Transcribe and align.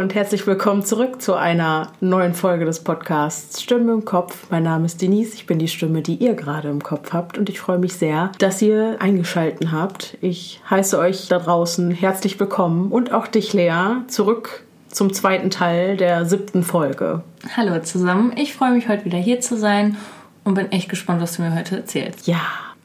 und 0.00 0.14
herzlich 0.14 0.46
willkommen 0.46 0.82
zurück 0.82 1.20
zu 1.20 1.34
einer 1.34 1.92
neuen 2.00 2.32
Folge 2.32 2.64
des 2.64 2.82
Podcasts 2.82 3.62
Stimme 3.62 3.92
im 3.92 4.06
Kopf. 4.06 4.46
Mein 4.48 4.62
Name 4.62 4.86
ist 4.86 5.02
Denise, 5.02 5.34
ich 5.34 5.44
bin 5.44 5.58
die 5.58 5.68
Stimme, 5.68 6.00
die 6.00 6.14
ihr 6.14 6.32
gerade 6.32 6.70
im 6.70 6.82
Kopf 6.82 7.12
habt 7.12 7.36
und 7.36 7.50
ich 7.50 7.60
freue 7.60 7.76
mich 7.78 7.92
sehr, 7.92 8.32
dass 8.38 8.62
ihr 8.62 8.96
eingeschalten 8.98 9.72
habt. 9.72 10.16
Ich 10.22 10.62
heiße 10.70 10.98
euch 10.98 11.28
da 11.28 11.38
draußen 11.38 11.90
herzlich 11.90 12.40
willkommen 12.40 12.90
und 12.90 13.12
auch 13.12 13.26
dich, 13.26 13.52
Lea, 13.52 13.96
zurück 14.08 14.64
zum 14.88 15.12
zweiten 15.12 15.50
Teil 15.50 15.98
der 15.98 16.24
siebten 16.24 16.62
Folge. 16.62 17.22
Hallo 17.54 17.78
zusammen, 17.82 18.32
ich 18.36 18.54
freue 18.54 18.72
mich 18.72 18.88
heute 18.88 19.04
wieder 19.04 19.18
hier 19.18 19.42
zu 19.42 19.58
sein 19.58 19.98
und 20.44 20.54
bin 20.54 20.72
echt 20.72 20.88
gespannt, 20.88 21.20
was 21.20 21.36
du 21.36 21.42
mir 21.42 21.54
heute 21.54 21.76
erzählst. 21.76 22.26
Ja, 22.26 22.40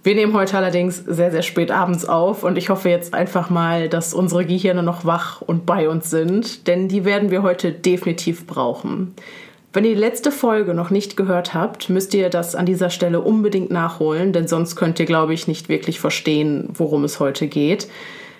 wir 0.06 0.14
nehmen 0.14 0.34
heute 0.34 0.56
allerdings 0.56 0.98
sehr, 0.98 1.32
sehr 1.32 1.42
spät 1.42 1.72
abends 1.72 2.06
auf 2.06 2.44
und 2.44 2.60
ich 2.60 2.70
hoffe 2.70 2.90
jetzt 2.90 3.16
einfach 3.16 3.50
mal, 3.50 3.90
dass 3.90 4.14
unsere 4.14 4.46
Gehirne 4.46 4.84
noch 4.84 5.04
wach 5.04 5.42
und 5.42 5.66
bei 5.66 5.90
uns 5.90 6.12
sind, 6.12 6.68
denn 6.68 6.88
die 6.88 7.06
werden 7.06 7.32
wir 7.32 7.42
heute 7.42 7.72
definitiv 7.72 8.46
brauchen. 8.46 9.16
Wenn 9.74 9.84
ihr 9.84 9.96
die 9.96 10.00
letzte 10.00 10.32
Folge 10.32 10.76
noch 10.76 10.92
nicht 10.92 11.18
gehört 11.18 11.56
habt, 11.56 11.90
müsst 11.90 12.14
ihr 12.14 12.30
das 12.30 12.54
an 12.54 12.68
dieser 12.68 12.92
Stelle 12.92 13.20
unbedingt 13.20 13.72
nachholen, 13.72 14.32
denn 14.32 14.48
sonst 14.48 14.76
könnt 14.76 15.00
ihr, 15.00 15.08
glaube 15.08 15.34
ich, 15.34 15.48
nicht 15.48 15.70
wirklich 15.70 16.00
verstehen, 16.00 16.70
worum 16.76 17.04
es 17.04 17.20
heute 17.20 17.48
geht. 17.48 17.88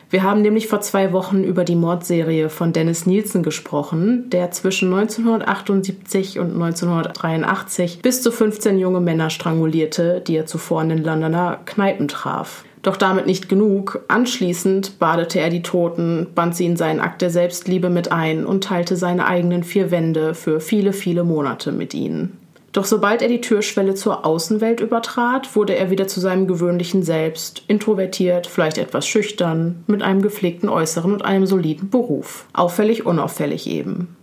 Wir 0.10 0.24
haben 0.24 0.42
nämlich 0.42 0.68
vor 0.68 0.82
zwei 0.82 1.12
Wochen 1.14 1.44
über 1.44 1.64
die 1.64 1.76
Mordserie 1.76 2.50
von 2.50 2.74
Dennis 2.74 3.06
Nielsen 3.06 3.42
gesprochen, 3.42 4.30
der 4.30 4.52
zwischen 4.52 4.94
1978 4.94 6.40
und 6.40 6.54
1983 6.54 8.02
bis 8.02 8.22
zu 8.22 8.32
15 8.32 8.78
junge 8.78 9.02
Männer 9.02 9.30
strangulierte, 9.30 10.22
die 10.26 10.36
er 10.36 10.46
zuvor 10.46 10.84
in 10.84 10.90
den 10.90 11.04
Londoner 11.04 11.60
Kneipen 11.66 12.08
traf. 12.08 12.64
Doch 12.84 12.98
damit 12.98 13.26
nicht 13.26 13.50
genug. 13.50 14.06
Anschließend 14.10 15.00
badete 15.00 15.40
er 15.40 15.50
die 15.50 15.64
Toten, 15.64 16.28
band 16.36 16.56
sie 16.56 16.68
in 16.68 16.78
seinen 16.78 17.00
Akt 17.00 17.24
der 17.24 17.32
Selbstliebe 17.32 17.90
mit 17.90 18.12
ein 18.12 18.46
und 18.46 18.64
teilte 18.64 18.96
seine 18.96 19.26
eigenen 19.26 19.64
vier 19.64 19.90
Wände 19.90 20.36
für 20.36 20.60
viele, 20.60 20.94
viele 20.94 21.24
Monate 21.24 21.72
mit 21.72 21.96
ihnen. 21.96 22.38
Doch 22.76 22.84
sobald 22.84 23.22
er 23.22 23.30
die 23.30 23.40
Türschwelle 23.40 23.96
zur 23.96 24.26
Außenwelt 24.26 24.82
übertrat, 24.82 25.56
wurde 25.56 25.78
er 25.78 25.92
wieder 25.92 26.10
zu 26.10 26.20
seinem 26.20 26.46
gewöhnlichen 26.46 27.04
Selbst, 27.04 27.64
introvertiert, 27.70 28.48
vielleicht 28.48 28.78
etwas 28.78 29.08
schüchtern, 29.08 29.86
mit 29.88 30.02
einem 30.02 30.22
gepflegten 30.22 30.68
Äußeren 30.68 31.14
und 31.14 31.24
einem 31.24 31.46
soliden 31.46 31.90
Beruf. 31.90 32.48
Auffällig, 32.52 33.06
unauffällig 33.06 33.66
eben. 33.68 34.18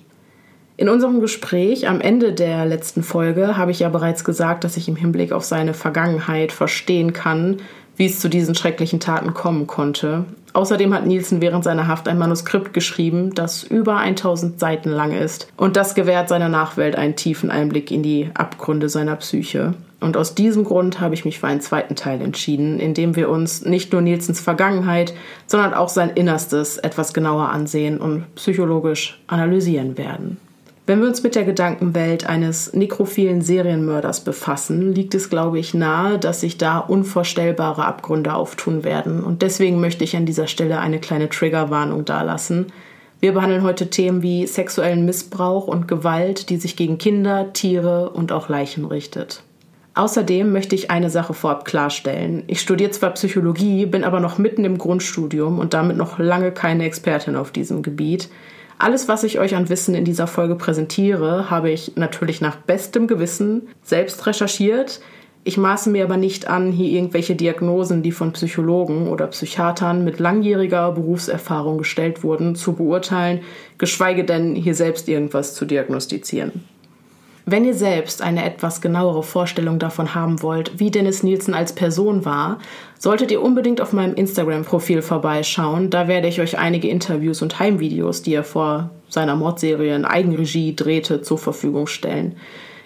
In 0.77 0.91
unserem 0.91 1.21
Gespräch 1.21 1.89
am 1.89 2.03
Ende 2.03 2.35
der 2.35 2.67
letzten 2.67 3.03
Folge 3.03 3.57
habe 3.57 3.71
ich 3.71 3.79
ja 3.79 3.89
bereits 3.89 4.23
gesagt, 4.23 4.65
dass 4.65 4.77
ich 4.77 4.87
im 4.87 4.97
Hinblick 4.97 5.33
auf 5.33 5.45
seine 5.45 5.73
Vergangenheit 5.73 6.53
verstehen 6.53 7.15
kann, 7.15 7.57
wie 7.97 8.07
es 8.07 8.21
zu 8.21 8.29
diesen 8.29 8.55
schrecklichen 8.55 9.01
Taten 9.01 9.35
kommen 9.35 9.67
konnte. 9.67 10.25
Außerdem 10.55 10.93
hat 10.93 11.07
Nielsen 11.07 11.41
während 11.41 11.65
seiner 11.65 11.89
Haft 11.89 12.09
ein 12.09 12.19
Manuskript 12.19 12.75
geschrieben, 12.75 13.35
das 13.35 13.63
über 13.63 13.97
1000 13.97 14.61
Seiten 14.61 14.91
lang 14.91 15.13
ist. 15.13 15.49
Und 15.57 15.77
das 15.77 15.95
gewährt 15.95 16.29
seiner 16.29 16.51
Nachwelt 16.51 16.97
einen 16.97 17.17
tiefen 17.17 17.51
Einblick 17.51 17.91
in 17.91 18.03
die 18.03 18.31
Abgründe 18.35 18.89
seiner 18.89 19.17
Psyche. 19.17 19.75
Und 20.01 20.17
aus 20.17 20.35
diesem 20.35 20.65
Grund 20.65 21.01
habe 21.01 21.15
ich 21.15 21.25
mich 21.25 21.39
für 21.39 21.47
einen 21.47 21.61
zweiten 21.61 21.95
Teil 21.95 22.21
entschieden, 22.21 22.81
in 22.81 22.93
dem 22.93 23.15
wir 23.17 23.31
uns 23.31 23.65
nicht 23.65 23.93
nur 23.93 24.03
Nielsens 24.03 24.41
Vergangenheit, 24.41 25.15
sondern 25.47 25.75
auch 25.75 25.89
sein 25.89 26.11
Innerstes 26.11 26.77
etwas 26.77 27.15
genauer 27.15 27.51
ansehen 27.51 27.99
und 27.99 28.35
psychologisch 28.35 29.21
analysieren 29.29 29.97
werden. 29.97 30.39
Wenn 30.85 31.01
wir 31.01 31.07
uns 31.07 31.23
mit 31.23 31.37
der 31.37 31.45
Gedankenwelt 31.45 32.27
eines 32.27 32.73
nekrophilen 32.73 33.41
Serienmörders 33.41 34.25
befassen, 34.25 34.93
liegt 34.93 35.15
es, 35.15 35.31
glaube 35.31 35.61
ich, 35.61 35.75
nahe, 35.75 36.19
dass 36.19 36.41
sich 36.41 36.59
da 36.59 36.79
unvorstellbare 36.79 37.85
Abgründe 37.85 38.35
auftun 38.35 38.83
werden. 38.83 39.23
Und 39.23 39.43
deswegen 39.43 39.81
möchte 39.81 40.03
ich 40.03 40.17
an 40.17 40.27
dieser 40.27 40.49
Stelle 40.49 40.81
eine 40.81 40.99
kleine 40.99 41.29
Triggerwarnung 41.29 42.05
dalassen. 42.05 42.67
Wir 43.21 43.33
behandeln 43.33 43.63
heute 43.63 43.91
Themen 43.91 44.23
wie 44.23 44.49
sexuellen 44.49 45.05
Missbrauch 45.05 45.69
und 45.69 45.87
Gewalt, 45.87 46.51
die 46.51 46.57
sich 46.57 46.75
gegen 46.75 46.99
Kinder, 46.99 47.53
Tiere 47.53 48.11
und 48.11 48.33
auch 48.33 48.49
Leichen 48.49 48.85
richtet. 48.85 49.45
Außerdem 49.95 50.51
möchte 50.51 50.75
ich 50.75 50.91
eine 50.91 51.11
Sache 51.11 51.33
vorab 51.33 51.65
klarstellen. 51.65 52.43
Ich 52.49 52.61
studiere 52.61 52.91
zwar 52.91 53.11
Psychologie, 53.11 53.87
bin 53.87 54.03
aber 54.03 54.19
noch 54.19 54.39
mitten 54.39 54.65
im 54.65 54.79
Grundstudium 54.79 55.61
und 55.61 55.75
damit 55.75 55.97
noch 55.97 56.19
lange 56.19 56.51
keine 56.51 56.85
Expertin 56.87 57.37
auf 57.37 57.53
diesem 57.53 57.83
Gebiet. 57.83 58.29
Alles, 58.79 59.09
was 59.09 59.25
ich 59.25 59.39
euch 59.39 59.55
an 59.55 59.69
Wissen 59.69 59.95
in 59.95 60.05
dieser 60.05 60.27
Folge 60.27 60.57
präsentiere, 60.57 61.51
habe 61.51 61.71
ich 61.71 61.93
natürlich 61.97 62.41
nach 62.41 62.57
bestem 62.57 63.07
Gewissen 63.07 63.69
selbst 63.83 64.27
recherchiert. 64.27 65.01
Ich 65.45 65.57
maße 65.57 65.91
mir 65.91 66.05
aber 66.05 66.17
nicht 66.17 66.47
an, 66.47 66.71
hier 66.71 66.91
irgendwelche 66.91 67.35
Diagnosen, 67.35 68.03
die 68.03 68.13
von 68.13 68.33
Psychologen 68.33 69.09
oder 69.09 69.27
Psychiatern 69.27 70.05
mit 70.05 70.21
langjähriger 70.21 70.93
Berufserfahrung 70.93 71.79
gestellt 71.79 72.23
wurden, 72.23 72.55
zu 72.55 72.75
beurteilen, 72.75 73.41
geschweige 73.79 74.25
denn 74.25 74.55
hier 74.55 74.75
selbst 74.75 75.09
irgendwas 75.09 75.55
zu 75.55 75.65
diagnostizieren. 75.65 76.65
Wenn 77.45 77.65
ihr 77.65 77.75
selbst 77.75 78.23
eine 78.23 78.45
etwas 78.45 78.81
genauere 78.81 79.25
Vorstellung 79.25 79.81
davon 79.81 80.15
haben 80.15 80.43
wollt, 80.43 80.79
wie 80.79 80.93
Dennis 80.93 81.25
Nielsen 81.25 81.55
als 81.55 81.73
Person 81.73 82.25
war, 82.25 82.59
solltet 82.99 83.33
ihr 83.33 83.43
unbedingt 83.43 83.81
auf 83.81 83.93
meinem 83.93 84.15
Instagram-Profil 84.15 85.03
vorbeischauen. 85.03 85.91
Da 85.91 86.07
werde 86.07 86.29
ich 86.29 86.41
euch 86.41 86.57
einige 86.57 86.89
Interviews 86.89 87.43
und 87.43 87.59
Heimvideos, 87.59 88.23
die 88.23 88.35
er 88.35 88.45
vor 88.45 88.91
seiner 89.09 89.35
Mordserie 89.35 89.97
in 89.97 90.05
Eigenregie 90.05 90.77
drehte, 90.77 91.23
zur 91.23 91.39
Verfügung 91.39 91.89
stellen. 91.89 92.37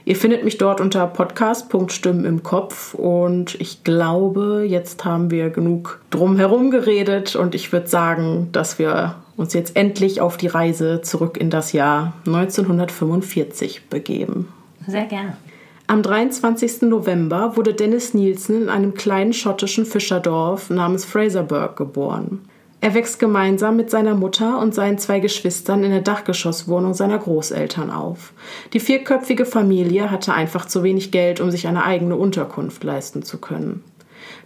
Ihr 0.06 0.16
findet 0.16 0.45
mich 0.45 0.56
dort 0.56 0.81
unter 0.81 1.06
podcast.stimmen 1.06 2.25
im 2.25 2.43
Kopf 2.43 2.95
und 2.95 3.61
ich 3.61 3.84
glaube, 3.84 4.65
jetzt 4.66 5.05
haben 5.05 5.33
wir 5.33 5.50
genug 5.50 6.00
drumherum 6.11 6.71
geredet 6.71 7.34
und 7.37 7.55
ich 7.55 7.72
würde 7.72 7.89
sagen, 7.89 8.49
dass 8.53 8.78
wir 8.78 9.16
uns 9.36 9.52
jetzt 9.52 9.76
endlich 9.76 10.20
auf 10.20 10.36
die 10.36 10.47
Reise 10.47 11.00
zurück 11.02 11.36
in 11.36 11.50
das 11.50 11.72
Jahr 11.72 12.14
1945 12.26 13.88
begeben. 13.88 14.48
Sehr 14.86 15.04
gerne. 15.04 15.36
Am 15.88 16.02
23. 16.02 16.82
November 16.82 17.56
wurde 17.56 17.72
Dennis 17.72 18.12
Nielsen 18.12 18.62
in 18.62 18.69
einem 18.69 18.94
kleinen 18.94 19.32
schottischen 19.32 19.86
Fischerdorf 19.86 20.69
namens 20.70 21.04
Fraserburg 21.04 21.76
geboren. 21.76 22.41
Er 22.80 22.94
wächst 22.94 23.19
gemeinsam 23.19 23.76
mit 23.76 23.91
seiner 23.91 24.14
Mutter 24.14 24.58
und 24.58 24.74
seinen 24.74 24.98
zwei 24.98 25.20
Geschwistern 25.20 25.82
in 25.82 25.91
der 25.91 26.03
Dachgeschosswohnung 26.03 26.92
seiner 26.92 27.18
Großeltern 27.18 27.91
auf. 27.91 28.32
Die 28.72 28.80
vierköpfige 28.80 29.47
Familie 29.47 30.10
hatte 30.10 30.34
einfach 30.34 30.66
zu 30.66 30.82
wenig 30.82 31.10
Geld, 31.10 31.41
um 31.41 31.50
sich 31.50 31.66
eine 31.66 31.84
eigene 31.84 32.16
Unterkunft 32.16 32.84
leisten 32.84 33.22
zu 33.22 33.38
können. 33.38 33.82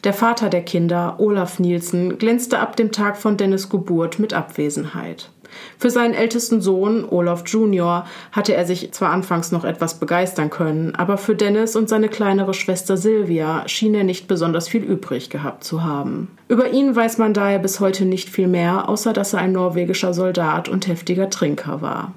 Der 0.04 0.14
Vater 0.14 0.48
der 0.48 0.62
Kinder, 0.62 1.16
Olaf 1.18 1.58
Nielsen, 1.58 2.16
glänzte 2.16 2.58
ab 2.58 2.74
dem 2.76 2.90
Tag 2.90 3.18
von 3.18 3.36
Dennis 3.36 3.68
Geburt 3.68 4.18
mit 4.18 4.32
Abwesenheit. 4.32 5.30
Für 5.78 5.90
seinen 5.90 6.14
ältesten 6.14 6.62
Sohn, 6.62 7.04
Olaf 7.04 7.42
Junior, 7.46 8.06
hatte 8.32 8.54
er 8.54 8.64
sich 8.64 8.92
zwar 8.92 9.10
anfangs 9.10 9.52
noch 9.52 9.64
etwas 9.64 9.98
begeistern 9.98 10.48
können, 10.48 10.94
aber 10.94 11.18
für 11.18 11.34
Dennis 11.34 11.76
und 11.76 11.88
seine 11.88 12.08
kleinere 12.08 12.54
Schwester 12.54 12.96
Sylvia 12.96 13.66
schien 13.66 13.94
er 13.94 14.04
nicht 14.04 14.26
besonders 14.26 14.68
viel 14.68 14.82
übrig 14.82 15.28
gehabt 15.28 15.64
zu 15.64 15.82
haben. 15.82 16.28
Über 16.48 16.70
ihn 16.70 16.94
weiß 16.94 17.18
man 17.18 17.34
daher 17.34 17.58
bis 17.58 17.80
heute 17.80 18.04
nicht 18.04 18.30
viel 18.30 18.48
mehr, 18.48 18.88
außer 18.88 19.12
dass 19.12 19.34
er 19.34 19.40
ein 19.40 19.52
norwegischer 19.52 20.14
Soldat 20.14 20.68
und 20.68 20.86
heftiger 20.86 21.28
Trinker 21.28 21.82
war. 21.82 22.14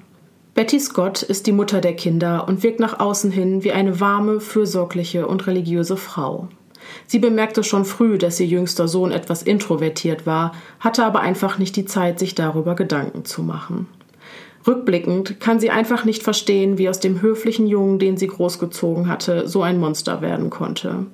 Betty 0.54 0.78
Scott 0.78 1.22
ist 1.22 1.48
die 1.48 1.52
Mutter 1.52 1.80
der 1.80 1.96
Kinder 1.96 2.46
und 2.46 2.62
wirkt 2.62 2.78
nach 2.78 3.00
außen 3.00 3.32
hin 3.32 3.64
wie 3.64 3.72
eine 3.72 3.98
warme, 3.98 4.40
fürsorgliche 4.40 5.26
und 5.26 5.48
religiöse 5.48 5.96
Frau. 5.96 6.48
Sie 7.06 7.18
bemerkte 7.18 7.62
schon 7.62 7.84
früh, 7.84 8.18
dass 8.18 8.40
ihr 8.40 8.46
jüngster 8.46 8.88
Sohn 8.88 9.12
etwas 9.12 9.42
introvertiert 9.42 10.26
war, 10.26 10.52
hatte 10.80 11.04
aber 11.04 11.20
einfach 11.20 11.58
nicht 11.58 11.76
die 11.76 11.84
Zeit, 11.84 12.18
sich 12.18 12.34
darüber 12.34 12.74
Gedanken 12.74 13.24
zu 13.24 13.42
machen. 13.42 13.86
Rückblickend 14.66 15.40
kann 15.40 15.60
sie 15.60 15.70
einfach 15.70 16.04
nicht 16.04 16.22
verstehen, 16.22 16.78
wie 16.78 16.88
aus 16.88 16.98
dem 16.98 17.20
höflichen 17.20 17.66
Jungen, 17.66 17.98
den 17.98 18.16
sie 18.16 18.28
großgezogen 18.28 19.08
hatte, 19.08 19.46
so 19.46 19.62
ein 19.62 19.78
Monster 19.78 20.22
werden 20.22 20.48
konnte. 20.48 21.06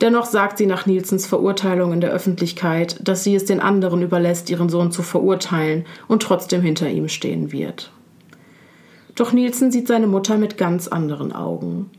Dennoch 0.00 0.26
sagt 0.26 0.58
sie 0.58 0.66
nach 0.66 0.86
Nielsens 0.86 1.26
Verurteilung 1.26 1.92
in 1.92 2.00
der 2.00 2.10
Öffentlichkeit, 2.10 2.98
dass 3.02 3.24
sie 3.24 3.34
es 3.34 3.46
den 3.46 3.60
anderen 3.60 4.02
überlässt, 4.02 4.50
ihren 4.50 4.68
Sohn 4.68 4.92
zu 4.92 5.02
verurteilen 5.02 5.86
und 6.06 6.22
trotzdem 6.22 6.60
hinter 6.60 6.88
ihm 6.88 7.08
stehen 7.08 7.52
wird. 7.52 7.90
Doch 9.14 9.32
Nielsen 9.32 9.72
sieht 9.72 9.88
seine 9.88 10.06
Mutter 10.06 10.36
mit 10.36 10.58
ganz 10.58 10.88
anderen 10.88 11.32
Augen. 11.32 11.90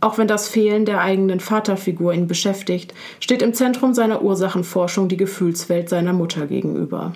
Auch 0.00 0.16
wenn 0.16 0.28
das 0.28 0.48
Fehlen 0.48 0.86
der 0.86 1.00
eigenen 1.00 1.40
Vaterfigur 1.40 2.14
ihn 2.14 2.26
beschäftigt, 2.26 2.94
steht 3.20 3.42
im 3.42 3.52
Zentrum 3.52 3.92
seiner 3.92 4.22
Ursachenforschung 4.22 5.08
die 5.08 5.18
Gefühlswelt 5.18 5.88
seiner 5.88 6.14
Mutter 6.14 6.46
gegenüber. 6.46 7.12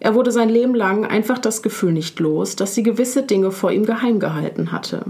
Er 0.00 0.14
wurde 0.14 0.32
sein 0.32 0.48
Leben 0.48 0.74
lang 0.74 1.06
einfach 1.06 1.38
das 1.38 1.62
Gefühl 1.62 1.92
nicht 1.92 2.18
los, 2.18 2.56
dass 2.56 2.74
sie 2.74 2.82
gewisse 2.82 3.22
Dinge 3.22 3.52
vor 3.52 3.70
ihm 3.70 3.86
geheim 3.86 4.18
gehalten 4.18 4.72
hatte. 4.72 5.04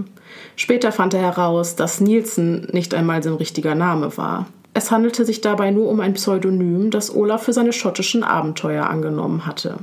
Später 0.55 0.91
fand 0.91 1.15
er 1.15 1.21
heraus, 1.21 1.75
dass 1.75 1.99
Nielsen 1.99 2.67
nicht 2.71 2.93
einmal 2.93 3.23
sein 3.23 3.33
richtiger 3.33 3.75
Name 3.75 4.15
war. 4.17 4.45
Es 4.75 4.91
handelte 4.91 5.25
sich 5.25 5.41
dabei 5.41 5.71
nur 5.71 5.89
um 5.89 5.99
ein 5.99 6.13
Pseudonym, 6.13 6.89
das 6.89 7.13
Olaf 7.13 7.43
für 7.43 7.53
seine 7.53 7.73
schottischen 7.73 8.23
Abenteuer 8.23 8.85
angenommen 8.85 9.45
hatte. 9.45 9.77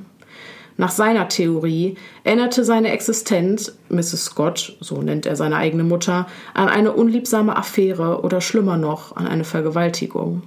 Nach 0.81 0.91
seiner 0.91 1.29
Theorie 1.29 1.97
erinnerte 2.25 2.65
seine 2.65 2.91
Existenz, 2.91 3.77
Mrs. 3.91 4.25
Scott, 4.25 4.79
so 4.81 5.03
nennt 5.03 5.27
er 5.27 5.37
seine 5.37 5.56
eigene 5.56 5.85
Mutter, 5.85 6.27
an 6.55 6.71
eine 6.71 6.93
unliebsame 6.93 7.55
Affäre 7.55 8.23
oder 8.23 8.41
schlimmer 8.41 8.79
noch 8.79 9.15
an 9.15 9.27
eine 9.27 9.44
Vergewaltigung. 9.44 10.41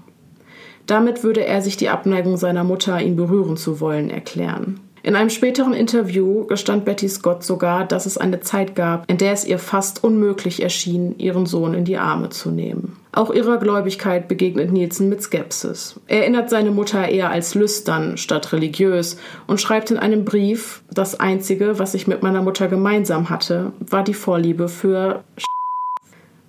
Damit 0.87 1.23
würde 1.23 1.45
er 1.45 1.61
sich 1.61 1.77
die 1.77 1.89
Abneigung 1.89 2.37
seiner 2.37 2.63
Mutter, 2.63 2.99
ihn 2.99 3.15
berühren 3.15 3.57
zu 3.57 3.79
wollen, 3.79 4.09
erklären. 4.09 4.79
In 5.05 5.17
einem 5.17 5.29
späteren 5.29 5.73
Interview 5.73 6.45
gestand 6.45 6.85
Betty 6.85 7.09
Scott 7.09 7.43
sogar, 7.43 7.85
dass 7.85 8.05
es 8.05 8.17
eine 8.17 8.39
Zeit 8.39 8.73
gab, 8.73 9.09
in 9.11 9.17
der 9.17 9.33
es 9.33 9.43
ihr 9.43 9.59
fast 9.59 10.01
unmöglich 10.01 10.63
erschien, 10.63 11.19
ihren 11.19 11.45
Sohn 11.45 11.73
in 11.73 11.83
die 11.83 11.97
Arme 11.97 12.29
zu 12.29 12.51
nehmen. 12.51 12.95
Auch 13.11 13.29
ihrer 13.29 13.57
Gläubigkeit 13.57 14.29
begegnet 14.29 14.71
Nielsen 14.71 15.09
mit 15.09 15.21
Skepsis. 15.21 15.99
Er 16.07 16.21
erinnert 16.21 16.49
seine 16.49 16.71
Mutter 16.71 17.09
eher 17.09 17.29
als 17.29 17.53
lüstern 17.53 18.15
statt 18.15 18.53
religiös 18.53 19.17
und 19.45 19.59
schreibt 19.59 19.91
in 19.91 19.97
einem 19.97 20.23
Brief, 20.23 20.83
das 20.89 21.19
Einzige, 21.19 21.79
was 21.79 21.95
ich 21.95 22.07
mit 22.07 22.23
meiner 22.23 22.41
Mutter 22.41 22.69
gemeinsam 22.69 23.29
hatte, 23.29 23.73
war 23.81 24.05
die 24.05 24.13
Vorliebe 24.13 24.69
für 24.69 25.25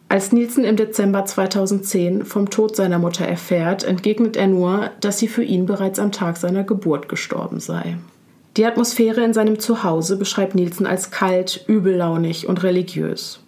als 0.09 0.31
Nielsen 0.31 0.65
im 0.65 0.77
Dezember 0.77 1.25
2010 1.25 2.25
vom 2.25 2.49
Tod 2.49 2.77
seiner 2.77 3.01
Mutter 3.01 3.27
erfährt, 3.27 3.83
entgegnet 3.83 4.37
er 4.37 4.47
nur, 4.47 4.93
dass 5.01 5.19
sie 5.19 5.27
für 5.27 5.43
ihn 5.43 5.67
bereits 5.67 5.99
am 5.99 6.13
Tag 6.13 6.37
seiner 6.37 6.63
Geburt 6.63 7.09
gestorben 7.09 7.59
sei. 7.59 7.97
Die 8.57 8.67
Atmosphäre 8.67 9.25
in 9.25 9.35
seinem 9.35 9.59
Zuhause 9.59 10.17
beschreibt 10.17 10.55
Nielsen 10.55 10.87
als 10.87 11.11
kalt, 11.11 11.65
übellaunig 11.67 12.49
und 12.49 12.63
religiös. 12.63 13.41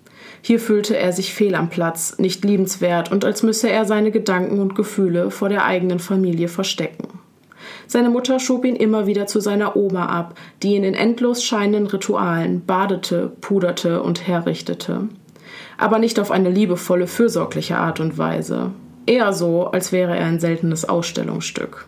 Hier 0.43 0.59
fühlte 0.59 0.97
er 0.97 1.13
sich 1.13 1.33
fehl 1.33 1.55
am 1.55 1.71
Platz, 1.71 2.19
nicht 2.19 2.45
liebenswert 2.45 3.13
und 3.13 3.25
als 3.25 3.45
müsse 3.45 3.71
er 3.71 3.85
seine 3.85 4.11
Gedanken 4.11 4.59
und 4.59 4.75
Gefühle 4.75 5.31
vor 5.31 5.49
der 5.49 5.65
eigenen 5.65 6.01
Familie 6.01 6.49
verstecken. 6.49 7.21
Seine 7.87 8.11
Mutter 8.11 8.41
schob 8.41 8.65
ihn 8.65 8.75
immer 8.75 9.07
wieder 9.07 9.27
zu 9.27 9.41
seiner 9.41 9.77
Oma 9.77 10.07
ab, 10.07 10.35
die 10.65 10.75
ihn 10.75 10.83
in 10.83 10.95
endlos 10.95 11.45
scheinenden 11.45 11.87
Ritualen 11.87 12.65
badete, 12.65 13.31
puderte 13.41 14.03
und 14.03 14.27
herrichtete. 14.27 15.09
Aber 15.79 16.01
nicht 16.01 16.19
auf 16.19 16.33
eine 16.33 16.51
liebevolle, 16.51 17.07
fürsorgliche 17.07 17.77
Art 17.77 18.01
und 18.01 18.19
Weise. 18.19 18.73
Eher 19.07 19.33
so, 19.33 19.67
als 19.67 19.93
wäre 19.93 20.17
er 20.17 20.27
ein 20.27 20.41
seltenes 20.41 20.89
Ausstellungsstück. 20.89 21.87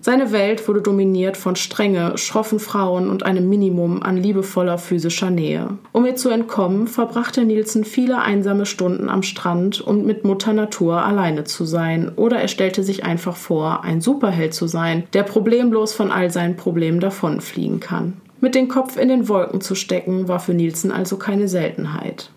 Seine 0.00 0.32
Welt 0.32 0.66
wurde 0.68 0.80
dominiert 0.80 1.36
von 1.36 1.56
Strenge, 1.56 2.16
schroffen 2.16 2.60
Frauen 2.60 3.10
und 3.10 3.24
einem 3.24 3.48
Minimum 3.48 4.02
an 4.02 4.16
liebevoller 4.16 4.78
physischer 4.78 5.30
Nähe. 5.30 5.78
Um 5.92 6.06
ihr 6.06 6.16
zu 6.16 6.30
entkommen, 6.30 6.86
verbrachte 6.86 7.44
Nielsen 7.44 7.84
viele 7.84 8.20
einsame 8.20 8.66
Stunden 8.66 9.08
am 9.08 9.22
Strand, 9.22 9.80
um 9.80 10.04
mit 10.04 10.24
Mutter 10.24 10.52
Natur 10.52 11.02
alleine 11.04 11.44
zu 11.44 11.64
sein, 11.64 12.12
oder 12.16 12.38
er 12.40 12.48
stellte 12.48 12.82
sich 12.82 13.04
einfach 13.04 13.36
vor, 13.36 13.84
ein 13.84 14.00
Superheld 14.00 14.54
zu 14.54 14.66
sein, 14.66 15.04
der 15.12 15.24
problemlos 15.24 15.92
von 15.92 16.10
all 16.10 16.30
seinen 16.30 16.56
Problemen 16.56 17.00
davonfliegen 17.00 17.80
kann. 17.80 18.14
Mit 18.40 18.54
dem 18.54 18.68
Kopf 18.68 18.96
in 18.96 19.08
den 19.08 19.28
Wolken 19.28 19.60
zu 19.60 19.74
stecken, 19.74 20.28
war 20.28 20.38
für 20.38 20.54
Nielsen 20.54 20.92
also 20.92 21.16
keine 21.16 21.48
Seltenheit. 21.48 22.30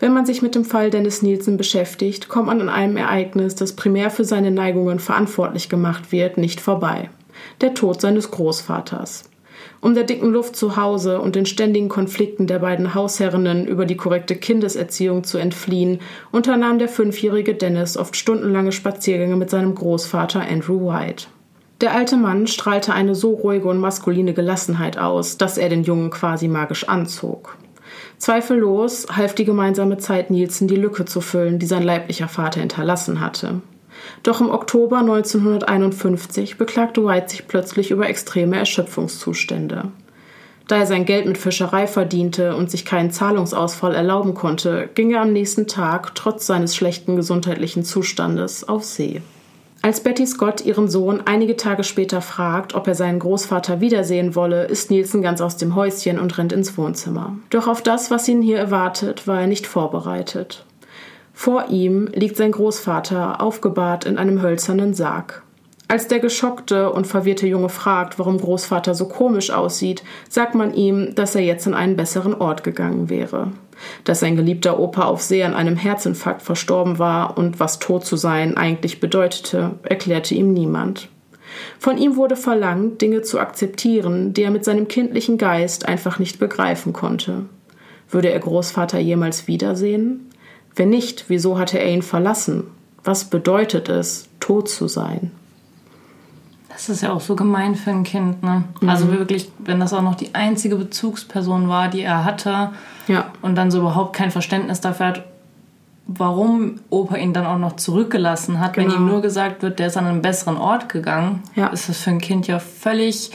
Wenn 0.00 0.14
man 0.14 0.24
sich 0.24 0.40
mit 0.40 0.54
dem 0.54 0.64
Fall 0.64 0.88
Dennis 0.88 1.20
Nielsen 1.20 1.58
beschäftigt, 1.58 2.30
kommt 2.30 2.46
man 2.46 2.62
an 2.62 2.70
einem 2.70 2.96
Ereignis, 2.96 3.54
das 3.54 3.76
primär 3.76 4.10
für 4.10 4.24
seine 4.24 4.50
Neigungen 4.50 4.98
verantwortlich 4.98 5.68
gemacht 5.68 6.10
wird, 6.10 6.38
nicht 6.38 6.62
vorbei. 6.62 7.10
Der 7.60 7.74
Tod 7.74 8.00
seines 8.00 8.30
Großvaters. 8.30 9.24
Um 9.82 9.94
der 9.94 10.04
dicken 10.04 10.30
Luft 10.30 10.56
zu 10.56 10.76
Hause 10.78 11.20
und 11.20 11.36
den 11.36 11.44
ständigen 11.44 11.90
Konflikten 11.90 12.46
der 12.46 12.60
beiden 12.60 12.94
Hausherrinnen 12.94 13.66
über 13.66 13.84
die 13.84 13.96
korrekte 13.96 14.36
Kindeserziehung 14.36 15.22
zu 15.24 15.36
entfliehen, 15.36 16.00
unternahm 16.32 16.78
der 16.78 16.88
fünfjährige 16.88 17.54
Dennis 17.54 17.98
oft 17.98 18.16
stundenlange 18.16 18.72
Spaziergänge 18.72 19.36
mit 19.36 19.50
seinem 19.50 19.74
Großvater 19.74 20.40
Andrew 20.40 20.88
White. 20.90 21.26
Der 21.82 21.94
alte 21.94 22.16
Mann 22.16 22.46
strahlte 22.46 22.94
eine 22.94 23.14
so 23.14 23.32
ruhige 23.34 23.68
und 23.68 23.78
maskuline 23.78 24.32
Gelassenheit 24.32 24.96
aus, 24.96 25.36
dass 25.36 25.58
er 25.58 25.68
den 25.68 25.84
Jungen 25.84 26.08
quasi 26.08 26.48
magisch 26.48 26.88
anzog. 26.88 27.58
Zweifellos 28.20 29.06
half 29.10 29.34
die 29.34 29.46
gemeinsame 29.46 29.96
Zeit 29.96 30.30
Nielsen, 30.30 30.68
die 30.68 30.76
Lücke 30.76 31.06
zu 31.06 31.22
füllen, 31.22 31.58
die 31.58 31.64
sein 31.64 31.82
leiblicher 31.82 32.28
Vater 32.28 32.60
hinterlassen 32.60 33.18
hatte. 33.18 33.62
Doch 34.22 34.42
im 34.42 34.50
Oktober 34.50 34.98
1951 34.98 36.58
beklagte 36.58 37.02
White 37.02 37.30
sich 37.30 37.48
plötzlich 37.48 37.90
über 37.90 38.08
extreme 38.08 38.58
Erschöpfungszustände. 38.58 39.84
Da 40.68 40.76
er 40.76 40.86
sein 40.86 41.06
Geld 41.06 41.24
mit 41.24 41.38
Fischerei 41.38 41.86
verdiente 41.86 42.54
und 42.54 42.70
sich 42.70 42.84
keinen 42.84 43.10
Zahlungsausfall 43.10 43.94
erlauben 43.94 44.34
konnte, 44.34 44.90
ging 44.94 45.12
er 45.12 45.22
am 45.22 45.32
nächsten 45.32 45.66
Tag, 45.66 46.14
trotz 46.14 46.46
seines 46.46 46.76
schlechten 46.76 47.16
gesundheitlichen 47.16 47.84
Zustandes, 47.84 48.68
auf 48.68 48.84
See. 48.84 49.22
Als 49.82 50.00
Betty 50.00 50.26
Scott 50.26 50.66
ihren 50.66 50.90
Sohn 50.90 51.22
einige 51.24 51.56
Tage 51.56 51.84
später 51.84 52.20
fragt, 52.20 52.74
ob 52.74 52.86
er 52.86 52.94
seinen 52.94 53.18
Großvater 53.18 53.80
wiedersehen 53.80 54.34
wolle, 54.34 54.64
ist 54.64 54.90
Nielsen 54.90 55.22
ganz 55.22 55.40
aus 55.40 55.56
dem 55.56 55.74
Häuschen 55.74 56.18
und 56.18 56.36
rennt 56.36 56.52
ins 56.52 56.76
Wohnzimmer. 56.76 57.36
Doch 57.48 57.66
auf 57.66 57.80
das, 57.80 58.10
was 58.10 58.28
ihn 58.28 58.42
hier 58.42 58.58
erwartet, 58.58 59.26
war 59.26 59.40
er 59.40 59.46
nicht 59.46 59.66
vorbereitet. 59.66 60.66
Vor 61.32 61.70
ihm 61.70 62.08
liegt 62.12 62.36
sein 62.36 62.52
Großvater, 62.52 63.40
aufgebahrt 63.40 64.04
in 64.04 64.18
einem 64.18 64.42
hölzernen 64.42 64.92
Sarg. 64.92 65.42
Als 65.88 66.08
der 66.08 66.20
geschockte 66.20 66.92
und 66.92 67.06
verwirrte 67.06 67.46
Junge 67.46 67.70
fragt, 67.70 68.18
warum 68.18 68.38
Großvater 68.38 68.94
so 68.94 69.08
komisch 69.08 69.50
aussieht, 69.50 70.04
sagt 70.28 70.54
man 70.54 70.74
ihm, 70.74 71.14
dass 71.14 71.34
er 71.34 71.40
jetzt 71.40 71.66
an 71.66 71.74
einen 71.74 71.96
besseren 71.96 72.34
Ort 72.34 72.62
gegangen 72.62 73.08
wäre 73.08 73.50
dass 74.04 74.20
sein 74.20 74.36
geliebter 74.36 74.78
Opa 74.78 75.04
auf 75.04 75.22
See 75.22 75.42
an 75.42 75.54
einem 75.54 75.76
Herzinfarkt 75.76 76.42
verstorben 76.42 76.98
war 76.98 77.36
und 77.38 77.60
was 77.60 77.78
tot 77.78 78.04
zu 78.04 78.16
sein 78.16 78.56
eigentlich 78.56 79.00
bedeutete, 79.00 79.72
erklärte 79.82 80.34
ihm 80.34 80.52
niemand. 80.52 81.08
Von 81.78 81.98
ihm 81.98 82.16
wurde 82.16 82.36
verlangt, 82.36 83.00
Dinge 83.00 83.22
zu 83.22 83.38
akzeptieren, 83.38 84.34
die 84.34 84.42
er 84.42 84.50
mit 84.50 84.64
seinem 84.64 84.88
kindlichen 84.88 85.38
Geist 85.38 85.86
einfach 85.86 86.18
nicht 86.18 86.38
begreifen 86.38 86.92
konnte. 86.92 87.46
Würde 88.08 88.30
er 88.30 88.38
Großvater 88.38 88.98
jemals 88.98 89.46
wiedersehen? 89.46 90.30
Wenn 90.74 90.90
nicht, 90.90 91.26
wieso 91.28 91.58
hatte 91.58 91.78
er 91.78 91.90
ihn 91.90 92.02
verlassen? 92.02 92.64
Was 93.02 93.24
bedeutet 93.24 93.88
es, 93.88 94.28
tot 94.40 94.68
zu 94.68 94.88
sein? 94.88 95.32
Das 96.80 96.88
ist 96.88 97.02
ja 97.02 97.12
auch 97.12 97.20
so 97.20 97.36
gemein 97.36 97.74
für 97.74 97.90
ein 97.90 98.04
Kind, 98.04 98.42
ne? 98.42 98.64
Mhm. 98.80 98.88
Also 98.88 99.12
wirklich, 99.12 99.52
wenn 99.58 99.80
das 99.80 99.92
auch 99.92 100.00
noch 100.00 100.14
die 100.14 100.34
einzige 100.34 100.76
Bezugsperson 100.76 101.68
war, 101.68 101.88
die 101.88 102.00
er 102.00 102.24
hatte, 102.24 102.70
ja. 103.06 103.26
und 103.42 103.54
dann 103.54 103.70
so 103.70 103.80
überhaupt 103.80 104.16
kein 104.16 104.30
Verständnis 104.30 104.80
dafür 104.80 105.08
hat, 105.08 105.24
warum 106.06 106.80
Opa 106.88 107.16
ihn 107.16 107.34
dann 107.34 107.44
auch 107.44 107.58
noch 107.58 107.76
zurückgelassen 107.76 108.60
hat, 108.60 108.72
genau. 108.72 108.88
wenn 108.88 108.96
ihm 108.96 109.06
nur 109.06 109.20
gesagt 109.20 109.62
wird, 109.62 109.78
der 109.78 109.88
ist 109.88 109.98
an 109.98 110.06
einen 110.06 110.22
besseren 110.22 110.56
Ort 110.56 110.88
gegangen, 110.88 111.42
ja. 111.54 111.66
ist 111.66 111.90
das 111.90 111.98
für 111.98 112.10
ein 112.10 112.18
Kind 112.18 112.46
ja 112.46 112.58
völlig 112.58 113.30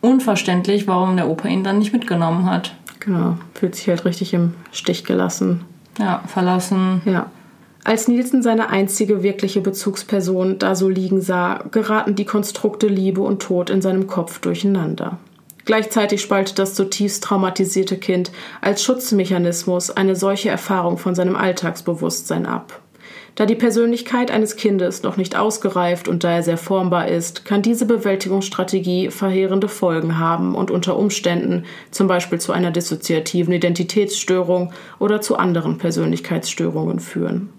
unverständlich, 0.00 0.88
warum 0.88 1.14
der 1.14 1.28
Opa 1.28 1.46
ihn 1.46 1.62
dann 1.62 1.78
nicht 1.78 1.92
mitgenommen 1.92 2.50
hat. 2.50 2.74
Genau, 2.98 3.36
fühlt 3.54 3.76
sich 3.76 3.88
halt 3.88 4.04
richtig 4.04 4.34
im 4.34 4.54
Stich 4.72 5.04
gelassen. 5.04 5.64
Ja, 6.00 6.22
verlassen. 6.26 7.00
Ja. 7.04 7.26
Als 7.84 8.08
Nielsen 8.08 8.42
seine 8.42 8.70
einzige 8.70 9.22
wirkliche 9.22 9.60
Bezugsperson 9.60 10.58
da 10.58 10.74
so 10.74 10.88
liegen 10.88 11.20
sah, 11.20 11.64
geraten 11.70 12.14
die 12.14 12.24
Konstrukte 12.24 12.86
Liebe 12.86 13.22
und 13.22 13.40
Tod 13.40 13.70
in 13.70 13.80
seinem 13.80 14.06
Kopf 14.06 14.40
durcheinander. 14.40 15.18
Gleichzeitig 15.64 16.22
spaltet 16.22 16.58
das 16.58 16.74
zutiefst 16.74 17.22
traumatisierte 17.24 17.98
Kind 17.98 18.32
als 18.60 18.82
Schutzmechanismus 18.82 19.90
eine 19.90 20.16
solche 20.16 20.48
Erfahrung 20.48 20.96
von 20.96 21.14
seinem 21.14 21.36
Alltagsbewusstsein 21.36 22.46
ab. 22.46 22.80
Da 23.34 23.46
die 23.46 23.54
Persönlichkeit 23.54 24.30
eines 24.30 24.56
Kindes 24.56 25.02
noch 25.02 25.16
nicht 25.16 25.36
ausgereift 25.36 26.08
und 26.08 26.24
daher 26.24 26.42
sehr 26.42 26.56
formbar 26.56 27.08
ist, 27.08 27.44
kann 27.44 27.62
diese 27.62 27.86
Bewältigungsstrategie 27.86 29.10
verheerende 29.10 29.68
Folgen 29.68 30.18
haben 30.18 30.54
und 30.54 30.70
unter 30.70 30.96
Umständen 30.96 31.64
zum 31.90 32.08
Beispiel 32.08 32.40
zu 32.40 32.52
einer 32.52 32.70
dissoziativen 32.70 33.52
Identitätsstörung 33.52 34.72
oder 34.98 35.20
zu 35.20 35.36
anderen 35.36 35.78
Persönlichkeitsstörungen 35.78 36.98
führen. 36.98 37.50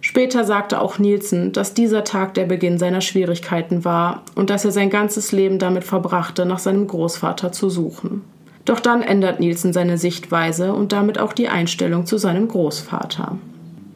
Später 0.00 0.44
sagte 0.44 0.80
auch 0.80 0.98
Nielsen, 0.98 1.52
dass 1.52 1.74
dieser 1.74 2.04
Tag 2.04 2.34
der 2.34 2.44
Beginn 2.44 2.78
seiner 2.78 3.00
Schwierigkeiten 3.00 3.84
war 3.84 4.22
und 4.34 4.50
dass 4.50 4.64
er 4.64 4.70
sein 4.70 4.90
ganzes 4.90 5.32
Leben 5.32 5.58
damit 5.58 5.84
verbrachte, 5.84 6.46
nach 6.46 6.58
seinem 6.58 6.86
Großvater 6.86 7.52
zu 7.52 7.70
suchen. 7.70 8.22
Doch 8.64 8.80
dann 8.80 9.02
ändert 9.02 9.40
Nielsen 9.40 9.72
seine 9.72 9.96
Sichtweise 9.96 10.72
und 10.74 10.92
damit 10.92 11.18
auch 11.18 11.32
die 11.32 11.48
Einstellung 11.48 12.04
zu 12.04 12.18
seinem 12.18 12.48
Großvater. 12.48 13.38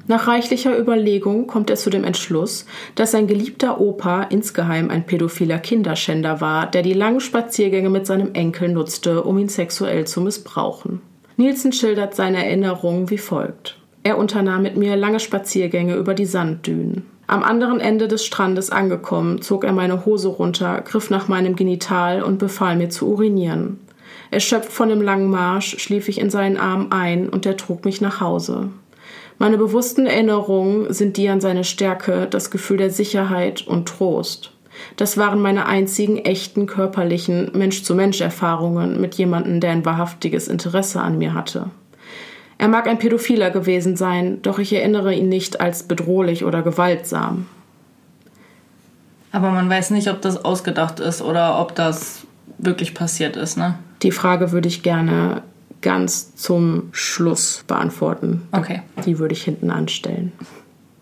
Nach 0.06 0.26
reichlicher 0.26 0.76
Überlegung 0.76 1.46
kommt 1.46 1.70
er 1.70 1.76
zu 1.76 1.90
dem 1.90 2.02
Entschluss, 2.02 2.66
dass 2.96 3.12
sein 3.12 3.28
geliebter 3.28 3.80
Opa 3.80 4.24
insgeheim 4.24 4.90
ein 4.90 5.06
pädophiler 5.06 5.58
Kinderschänder 5.58 6.40
war, 6.40 6.68
der 6.68 6.82
die 6.82 6.94
langen 6.94 7.20
Spaziergänge 7.20 7.90
mit 7.90 8.06
seinem 8.06 8.34
Enkel 8.34 8.70
nutzte, 8.70 9.22
um 9.22 9.38
ihn 9.38 9.48
sexuell 9.48 10.06
zu 10.06 10.20
missbrauchen. 10.20 11.00
Nielsen 11.36 11.72
schildert 11.72 12.16
seine 12.16 12.44
Erinnerungen 12.44 13.08
wie 13.10 13.18
folgt. 13.18 13.79
Er 14.02 14.16
unternahm 14.16 14.62
mit 14.62 14.76
mir 14.76 14.96
lange 14.96 15.20
Spaziergänge 15.20 15.96
über 15.96 16.14
die 16.14 16.26
Sanddünen. 16.26 17.04
Am 17.26 17.42
anderen 17.42 17.80
Ende 17.80 18.08
des 18.08 18.24
Strandes 18.24 18.70
angekommen, 18.70 19.40
zog 19.42 19.62
er 19.64 19.72
meine 19.72 20.04
Hose 20.04 20.28
runter, 20.28 20.80
griff 20.80 21.10
nach 21.10 21.28
meinem 21.28 21.54
Genital 21.54 22.22
und 22.22 22.38
befahl 22.38 22.76
mir 22.76 22.88
zu 22.88 23.08
urinieren. 23.08 23.78
Erschöpft 24.30 24.72
von 24.72 24.88
dem 24.88 25.02
langen 25.02 25.30
Marsch 25.30 25.78
schlief 25.78 26.08
ich 26.08 26.20
in 26.20 26.30
seinen 26.30 26.56
Arm 26.56 26.88
ein 26.90 27.28
und 27.28 27.46
er 27.46 27.56
trug 27.56 27.84
mich 27.84 28.00
nach 28.00 28.20
Hause. 28.20 28.70
Meine 29.38 29.58
bewussten 29.58 30.06
Erinnerungen 30.06 30.92
sind 30.92 31.16
die 31.16 31.28
an 31.28 31.40
seine 31.40 31.64
Stärke, 31.64 32.26
das 32.28 32.50
Gefühl 32.50 32.78
der 32.78 32.90
Sicherheit 32.90 33.66
und 33.66 33.88
Trost. 33.88 34.52
Das 34.96 35.16
waren 35.16 35.40
meine 35.40 35.66
einzigen 35.66 36.18
echten 36.18 36.66
körperlichen 36.66 37.50
Mensch-zu-Mensch-Erfahrungen 37.54 39.00
mit 39.00 39.14
jemandem, 39.14 39.60
der 39.60 39.70
ein 39.70 39.84
wahrhaftiges 39.84 40.48
Interesse 40.48 41.00
an 41.00 41.18
mir 41.18 41.34
hatte. 41.34 41.70
Er 42.60 42.68
mag 42.68 42.86
ein 42.86 42.98
Pädophiler 42.98 43.50
gewesen 43.50 43.96
sein, 43.96 44.42
doch 44.42 44.58
ich 44.58 44.70
erinnere 44.74 45.14
ihn 45.14 45.30
nicht 45.30 45.62
als 45.62 45.82
bedrohlich 45.82 46.44
oder 46.44 46.60
gewaltsam. 46.60 47.46
Aber 49.32 49.50
man 49.50 49.70
weiß 49.70 49.92
nicht, 49.92 50.10
ob 50.10 50.20
das 50.20 50.44
ausgedacht 50.44 51.00
ist 51.00 51.22
oder 51.22 51.58
ob 51.58 51.74
das 51.74 52.26
wirklich 52.58 52.94
passiert 52.94 53.36
ist, 53.36 53.56
ne? 53.56 53.78
Die 54.02 54.12
Frage 54.12 54.52
würde 54.52 54.68
ich 54.68 54.82
gerne 54.82 55.42
ganz 55.80 56.36
zum 56.36 56.90
Schluss 56.92 57.64
beantworten. 57.66 58.42
Okay. 58.52 58.82
Die 59.06 59.18
würde 59.18 59.32
ich 59.32 59.42
hinten 59.42 59.70
anstellen. 59.70 60.30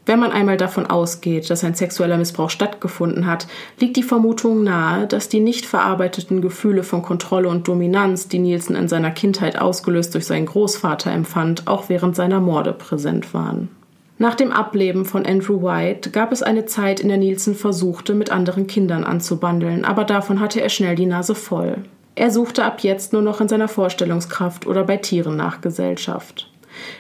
Wenn 0.09 0.21
man 0.21 0.33
einmal 0.33 0.57
davon 0.57 0.87
ausgeht, 0.87 1.50
dass 1.50 1.65
ein 1.65 1.75
sexueller 1.75 2.17
Missbrauch 2.17 2.49
stattgefunden 2.49 3.27
hat, 3.27 3.47
liegt 3.79 3.95
die 3.99 4.03
Vermutung 4.03 4.65
nahe, 4.65 5.07
dass 5.07 5.29
die 5.29 5.38
nicht 5.38 5.67
verarbeiteten 5.67 6.41
Gefühle 6.41 6.83
von 6.83 7.03
Kontrolle 7.03 7.50
und 7.50 7.69
Dominanz, 7.69 8.27
die 8.27 8.38
Nielsen 8.38 8.75
in 8.75 8.88
seiner 8.88 9.11
Kindheit 9.11 9.61
ausgelöst 9.61 10.15
durch 10.15 10.25
seinen 10.25 10.47
Großvater 10.47 11.12
empfand, 11.12 11.69
auch 11.69 11.91
während 11.91 12.17
seiner 12.17 12.41
Morde 12.41 12.73
präsent 12.73 13.35
waren. 13.35 13.69
Nach 14.17 14.35
dem 14.35 14.50
Ableben 14.50 15.05
von 15.05 15.27
Andrew 15.27 15.62
White 15.62 16.09
gab 16.09 16.33
es 16.33 16.43
eine 16.43 16.65
Zeit, 16.65 17.00
in 17.00 17.09
der 17.09 17.19
Nielsen 17.19 17.55
versuchte, 17.55 18.15
mit 18.15 18.33
anderen 18.33 18.67
Kindern 18.67 19.05
anzubandeln, 19.05 19.85
aber 19.85 20.05
davon 20.05 20.41
hatte 20.41 20.62
er 20.62 20.71
schnell 20.71 20.95
die 20.95 21.05
Nase 21.05 21.35
voll. 21.35 21.83
Er 22.15 22.31
suchte 22.31 22.65
ab 22.65 22.81
jetzt 22.81 23.12
nur 23.12 23.21
noch 23.21 23.43
in 23.43 23.49
seiner 23.49 23.69
Vorstellungskraft 23.69 24.67
oder 24.67 24.85
bei 24.85 24.97
Tieren 24.97 25.37
nach 25.37 25.61
Gesellschaft. 25.61 26.48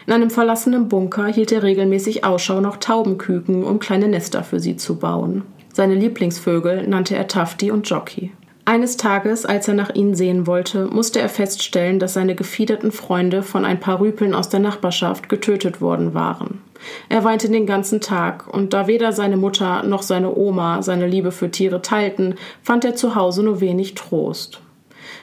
In 0.06 0.12
einem 0.12 0.30
verlassenen 0.30 0.88
Bunker 0.88 1.26
hielt 1.26 1.52
er 1.52 1.62
regelmäßig 1.62 2.24
Ausschau 2.24 2.60
nach 2.60 2.78
Taubenküken, 2.78 3.64
um 3.64 3.78
kleine 3.78 4.08
Nester 4.08 4.42
für 4.42 4.60
sie 4.60 4.76
zu 4.76 4.96
bauen. 4.96 5.42
Seine 5.72 5.94
Lieblingsvögel 5.94 6.88
nannte 6.88 7.14
er 7.16 7.28
Tafti 7.28 7.70
und 7.70 7.88
Jockey. 7.88 8.32
Eines 8.68 8.98
Tages, 8.98 9.46
als 9.46 9.66
er 9.66 9.72
nach 9.72 9.94
ihnen 9.94 10.14
sehen 10.14 10.46
wollte, 10.46 10.88
musste 10.88 11.20
er 11.20 11.30
feststellen, 11.30 11.98
dass 11.98 12.12
seine 12.12 12.34
gefiederten 12.34 12.92
Freunde 12.92 13.42
von 13.42 13.64
ein 13.64 13.80
paar 13.80 13.98
Rüpeln 13.98 14.34
aus 14.34 14.50
der 14.50 14.60
Nachbarschaft 14.60 15.30
getötet 15.30 15.80
worden 15.80 16.12
waren. 16.12 16.60
Er 17.08 17.24
weinte 17.24 17.48
den 17.48 17.64
ganzen 17.64 18.02
Tag, 18.02 18.46
und 18.46 18.74
da 18.74 18.86
weder 18.86 19.12
seine 19.12 19.38
Mutter 19.38 19.84
noch 19.84 20.02
seine 20.02 20.36
Oma 20.36 20.82
seine 20.82 21.06
Liebe 21.06 21.32
für 21.32 21.50
Tiere 21.50 21.80
teilten, 21.80 22.34
fand 22.62 22.84
er 22.84 22.94
zu 22.94 23.14
Hause 23.14 23.42
nur 23.42 23.62
wenig 23.62 23.94
Trost. 23.94 24.60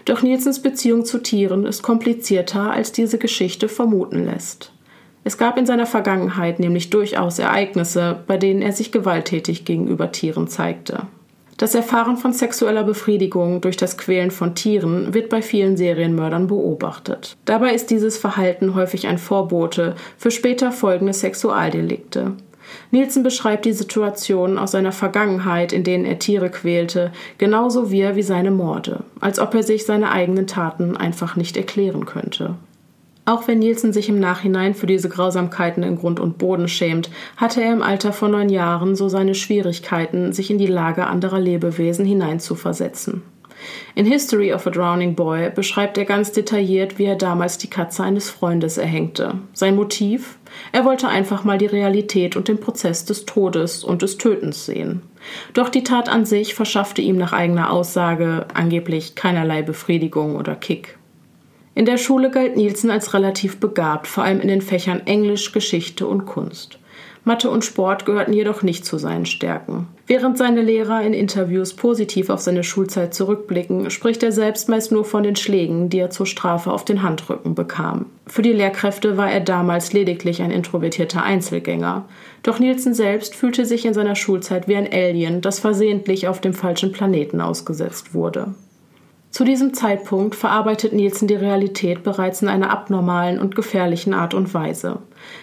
Doch 0.05 0.21
Nielsens 0.21 0.61
Beziehung 0.61 1.03
zu 1.03 1.17
Tieren 1.17 1.65
ist 1.65 1.81
komplizierter, 1.81 2.71
als 2.71 2.91
diese 2.91 3.17
Geschichte 3.17 3.67
vermuten 3.67 4.25
lässt. 4.25 4.71
Es 5.23 5.39
gab 5.39 5.57
in 5.57 5.65
seiner 5.65 5.87
Vergangenheit 5.87 6.59
nämlich 6.59 6.91
durchaus 6.91 7.39
Ereignisse, 7.39 8.19
bei 8.27 8.37
denen 8.37 8.61
er 8.61 8.71
sich 8.71 8.91
gewalttätig 8.91 9.65
gegenüber 9.65 10.11
Tieren 10.11 10.47
zeigte. 10.47 11.07
Das 11.57 11.73
Erfahren 11.73 12.17
von 12.17 12.33
sexueller 12.33 12.83
Befriedigung 12.83 13.61
durch 13.61 13.77
das 13.77 13.97
Quälen 13.97 14.29
von 14.29 14.55
Tieren 14.55 15.13
wird 15.13 15.29
bei 15.29 15.41
vielen 15.41 15.77
Serienmördern 15.77 16.47
beobachtet. 16.47 17.37
Dabei 17.45 17.73
ist 17.73 17.89
dieses 17.89 18.17
Verhalten 18.17 18.75
häufig 18.75 19.07
ein 19.07 19.17
Vorbote 19.17 19.95
für 20.17 20.31
später 20.31 20.73
folgende 20.73 21.13
Sexualdelikte. 21.13 22.33
Nielsen 22.95 23.23
beschreibt 23.23 23.65
die 23.65 23.73
Situationen 23.73 24.57
aus 24.57 24.71
seiner 24.71 24.93
Vergangenheit, 24.93 25.73
in 25.73 25.83
denen 25.83 26.05
er 26.05 26.17
Tiere 26.17 26.49
quälte, 26.49 27.11
genauso 27.37 27.91
wie 27.91 27.99
er 27.99 28.15
wie 28.15 28.23
seine 28.23 28.51
Morde, 28.51 29.03
als 29.19 29.37
ob 29.37 29.53
er 29.53 29.63
sich 29.63 29.85
seine 29.85 30.11
eigenen 30.11 30.47
Taten 30.47 30.95
einfach 30.95 31.35
nicht 31.35 31.57
erklären 31.57 32.05
könnte. 32.05 32.55
Auch 33.25 33.49
wenn 33.49 33.59
Nielsen 33.59 33.91
sich 33.91 34.07
im 34.07 34.21
Nachhinein 34.21 34.75
für 34.75 34.87
diese 34.87 35.09
Grausamkeiten 35.09 35.83
in 35.83 35.97
Grund 35.97 36.21
und 36.21 36.37
Boden 36.37 36.69
schämt, 36.69 37.09
hatte 37.35 37.61
er 37.61 37.73
im 37.73 37.81
Alter 37.81 38.13
von 38.13 38.31
neun 38.31 38.47
Jahren 38.47 38.95
so 38.95 39.09
seine 39.09 39.35
Schwierigkeiten, 39.35 40.31
sich 40.31 40.49
in 40.49 40.57
die 40.57 40.65
Lage 40.65 41.05
anderer 41.05 41.41
Lebewesen 41.41 42.05
hineinzuversetzen. 42.05 43.23
In 43.95 44.05
History 44.05 44.53
of 44.53 44.67
a 44.67 44.69
Drowning 44.69 45.15
Boy 45.15 45.49
beschreibt 45.49 45.97
er 45.97 46.05
ganz 46.05 46.31
detailliert, 46.31 46.97
wie 46.97 47.05
er 47.05 47.15
damals 47.15 47.57
die 47.57 47.69
Katze 47.69 48.03
eines 48.03 48.29
Freundes 48.29 48.77
erhängte. 48.77 49.39
Sein 49.53 49.75
Motiv? 49.75 50.37
Er 50.71 50.85
wollte 50.85 51.07
einfach 51.07 51.43
mal 51.43 51.57
die 51.57 51.65
Realität 51.65 52.35
und 52.35 52.47
den 52.47 52.59
Prozess 52.59 53.05
des 53.05 53.25
Todes 53.25 53.83
und 53.83 54.01
des 54.01 54.17
Tötens 54.17 54.65
sehen. 54.65 55.01
Doch 55.53 55.69
die 55.69 55.83
Tat 55.83 56.09
an 56.09 56.25
sich 56.25 56.53
verschaffte 56.53 57.01
ihm 57.01 57.17
nach 57.17 57.33
eigener 57.33 57.71
Aussage 57.71 58.45
angeblich 58.53 59.15
keinerlei 59.15 59.61
Befriedigung 59.61 60.35
oder 60.35 60.55
Kick. 60.55 60.97
In 61.73 61.85
der 61.85 61.97
Schule 61.97 62.31
galt 62.31 62.55
Nielsen 62.55 62.89
als 62.89 63.13
relativ 63.13 63.59
begabt, 63.59 64.07
vor 64.07 64.23
allem 64.23 64.39
in 64.39 64.47
den 64.47 64.61
Fächern 64.61 65.01
Englisch, 65.05 65.51
Geschichte 65.51 66.07
und 66.07 66.25
Kunst. 66.25 66.79
Mathe 67.25 67.49
und 67.49 67.65
Sport 67.65 68.05
gehörten 68.05 68.33
jedoch 68.33 68.61
nicht 68.61 68.85
zu 68.85 68.99
seinen 68.99 69.25
Stärken. 69.25 69.87
Während 70.05 70.37
seine 70.37 70.61
Lehrer 70.61 71.01
in 71.01 71.13
Interviews 71.13 71.73
positiv 71.73 72.29
auf 72.29 72.39
seine 72.39 72.63
Schulzeit 72.63 73.15
zurückblicken, 73.15 73.89
spricht 73.89 74.21
er 74.21 74.31
selbst 74.31 74.69
meist 74.69 74.91
nur 74.91 75.03
von 75.03 75.23
den 75.23 75.35
Schlägen, 75.35 75.89
die 75.89 75.97
er 75.97 76.11
zur 76.11 76.27
Strafe 76.27 76.71
auf 76.71 76.85
den 76.85 77.01
Handrücken 77.01 77.55
bekam. 77.55 78.05
Für 78.27 78.41
die 78.41 78.53
Lehrkräfte 78.53 79.17
war 79.17 79.31
er 79.31 79.39
damals 79.39 79.93
lediglich 79.93 80.41
ein 80.41 80.51
introvertierter 80.51 81.23
Einzelgänger. 81.23 82.05
Doch 82.41 82.59
Nielsen 82.59 82.93
selbst 82.93 83.35
fühlte 83.35 83.65
sich 83.65 83.85
in 83.85 83.93
seiner 83.93 84.15
Schulzeit 84.15 84.67
wie 84.67 84.75
ein 84.75 84.91
Alien, 84.91 85.41
das 85.41 85.59
versehentlich 85.59 86.27
auf 86.27 86.41
dem 86.41 86.53
falschen 86.53 86.91
Planeten 86.91 87.39
ausgesetzt 87.39 88.13
wurde. 88.13 88.55
Zu 89.29 89.43
diesem 89.43 89.73
Zeitpunkt 89.73 90.33
verarbeitet 90.33 90.93
Nielsen 90.93 91.27
die 91.27 91.35
Realität 91.35 92.03
bereits 92.03 92.41
in 92.41 92.47
einer 92.47 92.69
abnormalen 92.69 93.37
und 93.37 93.53
gefährlichen 93.53 94.13
Art 94.13 94.33
und 94.33 94.53
Weise. 94.53 94.99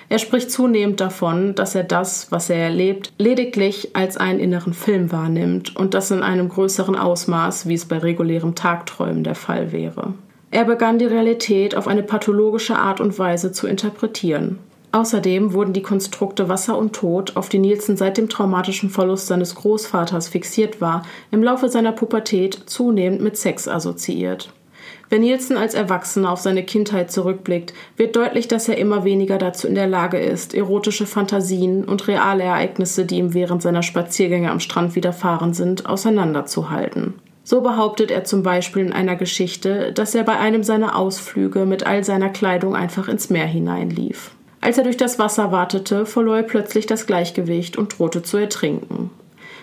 Er 0.08 0.18
spricht 0.18 0.50
zunehmend 0.50 0.98
davon, 0.98 1.54
dass 1.54 1.74
er 1.74 1.84
das, 1.84 2.32
was 2.32 2.48
er 2.48 2.56
erlebt, 2.56 3.12
lediglich 3.18 3.94
als 3.94 4.16
einen 4.16 4.40
inneren 4.40 4.72
Film 4.72 5.12
wahrnimmt 5.12 5.76
und 5.76 5.92
das 5.92 6.10
in 6.10 6.22
einem 6.22 6.48
größeren 6.48 6.96
Ausmaß, 6.96 7.68
wie 7.68 7.74
es 7.74 7.84
bei 7.84 7.98
regulärem 7.98 8.54
Tagträumen 8.54 9.24
der 9.24 9.34
Fall 9.34 9.72
wäre. 9.72 10.14
Er 10.52 10.66
begann 10.66 10.98
die 10.98 11.06
Realität 11.06 11.74
auf 11.74 11.88
eine 11.88 12.02
pathologische 12.02 12.76
Art 12.76 13.00
und 13.00 13.18
Weise 13.18 13.52
zu 13.52 13.66
interpretieren. 13.66 14.58
Außerdem 14.92 15.54
wurden 15.54 15.72
die 15.72 15.80
Konstrukte 15.80 16.50
Wasser 16.50 16.76
und 16.76 16.92
Tod, 16.92 17.38
auf 17.38 17.48
die 17.48 17.58
Nielsen 17.58 17.96
seit 17.96 18.18
dem 18.18 18.28
traumatischen 18.28 18.90
Verlust 18.90 19.28
seines 19.28 19.54
Großvaters 19.54 20.28
fixiert 20.28 20.82
war, 20.82 21.06
im 21.30 21.42
Laufe 21.42 21.70
seiner 21.70 21.92
Pubertät 21.92 22.64
zunehmend 22.66 23.22
mit 23.22 23.38
Sex 23.38 23.66
assoziiert. 23.66 24.52
Wenn 25.08 25.22
Nielsen 25.22 25.56
als 25.56 25.72
Erwachsener 25.72 26.30
auf 26.30 26.40
seine 26.40 26.64
Kindheit 26.64 27.10
zurückblickt, 27.10 27.72
wird 27.96 28.14
deutlich, 28.14 28.46
dass 28.46 28.68
er 28.68 28.76
immer 28.76 29.04
weniger 29.04 29.38
dazu 29.38 29.66
in 29.66 29.74
der 29.74 29.86
Lage 29.86 30.18
ist, 30.18 30.52
erotische 30.52 31.06
Fantasien 31.06 31.84
und 31.84 32.08
reale 32.08 32.42
Ereignisse, 32.42 33.06
die 33.06 33.16
ihm 33.16 33.32
während 33.32 33.62
seiner 33.62 33.82
Spaziergänge 33.82 34.50
am 34.50 34.60
Strand 34.60 34.96
widerfahren 34.96 35.54
sind, 35.54 35.86
auseinanderzuhalten. 35.86 37.14
So 37.44 37.60
behauptet 37.60 38.10
er 38.10 38.24
zum 38.24 38.42
Beispiel 38.42 38.86
in 38.86 38.92
einer 38.92 39.16
Geschichte, 39.16 39.92
dass 39.92 40.14
er 40.14 40.22
bei 40.22 40.38
einem 40.38 40.62
seiner 40.62 40.96
Ausflüge 40.96 41.66
mit 41.66 41.84
all 41.84 42.04
seiner 42.04 42.28
Kleidung 42.28 42.76
einfach 42.76 43.08
ins 43.08 43.30
Meer 43.30 43.46
hineinlief. 43.46 44.30
Als 44.60 44.78
er 44.78 44.84
durch 44.84 44.96
das 44.96 45.18
Wasser 45.18 45.50
wartete, 45.50 46.06
verlor 46.06 46.36
er 46.36 46.42
plötzlich 46.44 46.86
das 46.86 47.06
Gleichgewicht 47.06 47.76
und 47.76 47.98
drohte 47.98 48.22
zu 48.22 48.36
ertrinken. 48.36 49.10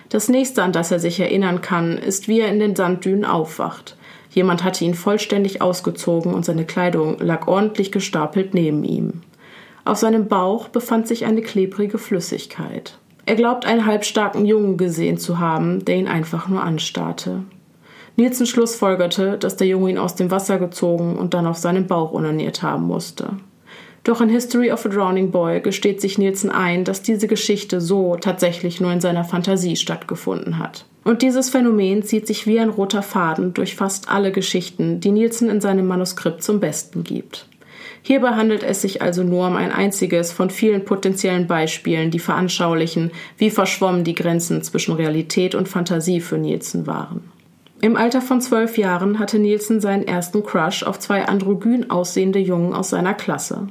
Das 0.09 0.27
nächste, 0.27 0.61
an 0.61 0.73
das 0.73 0.91
er 0.91 0.99
sich 0.99 1.19
erinnern 1.19 1.61
kann, 1.61 1.97
ist, 1.97 2.27
wie 2.27 2.41
er 2.41 2.49
in 2.49 2.59
den 2.59 2.75
Sanddünen 2.75 3.23
aufwacht. 3.23 3.95
Jemand 4.31 4.63
hatte 4.63 4.83
ihn 4.83 4.93
vollständig 4.93 5.61
ausgezogen 5.61 6.33
und 6.33 6.43
seine 6.43 6.65
Kleidung 6.65 7.17
lag 7.19 7.47
ordentlich 7.47 7.91
gestapelt 7.91 8.53
neben 8.53 8.83
ihm. 8.83 9.21
Auf 9.85 9.97
seinem 9.97 10.27
Bauch 10.27 10.67
befand 10.67 11.07
sich 11.07 11.25
eine 11.25 11.41
klebrige 11.41 11.97
Flüssigkeit. 11.97 12.97
Er 13.25 13.35
glaubt, 13.35 13.65
einen 13.65 13.85
halbstarken 13.85 14.45
Jungen 14.45 14.77
gesehen 14.77 15.17
zu 15.17 15.39
haben, 15.39 15.85
der 15.85 15.95
ihn 15.95 16.07
einfach 16.07 16.47
nur 16.47 16.61
anstarrte. 16.61 17.43
Nielsen 18.19 18.45
schlussfolgerte, 18.45 19.37
dass 19.37 19.55
der 19.55 19.67
Junge 19.67 19.91
ihn 19.91 19.97
aus 19.97 20.13
dem 20.13 20.29
Wasser 20.29 20.59
gezogen 20.59 21.17
und 21.17 21.33
dann 21.33 21.47
auf 21.47 21.57
seinem 21.57 21.87
Bauch 21.87 22.11
unaniert 22.11 22.61
haben 22.61 22.83
musste. 22.83 23.37
Doch 24.03 24.21
in 24.21 24.29
History 24.29 24.71
of 24.71 24.85
a 24.85 24.89
Drowning 24.89 25.31
Boy 25.31 25.61
gesteht 25.61 26.01
sich 26.01 26.17
Nielsen 26.17 26.49
ein, 26.49 26.83
dass 26.83 27.01
diese 27.01 27.27
Geschichte 27.27 27.81
so 27.81 28.15
tatsächlich 28.15 28.79
nur 28.81 28.91
in 28.91 29.01
seiner 29.01 29.23
Fantasie 29.23 29.75
stattgefunden 29.75 30.59
hat. 30.59 30.85
Und 31.03 31.21
dieses 31.21 31.49
Phänomen 31.49 32.03
zieht 32.03 32.27
sich 32.27 32.45
wie 32.45 32.59
ein 32.59 32.69
roter 32.69 33.01
Faden 33.01 33.53
durch 33.53 33.75
fast 33.75 34.09
alle 34.09 34.31
Geschichten, 34.31 34.99
die 34.99 35.11
Nielsen 35.11 35.49
in 35.49 35.61
seinem 35.61 35.87
Manuskript 35.87 36.43
zum 36.43 36.59
Besten 36.59 37.03
gibt. 37.03 37.47
Hierbei 38.01 38.31
handelt 38.31 38.63
es 38.63 38.81
sich 38.81 39.01
also 39.01 39.23
nur 39.23 39.47
um 39.47 39.55
ein 39.55 39.71
einziges 39.71 40.31
von 40.31 40.49
vielen 40.49 40.85
potenziellen 40.85 41.47
Beispielen, 41.47 42.11
die 42.11 42.19
veranschaulichen, 42.19 43.11
wie 43.37 43.49
verschwommen 43.49 44.03
die 44.03 44.15
Grenzen 44.15 44.61
zwischen 44.61 44.93
Realität 44.93 45.55
und 45.55 45.67
Fantasie 45.67 46.21
für 46.21 46.37
Nielsen 46.37 46.87
waren. 46.87 47.38
Im 47.81 47.95
Alter 47.95 48.21
von 48.21 48.41
zwölf 48.41 48.77
Jahren 48.77 49.19
hatte 49.19 49.39
Nielsen 49.39 49.79
seinen 49.79 50.05
ersten 50.05 50.43
Crush 50.43 50.83
auf 50.83 50.99
zwei 50.99 51.25
androgyn 51.25 51.89
aussehende 51.89 52.39
Jungen 52.39 52.73
aus 52.73 52.89
seiner 52.89 53.13
Klasse. 53.13 53.67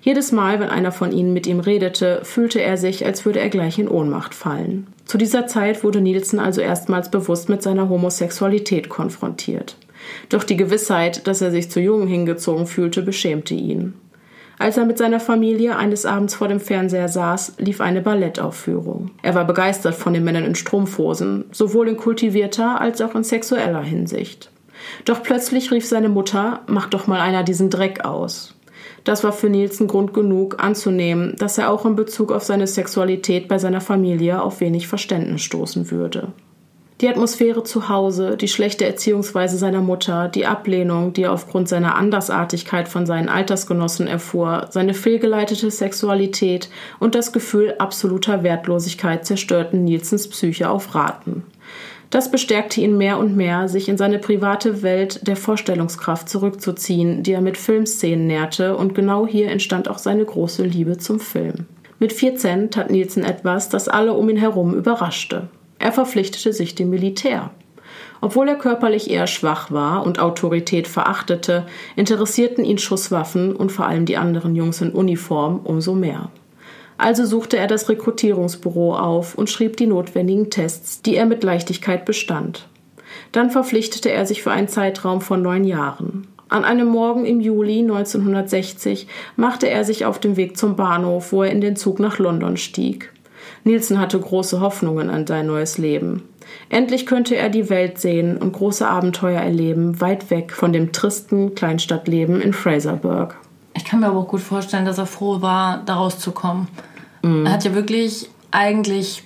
Jedes 0.00 0.32
Mal, 0.32 0.60
wenn 0.60 0.70
einer 0.70 0.92
von 0.92 1.12
ihnen 1.12 1.34
mit 1.34 1.46
ihm 1.46 1.60
redete, 1.60 2.20
fühlte 2.24 2.60
er 2.62 2.76
sich, 2.76 3.04
als 3.04 3.24
würde 3.24 3.40
er 3.40 3.50
gleich 3.50 3.78
in 3.78 3.88
Ohnmacht 3.88 4.34
fallen. 4.34 4.86
Zu 5.04 5.18
dieser 5.18 5.46
Zeit 5.46 5.84
wurde 5.84 6.00
Nielsen 6.00 6.38
also 6.38 6.60
erstmals 6.60 7.10
bewusst 7.10 7.48
mit 7.48 7.62
seiner 7.62 7.88
Homosexualität 7.88 8.88
konfrontiert. 8.88 9.76
Doch 10.30 10.44
die 10.44 10.56
Gewissheit, 10.56 11.26
dass 11.26 11.42
er 11.42 11.50
sich 11.50 11.70
zu 11.70 11.80
Jungen 11.80 12.08
hingezogen 12.08 12.66
fühlte, 12.66 13.02
beschämte 13.02 13.54
ihn. 13.54 13.94
Als 14.60 14.76
er 14.76 14.84
mit 14.84 14.98
seiner 14.98 15.20
Familie 15.20 15.78
eines 15.78 16.04
Abends 16.04 16.34
vor 16.34 16.46
dem 16.46 16.60
Fernseher 16.60 17.08
saß, 17.08 17.54
lief 17.56 17.80
eine 17.80 18.02
Ballettaufführung. 18.02 19.10
Er 19.22 19.34
war 19.34 19.46
begeistert 19.46 19.94
von 19.94 20.12
den 20.12 20.22
Männern 20.22 20.44
in 20.44 20.54
Strumpfhosen, 20.54 21.46
sowohl 21.50 21.88
in 21.88 21.96
kultivierter 21.96 22.78
als 22.78 23.00
auch 23.00 23.14
in 23.14 23.24
sexueller 23.24 23.80
Hinsicht. 23.80 24.50
Doch 25.06 25.22
plötzlich 25.22 25.70
rief 25.70 25.86
seine 25.86 26.10
Mutter, 26.10 26.60
mach 26.66 26.90
doch 26.90 27.06
mal 27.06 27.20
einer 27.20 27.42
diesen 27.42 27.70
Dreck 27.70 28.04
aus. 28.04 28.54
Das 29.04 29.24
war 29.24 29.32
für 29.32 29.48
Nielsen 29.48 29.86
Grund 29.86 30.12
genug 30.12 30.62
anzunehmen, 30.62 31.36
dass 31.38 31.56
er 31.56 31.70
auch 31.70 31.86
in 31.86 31.96
Bezug 31.96 32.30
auf 32.30 32.44
seine 32.44 32.66
Sexualität 32.66 33.48
bei 33.48 33.58
seiner 33.58 33.80
Familie 33.80 34.42
auf 34.42 34.60
wenig 34.60 34.88
Verständnis 34.88 35.40
stoßen 35.40 35.90
würde. 35.90 36.34
Die 37.00 37.08
Atmosphäre 37.08 37.64
zu 37.64 37.88
Hause, 37.88 38.36
die 38.36 38.48
schlechte 38.48 38.84
Erziehungsweise 38.84 39.56
seiner 39.56 39.80
Mutter, 39.80 40.28
die 40.28 40.44
Ablehnung, 40.44 41.14
die 41.14 41.22
er 41.22 41.32
aufgrund 41.32 41.66
seiner 41.66 41.94
Andersartigkeit 41.94 42.88
von 42.88 43.06
seinen 43.06 43.30
Altersgenossen 43.30 44.06
erfuhr, 44.06 44.66
seine 44.68 44.92
fehlgeleitete 44.92 45.70
Sexualität 45.70 46.68
und 46.98 47.14
das 47.14 47.32
Gefühl 47.32 47.74
absoluter 47.78 48.42
Wertlosigkeit 48.42 49.24
zerstörten 49.24 49.82
Nielsens 49.82 50.28
Psyche 50.28 50.68
auf 50.68 50.94
Raten. 50.94 51.44
Das 52.10 52.30
bestärkte 52.30 52.82
ihn 52.82 52.98
mehr 52.98 53.18
und 53.18 53.34
mehr, 53.34 53.68
sich 53.68 53.88
in 53.88 53.96
seine 53.96 54.18
private 54.18 54.82
Welt 54.82 55.26
der 55.26 55.36
Vorstellungskraft 55.36 56.28
zurückzuziehen, 56.28 57.22
die 57.22 57.32
er 57.32 57.40
mit 57.40 57.56
Filmszenen 57.56 58.26
nährte, 58.26 58.76
und 58.76 58.94
genau 58.94 59.26
hier 59.26 59.50
entstand 59.50 59.88
auch 59.88 59.98
seine 59.98 60.24
große 60.26 60.64
Liebe 60.64 60.98
zum 60.98 61.18
Film. 61.18 61.66
Mit 61.98 62.12
14 62.12 62.70
tat 62.70 62.90
Nielsen 62.90 63.24
etwas, 63.24 63.70
das 63.70 63.88
alle 63.88 64.12
um 64.12 64.28
ihn 64.28 64.36
herum 64.36 64.74
überraschte. 64.74 65.48
Er 65.80 65.92
verpflichtete 65.92 66.52
sich 66.52 66.74
dem 66.74 66.90
Militär. 66.90 67.50
Obwohl 68.20 68.48
er 68.48 68.56
körperlich 68.56 69.10
eher 69.10 69.26
schwach 69.26 69.70
war 69.70 70.04
und 70.04 70.20
Autorität 70.20 70.86
verachtete, 70.86 71.66
interessierten 71.96 72.66
ihn 72.66 72.76
Schusswaffen 72.76 73.56
und 73.56 73.72
vor 73.72 73.86
allem 73.86 74.04
die 74.04 74.18
anderen 74.18 74.54
Jungs 74.54 74.82
in 74.82 74.92
Uniform 74.92 75.58
umso 75.64 75.94
mehr. 75.94 76.30
Also 76.98 77.24
suchte 77.24 77.56
er 77.56 77.66
das 77.66 77.88
Rekrutierungsbüro 77.88 78.94
auf 78.94 79.34
und 79.36 79.48
schrieb 79.48 79.78
die 79.78 79.86
notwendigen 79.86 80.50
Tests, 80.50 81.00
die 81.00 81.16
er 81.16 81.24
mit 81.24 81.42
Leichtigkeit 81.42 82.04
bestand. 82.04 82.68
Dann 83.32 83.50
verpflichtete 83.50 84.10
er 84.10 84.26
sich 84.26 84.42
für 84.42 84.50
einen 84.50 84.68
Zeitraum 84.68 85.22
von 85.22 85.40
neun 85.40 85.64
Jahren. 85.64 86.26
An 86.50 86.66
einem 86.66 86.88
Morgen 86.88 87.24
im 87.24 87.40
Juli 87.40 87.78
1960 87.78 89.06
machte 89.36 89.70
er 89.70 89.84
sich 89.84 90.04
auf 90.04 90.18
den 90.18 90.36
Weg 90.36 90.58
zum 90.58 90.76
Bahnhof, 90.76 91.32
wo 91.32 91.42
er 91.42 91.50
in 91.50 91.62
den 91.62 91.76
Zug 91.76 92.00
nach 92.00 92.18
London 92.18 92.58
stieg. 92.58 93.14
Nielsen 93.64 93.98
hatte 93.98 94.18
große 94.18 94.60
Hoffnungen 94.60 95.10
an 95.10 95.26
sein 95.26 95.46
neues 95.46 95.78
Leben. 95.78 96.22
Endlich 96.68 97.06
könnte 97.06 97.36
er 97.36 97.48
die 97.48 97.68
Welt 97.70 97.98
sehen 97.98 98.36
und 98.36 98.52
große 98.52 98.86
Abenteuer 98.86 99.40
erleben, 99.40 100.00
weit 100.00 100.30
weg 100.30 100.52
von 100.52 100.72
dem 100.72 100.92
tristen 100.92 101.54
Kleinstadtleben 101.54 102.40
in 102.40 102.52
Fraserburg. 102.52 103.36
Ich 103.74 103.84
kann 103.84 104.00
mir 104.00 104.06
aber 104.06 104.20
auch 104.20 104.28
gut 104.28 104.40
vorstellen, 104.40 104.84
dass 104.84 104.98
er 104.98 105.06
froh 105.06 105.42
war, 105.42 105.82
da 105.84 105.94
rauszukommen. 105.94 106.68
Mhm. 107.22 107.46
Er 107.46 107.52
hat 107.52 107.64
ja 107.64 107.74
wirklich 107.74 108.30
eigentlich 108.50 109.24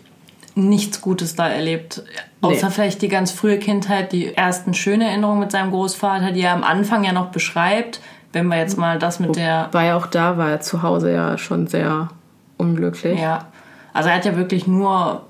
nichts 0.54 1.00
Gutes 1.00 1.34
da 1.34 1.48
erlebt. 1.48 2.02
Außer 2.40 2.66
nee. 2.66 2.72
vielleicht 2.72 3.02
die 3.02 3.08
ganz 3.08 3.30
frühe 3.30 3.58
Kindheit, 3.58 4.12
die 4.12 4.34
ersten 4.34 4.74
schönen 4.74 5.02
Erinnerungen 5.02 5.40
mit 5.40 5.50
seinem 5.50 5.70
Großvater, 5.70 6.32
die 6.32 6.42
er 6.42 6.52
am 6.52 6.62
Anfang 6.62 7.04
ja 7.04 7.12
noch 7.12 7.30
beschreibt. 7.30 8.00
Wenn 8.32 8.48
wir 8.48 8.58
jetzt 8.58 8.76
mal 8.76 8.98
das 8.98 9.20
mit 9.20 9.30
Wobei 9.30 9.40
der. 9.40 9.68
Weil 9.72 9.92
auch 9.92 10.06
da 10.06 10.36
war 10.36 10.50
er 10.50 10.60
zu 10.60 10.82
Hause 10.82 11.12
ja 11.12 11.38
schon 11.38 11.66
sehr 11.66 12.08
unglücklich. 12.56 13.20
Ja. 13.20 13.46
Also 13.94 14.10
er 14.10 14.16
hat 14.16 14.26
ja 14.26 14.36
wirklich 14.36 14.66
nur 14.66 15.22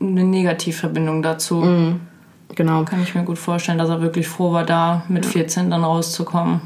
eine 0.00 0.24
Negativverbindung 0.24 1.22
dazu. 1.22 1.56
Mhm. 1.56 2.00
Genau. 2.54 2.84
Kann 2.84 3.02
ich 3.02 3.14
mir 3.14 3.24
gut 3.24 3.38
vorstellen, 3.38 3.78
dass 3.78 3.88
er 3.88 4.02
wirklich 4.02 4.28
froh 4.28 4.52
war, 4.52 4.64
da 4.64 5.04
mit 5.08 5.24
14 5.24 5.70
dann 5.70 5.84
rauszukommen. 5.84 6.60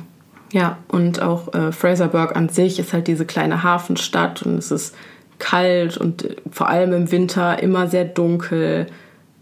Ja, 0.53 0.79
und 0.89 1.23
auch 1.23 1.53
äh, 1.55 1.73
Fraserburg 1.73 2.37
an 2.37 2.49
sich 2.49 2.79
ist 2.79 2.93
halt 2.93 3.07
diese 3.07 3.25
kleine 3.25 3.63
Hafenstadt 3.63 4.43
und 4.43 4.59
es 4.59 4.71
ist 4.71 4.95
kalt 5.39 5.97
und 5.97 6.25
äh, 6.25 6.37
vor 6.51 6.69
allem 6.69 6.93
im 6.93 7.11
Winter 7.11 7.63
immer 7.63 7.89
sehr 7.89 8.05
dunkel. 8.05 8.87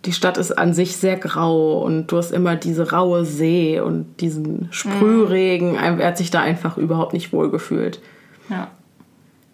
Die 0.07 0.13
Stadt 0.13 0.39
ist 0.39 0.57
an 0.57 0.73
sich 0.73 0.97
sehr 0.97 1.17
grau 1.17 1.83
und 1.83 2.07
du 2.07 2.17
hast 2.17 2.31
immer 2.31 2.57
diese 2.57 2.91
raue 2.91 3.25
See 3.25 3.81
und 3.81 4.21
diesen 4.21 4.69
Sprühregen. 4.71 5.73
Mhm. 5.73 6.01
Er 6.01 6.07
hat 6.07 6.17
sich 6.17 6.31
da 6.31 6.41
einfach 6.41 6.79
überhaupt 6.79 7.13
nicht 7.13 7.33
wohl 7.33 7.51
gefühlt. 7.51 8.01
Ja. 8.49 8.69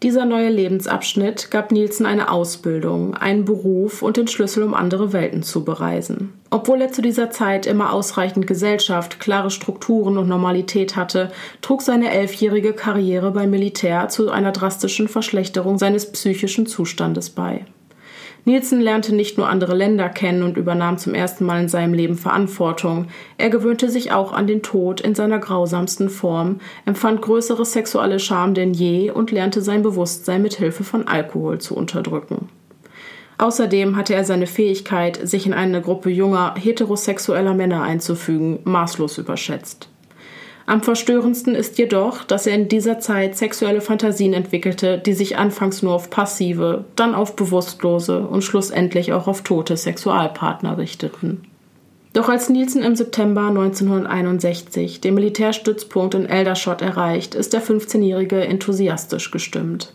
Dieser 0.03 0.26
neue 0.26 0.50
Lebensabschnitt 0.50 1.50
gab 1.50 1.73
Nielsen 1.73 2.05
eine 2.05 2.31
Ausbildung, 2.31 3.15
einen 3.15 3.47
Beruf 3.47 4.03
und 4.03 4.19
den 4.19 4.29
Schlüssel, 4.29 4.62
um 4.62 4.75
andere 4.75 5.15
Welten 5.15 5.43
zu 5.43 5.65
bereisen. 5.65 6.35
Obwohl 6.50 6.82
er 6.82 6.93
zu 6.93 7.00
dieser 7.00 7.30
Zeit 7.30 7.65
immer 7.65 7.95
ausreichend 7.95 8.47
Gesellschaft, 8.47 9.21
klare 9.21 9.50
Strukturen 9.50 10.19
und 10.19 10.28
Normalität 10.28 10.97
hatte, 10.97 11.30
trug 11.63 11.80
seine 11.80 12.11
elfjährige 12.11 12.75
Karriere 12.75 13.30
beim 13.30 13.50
Militär 13.50 14.09
zu 14.09 14.30
einer 14.30 14.52
drastischen 14.52 15.09
Verschlechterung 15.09 15.78
seines 15.78 16.13
psychischen 16.13 16.67
Zustandes 16.67 17.30
bei. 17.30 17.65
Nielsen 18.47 18.80
lernte 18.80 19.13
nicht 19.13 19.39
nur 19.39 19.49
andere 19.49 19.75
Länder 19.75 20.09
kennen 20.09 20.45
und 20.45 20.56
übernahm 20.56 20.99
zum 20.99 21.15
ersten 21.15 21.45
Mal 21.45 21.63
in 21.63 21.69
seinem 21.69 21.95
Leben 21.95 22.17
Verantwortung, 22.17 23.09
er 23.39 23.50
gewöhnte 23.50 23.91
sich 23.91 24.13
auch 24.13 24.32
an 24.32 24.47
den 24.47 24.63
Tod 24.63 25.00
in 25.00 25.17
seiner 25.17 25.41
grausamsten 25.41 26.09
Form, 26.09 26.61
empfand 26.85 27.23
größere 27.23 27.65
sexuelle 27.65 28.21
Scham 28.21 28.54
denn 28.54 28.73
je 28.73 29.11
und 29.11 29.32
lernte 29.32 29.63
sein 29.63 29.82
Bewusstsein 29.82 30.43
mit 30.43 30.54
Hilfe 30.54 30.85
von 30.85 31.09
Alkohol 31.09 31.59
zu 31.61 31.75
unterdrücken. 31.75 32.49
Außerdem 33.39 33.97
hatte 33.97 34.15
er 34.15 34.25
seine 34.25 34.47
Fähigkeit, 34.47 35.19
sich 35.28 35.45
in 35.45 35.52
eine 35.52 35.82
Gruppe 35.82 36.11
junger, 36.11 36.54
heterosexueller 36.56 37.52
Männer 37.52 37.82
einzufügen, 37.82 38.61
maßlos 38.63 39.19
überschätzt. 39.19 39.89
Am 40.69 40.83
verstörendsten 40.83 41.55
ist 41.55 41.79
jedoch, 41.79 42.25
dass 42.25 42.49
er 42.49 42.55
in 42.57 42.67
dieser 42.67 42.99
Zeit 42.99 43.37
sexuelle 43.37 43.81
Fantasien 43.81 44.33
entwickelte, 44.33 44.99
die 44.99 45.13
sich 45.13 45.39
anfangs 45.39 45.81
nur 45.81 45.95
auf 45.95 46.11
passive, 46.11 46.85
dann 46.97 47.15
auf 47.15 47.37
bewusstlose 47.37 48.26
und 48.26 48.43
schlussendlich 48.43 49.13
auch 49.13 49.29
auf 49.29 49.43
tote 49.43 49.76
Sexualpartner 49.76 50.76
richteten. 50.76 51.43
Doch 52.15 52.29
als 52.29 52.49
Nielsen 52.49 52.83
im 52.83 52.97
September 52.97 53.47
1961 53.47 55.00
den 55.00 55.15
Militärstützpunkt 55.15 56.15
in 56.15 56.26
Eldershot 56.26 56.83
erreicht, 56.83 57.37
ist 57.37 57.52
der 57.52 57.63
15-Jährige 57.63 58.41
enthusiastisch 58.41 59.31
gestimmt. 59.31 59.93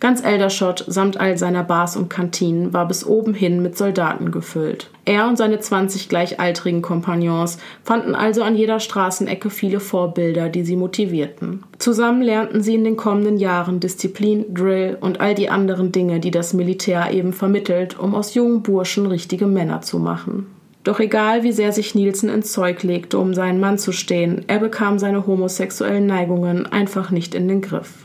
Ganz 0.00 0.22
Eldershot 0.22 0.84
samt 0.86 1.18
all 1.18 1.38
seiner 1.38 1.64
Bars 1.64 1.96
und 1.96 2.10
Kantinen 2.10 2.72
war 2.72 2.86
bis 2.86 3.06
oben 3.06 3.34
hin 3.34 3.62
mit 3.62 3.76
Soldaten 3.76 4.30
gefüllt. 4.30 4.90
Er 5.04 5.28
und 5.28 5.36
seine 5.36 5.60
20 5.60 6.08
gleichaltrigen 6.08 6.80
Kompagnons 6.80 7.58
fanden 7.82 8.14
also 8.14 8.42
an 8.42 8.56
jeder 8.56 8.80
Straßenecke 8.80 9.50
viele 9.50 9.80
Vorbilder, 9.80 10.48
die 10.48 10.64
sie 10.64 10.76
motivierten. 10.76 11.62
Zusammen 11.78 12.22
lernten 12.22 12.62
sie 12.62 12.74
in 12.74 12.84
den 12.84 12.96
kommenden 12.96 13.36
Jahren 13.36 13.80
Disziplin, 13.80 14.54
Drill 14.54 14.96
und 15.00 15.20
all 15.20 15.34
die 15.34 15.50
anderen 15.50 15.92
Dinge, 15.92 16.20
die 16.20 16.30
das 16.30 16.54
Militär 16.54 17.12
eben 17.12 17.32
vermittelt, 17.32 17.98
um 17.98 18.14
aus 18.14 18.34
jungen 18.34 18.62
Burschen 18.62 19.06
richtige 19.06 19.46
Männer 19.46 19.82
zu 19.82 19.98
machen. 19.98 20.46
Doch 20.84 21.00
egal 21.00 21.42
wie 21.42 21.52
sehr 21.52 21.72
sich 21.72 21.94
Nielsen 21.94 22.28
ins 22.28 22.52
Zeug 22.52 22.82
legte, 22.82 23.18
um 23.18 23.32
seinen 23.32 23.58
Mann 23.58 23.78
zu 23.78 23.90
stehen, 23.90 24.44
er 24.48 24.58
bekam 24.58 24.98
seine 24.98 25.26
homosexuellen 25.26 26.06
Neigungen 26.06 26.66
einfach 26.66 27.10
nicht 27.10 27.34
in 27.34 27.48
den 27.48 27.62
Griff. 27.62 28.03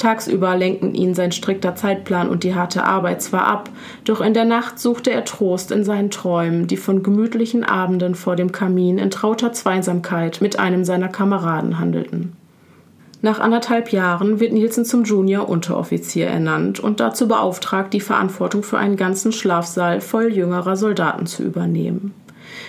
Tagsüber 0.00 0.56
lenkten 0.56 0.94
ihn 0.94 1.14
sein 1.14 1.30
strikter 1.30 1.74
Zeitplan 1.76 2.28
und 2.28 2.42
die 2.42 2.54
harte 2.54 2.84
Arbeit 2.84 3.22
zwar 3.22 3.46
ab, 3.46 3.70
doch 4.04 4.20
in 4.20 4.34
der 4.34 4.46
Nacht 4.46 4.78
suchte 4.78 5.10
er 5.10 5.24
Trost 5.24 5.70
in 5.70 5.84
seinen 5.84 6.10
Träumen, 6.10 6.66
die 6.66 6.78
von 6.78 7.02
gemütlichen 7.02 7.64
Abenden 7.64 8.14
vor 8.14 8.34
dem 8.34 8.50
Kamin 8.50 8.98
in 8.98 9.10
trauter 9.10 9.52
Zweisamkeit 9.52 10.40
mit 10.40 10.58
einem 10.58 10.84
seiner 10.84 11.08
Kameraden 11.08 11.78
handelten. 11.78 12.32
Nach 13.22 13.38
anderthalb 13.38 13.92
Jahren 13.92 14.40
wird 14.40 14.54
Nielsen 14.54 14.86
zum 14.86 15.04
Junior-Unteroffizier 15.04 16.26
ernannt 16.26 16.80
und 16.80 17.00
dazu 17.00 17.28
beauftragt, 17.28 17.92
die 17.92 18.00
Verantwortung 18.00 18.62
für 18.62 18.78
einen 18.78 18.96
ganzen 18.96 19.32
Schlafsaal 19.32 20.00
voll 20.00 20.32
jüngerer 20.32 20.76
Soldaten 20.76 21.26
zu 21.26 21.42
übernehmen. 21.42 22.14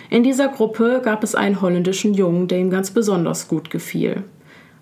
In 0.10 0.24
dieser 0.24 0.50
Gruppe 0.50 1.02
gab 1.02 1.24
es 1.24 1.36
einen 1.36 1.62
holländischen 1.62 2.13
Jungen, 2.13 2.50
der 2.50 2.60
ihm 2.60 2.70
ganz 2.70 2.91
besonders 2.91 3.48
gut 3.48 3.70
gefiel. 3.70 4.26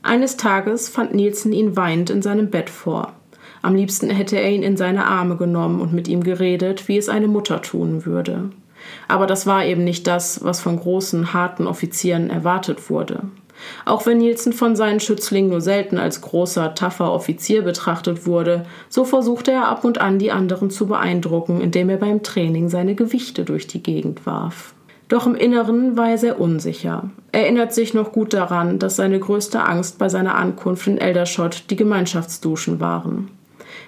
Eines 0.02 0.38
Tages 0.38 0.90
fand 0.90 1.14
Nielsen 1.14 1.52
ihn 1.52 1.76
weinend 1.76 2.10
in 2.10 2.22
seinem 2.22 2.50
Bett 2.50 2.70
vor. 2.70 3.14
Am 3.62 3.76
liebsten 3.76 4.10
hätte 4.10 4.38
er 4.40 4.50
ihn 4.50 4.64
in 4.64 4.78
seine 4.78 5.06
Arme 5.06 5.36
genommen 5.36 5.82
und 5.82 5.94
mit 5.94 6.08
ihm 6.08 6.24
geredet, 6.24 6.88
wie 6.88 6.98
es 6.98 7.10
eine 7.10 7.28
Mutter 7.28 7.62
tun 7.62 8.06
würde. 8.06 8.50
Aber 9.08 9.28
das 9.28 9.46
war 9.46 9.66
eben 9.66 9.84
nicht 9.84 10.08
das, 10.08 10.44
was 10.44 10.62
von 10.62 10.80
großen, 10.80 11.34
harten 11.34 11.68
Offizieren 11.68 12.30
erwartet 12.30 12.90
wurde. 12.90 13.24
Auch 13.84 14.06
wenn 14.06 14.20
Nielsen 14.20 14.54
von 14.54 14.78
seinen 14.78 15.02
Schützlingen 15.02 15.52
nur 15.52 15.60
selten 15.60 15.98
als 15.98 16.22
großer, 16.22 16.76
taffer 16.76 17.12
Offizier 17.12 17.62
betrachtet 17.62 18.26
wurde, 18.26 18.66
so 18.88 19.04
versuchte 19.04 19.52
er 19.52 19.68
ab 19.68 19.84
und 19.84 20.00
an 20.00 20.18
die 20.18 20.32
anderen 20.32 20.70
zu 20.70 20.88
beeindrucken, 20.88 21.60
indem 21.60 21.90
er 21.90 21.98
beim 21.98 22.24
Training 22.24 22.70
seine 22.70 22.96
Gewichte 22.96 23.44
durch 23.44 23.68
die 23.68 23.84
Gegend 23.84 24.26
warf. 24.26 24.74
Doch 25.10 25.26
im 25.26 25.36
Inneren 25.36 25.98
war 25.98 26.12
er 26.12 26.18
sehr 26.20 26.40
unsicher. 26.40 27.10
Er 27.32 27.42
erinnert 27.42 27.74
sich 27.74 27.96
noch 27.96 28.12
gut 28.12 28.32
daran, 28.32 28.78
dass 28.78 28.96
seine 28.96 29.20
größte 29.20 29.62
Angst 29.62 29.98
bei 29.98 30.08
seiner 30.08 30.36
Ankunft 30.36 30.88
in 30.88 31.00
Eldershot 31.00 31.66
die 31.72 31.76
Gemeinschaftsduschen 31.76 32.80
waren. 32.80 33.30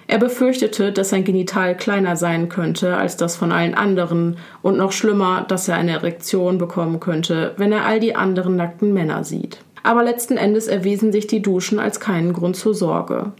Er 0.08 0.18
befürchtete, 0.18 0.90
dass 0.90 1.10
sein 1.10 1.24
Genital 1.24 1.76
kleiner 1.76 2.16
sein 2.16 2.48
könnte 2.48 2.96
als 2.96 3.16
das 3.16 3.36
von 3.36 3.52
allen 3.52 3.74
anderen 3.74 4.36
und 4.62 4.76
noch 4.76 4.90
schlimmer, 4.90 5.44
dass 5.46 5.68
er 5.68 5.76
eine 5.76 5.92
Erektion 5.92 6.58
bekommen 6.58 6.98
könnte, 6.98 7.54
wenn 7.56 7.72
er 7.72 7.86
all 7.86 8.00
die 8.00 8.16
anderen 8.16 8.56
nackten 8.56 8.92
Männer 8.92 9.22
sieht. 9.22 9.58
Aber 9.82 10.02
letzten 10.02 10.36
Endes 10.36 10.68
erwiesen 10.68 11.10
sich 11.12 11.26
die 11.26 11.42
Duschen 11.42 11.78
als 11.78 11.98
keinen 11.98 12.32
Grund 12.32 12.56
zur 12.56 12.74
Sorge. 12.74 13.32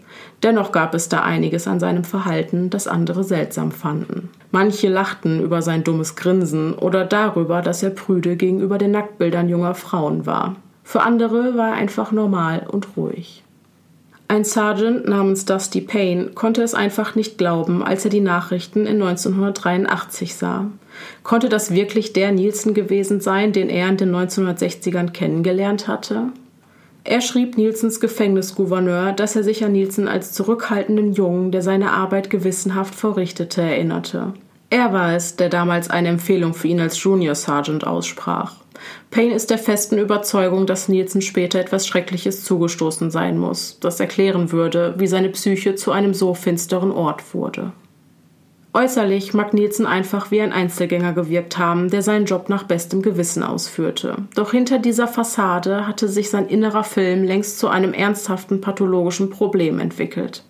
Dennoch 0.42 0.72
gab 0.72 0.94
es 0.94 1.09
da 1.09 1.22
einiges 1.22 1.68
an 1.68 1.78
seinem 1.78 2.05
Verhalten, 2.05 2.68
das 2.68 2.88
andere 2.88 3.22
seltsam 3.22 3.70
fanden. 3.70 4.31
Manche 4.50 4.88
lachten 4.88 5.40
über 5.40 5.62
sein 5.62 5.85
dummes 5.85 6.16
Grinsen 6.16 6.74
oder 6.74 7.05
darüber, 7.05 7.62
dass 7.62 7.83
er 7.83 7.90
prüde 7.90 8.37
gegenüber 8.37 8.78
den 8.78 8.90
Nacktbildern 8.90 9.48
junger 9.48 9.74
Frauen 9.74 10.26
war. 10.26 10.57
Für 10.83 11.02
andere 11.02 11.57
war 11.57 11.68
er 11.68 11.74
einfach 11.74 12.11
normal 12.11 12.66
und 12.68 12.96
ruhig. 12.96 13.44
Ein 14.33 14.44
Sergeant 14.44 15.07
namens 15.07 15.44
Dusty 15.44 15.83
Payne 15.83 16.28
konnte 16.28 16.62
es 16.62 16.74
einfach 16.74 17.14
nicht 17.14 17.38
glauben, 17.38 17.85
als 17.85 18.05
er 18.05 18.11
die 18.11 18.20
Nachrichten 18.20 18.87
in 18.87 19.02
1983 19.02 20.35
sah. 20.35 20.70
Konnte 21.23 21.49
das 21.49 21.75
wirklich 21.75 22.12
der 22.12 22.33
Nielsen 22.33 22.75
gewesen 22.75 23.21
sein, 23.21 23.53
den 23.53 23.69
er 23.69 23.88
in 23.88 23.97
den 23.97 24.15
1960ern 24.15 25.11
kennengelernt 25.11 25.88
hatte? 25.88 26.33
Er 27.05 27.21
schrieb 27.21 27.57
Nielsens 27.57 27.99
Gefängnisgouverneur, 27.99 29.12
dass 29.12 29.35
er 29.35 29.43
sich 29.43 29.65
an 29.65 29.73
Nielsen 29.73 30.07
als 30.07 30.33
zurückhaltenden 30.33 31.12
Jungen, 31.12 31.51
der 31.51 31.62
seine 31.62 31.91
Arbeit 31.91 32.31
gewissenhaft 32.31 32.95
verrichtete, 32.95 33.61
erinnerte. 33.61 34.35
Er 34.71 34.93
war 34.93 35.15
es, 35.15 35.37
der 35.37 35.49
damals 35.49 35.91
eine 35.91 36.09
Empfehlung 36.09 36.55
für 36.55 36.69
ihn 36.69 36.81
als 36.81 37.03
Junior 37.03 37.35
Sergeant 37.35 37.87
aussprach. 37.87 38.55
Payne 39.11 39.35
ist 39.35 39.51
der 39.51 39.59
festen 39.59 39.99
Überzeugung, 39.99 40.67
dass 40.67 40.88
Nielsen 40.88 41.23
später 41.23 41.61
etwas 41.61 41.87
Schreckliches 41.87 42.45
zugestoßen 42.45 43.11
sein 43.11 43.37
muss, 43.37 43.79
das 43.81 44.01
erklären 44.01 44.53
würde, 44.53 44.95
wie 44.97 45.07
seine 45.07 45.29
Psyche 45.29 45.75
zu 45.75 45.93
einem 45.93 46.15
so 46.15 46.35
finsteren 46.35 46.91
Ort 46.91 47.35
wurde. 47.35 47.73
Äußerlich 48.75 49.35
mag 49.35 49.53
Nielsen 49.53 49.85
einfach 49.85 50.31
wie 50.31 50.41
ein 50.41 50.53
Einzelgänger 50.53 51.13
gewirkt 51.13 51.59
haben, 51.59 51.91
der 51.91 52.01
seinen 52.01 52.25
Job 52.25 52.49
nach 52.49 52.63
bestem 52.63 53.03
Gewissen 53.03 53.43
ausführte. 53.43 54.17
Doch 54.35 54.53
hinter 54.53 54.79
dieser 54.79 55.07
Fassade 55.07 55.87
hatte 55.87 56.09
sich 56.09 56.31
sein 56.31 56.49
innerer 56.49 56.85
Film 56.85 57.23
längst 57.23 57.59
zu 57.59 57.69
einem 57.69 57.93
ernsthaften 57.93 58.63
pathologischen 58.63 59.29
Problem 59.29 59.79
entwickelt. 59.79 60.43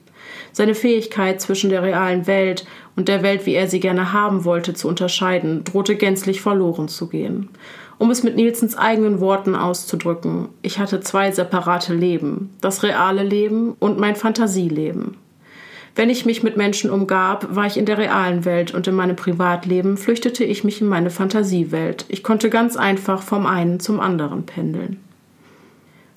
Seine 0.52 0.76
Fähigkeit 0.76 1.40
zwischen 1.40 1.70
der 1.70 1.82
realen 1.82 2.28
Welt 2.28 2.64
und 2.94 3.08
der 3.08 3.24
Welt, 3.24 3.44
wie 3.44 3.54
er 3.54 3.66
sie 3.66 3.80
gerne 3.80 4.12
haben 4.12 4.44
wollte, 4.44 4.72
zu 4.74 4.86
unterscheiden, 4.86 5.64
drohte 5.64 5.96
gänzlich 5.96 6.40
verloren 6.40 6.86
zu 6.86 7.08
gehen. 7.08 7.48
Um 7.98 8.10
es 8.10 8.22
mit 8.22 8.36
Nielsens 8.36 8.76
eigenen 8.76 9.20
Worten 9.20 9.56
auszudrücken, 9.56 10.48
ich 10.60 10.78
hatte 10.78 11.00
zwei 11.00 11.32
separate 11.32 11.94
Leben, 11.94 12.50
das 12.60 12.82
reale 12.84 13.24
Leben 13.24 13.74
und 13.78 13.98
mein 13.98 14.14
Fantasieleben. 14.14 15.16
Wenn 15.94 16.08
ich 16.08 16.24
mich 16.24 16.42
mit 16.42 16.56
Menschen 16.56 16.90
umgab, 16.90 17.54
war 17.54 17.66
ich 17.66 17.76
in 17.76 17.84
der 17.84 17.98
realen 17.98 18.44
Welt 18.46 18.72
und 18.72 18.86
in 18.86 18.94
meinem 18.94 19.16
Privatleben 19.16 19.98
flüchtete 19.98 20.42
ich 20.42 20.64
mich 20.64 20.80
in 20.80 20.88
meine 20.88 21.10
Fantasiewelt. 21.10 22.06
Ich 22.08 22.22
konnte 22.22 22.48
ganz 22.48 22.76
einfach 22.76 23.22
vom 23.22 23.44
einen 23.44 23.78
zum 23.78 24.00
anderen 24.00 24.46
pendeln. 24.46 24.98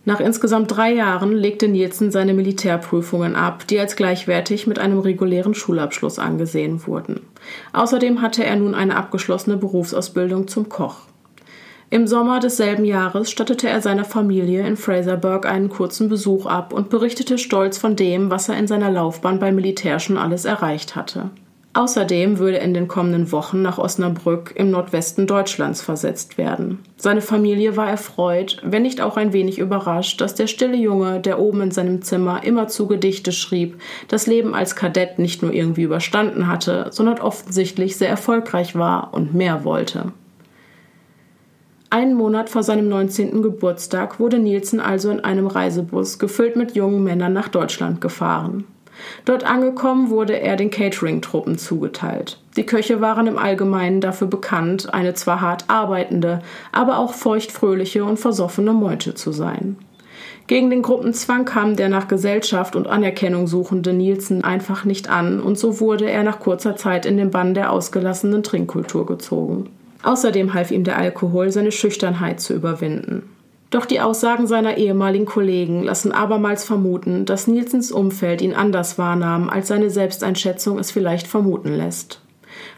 Nach 0.05 0.19
insgesamt 0.19 0.71
drei 0.71 0.93
Jahren 0.93 1.33
legte 1.33 1.67
Nielsen 1.67 2.11
seine 2.11 2.35
Militärprüfungen 2.35 3.35
ab, 3.35 3.65
die 3.67 3.79
als 3.79 3.95
gleichwertig 3.95 4.67
mit 4.67 4.77
einem 4.77 4.99
regulären 4.99 5.55
Schulabschluss 5.55 6.19
angesehen 6.19 6.85
wurden. 6.85 7.21
Außerdem 7.73 8.21
hatte 8.21 8.45
er 8.45 8.55
nun 8.55 8.75
eine 8.75 8.95
abgeschlossene 8.95 9.57
Berufsausbildung 9.57 10.47
zum 10.47 10.69
Koch. 10.69 11.07
Im 11.91 12.08
Sommer 12.08 12.39
desselben 12.39 12.84
Jahres 12.84 13.30
stattete 13.30 13.69
er 13.69 13.80
seiner 13.80 14.06
Familie 14.06 14.65
in 14.65 14.76
Fraserburg 14.76 15.45
einen 15.45 15.69
kurzen 15.69 16.10
Besuch 16.10 16.48
ab 16.48 16.74
und 16.74 16.89
berichtete 16.89 17.38
stolz 17.38 17.78
von 17.78 17.95
dem, 17.95 18.32
was 18.32 18.50
er 18.50 18.58
in 18.58 18.67
seiner 18.67 18.89
Laufbahn 18.89 19.39
beim 19.39 19.56
Militär 19.56 20.00
schon 20.00 20.17
alles 20.17 20.45
erreicht 20.45 20.95
hatte. 20.95 21.30
Außerdem 21.76 22.39
würde 22.39 22.60
er 22.60 22.63
in 22.63 22.74
den 22.74 22.88
kommenden 22.88 23.34
Wochen 23.34 23.62
nach 23.62 23.78
Osnabrück 23.78 24.54
im 24.56 24.71
Nordwesten 24.71 25.28
Deutschlands 25.28 25.82
versetzt 25.82 26.38
werden. 26.38 26.80
Seine 26.95 27.19
Familie 27.19 27.76
war 27.76 27.89
erfreut, 27.89 28.62
wenn 28.63 28.84
nicht 28.84 29.02
auch 29.02 29.17
ein 29.17 29.34
wenig 29.34 29.60
überrascht, 29.60 30.21
dass 30.21 30.36
der 30.36 30.48
stille 30.48 30.78
Junge, 30.78 31.19
der 31.19 31.38
oben 31.38 31.62
in 31.62 31.71
seinem 31.71 32.02
Zimmer 32.02 32.45
immerzu 32.45 32.88
Gedichte 32.88 33.34
schrieb, 33.34 33.82
das 34.08 34.26
Leben 34.26 34.56
als 34.56 34.78
Kadett 34.78 35.19
nicht 35.19 35.41
nur 35.43 35.54
irgendwie 35.54 35.84
überstanden 35.84 36.48
hatte, 36.48 36.88
sondern 36.91 37.19
offensichtlich 37.19 37.98
sehr 37.98 38.10
erfolgreich 38.10 38.76
war 38.76 39.13
und 39.13 39.34
mehr 39.34 39.65
wollte. 39.65 40.13
Einen 41.89 42.15
Monat 42.15 42.50
vor 42.50 42.63
seinem 42.63 42.89
19. 42.89 43.41
Geburtstag 43.41 44.19
wurde 44.19 44.39
Nielsen 44.39 44.80
also 44.80 45.12
in 45.12 45.19
einem 45.19 45.48
Reisebus 45.48 46.19
gefüllt 46.19 46.56
mit 46.56 46.76
jungen 46.76 47.04
Männern 47.04 47.34
nach 47.34 47.48
Deutschland 47.48 48.02
gefahren. 48.02 48.65
Dort 49.26 49.43
angekommen 49.43 50.10
wurde 50.10 50.39
er 50.39 50.56
den 50.56 50.71
Catering-Truppen 50.71 51.58
zugeteilt. 51.58 52.39
Die 52.58 52.65
Köche 52.65 53.02
waren 53.02 53.28
im 53.28 53.38
Allgemeinen 53.38 54.02
dafür 54.02 54.28
bekannt, 54.28 54.93
eine 54.93 55.13
zwar 55.13 55.41
hart 55.41 55.65
arbeitende, 55.67 56.39
aber 56.71 56.98
auch 56.98 57.13
feuchtfröhliche 57.13 58.04
und 58.04 58.17
versoffene 58.17 58.74
Meute 58.74 59.13
zu 59.13 59.32
sein. 59.32 59.78
Gegen 60.48 60.69
den 60.69 60.84
Gruppenzwang 60.84 61.45
kam 61.45 61.76
der 61.76 61.89
nach 61.89 62.08
Gesellschaft 62.08 62.76
und 62.76 62.88
Anerkennung 62.88 63.48
suchende 63.48 63.93
Nielsen 63.93 64.43
einfach 64.43 64.86
nicht 64.86 65.10
an, 65.10 65.39
und 65.39 65.58
so 65.58 65.80
wurde 65.80 66.10
er 66.10 66.24
nach 66.24 66.39
kurzer 66.39 66.76
Zeit 66.76 67.06
in 67.06 67.17
den 67.17 67.32
Bann 67.32 67.54
der 67.54 67.71
ausgelassenen 67.71 68.43
Trinkkultur 68.43 69.06
gezogen. 69.06 69.69
Außerdem 70.06 70.54
half 70.54 70.70
ihm 70.70 70.84
der 70.84 70.98
Alkohol, 71.00 71.52
seine 71.52 71.72
Schüchternheit 71.72 72.39
zu 72.39 72.54
überwinden. 72.54 73.24
Doch 73.72 73.86
die 73.86 74.00
Aussagen 74.00 74.46
seiner 74.46 74.78
ehemaligen 74.78 75.26
Kollegen 75.26 75.84
lassen 75.84 76.12
abermals 76.12 76.63
vermuten, 76.63 77.26
dass 77.26 77.48
Nielsens 77.48 77.91
Umfeld 77.91 78.44
ihn 78.44 78.54
anders 78.54 79.00
wahrnahm, 79.00 79.50
als 79.50 79.68
seine 79.68 79.89
Selbsteinschätzung 79.89 80.78
es 80.78 80.91
vielleicht 80.91 81.26
vermuten 81.26 81.74
lässt. 81.74 82.22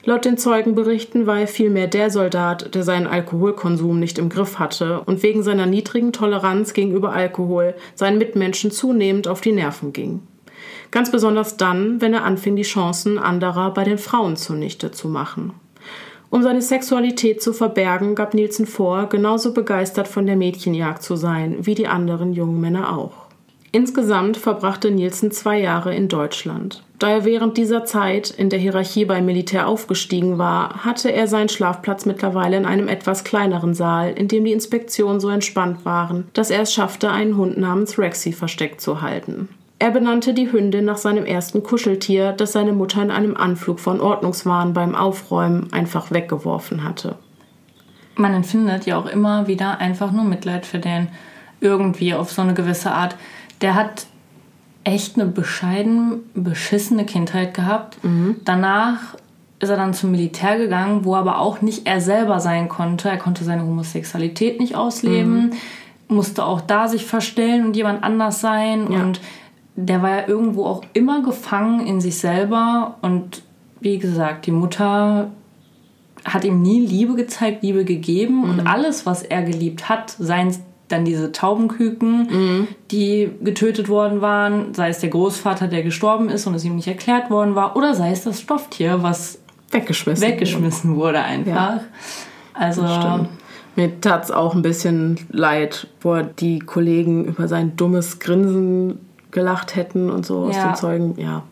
Laut 0.06 0.24
den 0.24 0.38
Zeugenberichten 0.38 1.28
war 1.28 1.42
er 1.42 1.48
vielmehr 1.48 1.88
der 1.88 2.10
Soldat, 2.10 2.74
der 2.74 2.84
seinen 2.84 3.08
Alkoholkonsum 3.08 4.00
nicht 4.00 4.18
im 4.20 4.30
Griff 4.30 4.58
hatte 4.58 5.02
und 5.02 5.22
wegen 5.22 5.44
seiner 5.44 5.66
niedrigen 5.66 6.14
Toleranz 6.14 6.74
gegenüber 6.74 7.12
Alkohol 7.12 7.76
seinen 7.94 8.18
Mitmenschen 8.18 8.72
zunehmend 8.72 9.28
auf 9.28 9.42
die 9.42 9.52
Nerven 9.52 9.92
ging. 9.92 10.22
Ganz 10.92 11.12
besonders 11.12 11.58
dann, 11.58 12.00
wenn 12.00 12.14
er 12.14 12.24
anfing, 12.24 12.56
die 12.56 12.64
Chancen 12.64 13.20
anderer 13.20 13.74
bei 13.74 13.84
den 13.84 13.98
Frauen 13.98 14.38
zunichte 14.38 14.92
zu 14.92 15.10
machen. 15.10 15.52
Um 16.30 16.44
seine 16.44 16.62
Sexualität 16.62 17.42
zu 17.42 17.54
verbergen, 17.54 18.16
gab 18.16 18.34
Nielsen 18.34 18.66
vor, 18.66 19.08
genauso 19.08 19.54
begeistert 19.54 20.08
von 20.08 20.26
der 20.26 20.36
Mädchenjagd 20.36 21.02
zu 21.02 21.16
sein 21.16 21.66
wie 21.66 21.76
die 21.76 21.88
anderen 21.88 22.34
jungen 22.34 22.60
Männer 22.60 22.98
auch. 22.98 23.28
Insgesamt 23.72 24.38
verbrachte 24.38 24.92
Nielsen 24.92 25.32
zwei 25.32 25.60
Jahre 25.60 25.94
in 25.94 26.08
Deutschland. 26.08 26.84
Da 27.00 27.10
er 27.10 27.26
während 27.26 27.58
dieser 27.58 27.86
Zeit 27.86 28.32
in 28.32 28.50
der 28.50 28.60
Hierarchie 28.60 29.06
beim 29.06 29.26
Militär 29.26 29.68
aufgestiegen 29.68 30.38
war, 30.38 30.84
hatte 30.84 31.12
er 31.12 31.28
seinen 31.28 31.50
Schlafplatz 31.50 32.06
mittlerweile 32.06 32.58
in 32.58 32.66
einem 32.66 32.88
etwas 32.88 33.24
kleineren 33.24 33.76
Saal, 33.76 34.14
in 34.14 34.28
dem 34.28 34.46
die 34.46 34.54
Inspektionen 34.54 35.20
so 35.20 35.30
entspannt 35.30 35.86
waren, 35.86 36.28
dass 36.34 36.50
er 36.50 36.62
es 36.62 36.74
schaffte, 36.74 37.12
einen 37.12 37.38
Hund 37.38 37.58
namens 37.58 38.00
Rexy 38.00 38.32
versteckt 38.32 38.82
zu 38.82 39.02
halten. 39.02 39.50
Er 39.80 39.92
benannte 39.92 40.34
die 40.34 40.52
Hündin 40.52 40.86
nach 40.86 40.98
seinem 40.98 41.26
ersten 41.26 41.62
Kuscheltier, 41.62 42.32
das 42.32 42.52
seine 42.52 42.74
Mutter 42.74 43.02
in 43.02 43.12
einem 43.12 43.38
Anflug 43.38 43.80
von 43.80 44.02
Ordnungswahn 44.02 44.74
beim 44.74 44.96
Aufräumen 44.96 45.72
einfach 45.72 46.12
weggeworfen 46.12 46.84
hatte. 46.84 47.16
Man 48.16 48.34
empfindet 48.34 48.88
ja 48.88 48.98
auch 48.98 49.06
immer 49.06 49.48
wieder 49.48 49.80
einfach 49.80 50.12
nur 50.12 50.24
Mitleid 50.24 50.66
für 50.66 50.80
den 50.80 51.10
irgendwie 51.62 52.16
auf 52.16 52.32
so 52.32 52.42
eine 52.42 52.56
gewisse 52.56 52.92
Art. 52.92 53.16
Der 53.62 53.76
hat 53.76 54.08
echt 54.84 55.16
eine 55.16 55.26
bescheiden 55.26 56.22
beschissene 56.34 57.06
Kindheit 57.06 57.54
gehabt. 57.54 58.04
Mhm. 58.04 58.38
Danach 58.46 59.16
ist 59.60 59.70
er 59.70 59.78
dann 59.78 59.94
zum 59.94 60.12
Militär 60.12 60.58
gegangen, 60.58 61.04
wo 61.04 61.16
aber 61.16 61.40
auch 61.40 61.62
nicht 61.62 61.88
er 61.88 62.02
selber 62.02 62.40
sein 62.40 62.70
konnte. 62.70 63.10
Er 63.10 63.18
konnte 63.18 63.44
seine 63.44 63.64
Homosexualität 63.64 64.60
nicht 64.60 64.76
ausleben, 64.76 65.52
mhm. 66.10 66.16
musste 66.16 66.46
auch 66.46 66.62
da 66.62 66.88
sich 66.88 67.06
verstellen 67.06 67.66
und 67.66 67.76
jemand 67.76 68.04
anders 68.04 68.42
sein 68.42 68.92
ja. 68.92 69.00
und 69.00 69.20
der 69.78 70.02
war 70.02 70.10
ja 70.10 70.28
irgendwo 70.28 70.66
auch 70.66 70.82
immer 70.94 71.22
gefangen 71.22 71.86
in 71.86 72.02
sich 72.02 72.18
selber 72.18 72.98
und 73.02 73.44
wie 73.80 74.00
gesagt, 74.00 74.48
die 74.48 74.52
Mutter 74.52 75.30
hat 76.26 76.44
ihm 76.44 76.62
nie 76.64 76.86
Liebe 76.86 77.14
gezeigt, 77.14 77.62
Liebe 77.62 77.86
gegeben 77.86 78.38
mhm. 78.38 78.50
und 78.50 78.68
alles, 78.68 79.06
was 79.06 79.22
er 79.22 79.44
geliebt 79.44 79.88
hat, 79.88 80.16
seien 80.18 80.48
es 80.48 80.60
dann 80.88 81.06
diese 81.06 81.32
Taubenküken, 81.32 82.28
mhm. 82.30 82.68
die 82.90 83.30
getötet 83.44 83.88
worden 83.88 84.20
waren, 84.22 84.74
sei 84.74 84.90
es 84.90 85.00
der 85.00 85.10
Großvater, 85.10 85.68
der 85.68 85.84
gestorben 85.84 86.30
ist 86.30 86.48
und 86.48 86.56
es 86.56 86.66
ihm 86.66 86.76
nicht 86.76 86.88
erklärt 86.88 87.30
worden 87.30 87.54
war, 87.54 87.76
oder 87.76 87.94
sei 87.94 88.12
es 88.12 88.24
das 88.24 88.42
Stofftier, 88.42 89.04
was 89.04 89.40
weggeschmissen, 89.72 90.28
weggeschmissen 90.28 90.96
wurde 90.96 91.22
einfach. 91.22 91.52
Ja. 91.52 91.82
Also 92.54 93.28
mir 93.76 94.02
tat 94.02 94.24
es 94.24 94.32
auch 94.32 94.56
ein 94.56 94.64
bisschen 94.64 95.20
leid, 95.30 95.88
wo 96.02 96.20
die 96.22 96.58
Kollegen 96.60 97.26
über 97.26 97.48
sein 97.48 97.76
dummes 97.76 98.18
Grinsen 98.18 98.98
gelacht 99.32 99.76
hätten 99.76 100.10
und 100.10 100.26
so 100.26 100.44
ja. 100.44 100.50
aus 100.50 100.64
den 100.64 100.76
Zeugen. 100.76 101.20
Ja. 101.20 101.44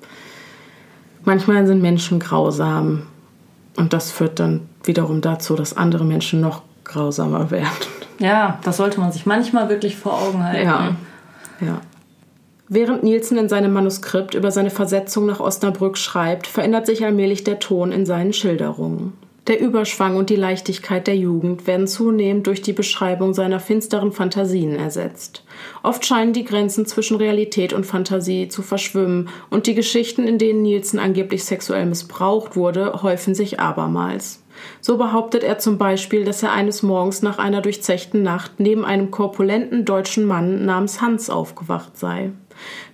Manchmal 1.24 1.66
sind 1.66 1.82
Menschen 1.82 2.20
grausam 2.20 3.04
und 3.78 3.94
das 3.94 4.12
führt 4.12 4.40
dann 4.40 4.70
wiederum 4.84 5.22
dazu, 5.22 5.56
dass 5.56 5.76
andere 5.76 6.06
Menschen 6.06 6.42
noch 6.42 6.62
grausamer 6.84 7.52
werden. 7.52 7.68
Ja, 8.20 8.60
das 8.64 8.78
sollte 8.78 9.00
man 9.00 9.12
sich 9.12 9.26
manchmal 9.26 9.70
wirklich 9.70 9.98
vor 9.98 10.22
Augen 10.22 10.44
halten. 10.44 10.66
Ja. 10.66 10.96
ja. 11.60 11.82
Während 12.68 13.04
Nielsen 13.04 13.38
in 13.38 13.50
seinem 13.50 13.74
Manuskript 13.74 14.34
über 14.34 14.52
seine 14.52 14.72
Versetzung 14.72 15.26
nach 15.26 15.40
Osnabrück 15.40 15.98
schreibt, 15.98 16.48
verändert 16.48 16.86
sich 16.86 17.04
allmählich 17.04 17.44
der 17.44 17.60
Ton 17.60 17.92
in 17.92 18.06
seinen 18.06 18.34
Schilderungen. 18.34 19.14
Der 19.48 19.60
Überschwang 19.60 20.16
und 20.16 20.32
die 20.32 20.36
Leichtigkeit 20.36 21.06
der 21.06 21.16
Jugend 21.16 21.68
werden 21.68 21.86
zunehmend 21.86 22.48
durch 22.48 22.64
die 22.64 22.74
Beschreibung 22.74 23.36
seiner 23.36 23.60
finsteren 23.60 24.12
Fantasien 24.12 24.76
ersetzt. 24.76 25.44
Oft 25.84 26.04
scheinen 26.04 26.34
die 26.34 26.46
Grenzen 26.46 26.88
zwischen 26.88 27.18
Realität 27.18 27.72
und 27.72 27.86
Fantasie 27.86 28.48
zu 28.48 28.64
verschwimmen 28.64 29.30
und 29.52 29.68
die 29.68 29.76
Geschichten, 29.76 30.28
in 30.28 30.40
denen 30.40 30.64
Nielsen 30.64 30.98
angeblich 30.98 31.44
sexuell 31.44 31.86
missbraucht 31.86 32.56
wurde, 32.56 33.04
häufen 33.04 33.36
sich 33.36 33.60
abermals. 33.60 34.42
So 34.82 34.98
behauptet 34.98 35.44
er 35.44 35.60
zum 35.60 35.78
Beispiel, 35.78 36.26
dass 36.26 36.42
er 36.42 36.52
eines 36.52 36.82
Morgens 36.82 37.22
nach 37.22 37.38
einer 37.38 37.62
durchzechten 37.62 38.24
Nacht 38.24 38.54
neben 38.60 38.84
einem 38.84 39.12
korpulenten 39.12 39.86
deutschen 39.86 40.26
Mann 40.26 40.66
namens 40.66 41.02
Hans 41.02 41.30
aufgewacht 41.30 41.98
sei. 41.98 42.32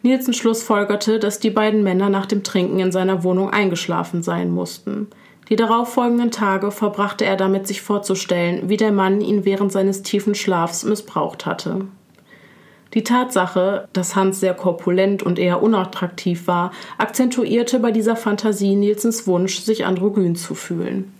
Nielsen 0.01 0.33
schlussfolgerte, 0.33 1.19
dass 1.19 1.39
die 1.39 1.51
beiden 1.51 1.83
Männer 1.83 2.09
nach 2.09 2.25
dem 2.25 2.43
Trinken 2.43 2.79
in 2.79 2.91
seiner 2.91 3.23
Wohnung 3.23 3.51
eingeschlafen 3.51 4.21
sein 4.21 4.51
mussten. 4.51 5.07
Die 5.51 5.57
darauffolgenden 5.57 6.31
Tage 6.31 6.71
verbrachte 6.71 7.25
er 7.25 7.35
damit, 7.35 7.67
sich 7.67 7.81
vorzustellen, 7.81 8.69
wie 8.69 8.77
der 8.77 8.93
Mann 8.93 9.19
ihn 9.19 9.43
während 9.43 9.73
seines 9.73 10.01
tiefen 10.01 10.33
Schlafs 10.33 10.85
missbraucht 10.85 11.45
hatte. 11.45 11.87
Die 12.93 13.03
Tatsache, 13.03 13.89
dass 13.91 14.15
Hans 14.15 14.39
sehr 14.39 14.53
korpulent 14.53 15.23
und 15.23 15.37
eher 15.37 15.61
unattraktiv 15.61 16.47
war, 16.47 16.71
akzentuierte 16.97 17.79
bei 17.79 17.91
dieser 17.91 18.15
Fantasie 18.15 18.77
Nielsens 18.77 19.27
Wunsch, 19.27 19.59
sich 19.59 19.83
androgyn 19.83 20.37
zu 20.37 20.55
fühlen. 20.55 21.11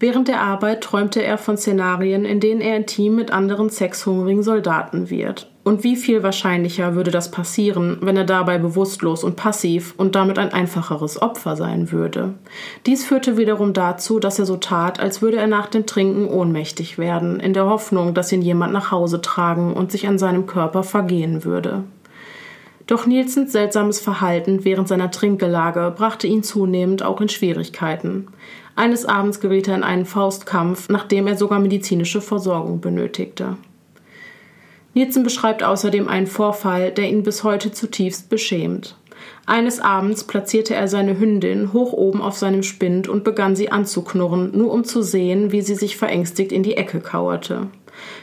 Während 0.00 0.26
der 0.26 0.40
Arbeit 0.40 0.80
träumte 0.80 1.22
er 1.22 1.38
von 1.38 1.56
Szenarien, 1.56 2.24
in 2.24 2.40
denen 2.40 2.60
er 2.60 2.74
intim 2.74 3.14
mit 3.14 3.30
anderen 3.30 3.70
sexhungrigen 3.70 4.42
Soldaten 4.42 5.08
wird. 5.08 5.51
Und 5.64 5.84
wie 5.84 5.94
viel 5.94 6.24
wahrscheinlicher 6.24 6.96
würde 6.96 7.12
das 7.12 7.30
passieren, 7.30 7.98
wenn 8.00 8.16
er 8.16 8.24
dabei 8.24 8.58
bewusstlos 8.58 9.22
und 9.22 9.36
passiv 9.36 9.94
und 9.96 10.16
damit 10.16 10.38
ein 10.38 10.52
einfacheres 10.52 11.22
Opfer 11.22 11.54
sein 11.54 11.92
würde? 11.92 12.34
Dies 12.84 13.04
führte 13.04 13.36
wiederum 13.36 13.72
dazu, 13.72 14.18
dass 14.18 14.40
er 14.40 14.46
so 14.46 14.56
tat, 14.56 14.98
als 14.98 15.22
würde 15.22 15.36
er 15.36 15.46
nach 15.46 15.68
dem 15.68 15.86
Trinken 15.86 16.26
ohnmächtig 16.26 16.98
werden, 16.98 17.38
in 17.38 17.52
der 17.52 17.66
Hoffnung, 17.66 18.12
dass 18.12 18.32
ihn 18.32 18.42
jemand 18.42 18.72
nach 18.72 18.90
Hause 18.90 19.20
tragen 19.20 19.72
und 19.72 19.92
sich 19.92 20.08
an 20.08 20.18
seinem 20.18 20.46
Körper 20.46 20.82
vergehen 20.82 21.44
würde. 21.44 21.84
Doch 22.88 23.06
Nielsens 23.06 23.52
seltsames 23.52 24.00
Verhalten 24.00 24.64
während 24.64 24.88
seiner 24.88 25.12
Trinkgelage 25.12 25.94
brachte 25.96 26.26
ihn 26.26 26.42
zunehmend 26.42 27.04
auch 27.04 27.20
in 27.20 27.28
Schwierigkeiten. 27.28 28.26
Eines 28.74 29.04
Abends 29.04 29.38
geriet 29.38 29.68
er 29.68 29.76
in 29.76 29.84
einen 29.84 30.06
Faustkampf, 30.06 30.88
nachdem 30.88 31.28
er 31.28 31.36
sogar 31.36 31.60
medizinische 31.60 32.20
Versorgung 32.20 32.80
benötigte. 32.80 33.56
Nielsen 34.94 35.22
beschreibt 35.22 35.62
außerdem 35.62 36.08
einen 36.08 36.26
Vorfall, 36.26 36.90
der 36.90 37.08
ihn 37.08 37.22
bis 37.22 37.44
heute 37.44 37.72
zutiefst 37.72 38.28
beschämt. 38.28 38.96
Eines 39.46 39.80
Abends 39.80 40.24
platzierte 40.24 40.74
er 40.74 40.88
seine 40.88 41.18
Hündin 41.18 41.72
hoch 41.72 41.92
oben 41.92 42.20
auf 42.20 42.36
seinem 42.36 42.62
Spind 42.62 43.08
und 43.08 43.24
begann 43.24 43.56
sie 43.56 43.70
anzuknurren, 43.70 44.56
nur 44.56 44.72
um 44.72 44.84
zu 44.84 45.02
sehen, 45.02 45.52
wie 45.52 45.62
sie 45.62 45.74
sich 45.74 45.96
verängstigt 45.96 46.52
in 46.52 46.62
die 46.62 46.76
Ecke 46.76 47.00
kauerte. 47.00 47.68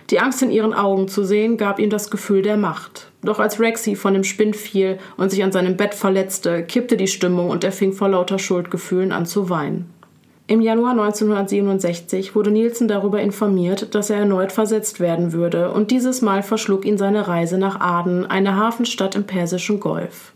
Die 0.09 0.19
Angst 0.19 0.41
in 0.41 0.51
ihren 0.51 0.73
Augen 0.73 1.07
zu 1.07 1.23
sehen, 1.23 1.57
gab 1.57 1.79
ihm 1.79 1.89
das 1.89 2.09
Gefühl 2.09 2.41
der 2.41 2.57
Macht. 2.57 3.11
Doch 3.21 3.39
als 3.39 3.59
Rexy 3.59 3.95
von 3.95 4.13
dem 4.13 4.23
Spind 4.23 4.55
fiel 4.55 4.97
und 5.17 5.29
sich 5.29 5.43
an 5.43 5.51
seinem 5.51 5.77
Bett 5.77 5.93
verletzte, 5.93 6.63
kippte 6.63 6.97
die 6.97 7.07
Stimmung 7.07 7.49
und 7.49 7.63
er 7.63 7.71
fing 7.71 7.93
vor 7.93 8.09
lauter 8.09 8.39
Schuldgefühlen 8.39 9.11
an 9.11 9.25
zu 9.25 9.49
weinen. 9.49 9.93
Im 10.49 10.61
Januar 10.61 10.93
1967 10.93 12.33
wurde 12.33 12.49
Nielsen 12.49 12.87
darüber 12.87 13.21
informiert, 13.21 13.93
dass 13.93 14.09
er 14.09 14.17
erneut 14.17 14.51
versetzt 14.51 14.99
werden 14.99 15.31
würde, 15.31 15.71
und 15.71 15.91
dieses 15.91 16.23
Mal 16.23 16.41
verschlug 16.41 16.85
ihn 16.85 16.97
seine 16.97 17.27
Reise 17.27 17.59
nach 17.59 17.79
Aden, 17.79 18.25
eine 18.25 18.55
Hafenstadt 18.55 19.13
im 19.13 19.25
Persischen 19.25 19.79
Golf. 19.79 20.33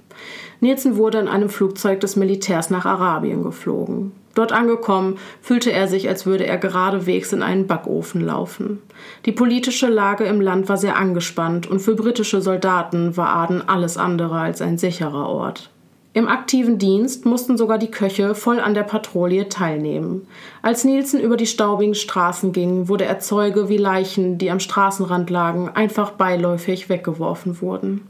Nielsen 0.60 0.98
wurde 0.98 1.18
in 1.18 1.28
einem 1.28 1.50
Flugzeug 1.50 2.00
des 2.00 2.16
Militärs 2.16 2.70
nach 2.70 2.86
Arabien 2.86 3.42
geflogen. 3.42 4.12
Dort 4.36 4.52
angekommen, 4.52 5.18
fühlte 5.42 5.72
er 5.72 5.88
sich, 5.88 6.08
als 6.08 6.28
würde 6.28 6.46
er 6.46 6.60
geradewegs 6.60 7.34
in 7.34 7.42
einen 7.42 7.66
Backofen 7.66 8.22
laufen. 8.22 8.84
Die 9.26 9.32
politische 9.32 9.88
Lage 9.88 10.26
im 10.26 10.42
Land 10.42 10.70
war 10.70 10.78
sehr 10.78 10.96
angespannt 10.96 11.66
und 11.66 11.80
für 11.80 11.96
britische 11.96 12.40
Soldaten 12.40 13.18
war 13.18 13.30
Aden 13.30 13.68
alles 13.68 13.98
andere 13.98 14.38
als 14.38 14.62
ein 14.62 14.78
sicherer 14.78 15.28
Ort. 15.28 15.73
Im 16.16 16.28
aktiven 16.28 16.78
Dienst 16.78 17.26
mussten 17.26 17.58
sogar 17.58 17.80
die 17.80 17.90
Köche 17.90 18.36
voll 18.36 18.60
an 18.60 18.76
der 18.76 18.84
Patrouille 18.84 19.50
teilnehmen. 19.50 20.28
Als 20.62 20.84
Nielsen 20.84 21.20
über 21.20 21.38
die 21.38 21.48
staubigen 21.48 21.96
Straßen 21.96 22.52
ging, 22.52 22.88
wurde 22.88 23.06
er 23.06 23.20
Zeuge, 23.20 23.68
wie 23.68 23.78
Leichen, 23.78 24.38
die 24.38 24.52
am 24.52 24.60
Straßenrand 24.60 25.32
lagen, 25.32 25.70
einfach 25.70 26.12
beiläufig 26.12 26.88
weggeworfen 26.88 27.62
wurden. 27.62 28.08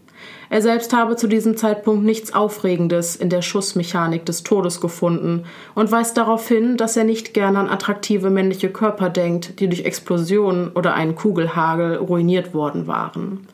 Er 0.49 0.61
selbst 0.61 0.93
habe 0.93 1.15
zu 1.15 1.27
diesem 1.27 1.55
Zeitpunkt 1.55 2.03
nichts 2.03 2.33
Aufregendes 2.33 3.15
in 3.15 3.29
der 3.29 3.41
Schussmechanik 3.41 4.25
des 4.25 4.43
Todes 4.43 4.81
gefunden 4.81 5.45
und 5.73 5.91
weist 5.91 6.17
darauf 6.17 6.47
hin, 6.47 6.75
dass 6.75 6.97
er 6.97 7.05
nicht 7.05 7.33
gern 7.33 7.55
an 7.55 7.69
attraktive 7.69 8.29
männliche 8.29 8.69
Körper 8.69 9.09
denkt, 9.09 9.59
die 9.59 9.67
durch 9.67 9.85
Explosionen 9.85 10.71
oder 10.73 10.93
einen 10.93 11.15
Kugelhagel 11.15 11.95
ruiniert 11.95 12.53
worden 12.53 12.85
waren. 12.85 13.47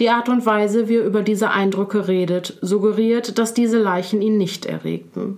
Die 0.00 0.08
Art 0.08 0.30
und 0.30 0.46
Weise, 0.46 0.88
wie 0.88 0.96
er 0.96 1.04
über 1.04 1.22
diese 1.22 1.50
Eindrücke 1.50 2.08
redet, 2.08 2.58
suggeriert, 2.62 3.38
dass 3.38 3.52
diese 3.52 3.78
Leichen 3.78 4.22
ihn 4.22 4.38
nicht 4.38 4.64
erregten. 4.64 5.36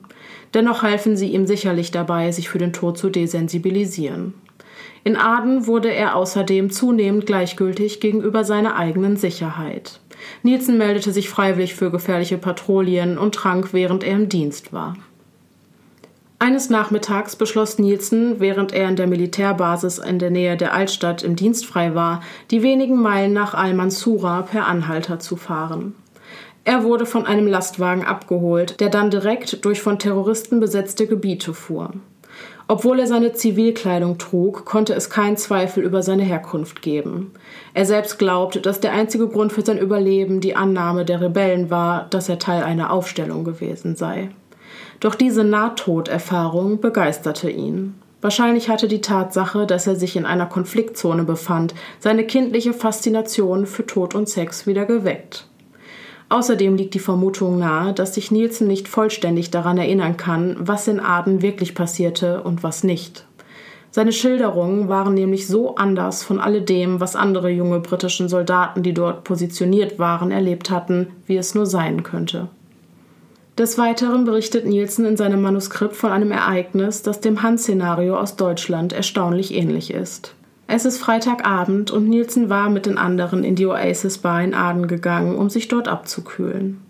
Dennoch 0.54 0.82
halfen 0.82 1.16
sie 1.16 1.32
ihm 1.32 1.46
sicherlich 1.46 1.90
dabei, 1.90 2.30
sich 2.30 2.48
für 2.48 2.58
den 2.58 2.72
Tod 2.72 2.96
zu 2.96 3.10
desensibilisieren. 3.10 4.34
In 5.02 5.16
Aden 5.16 5.66
wurde 5.66 5.92
er 5.92 6.14
außerdem 6.14 6.70
zunehmend 6.70 7.26
gleichgültig 7.26 7.98
gegenüber 7.98 8.44
seiner 8.44 8.76
eigenen 8.76 9.16
Sicherheit. 9.16 9.98
Nielsen 10.44 10.78
meldete 10.78 11.10
sich 11.10 11.28
freiwillig 11.28 11.74
für 11.74 11.90
gefährliche 11.90 12.38
Patrouillen 12.38 13.18
und 13.18 13.34
trank, 13.34 13.72
während 13.72 14.04
er 14.04 14.14
im 14.14 14.28
Dienst 14.28 14.72
war. 14.72 14.96
Eines 16.42 16.70
Nachmittags 16.70 17.36
beschloss 17.36 17.78
Nielsen, 17.78 18.40
während 18.40 18.72
er 18.72 18.88
in 18.88 18.96
der 18.96 19.06
Militärbasis 19.06 19.98
in 19.98 20.18
der 20.18 20.32
Nähe 20.32 20.56
der 20.56 20.74
Altstadt 20.74 21.22
im 21.22 21.36
Dienst 21.36 21.64
frei 21.64 21.94
war, 21.94 22.20
die 22.50 22.64
wenigen 22.64 23.00
Meilen 23.00 23.32
nach 23.32 23.54
Al-Mansura 23.54 24.42
per 24.42 24.66
Anhalter 24.66 25.20
zu 25.20 25.36
fahren. 25.36 25.94
Er 26.64 26.82
wurde 26.82 27.06
von 27.06 27.26
einem 27.26 27.46
Lastwagen 27.46 28.04
abgeholt, 28.04 28.80
der 28.80 28.88
dann 28.88 29.08
direkt 29.08 29.64
durch 29.64 29.80
von 29.82 30.00
Terroristen 30.00 30.58
besetzte 30.58 31.06
Gebiete 31.06 31.54
fuhr. 31.54 31.92
Obwohl 32.66 32.98
er 32.98 33.06
seine 33.06 33.34
Zivilkleidung 33.34 34.18
trug, 34.18 34.64
konnte 34.64 34.94
es 34.94 35.10
keinen 35.10 35.36
Zweifel 35.36 35.84
über 35.84 36.02
seine 36.02 36.24
Herkunft 36.24 36.82
geben. 36.82 37.30
Er 37.72 37.86
selbst 37.86 38.18
glaubte, 38.18 38.60
dass 38.60 38.80
der 38.80 38.90
einzige 38.90 39.28
Grund 39.28 39.52
für 39.52 39.64
sein 39.64 39.78
Überleben 39.78 40.40
die 40.40 40.56
Annahme 40.56 41.04
der 41.04 41.20
Rebellen 41.20 41.70
war, 41.70 42.08
dass 42.10 42.28
er 42.28 42.40
Teil 42.40 42.64
einer 42.64 42.92
Aufstellung 42.92 43.44
gewesen 43.44 43.94
sei. 43.94 44.30
Doch 45.02 45.16
diese 45.16 45.42
Nahtoderfahrung 45.42 46.80
begeisterte 46.80 47.50
ihn. 47.50 47.94
Wahrscheinlich 48.20 48.68
hatte 48.68 48.86
die 48.86 49.00
Tatsache, 49.00 49.66
dass 49.66 49.88
er 49.88 49.96
sich 49.96 50.14
in 50.14 50.24
einer 50.24 50.46
Konfliktzone 50.46 51.24
befand, 51.24 51.74
seine 51.98 52.24
kindliche 52.24 52.72
Faszination 52.72 53.66
für 53.66 53.84
Tod 53.84 54.14
und 54.14 54.28
Sex 54.28 54.64
wieder 54.68 54.84
geweckt. 54.84 55.48
Außerdem 56.28 56.76
liegt 56.76 56.94
die 56.94 57.00
Vermutung 57.00 57.58
nahe, 57.58 57.92
dass 57.92 58.14
sich 58.14 58.30
Nielsen 58.30 58.68
nicht 58.68 58.86
vollständig 58.86 59.50
daran 59.50 59.76
erinnern 59.76 60.16
kann, 60.16 60.56
was 60.60 60.86
in 60.86 61.00
Aden 61.00 61.42
wirklich 61.42 61.74
passierte 61.74 62.40
und 62.44 62.62
was 62.62 62.84
nicht. 62.84 63.26
Seine 63.90 64.12
Schilderungen 64.12 64.88
waren 64.88 65.14
nämlich 65.14 65.48
so 65.48 65.74
anders 65.74 66.22
von 66.22 66.38
alledem, 66.38 67.00
was 67.00 67.16
andere 67.16 67.50
junge 67.50 67.80
britischen 67.80 68.28
Soldaten, 68.28 68.84
die 68.84 68.94
dort 68.94 69.24
positioniert 69.24 69.98
waren, 69.98 70.30
erlebt 70.30 70.70
hatten, 70.70 71.08
wie 71.26 71.38
es 71.38 71.56
nur 71.56 71.66
sein 71.66 72.04
könnte. 72.04 72.46
Des 73.58 73.76
Weiteren 73.76 74.24
berichtet 74.24 74.64
Nielsen 74.64 75.04
in 75.04 75.18
seinem 75.18 75.42
Manuskript 75.42 75.94
von 75.94 76.10
einem 76.10 76.30
Ereignis, 76.30 77.02
das 77.02 77.20
dem 77.20 77.42
Hans-Szenario 77.42 78.16
aus 78.16 78.36
Deutschland 78.36 78.94
erstaunlich 78.94 79.52
ähnlich 79.52 79.92
ist. 79.92 80.34
Es 80.68 80.86
ist 80.86 80.96
Freitagabend 80.96 81.90
und 81.90 82.08
Nielsen 82.08 82.48
war 82.48 82.70
mit 82.70 82.86
den 82.86 82.96
anderen 82.96 83.44
in 83.44 83.54
die 83.54 83.66
Oasis 83.66 84.18
Bar 84.18 84.42
in 84.42 84.54
Aden 84.54 84.86
gegangen, 84.86 85.36
um 85.36 85.50
sich 85.50 85.68
dort 85.68 85.86
abzukühlen. 85.86 86.80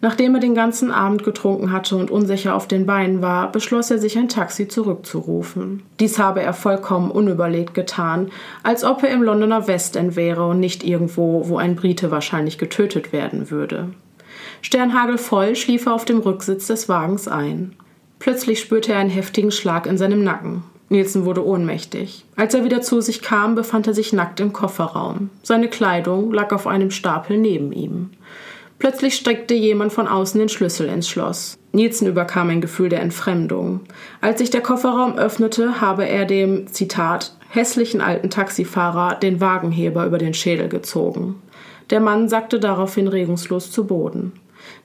Nachdem 0.00 0.34
er 0.34 0.40
den 0.40 0.56
ganzen 0.56 0.90
Abend 0.90 1.22
getrunken 1.22 1.70
hatte 1.70 1.94
und 1.94 2.10
unsicher 2.10 2.56
auf 2.56 2.66
den 2.66 2.84
Beinen 2.84 3.22
war, 3.22 3.52
beschloss 3.52 3.92
er 3.92 3.98
sich 3.98 4.18
ein 4.18 4.28
Taxi 4.28 4.66
zurückzurufen. 4.66 5.84
Dies 6.00 6.18
habe 6.18 6.42
er 6.42 6.52
vollkommen 6.52 7.12
unüberlegt 7.12 7.74
getan, 7.74 8.32
als 8.64 8.82
ob 8.82 9.04
er 9.04 9.10
im 9.10 9.22
Londoner 9.22 9.68
West 9.68 9.94
End 9.94 10.16
wäre 10.16 10.48
und 10.48 10.58
nicht 10.58 10.82
irgendwo, 10.82 11.48
wo 11.48 11.58
ein 11.58 11.76
Brite 11.76 12.10
wahrscheinlich 12.10 12.58
getötet 12.58 13.12
werden 13.12 13.52
würde. 13.52 13.90
Sternhagelvoll 14.62 15.56
schlief 15.56 15.86
er 15.86 15.94
auf 15.94 16.04
dem 16.04 16.18
Rücksitz 16.18 16.66
des 16.66 16.88
Wagens 16.88 17.28
ein. 17.28 17.74
Plötzlich 18.18 18.60
spürte 18.60 18.92
er 18.92 18.98
einen 18.98 19.10
heftigen 19.10 19.50
Schlag 19.50 19.86
in 19.86 19.98
seinem 19.98 20.24
Nacken. 20.24 20.62
Nielsen 20.90 21.24
wurde 21.24 21.46
ohnmächtig. 21.46 22.24
Als 22.36 22.54
er 22.54 22.64
wieder 22.64 22.80
zu 22.80 23.00
sich 23.00 23.20
kam, 23.20 23.54
befand 23.54 23.86
er 23.86 23.94
sich 23.94 24.12
nackt 24.12 24.40
im 24.40 24.52
Kofferraum. 24.52 25.30
Seine 25.42 25.68
Kleidung 25.68 26.32
lag 26.32 26.52
auf 26.52 26.66
einem 26.66 26.90
Stapel 26.90 27.36
neben 27.36 27.72
ihm. 27.72 28.10
Plötzlich 28.78 29.16
steckte 29.16 29.54
jemand 29.54 29.92
von 29.92 30.06
außen 30.06 30.38
den 30.38 30.48
Schlüssel 30.48 30.88
ins 30.88 31.08
Schloss. 31.08 31.58
Nielsen 31.72 32.06
überkam 32.06 32.48
ein 32.48 32.60
Gefühl 32.60 32.88
der 32.88 33.02
Entfremdung. 33.02 33.80
Als 34.20 34.38
sich 34.38 34.50
der 34.50 34.62
Kofferraum 34.62 35.18
öffnete, 35.18 35.80
habe 35.80 36.08
er 36.08 36.24
dem, 36.24 36.68
Zitat, 36.68 37.36
hässlichen 37.50 38.00
alten 38.00 38.30
Taxifahrer 38.30 39.16
den 39.16 39.40
Wagenheber 39.40 40.06
über 40.06 40.18
den 40.18 40.32
Schädel 40.32 40.68
gezogen. 40.68 41.36
Der 41.90 42.00
Mann 42.00 42.28
sackte 42.28 42.60
daraufhin 42.60 43.08
regungslos 43.08 43.70
zu 43.70 43.86
Boden. 43.86 44.32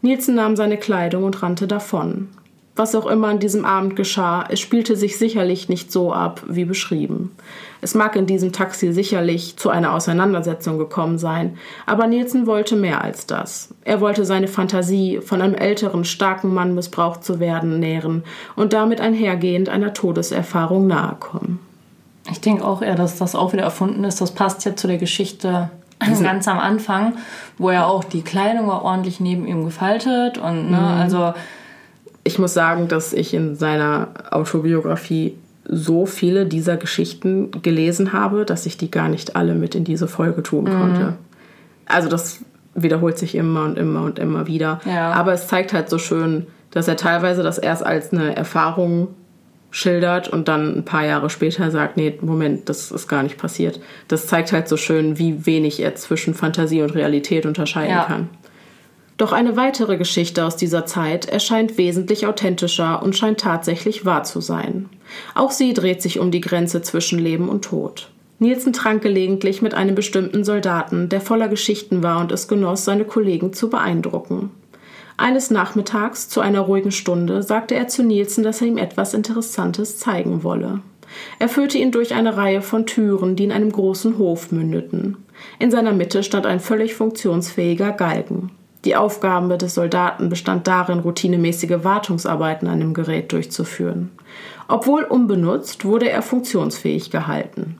Nielsen 0.04 0.36
nahm 0.36 0.58
seine 0.58 0.76
Kleidung 0.76 1.24
und 1.24 1.42
rannte 1.42 1.66
davon. 1.66 2.28
Was 2.76 2.94
auch 2.94 3.06
immer 3.06 3.30
an 3.30 3.39
diesem 3.39 3.63
Abend 3.63 3.96
geschah, 3.96 4.44
es 4.50 4.60
spielte 4.60 4.98
sich 4.98 5.18
sicherlich 5.18 5.70
nicht 5.70 5.94
so 5.94 6.12
ab, 6.12 6.44
wie 6.46 6.66
beschrieben. 6.66 7.32
Es 7.80 7.96
mag 7.96 8.18
in 8.18 8.26
diesem 8.26 8.52
Taxi 8.52 8.92
sicherlich 8.92 9.56
zu 9.56 9.70
einer 9.70 9.94
Auseinandersetzung 9.94 10.78
gekommen 10.78 11.18
sein, 11.20 11.58
aber 11.86 12.08
Nielsen 12.08 12.48
wollte 12.48 12.76
mehr 12.76 13.02
als 13.02 13.28
das. 13.28 13.74
Er 13.86 14.02
wollte 14.02 14.26
seine 14.26 14.50
Fantasie, 14.50 15.22
von 15.22 15.42
einem 15.42 15.56
älteren, 15.56 16.04
starken 16.04 16.54
Mann 16.54 16.76
missbraucht 16.76 17.24
zu 17.24 17.39
werden, 17.39 17.80
nähren 17.80 18.26
und 18.58 18.74
damit 18.74 19.00
einhergehend 19.00 19.70
einer 19.70 19.94
Todeserfahrung 19.94 20.86
nahe 20.86 21.16
kommen. 21.18 21.60
Ich 22.30 22.42
denke 22.42 22.66
auch 22.66 22.82
eher, 22.82 22.96
dass 22.96 23.18
das 23.18 23.36
auch 23.36 23.54
wieder 23.54 23.63
erfunden 23.63 24.04
ist. 24.04 24.20
Das 24.20 24.34
passt 24.34 24.66
ja 24.66 24.76
zu 24.76 24.88
der 24.88 24.98
Geschichte 24.98 25.70
ganz 26.24 26.48
am 26.48 26.60
Anfang, 26.60 27.13
wo 27.58 27.70
er 27.70 27.88
auch 27.88 28.04
die 28.04 28.22
Kleidung 28.22 28.68
war 28.68 28.84
ordentlich 28.84 29.20
neben 29.20 29.48
ihm 29.48 29.66
gefaltet 29.66 30.38
und 30.38 30.72
ne, 30.72 30.78
mhm. 30.78 30.84
also 30.84 31.34
ich 32.24 32.39
muss 32.39 32.54
sagen, 32.54 32.88
dass 32.88 33.13
ich 33.13 33.34
in 33.34 33.56
seiner 33.56 34.10
Autobiografie 34.32 35.38
so 35.66 36.06
viele 36.06 36.46
dieser 36.46 36.78
Geschichten 36.78 37.52
gelesen 37.62 38.13
habe, 38.13 38.46
dass 38.46 38.66
ich 38.66 38.78
die 38.78 38.92
gar 38.92 39.10
nicht 39.10 39.36
alle 39.36 39.56
mit 39.56 39.76
in 39.76 39.84
diese 39.84 40.08
Folge 40.08 40.44
tun 40.44 40.66
mhm. 40.66 40.80
konnte. 40.80 41.13
Also 41.86 42.10
das 42.10 42.39
wiederholt 42.76 43.18
sich 43.18 43.36
immer 43.36 43.66
und 43.66 43.78
immer 43.78 44.02
und 44.02 44.20
immer 44.20 44.48
wieder. 44.48 44.80
Ja. 44.86 45.12
Aber 45.12 45.34
es 45.34 45.48
zeigt 45.48 45.74
halt 45.74 45.89
so 45.89 45.98
schön, 45.98 46.48
dass 46.72 46.88
er 46.88 46.98
teilweise 46.98 47.44
das 47.44 47.58
erst 47.58 47.86
als 47.86 48.12
eine 48.12 48.36
Erfahrung 48.36 49.10
schildert 49.74 50.30
und 50.30 50.48
dann 50.48 50.78
ein 50.78 50.86
paar 50.86 51.04
Jahre 51.04 51.32
später 51.32 51.72
sagt, 51.72 51.98
nee, 51.98 52.16
Moment, 52.22 52.70
das 52.70 52.92
ist 52.92 53.08
gar 53.08 53.24
nicht 53.24 53.40
passiert. 53.40 53.80
Das 54.08 54.28
zeigt 54.28 54.52
halt 54.52 54.68
so 54.68 54.78
schön, 54.78 55.18
wie 55.18 55.48
wenig 55.48 55.80
er 55.80 55.96
zwischen 55.96 56.36
Fantasie 56.36 56.84
und 56.84 56.94
Realität 56.94 57.48
unterscheiden 57.48 57.96
ja. 57.96 58.04
kann. 58.04 58.30
Doch 59.18 59.32
eine 59.32 59.58
weitere 59.58 59.98
Geschichte 59.98 60.46
aus 60.46 60.58
dieser 60.58 60.86
Zeit 60.86 61.26
erscheint 61.26 61.80
wesentlich 61.80 62.28
authentischer 62.28 63.02
und 63.02 63.16
scheint 63.18 63.40
tatsächlich 63.40 64.06
wahr 64.06 64.24
zu 64.24 64.42
sein. 64.42 64.90
Auch 65.34 65.50
sie 65.50 65.74
dreht 65.74 66.04
sich 66.04 66.20
um 66.20 66.30
die 66.30 66.42
Grenze 66.42 66.84
zwischen 66.84 67.18
Leben 67.18 67.50
und 67.50 67.66
Tod. 67.66 68.12
Nielsen 68.38 68.74
trank 68.74 69.02
gelegentlich 69.02 69.64
mit 69.64 69.74
einem 69.74 69.96
bestimmten 69.96 70.44
Soldaten, 70.44 71.10
der 71.10 71.22
voller 71.22 71.48
Geschichten 71.48 72.04
war 72.04 72.20
und 72.20 72.32
es 72.32 72.48
genoss, 72.48 72.86
seine 72.86 73.06
Kollegen 73.06 73.54
zu 73.54 73.72
beeindrucken. 73.72 74.52
Eines 75.17 75.52
Nachmittags 75.52 76.30
zu 76.30 76.41
einer 76.41 76.62
ruhigen 76.62 76.91
Stunde 76.91 77.43
sagte 77.43 77.76
er 77.76 77.88
zu 77.88 78.04
Nielsen, 78.04 78.43
dass 78.43 78.62
er 78.62 78.67
ihm 78.67 78.78
etwas 78.78 79.13
Interessantes 79.13 79.97
zeigen 79.97 80.43
wolle. 80.43 80.82
Er 81.39 81.49
führte 81.49 81.78
ihn 81.78 81.91
durch 81.91 82.13
eine 82.13 82.38
Reihe 82.38 82.62
von 82.62 82.86
Türen, 82.86 83.36
die 83.36 83.43
in 83.43 83.52
einem 83.52 83.71
großen 83.71 84.17
Hof 84.17 84.52
mündeten. 84.52 85.17
In 85.60 85.69
seiner 85.71 85.93
Mitte 85.93 86.23
stand 86.23 86.45
ein 86.45 86.60
völlig 86.60 86.95
funktionsfähiger 86.95 87.91
Galgen. 87.91 88.52
Die 88.86 88.95
Aufgabe 88.95 89.58
des 89.58 89.76
Soldaten 89.76 90.30
bestand 90.30 90.67
darin, 90.67 90.99
routinemäßige 90.99 91.84
Wartungsarbeiten 91.84 92.67
an 92.67 92.80
dem 92.80 92.93
Gerät 92.93 93.32
durchzuführen. 93.32 94.12
Obwohl 94.67 95.04
unbenutzt, 95.04 95.86
wurde 95.86 96.10
er 96.10 96.21
funktionsfähig 96.21 97.10
gehalten. 97.10 97.78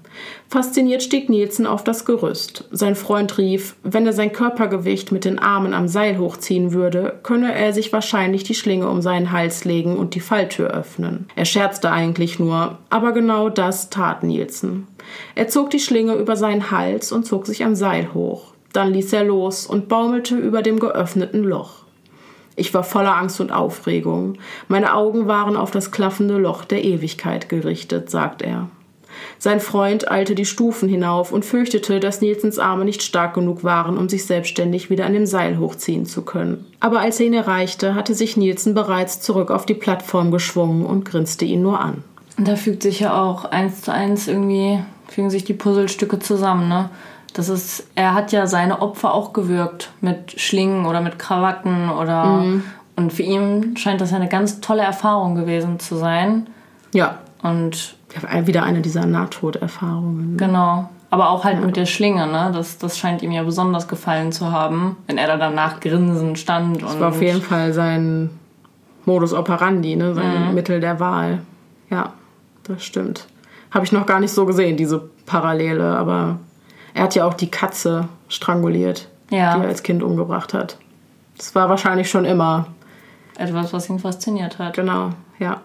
Fasziniert 0.50 1.04
stieg 1.04 1.30
Nielsen 1.30 1.66
auf 1.66 1.84
das 1.84 2.06
Gerüst. 2.06 2.66
Sein 2.72 2.96
Freund 2.96 3.38
rief, 3.38 3.76
wenn 3.84 4.06
er 4.06 4.14
sein 4.14 4.32
Körpergewicht 4.32 5.12
mit 5.12 5.26
den 5.26 5.40
Armen 5.40 5.74
am 5.74 5.88
Seil 5.88 6.18
hochziehen 6.18 6.74
würde, 6.74 7.20
könne 7.24 7.54
er 7.54 7.74
sich 7.74 7.92
wahrscheinlich 7.94 8.44
die 8.44 8.56
Schlinge 8.56 8.90
um 8.90 9.02
seinen 9.02 9.32
Hals 9.32 9.66
legen 9.66 9.98
und 9.98 10.16
die 10.16 10.20
Falltür 10.20 10.70
öffnen. 10.70 11.28
Er 11.36 11.46
scherzte 11.46 11.92
eigentlich 11.92 12.40
nur, 12.40 12.78
aber 12.90 13.12
genau 13.12 13.50
das 13.50 13.90
tat 13.90 14.24
Nielsen. 14.24 14.88
Er 15.36 15.48
zog 15.48 15.70
die 15.70 15.80
Schlinge 15.80 16.16
über 16.16 16.36
seinen 16.36 16.72
Hals 16.72 17.12
und 17.12 17.26
zog 17.26 17.46
sich 17.46 17.64
am 17.64 17.76
Seil 17.76 18.14
hoch. 18.14 18.54
Dann 18.74 18.92
ließ 18.92 19.14
er 19.14 19.24
los 19.24 19.68
und 19.68 19.88
baumelte 19.88 20.36
über 20.36 20.62
dem 20.62 20.80
geöffneten 20.80 21.44
Loch. 21.44 21.84
Ich 22.56 22.74
war 22.74 22.84
voller 22.84 23.16
Angst 23.18 23.40
und 23.42 23.52
Aufregung. 23.52 24.38
Meine 24.68 24.94
Augen 24.94 25.28
waren 25.28 25.58
auf 25.58 25.72
das 25.72 25.92
klaffende 25.92 26.38
Loch 26.38 26.66
der 26.66 26.84
Ewigkeit 26.84 27.50
gerichtet, 27.50 28.10
sagt 28.10 28.42
er. 28.42 28.70
Sein 29.40 29.60
Freund 29.60 30.10
eilte 30.10 30.36
die 30.36 30.46
Stufen 30.46 30.88
hinauf 30.90 31.32
und 31.32 31.46
fürchtete, 31.46 32.00
dass 32.00 32.22
Nielsens 32.22 32.60
Arme 32.60 32.86
nicht 32.86 33.04
stark 33.04 33.34
genug 33.34 33.64
waren, 33.64 33.98
um 33.98 34.10
sich 34.10 34.26
selbstständig 34.26 34.90
wieder 34.90 35.06
an 35.06 35.14
dem 35.14 35.26
Seil 35.26 35.60
hochziehen 35.60 36.06
zu 36.06 36.24
können. 36.24 36.66
Aber 36.80 37.00
als 37.00 37.20
er 37.20 37.28
ihn 37.28 37.34
erreichte, 37.34 37.96
hatte 37.96 38.14
sich 38.14 38.38
Nielsen 38.38 38.74
bereits 38.74 39.22
zurück 39.22 39.52
auf 39.52 39.66
die 39.66 39.74
Plattform 39.74 40.32
geschwungen 40.32 40.86
und 40.86 41.06
grinste 41.06 41.46
ihn 41.46 41.62
nur 41.62 41.80
an. 41.80 42.04
Da 42.38 42.56
fügt 42.56 42.84
sich 42.84 43.00
ja 43.00 43.22
auch 43.22 43.46
eins 43.46 43.82
zu 43.82 43.94
eins 43.94 44.28
irgendwie, 44.28 44.80
fügen 45.08 45.30
sich 45.30 45.44
die 45.44 45.54
Puzzlestücke 45.54 46.20
zusammen, 46.20 46.68
ne? 46.68 46.90
Das 47.34 47.50
ist, 47.50 47.88
er 47.96 48.14
hat 48.14 48.32
ja 48.32 48.46
seine 48.46 48.82
Opfer 48.82 49.14
auch 49.14 49.34
gewirkt 49.34 49.90
mit 50.02 50.40
Schlingen 50.40 50.86
oder 50.86 51.02
mit 51.02 51.18
Krawatten 51.18 51.90
oder 51.90 52.26
mhm. 52.26 52.64
und 52.96 53.12
für 53.12 53.24
ihn 53.24 53.76
scheint 53.76 54.02
das 54.02 54.12
ja 54.12 54.18
eine 54.18 54.30
ganz 54.30 54.62
tolle 54.62 54.84
Erfahrung 54.84 55.34
gewesen 55.34 55.80
zu 55.80 55.96
sein. 55.96 56.48
Ja. 56.94 57.20
Und 57.42 57.96
wieder 58.46 58.64
eine 58.64 58.82
dieser 58.82 59.06
Nahtoderfahrungen. 59.06 60.38
Genau. 60.38 60.90
Aber 61.10 61.30
auch 61.30 61.44
halt 61.44 61.60
ja. 61.60 61.66
mit 61.66 61.76
der 61.76 61.86
Schlinge, 61.86 62.26
ne? 62.26 62.52
Das, 62.54 62.80
das 62.80 62.98
scheint 62.98 63.22
ihm 63.22 63.32
ja 63.32 63.44
besonders 63.44 63.88
gefallen 63.88 64.32
zu 64.32 64.52
haben, 64.52 64.98
wenn 65.06 65.18
er 65.20 65.28
da 65.28 65.38
danach 65.38 65.80
grinsend 65.80 66.40
stand. 66.40 66.82
Das 66.82 67.00
war 67.00 67.10
auf 67.10 67.22
jeden 67.22 67.42
Fall 67.42 67.72
sein 67.72 68.32
Modus 69.06 69.34
operandi, 69.34 69.96
ne? 69.96 70.16
Sein 70.16 70.50
mhm. 70.50 70.56
Mittel 70.56 70.80
der 70.80 71.00
Wahl. 71.00 71.40
Ja, 71.90 72.14
das 72.64 72.84
stimmt. 72.84 73.28
Habe 73.70 73.86
ich 73.86 73.92
noch 73.92 74.06
gar 74.06 74.20
nicht 74.20 74.32
so 74.32 74.46
gesehen, 74.46 74.78
diese 74.78 75.08
Parallele, 75.26 75.96
aber 75.98 76.40
er 76.94 77.04
hat 77.04 77.16
ja 77.16 77.26
auch 77.26 77.34
die 77.34 77.50
Katze 77.52 78.08
stranguliert, 78.28 79.08
ja. 79.30 79.56
die 79.56 79.64
er 79.64 79.68
als 79.68 79.84
Kind 79.84 80.04
umgebracht 80.04 80.54
hat. 80.54 80.78
Das 81.38 81.54
war 81.56 81.70
wahrscheinlich 81.70 82.10
schon 82.10 82.26
immer 82.26 82.68
etwas, 83.38 83.74
was 83.74 83.90
ihn 83.90 84.00
fasziniert 84.00 84.60
hat. 84.60 84.76
Genau, 84.76 85.10
ja. 85.40 85.62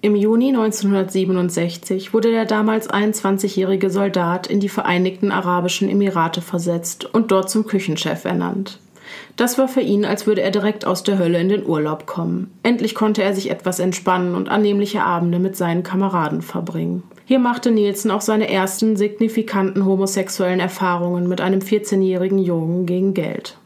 Im 0.00 0.14
Juni 0.14 0.50
1967 0.50 2.14
wurde 2.14 2.30
der 2.30 2.44
damals 2.44 2.88
21-jährige 2.88 3.90
Soldat 3.90 4.46
in 4.46 4.60
die 4.60 4.68
Vereinigten 4.68 5.32
Arabischen 5.32 5.88
Emirate 5.88 6.40
versetzt 6.40 7.04
und 7.04 7.32
dort 7.32 7.50
zum 7.50 7.66
Küchenchef 7.66 8.24
ernannt. 8.24 8.78
Das 9.34 9.58
war 9.58 9.66
für 9.66 9.80
ihn, 9.80 10.04
als 10.04 10.26
würde 10.26 10.42
er 10.42 10.52
direkt 10.52 10.86
aus 10.86 11.02
der 11.02 11.18
Hölle 11.18 11.40
in 11.40 11.48
den 11.48 11.66
Urlaub 11.66 12.06
kommen. 12.06 12.52
Endlich 12.62 12.94
konnte 12.94 13.24
er 13.24 13.34
sich 13.34 13.50
etwas 13.50 13.80
entspannen 13.80 14.36
und 14.36 14.48
annehmliche 14.48 15.02
Abende 15.02 15.40
mit 15.40 15.56
seinen 15.56 15.82
Kameraden 15.82 16.42
verbringen. 16.42 17.02
Hier 17.24 17.40
machte 17.40 17.72
Nielsen 17.72 18.12
auch 18.12 18.20
seine 18.20 18.48
ersten 18.48 18.96
signifikanten 18.96 19.84
homosexuellen 19.84 20.60
Erfahrungen 20.60 21.28
mit 21.28 21.40
einem 21.40 21.60
14-jährigen 21.60 22.38
Jungen 22.38 22.86
gegen 22.86 23.14
Geld. 23.14 23.57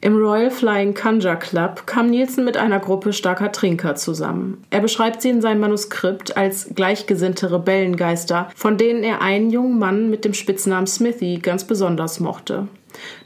Im 0.00 0.16
Royal 0.16 0.52
Flying 0.52 0.94
Conjure 0.94 1.36
Club 1.36 1.84
kam 1.86 2.08
Nielsen 2.08 2.44
mit 2.44 2.56
einer 2.56 2.78
Gruppe 2.78 3.12
starker 3.12 3.50
Trinker 3.50 3.96
zusammen. 3.96 4.62
Er 4.70 4.78
beschreibt 4.78 5.20
sie 5.20 5.30
in 5.30 5.40
seinem 5.40 5.60
Manuskript 5.60 6.36
als 6.36 6.70
gleichgesinnte 6.72 7.50
Rebellengeister, 7.50 8.48
von 8.54 8.78
denen 8.78 9.02
er 9.02 9.22
einen 9.22 9.50
jungen 9.50 9.80
Mann 9.80 10.08
mit 10.08 10.24
dem 10.24 10.34
Spitznamen 10.34 10.86
Smithy 10.86 11.40
ganz 11.42 11.64
besonders 11.64 12.20
mochte. 12.20 12.68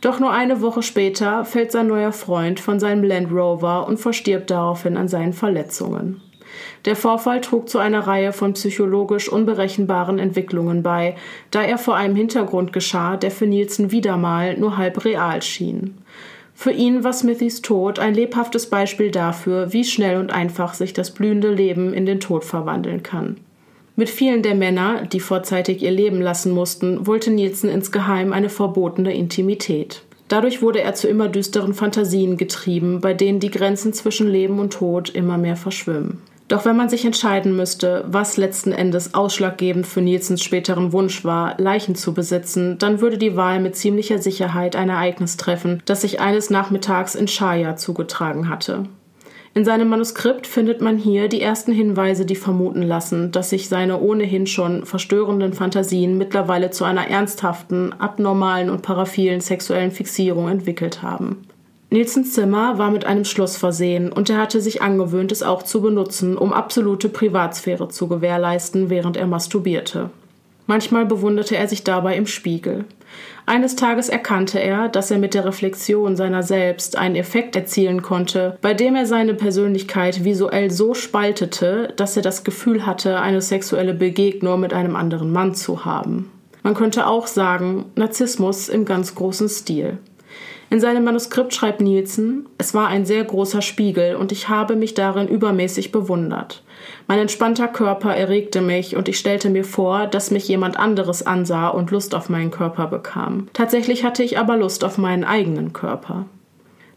Doch 0.01 0.19
nur 0.19 0.33
eine 0.33 0.63
Woche 0.63 0.83
später 0.83 1.45
fällt 1.45 1.73
sein 1.73 1.89
neuer 1.89 2.13
Freund 2.13 2.59
von 2.59 2.81
seinem 2.81 3.05
Land 3.05 3.31
Rover 3.31 3.87
und 3.87 4.01
verstirbt 4.01 4.51
daraufhin 4.51 4.97
an 4.97 5.09
seinen 5.09 5.35
Verletzungen. 5.35 6.23
Der 6.87 6.97
Vorfall 6.97 7.43
trug 7.43 7.69
zu 7.69 7.81
einer 7.81 8.07
Reihe 8.07 8.33
von 8.33 8.55
psychologisch 8.55 9.29
unberechenbaren 9.29 10.19
Entwicklungen 10.19 10.83
bei, 10.83 11.17
da 11.51 11.63
er 11.63 11.77
vor 11.77 11.97
einem 11.97 12.17
Hintergrund 12.17 12.73
geschah, 12.73 13.19
der 13.19 13.31
für 13.31 13.47
Nielsen 13.47 13.91
wieder 13.91 14.17
mal 14.17 14.57
nur 14.57 14.79
halb 14.79 15.05
real 15.05 15.43
schien. 15.43 15.99
Für 16.55 16.71
ihn 16.73 17.03
war 17.03 17.13
Smithys 17.13 17.63
Tod 17.63 17.99
ein 17.99 18.15
lebhaftes 18.15 18.67
Beispiel 18.67 19.11
dafür, 19.11 19.73
wie 19.73 19.85
schnell 19.85 20.19
und 20.19 20.33
einfach 20.33 20.75
sich 20.75 20.93
das 20.93 21.11
blühende 21.11 21.53
Leben 21.53 21.93
in 21.93 22.07
den 22.07 22.21
Tod 22.21 22.45
verwandeln 22.45 23.03
kann. 23.03 23.37
Mit 23.95 24.09
vielen 24.09 24.43
der 24.43 24.55
Männer, 24.55 25.05
die 25.07 25.21
vorzeitig 25.21 25.83
ihr 25.83 25.91
Leben 25.91 26.21
lassen 26.21 26.53
mussten, 26.53 27.07
wollte 27.07 27.31
Nielsen 27.31 27.69
insgeheim 27.69 28.33
eine 28.33 28.49
verbotene 28.49 29.15
Intimität. 29.15 30.03
Dadurch 30.29 30.63
wurde 30.63 30.81
er 30.81 30.95
zu 30.95 31.09
immer 31.09 31.29
düsteren 31.29 31.75
Fantasien 31.75 32.39
getrieben, 32.39 33.03
bei 33.03 33.13
denen 33.13 33.39
die 33.39 33.51
Grenzen 33.51 33.93
zwischen 33.93 34.29
Leben 34.29 34.61
und 34.61 34.73
Tod 34.73 35.11
immer 35.11 35.37
mehr 35.37 35.57
verschwimmen. 35.57 36.23
Doch 36.49 36.65
wenn 36.65 36.77
man 36.77 36.89
sich 36.89 37.05
entscheiden 37.05 37.57
müsste, 37.57 38.05
was 38.07 38.37
letzten 38.37 38.73
Endes 38.73 39.15
ausschlaggebend 39.15 39.87
für 39.87 40.03
Nielsens 40.03 40.43
späteren 40.43 40.93
Wunsch 40.93 41.25
war, 41.25 41.55
Leichen 41.59 41.95
zu 41.95 42.13
besitzen, 42.13 42.79
dann 42.79 43.01
würde 43.01 43.17
die 43.17 43.37
Wahl 43.37 43.61
mit 43.61 43.77
ziemlicher 43.77 44.19
Sicherheit 44.19 44.77
ein 44.77 44.91
Ereignis 44.91 45.37
treffen, 45.37 45.83
das 45.87 46.03
sich 46.03 46.21
eines 46.21 46.51
Nachmittags 46.51 47.15
in 47.15 47.29
Shaya 47.29 47.77
zugetragen 47.77 48.49
hatte. 48.49 48.85
In 49.55 49.67
seinem 49.67 49.89
Manuskript 49.89 50.47
findet 50.47 50.81
man 50.81 50.97
hier 50.97 51.29
die 51.29 51.43
ersten 51.43 51.73
Hinweise, 51.73 52.25
die 52.25 52.37
vermuten 52.37 52.83
lassen, 52.83 53.33
dass 53.33 53.51
sich 53.51 53.69
seine 53.69 54.01
ohnehin 54.01 54.47
schon 54.47 54.87
verstörenden 54.87 55.53
Fantasien 55.53 56.17
mittlerweile 56.17 56.71
zu 56.71 56.85
einer 56.85 57.07
ernsthaften, 57.07 57.93
abnormalen 57.99 58.71
und 58.71 58.81
paraphilen 58.81 59.43
sexuellen 59.43 59.91
Fixierung 59.91 60.49
entwickelt 60.49 61.03
haben. 61.03 61.43
Nilsens 61.93 62.33
Zimmer 62.33 62.79
war 62.79 62.91
mit 62.91 63.05
einem 63.05 63.27
Schloss 63.27 63.59
versehen 63.59 64.11
und 64.11 64.31
er 64.31 64.39
hatte 64.39 64.63
sich 64.63 64.81
angewöhnt, 64.81 65.31
es 65.31 65.43
auch 65.43 65.63
zu 65.63 65.83
benutzen, 65.83 66.39
um 66.39 66.55
absolute 66.55 67.11
Privatsphäre 67.11 67.89
zu 67.89 68.09
gewährleisten, 68.09 68.89
während 68.89 69.19
er 69.19 69.27
masturbierte. 69.27 70.09
Manchmal 70.67 71.05
bewunderte 71.05 71.55
er 71.55 71.69
sich 71.69 71.85
dabei 71.85 72.17
im 72.17 72.27
Spiegel. 72.27 72.87
Eines 73.45 73.77
Tages 73.77 74.09
erkannte 74.09 74.59
er, 74.59 74.89
dass 74.89 75.11
er 75.11 75.19
mit 75.19 75.35
der 75.35 75.45
Reflexion 75.45 76.17
seiner 76.17 76.43
selbst 76.43 76.97
einen 76.97 77.15
Effekt 77.17 77.57
erzielen 77.57 78.01
konnte, 78.01 78.57
bei 78.63 78.73
dem 78.73 78.97
er 78.97 79.05
seine 79.05 79.35
Persönlichkeit 79.35 80.25
visuell 80.25 80.71
so 80.71 80.95
spaltete, 80.95 81.93
dass 81.97 82.17
er 82.17 82.23
das 82.23 82.43
Gefühl 82.43 82.87
hatte, 82.87 83.21
eine 83.21 83.43
sexuelle 83.43 83.93
Begegnung 83.93 84.61
mit 84.61 84.73
einem 84.73 84.97
anderen 84.97 85.31
Mann 85.31 85.55
zu 85.55 85.85
haben. 85.85 86.31
Man 86.63 86.73
könnte 86.73 87.07
auch 87.07 87.27
sagen, 87.27 87.85
Narzissmus 87.97 88.71
im 88.71 88.87
ganz 88.87 89.15
großen 89.15 89.51
Stil. 89.51 89.99
In 90.73 90.81
seinem 90.81 91.05
Manuskript 91.05 91.53
schreibt 91.53 91.83
Nielsen, 91.83 92.47
es 92.57 92.73
war 92.73 92.89
ein 92.89 93.05
sehr 93.05 93.23
großer 93.23 93.61
Spiegel 93.61 94.17
und 94.17 94.33
ich 94.33 94.49
habe 94.49 94.75
mich 94.75 94.95
darin 94.95 95.29
übermäßig 95.29 95.93
bewundert. 95.93 96.63
Mein 97.07 97.19
entspannter 97.19 97.69
Körper 97.69 98.17
erregte 98.17 98.63
mich 98.63 98.97
und 98.97 99.07
ich 99.07 99.19
stellte 99.19 99.51
mir 99.51 99.65
vor, 99.67 100.07
dass 100.07 100.31
mich 100.31 100.49
jemand 100.49 100.79
anderes 100.79 101.27
ansah 101.27 101.69
und 101.69 101.91
Lust 101.91 102.15
auf 102.15 102.31
meinen 102.31 102.51
Körper 102.51 102.87
bekam. 102.87 103.49
Tatsächlich 103.53 104.03
hatte 104.03 104.23
ich 104.23 104.39
aber 104.39 104.57
Lust 104.57 104.83
auf 104.83 104.97
meinen 104.97 105.25
eigenen 105.25 105.75
Körper. 105.75 106.25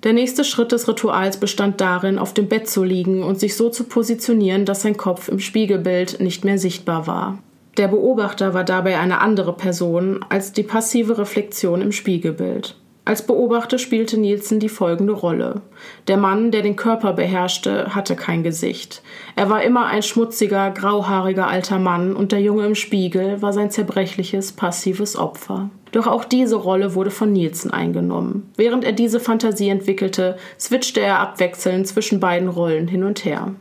Der 0.06 0.14
nächste 0.14 0.46
Schritt 0.46 0.72
des 0.72 0.88
Rituals 0.88 1.38
bestand 1.38 1.82
darin, 1.82 2.18
auf 2.18 2.34
dem 2.34 2.48
Bett 2.48 2.70
zu 2.70 2.82
liegen 2.82 3.24
und 3.24 3.42
sich 3.42 3.58
so 3.58 3.70
zu 3.70 3.84
positionieren, 3.84 4.64
dass 4.64 4.84
sein 4.84 4.96
Kopf 4.96 5.28
im 5.28 5.42
Spiegelbild 5.42 6.22
nicht 6.22 6.46
mehr 6.46 6.60
sichtbar 6.60 7.08
war. 7.08 7.40
Der 7.76 7.90
Beobachter 7.90 8.54
war 8.54 8.64
dabei 8.64 9.00
eine 9.00 9.20
andere 9.20 9.52
Person 9.52 10.24
als 10.30 10.54
die 10.54 10.64
passive 10.64 11.18
Reflexion 11.18 11.82
im 11.82 11.92
Spiegelbild. 11.92 12.78
Als 13.08 13.22
Beobachter 13.28 13.78
spielte 13.78 14.20
Nielsen 14.20 14.60
die 14.60 14.68
folgende 14.68 15.14
Rolle. 15.14 15.62
Der 16.08 16.18
Mann, 16.18 16.50
der 16.50 16.64
den 16.64 16.76
Körper 16.76 17.14
beherrschte, 17.14 17.94
hatte 17.94 18.16
kein 18.16 18.42
Gesicht. 18.42 19.04
Er 19.36 19.48
war 19.48 19.62
immer 19.62 19.86
ein 19.86 20.02
schmutziger, 20.02 20.72
grauhaariger 20.72 21.48
alter 21.48 21.78
Mann 21.78 22.16
und 22.16 22.32
der 22.32 22.42
Junge 22.42 22.66
im 22.66 22.74
Spiegel 22.74 23.44
war 23.44 23.54
sein 23.54 23.70
zerbrechliches, 23.70 24.54
passives 24.54 25.16
Opfer. 25.16 25.70
Doch 25.92 26.08
auch 26.08 26.26
diese 26.26 26.56
Rolle 26.56 26.96
wurde 26.96 27.12
von 27.12 27.32
Nielsen 27.32 27.70
eingenommen. 27.70 28.52
Während 28.58 28.84
er 28.84 28.92
diese 28.92 29.20
Fantasie 29.20 29.70
entwickelte, 29.70 30.38
switchte 30.60 31.00
er 31.00 31.20
abwechselnd 31.20 31.88
zwischen 31.88 32.20
beiden 32.20 32.50
Rollen 32.50 32.88
hin 32.88 33.04
und 33.04 33.24
her. 33.24 33.54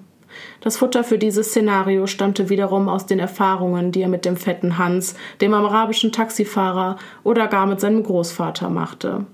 Das 0.62 0.78
Futter 0.78 1.05
für 1.05 1.18
dieses 1.18 1.49
Szenario 1.49 2.07
stammte 2.07 2.49
wiederum 2.49 2.88
aus 2.88 3.05
den 3.05 3.18
Erfahrungen, 3.18 3.92
die 3.92 4.01
er 4.01 4.09
mit 4.09 4.24
dem 4.24 4.38
fetten 4.38 4.78
Hans, 4.78 5.14
dem 5.42 5.53
arabischen 5.53 6.12
Taxifahrer 6.12 6.97
oder 7.24 7.47
gar 7.47 7.66
mit 7.66 7.78
seinem 7.78 8.03
Großvater 8.03 8.70
machte 8.70 9.26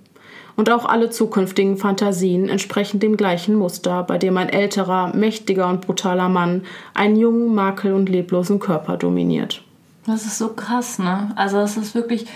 und 0.60 0.68
auch 0.68 0.84
alle 0.84 1.08
zukünftigen 1.08 1.78
Fantasien 1.78 2.50
entsprechen 2.50 3.00
dem 3.00 3.16
gleichen 3.16 3.54
Muster, 3.54 4.02
bei 4.02 4.18
dem 4.18 4.36
ein 4.36 4.50
älterer, 4.50 5.16
mächtiger 5.16 5.66
und 5.66 5.80
brutaler 5.80 6.28
Mann 6.28 6.64
einen 6.92 7.16
jungen, 7.16 7.54
makel- 7.54 7.94
und 7.94 8.10
leblosen 8.10 8.58
Körper 8.58 8.98
dominiert. 8.98 9.62
Das 10.04 10.26
ist 10.26 10.36
so 10.36 10.48
krass, 10.48 10.98
ne? 10.98 11.32
Also 11.34 11.60
es 11.60 11.78
ist 11.78 11.94
wirklich, 11.94 12.26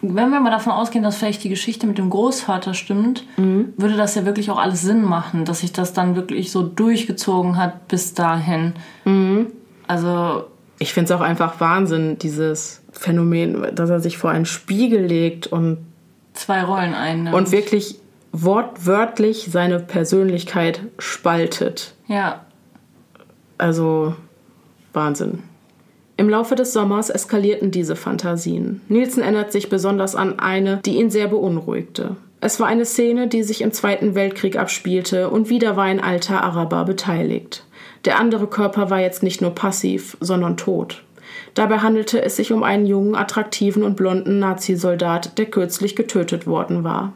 wenn 0.00 0.30
wir 0.30 0.38
mal 0.38 0.52
davon 0.52 0.72
ausgehen, 0.72 1.02
dass 1.02 1.16
vielleicht 1.16 1.42
die 1.42 1.48
Geschichte 1.48 1.88
mit 1.88 1.98
dem 1.98 2.08
Großvater 2.08 2.72
stimmt, 2.72 3.24
mhm. 3.36 3.74
würde 3.76 3.96
das 3.96 4.14
ja 4.14 4.24
wirklich 4.24 4.52
auch 4.52 4.58
alles 4.58 4.82
Sinn 4.82 5.02
machen, 5.02 5.44
dass 5.44 5.58
sich 5.58 5.72
das 5.72 5.92
dann 5.92 6.14
wirklich 6.14 6.52
so 6.52 6.62
durchgezogen 6.62 7.56
hat 7.56 7.88
bis 7.88 8.14
dahin. 8.14 8.74
Mhm. 9.04 9.48
Also 9.88 10.44
ich 10.78 10.94
finde 10.94 11.12
es 11.12 11.18
auch 11.18 11.24
einfach 11.24 11.58
Wahnsinn, 11.58 12.16
dieses 12.16 12.84
Phänomen, 12.92 13.74
dass 13.74 13.90
er 13.90 13.98
sich 13.98 14.18
vor 14.18 14.30
einen 14.30 14.46
Spiegel 14.46 15.04
legt 15.04 15.48
und 15.48 15.78
zwei 16.34 16.62
Rollen 16.62 16.94
einnimmt. 16.94 17.34
Und 17.34 17.52
wirklich 17.52 17.96
wortwörtlich 18.32 19.48
seine 19.50 19.78
Persönlichkeit 19.78 20.80
spaltet. 20.98 21.94
Ja. 22.06 22.44
Also 23.58 24.14
Wahnsinn. 24.92 25.42
Im 26.16 26.28
Laufe 26.28 26.54
des 26.54 26.72
Sommers 26.72 27.10
eskalierten 27.10 27.70
diese 27.70 27.96
Fantasien. 27.96 28.80
Nielsen 28.88 29.22
erinnert 29.22 29.52
sich 29.52 29.68
besonders 29.68 30.14
an 30.14 30.38
eine, 30.38 30.78
die 30.84 30.96
ihn 30.96 31.10
sehr 31.10 31.28
beunruhigte. 31.28 32.16
Es 32.40 32.58
war 32.58 32.66
eine 32.66 32.84
Szene, 32.84 33.28
die 33.28 33.42
sich 33.42 33.62
im 33.62 33.72
Zweiten 33.72 34.14
Weltkrieg 34.14 34.58
abspielte 34.58 35.30
und 35.30 35.48
wieder 35.48 35.76
war 35.76 35.84
ein 35.84 36.00
alter 36.02 36.42
Araber 36.42 36.84
beteiligt. 36.84 37.64
Der 38.04 38.18
andere 38.18 38.46
Körper 38.48 38.90
war 38.90 39.00
jetzt 39.00 39.22
nicht 39.22 39.40
nur 39.40 39.54
passiv, 39.54 40.16
sondern 40.20 40.56
tot. 40.56 41.02
Dabei 41.54 41.78
handelte 41.78 42.22
es 42.22 42.36
sich 42.36 42.52
um 42.52 42.62
einen 42.62 42.86
jungen, 42.86 43.14
attraktiven 43.14 43.82
und 43.82 43.96
blonden 43.96 44.38
Nazisoldat, 44.38 45.38
der 45.38 45.46
kürzlich 45.46 45.96
getötet 45.96 46.46
worden 46.46 46.84
war. 46.84 47.12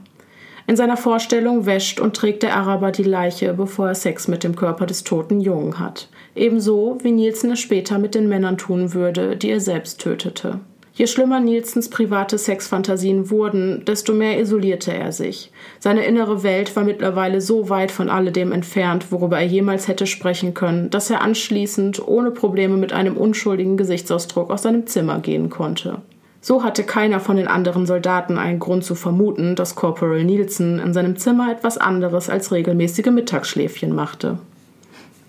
In 0.66 0.76
seiner 0.76 0.97
Vorstellung 0.97 1.64
wäscht 1.64 2.01
und 2.01 2.16
trägt 2.16 2.43
der 2.43 2.57
Araber 2.57 2.91
die 2.91 3.05
Leiche, 3.05 3.55
bevor 3.55 3.89
er 3.89 3.95
Sex 3.95 4.26
mit 4.26 4.43
dem 4.43 4.57
Körper 4.57 4.87
des 4.87 5.05
toten 5.05 5.41
Jungen 5.41 5.78
hat. 5.78 6.09
Ebenso 6.34 6.99
wie 7.03 7.12
Nielsen 7.12 7.53
es 7.53 7.61
später 7.61 7.99
mit 7.99 8.14
den 8.14 8.28
Männern 8.28 8.59
tun 8.59 8.93
würde, 8.93 9.37
die 9.37 9.51
er 9.51 9.61
selbst 9.61 10.01
tötete. 10.01 10.61
Je 10.99 11.07
schlimmer 11.07 11.40
Nielsens 11.40 11.90
private 11.90 12.38
Sexfantasien 12.38 13.28
wurden, 13.28 13.84
desto 13.84 14.14
mehr 14.14 14.40
isolierte 14.40 14.94
er 14.94 15.12
sich. 15.12 15.53
Seine 15.78 16.07
innere 16.07 16.42
Welt 16.42 16.74
war 16.74 16.84
mittlerweile 16.84 17.42
so 17.42 17.68
weit 17.68 17.90
von 17.90 18.09
alledem 18.09 18.51
entfernt, 18.51 19.12
worüber 19.12 19.38
er 19.38 19.47
jemals 19.47 19.88
hätte 19.88 20.07
sprechen 20.07 20.55
können, 20.55 20.88
dass 20.88 21.11
er 21.11 21.20
anschließend 21.20 22.09
ohne 22.09 22.30
Probleme 22.30 22.78
mit 22.78 22.94
einem 22.94 23.18
unschuldigen 23.18 23.76
Gesichtsausdruck 23.76 24.51
aus 24.51 24.62
seinem 24.62 24.86
Zimmer 24.86 25.18
gehen 25.18 25.51
konnte. 25.51 25.99
So 26.40 26.62
hatte 26.64 26.82
keiner 26.82 27.20
von 27.20 27.36
den 27.36 27.49
anderen 27.49 27.84
Soldaten 27.84 28.38
einen 28.38 28.59
Grund 28.59 28.82
zu 28.82 28.94
vermuten, 28.94 29.55
dass 29.55 29.74
Corporal 29.74 30.24
Nielsen 30.24 30.78
in 30.78 30.94
seinem 30.94 31.16
Zimmer 31.16 31.53
etwas 31.53 31.76
anderes 31.76 32.30
als 32.30 32.53
regelmäßige 32.53 33.11
Mittagsschläfchen 33.11 33.94
machte. 33.94 34.38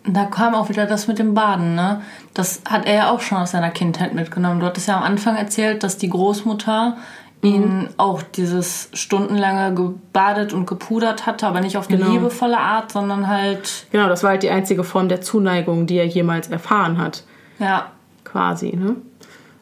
Da 0.07 0.25
kam 0.25 0.55
auch 0.55 0.69
wieder 0.69 0.85
das 0.85 1.07
mit 1.07 1.19
dem 1.19 1.33
Baden, 1.33 1.75
ne? 1.75 2.01
Das 2.33 2.61
hat 2.67 2.85
er 2.85 2.95
ja 2.95 3.09
auch 3.09 3.19
schon 3.19 3.39
aus 3.39 3.51
seiner 3.51 3.71
Kindheit 3.71 4.13
mitgenommen. 4.13 4.59
Du 4.59 4.65
hattest 4.65 4.87
ja 4.87 4.97
am 4.97 5.03
Anfang 5.03 5.35
erzählt, 5.35 5.83
dass 5.83 5.97
die 5.97 6.09
Großmutter 6.09 6.95
mhm. 7.41 7.49
ihn 7.49 7.89
auch 7.97 8.21
dieses 8.21 8.89
stundenlange 8.93 9.73
gebadet 9.75 10.53
und 10.53 10.65
gepudert 10.65 11.25
hatte, 11.25 11.45
aber 11.45 11.59
nicht 11.59 11.77
auf 11.77 11.89
eine 11.89 11.97
genau. 11.97 12.11
liebevolle 12.11 12.57
Art, 12.57 12.91
sondern 12.91 13.27
halt. 13.27 13.87
Genau, 13.91 14.07
das 14.07 14.23
war 14.23 14.31
halt 14.31 14.43
die 14.43 14.49
einzige 14.49 14.83
Form 14.83 15.09
der 15.09 15.21
Zuneigung, 15.21 15.87
die 15.87 15.97
er 15.97 16.07
jemals 16.07 16.47
erfahren 16.47 16.97
hat. 16.97 17.23
Ja. 17.59 17.87
Quasi, 18.23 18.75
ne? 18.75 18.95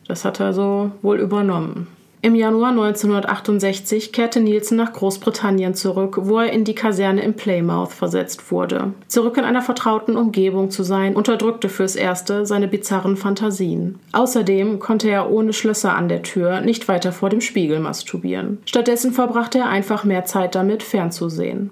Das 0.08 0.26
hat 0.26 0.40
er 0.40 0.54
so 0.54 0.92
wohl 1.02 1.20
übernommen. 1.20 1.88
Im 2.26 2.34
Januar 2.34 2.72
1968 2.72 4.12
kehrte 4.12 4.40
Nielsen 4.40 4.78
nach 4.78 4.94
Großbritannien 4.94 5.76
zurück, 5.76 6.18
wo 6.22 6.40
er 6.40 6.52
in 6.52 6.64
die 6.64 6.74
Kaserne 6.74 7.22
in 7.22 7.36
Plymouth 7.36 7.92
versetzt 7.92 8.52
wurde. 8.52 8.94
Zurück 9.08 9.38
in 9.38 9.44
einer 9.44 9.62
vertrauten 9.62 10.18
Umgebung 10.18 10.72
zu 10.72 10.82
sein, 10.82 11.16
unterdrückte 11.16 11.70
fürs 11.70 11.96
Erste 11.96 12.48
seine 12.48 12.68
bizarren 12.68 13.16
Fantasien. 13.16 14.00
Außerdem 14.12 14.80
konnte 14.80 15.08
er 15.08 15.30
ohne 15.30 15.54
Schlösser 15.54 15.96
an 15.96 16.10
der 16.10 16.24
Tür 16.24 16.62
nicht 16.62 16.88
weiter 16.88 17.12
vor 17.12 17.30
dem 17.30 17.42
Spiegel 17.42 17.80
masturbieren. 17.80 18.58
Stattdessen 18.66 19.12
verbrachte 19.12 19.60
er 19.60 19.70
einfach 19.70 20.04
mehr 20.04 20.26
Zeit 20.26 20.56
damit, 20.56 20.82
fernzusehen. 20.82 21.70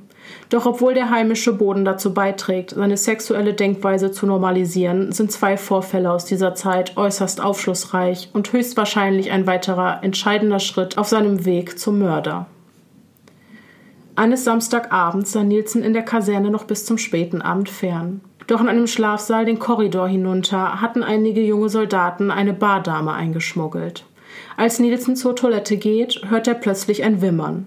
Doch 0.53 0.67
obwohl 0.67 0.93
der 0.93 1.09
heimische 1.09 1.51
Boden 1.51 1.83
dazu 1.83 2.13
beiträgt, 2.13 2.75
seine 2.75 2.95
sexuelle 2.95 3.55
Denkweise 3.55 4.11
zu 4.11 4.27
normalisieren, 4.27 5.11
sind 5.11 5.31
zwei 5.31 5.57
Vorfälle 5.57 6.11
aus 6.11 6.25
dieser 6.25 6.53
Zeit 6.53 6.95
äußerst 6.95 7.41
aufschlussreich 7.41 8.29
und 8.33 8.53
höchstwahrscheinlich 8.53 9.31
ein 9.31 9.47
weiterer 9.47 10.03
entscheidender 10.03 10.59
Schritt 10.59 10.99
auf 10.99 11.07
seinem 11.07 11.45
Weg 11.45 11.79
zum 11.79 11.97
Mörder. 11.97 12.45
Eines 14.15 14.43
Samstagabends 14.43 15.31
sah 15.31 15.41
Nielsen 15.41 15.81
in 15.81 15.93
der 15.93 16.03
Kaserne 16.03 16.51
noch 16.51 16.65
bis 16.65 16.85
zum 16.85 16.99
späten 16.99 17.41
Abend 17.41 17.67
fern. 17.67 18.21
Doch 18.45 18.61
in 18.61 18.69
einem 18.69 18.85
Schlafsaal 18.85 19.45
den 19.45 19.57
Korridor 19.57 20.07
hinunter 20.07 20.81
hatten 20.81 21.01
einige 21.01 21.41
junge 21.41 21.69
Soldaten 21.69 22.29
eine 22.29 22.53
Bardame 22.53 23.11
eingeschmuggelt. 23.13 24.05
Als 24.55 24.79
Nielsen 24.79 25.15
zur 25.15 25.35
Toilette 25.35 25.77
geht, 25.77 26.21
hört 26.29 26.47
er 26.47 26.53
plötzlich 26.53 27.03
ein 27.03 27.21
Wimmern. 27.21 27.65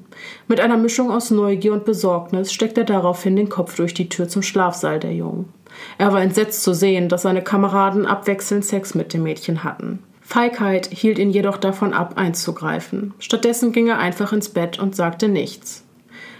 Mit 0.48 0.60
einer 0.60 0.76
Mischung 0.76 1.10
aus 1.10 1.30
Neugier 1.30 1.72
und 1.72 1.84
Besorgnis 1.84 2.52
steckt 2.52 2.78
er 2.78 2.84
daraufhin 2.84 3.36
den 3.36 3.48
Kopf 3.48 3.76
durch 3.76 3.94
die 3.94 4.08
Tür 4.08 4.28
zum 4.28 4.42
Schlafsaal 4.42 5.00
der 5.00 5.12
Jungen. 5.12 5.52
Er 5.98 6.12
war 6.12 6.22
entsetzt 6.22 6.62
zu 6.62 6.74
sehen, 6.74 7.08
dass 7.08 7.22
seine 7.22 7.42
Kameraden 7.42 8.06
abwechselnd 8.06 8.64
Sex 8.64 8.94
mit 8.94 9.12
dem 9.12 9.24
Mädchen 9.24 9.64
hatten. 9.64 10.02
Feigheit 10.20 10.88
hielt 10.92 11.18
ihn 11.18 11.30
jedoch 11.30 11.56
davon 11.56 11.92
ab, 11.92 12.14
einzugreifen. 12.16 13.14
Stattdessen 13.18 13.72
ging 13.72 13.88
er 13.88 13.98
einfach 13.98 14.32
ins 14.32 14.48
Bett 14.48 14.78
und 14.78 14.96
sagte 14.96 15.28
nichts. 15.28 15.84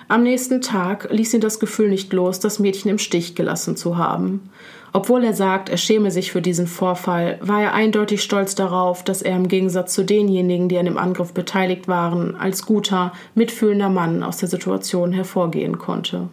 Am 0.09 0.23
nächsten 0.23 0.61
Tag 0.61 1.09
ließ 1.11 1.35
ihn 1.35 1.41
das 1.41 1.59
Gefühl 1.59 1.89
nicht 1.89 2.13
los, 2.13 2.39
das 2.39 2.61
Mädchen 2.61 2.91
im 2.91 2.99
Stich 2.99 3.35
gelassen 3.35 3.77
zu 3.77 3.97
haben. 3.99 4.51
Obwohl 4.97 5.25
er 5.25 5.35
sagt, 5.35 5.69
er 5.69 5.77
schäme 5.77 6.11
sich 6.11 6.33
für 6.33 6.41
diesen 6.41 6.67
Vorfall, 6.67 7.39
war 7.43 7.61
er 7.61 7.75
eindeutig 7.75 8.23
stolz 8.23 8.55
darauf, 8.55 9.05
dass 9.05 9.21
er 9.21 9.37
im 9.37 9.47
Gegensatz 9.47 9.93
zu 9.93 10.07
denjenigen, 10.07 10.71
die 10.71 10.79
an 10.79 10.87
dem 10.87 10.97
Angriff 10.97 11.35
beteiligt 11.35 11.87
waren, 11.87 12.35
als 12.35 12.65
guter, 12.65 13.13
mitfühlender 13.35 13.91
Mann 13.91 14.23
aus 14.23 14.39
der 14.39 14.49
Situation 14.49 15.13
hervorgehen 15.13 15.77
konnte. 15.77 16.31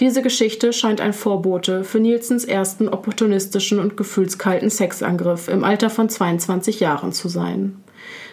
Diese 0.00 0.22
Geschichte 0.22 0.72
scheint 0.72 1.02
ein 1.02 1.12
Vorbote 1.12 1.84
für 1.84 2.00
Nielsens 2.00 2.46
ersten 2.46 2.88
opportunistischen 2.88 3.78
und 3.78 3.98
gefühlskalten 3.98 4.70
Sexangriff 4.70 5.48
im 5.48 5.62
Alter 5.62 5.90
von 5.90 6.08
22 6.08 6.80
Jahren 6.80 7.12
zu 7.12 7.28
sein. 7.28 7.84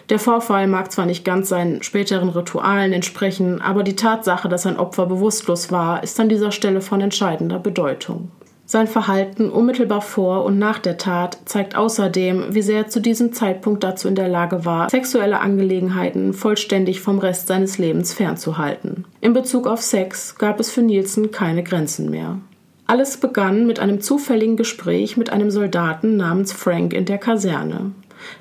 Der 0.07 0.19
Vorfall 0.19 0.67
mag 0.67 0.93
zwar 0.93 1.05
nicht 1.05 1.25
ganz 1.25 1.49
seinen 1.49 1.83
späteren 1.83 2.29
Ritualen 2.29 2.93
entsprechen, 2.93 3.61
aber 3.61 3.83
die 3.83 3.97
Tatsache, 3.97 4.47
dass 4.47 4.65
ein 4.65 4.77
Opfer 4.77 5.07
bewusstlos 5.07 5.73
war, 5.73 6.03
ist 6.03 6.17
an 6.21 6.29
dieser 6.29 6.53
Stelle 6.53 6.79
von 6.79 7.01
entscheidender 7.01 7.59
Bedeutung. 7.59 8.31
Sein 8.69 8.87
Verhalten 8.87 9.49
unmittelbar 9.49 10.01
vor 10.01 10.43
und 10.43 10.59
nach 10.59 10.77
der 10.77 10.97
Tat 10.97 11.37
zeigt 11.45 11.77
außerdem, 11.77 12.53
wie 12.53 12.61
sehr 12.61 12.79
er 12.79 12.89
zu 12.89 12.99
diesem 12.99 13.31
Zeitpunkt 13.31 13.81
dazu 13.81 14.09
in 14.09 14.15
der 14.15 14.27
Lage 14.27 14.65
war, 14.65 14.89
sexuelle 14.89 15.39
Angelegenheiten 15.39 16.33
vollständig 16.33 16.99
vom 16.99 17.19
Rest 17.19 17.47
seines 17.47 17.77
Lebens 17.77 18.13
fernzuhalten. 18.13 19.05
In 19.21 19.31
Bezug 19.31 19.67
auf 19.67 19.81
Sex 19.81 20.35
gab 20.35 20.59
es 20.59 20.69
für 20.69 20.81
Nielsen 20.81 21.31
keine 21.31 21.63
Grenzen 21.63 22.09
mehr. 22.09 22.39
Alles 22.85 23.15
begann 23.15 23.67
mit 23.67 23.79
einem 23.79 24.01
zufälligen 24.01 24.57
Gespräch 24.57 25.15
mit 25.15 25.29
einem 25.29 25.49
Soldaten 25.49 26.17
namens 26.17 26.51
Frank 26.51 26.91
in 26.91 27.05
der 27.05 27.19
Kaserne. 27.19 27.91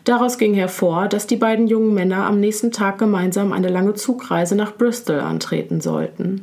Daraus 0.03 0.39
ging 0.39 0.55
hervor, 0.55 1.07
dass 1.07 1.29
die 1.29 1.37
beiden 1.37 1.69
jungen 1.69 1.95
Männer 1.95 2.27
am 2.27 2.41
nächsten 2.41 2.73
Tag 2.73 2.99
gemeinsam 2.99 3.53
eine 3.53 3.69
lange 3.69 3.95
Zugreise 3.95 4.57
nach 4.57 4.77
Bristol 4.77 5.21
antreten 5.21 5.81
sollten. 5.81 6.43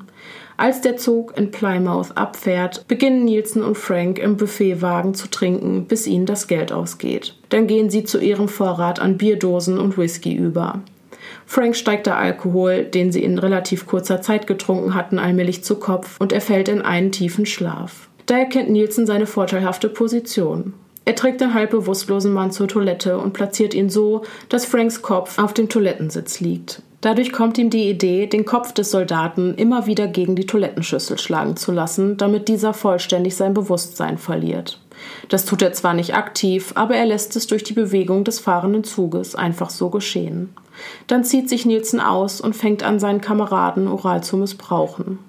Als 0.56 0.82
der 0.82 0.98
Zug 0.98 1.34
in 1.38 1.52
Plymouth 1.52 2.16
abfährt, 2.16 2.88
beginnen 2.88 3.26
Nielsen 3.26 3.64
und 3.64 3.78
Frank 3.78 4.20
im 4.20 4.38
Buffetwagen 4.38 5.16
zu 5.16 5.30
trinken, 5.30 5.86
bis 5.86 6.06
ihnen 6.06 6.26
das 6.26 6.48
Geld 6.48 6.72
ausgeht. 6.72 7.36
Dann 7.50 7.68
gehen 7.68 7.90
sie 7.90 8.04
zu 8.04 8.20
ihrem 8.20 8.48
Vorrat 8.48 9.00
an 9.00 9.18
Bierdosen 9.18 9.78
und 9.78 9.98
Whisky 9.98 10.36
über. 10.36 10.82
Frank 11.46 11.76
steigt 11.76 12.06
der 12.06 12.18
Alkohol, 12.18 12.84
den 12.84 13.12
sie 13.12 13.24
in 13.24 13.40
relativ 13.40 13.86
kurzer 13.86 14.22
Zeit 14.22 14.48
getrunken 14.48 14.94
hatten, 14.94 15.20
allmählich 15.20 15.64
zu 15.64 15.76
Kopf 15.76 16.18
und 16.20 16.32
er 16.32 16.42
fällt 16.42 16.70
in 16.70 16.82
einen 16.82 17.12
tiefen 17.12 17.46
Schlaf. 17.46 18.10
Da 18.26 18.38
erkennt 18.38 18.70
Nielsen 18.70 19.06
seine 19.06 19.26
vorteilhafte 19.26 19.90
Position. 19.90 20.74
Er 21.06 21.16
trägt 21.16 21.42
den 21.42 21.54
halb 21.54 21.72
bewusstlosen 21.72 22.32
Mann 22.32 22.52
zur 22.52 22.68
Toilette 22.68 23.18
und 23.18 23.34
platziert 23.34 23.74
ihn 23.74 23.90
so, 23.90 24.24
dass 24.48 24.66
Franks 24.66 25.02
Kopf 25.02 25.38
auf 25.38 25.54
dem 25.54 25.68
Toilettensitz 25.68 26.40
liegt. 26.40 26.82
Dadurch 27.04 27.34
kommt 27.34 27.58
ihm 27.58 27.70
die 27.70 27.90
Idee, 27.90 28.28
den 28.28 28.46
Kopf 28.46 28.72
des 28.72 28.90
Soldaten 28.90 29.56
immer 29.56 29.88
wieder 29.88 30.08
gegen 30.08 30.38
die 30.38 30.46
Toilettenschüssel 30.46 31.20
schlagen 31.20 31.58
zu 31.58 31.74
lassen, 31.74 32.16
damit 32.16 32.48
dieser 32.48 32.74
vollständig 32.74 33.36
sein 33.36 33.54
Bewusstsein 33.54 34.18
verliert. 34.18 34.80
Das 35.28 35.44
tut 35.44 35.62
er 35.62 35.74
zwar 35.74 35.94
nicht 35.96 36.16
aktiv, 36.16 36.72
aber 36.76 36.96
er 36.96 37.06
lässt 37.06 37.36
es 37.36 37.46
durch 37.46 37.66
die 37.66 37.74
Bewegung 37.74 38.24
des 38.24 38.40
fahrenden 38.40 38.86
Zuges 38.86 39.36
einfach 39.36 39.70
so 39.70 39.90
geschehen. 39.90 40.56
Dann 41.08 41.26
zieht 41.26 41.50
sich 41.50 41.66
Nielsen 41.66 42.00
aus 42.00 42.40
und 42.40 42.56
fängt 42.56 42.84
an, 42.84 43.02
seinen 43.02 43.20
Kameraden 43.20 43.90
oral 43.90 44.24
zu 44.24 44.38
missbrauchen. 44.38 45.20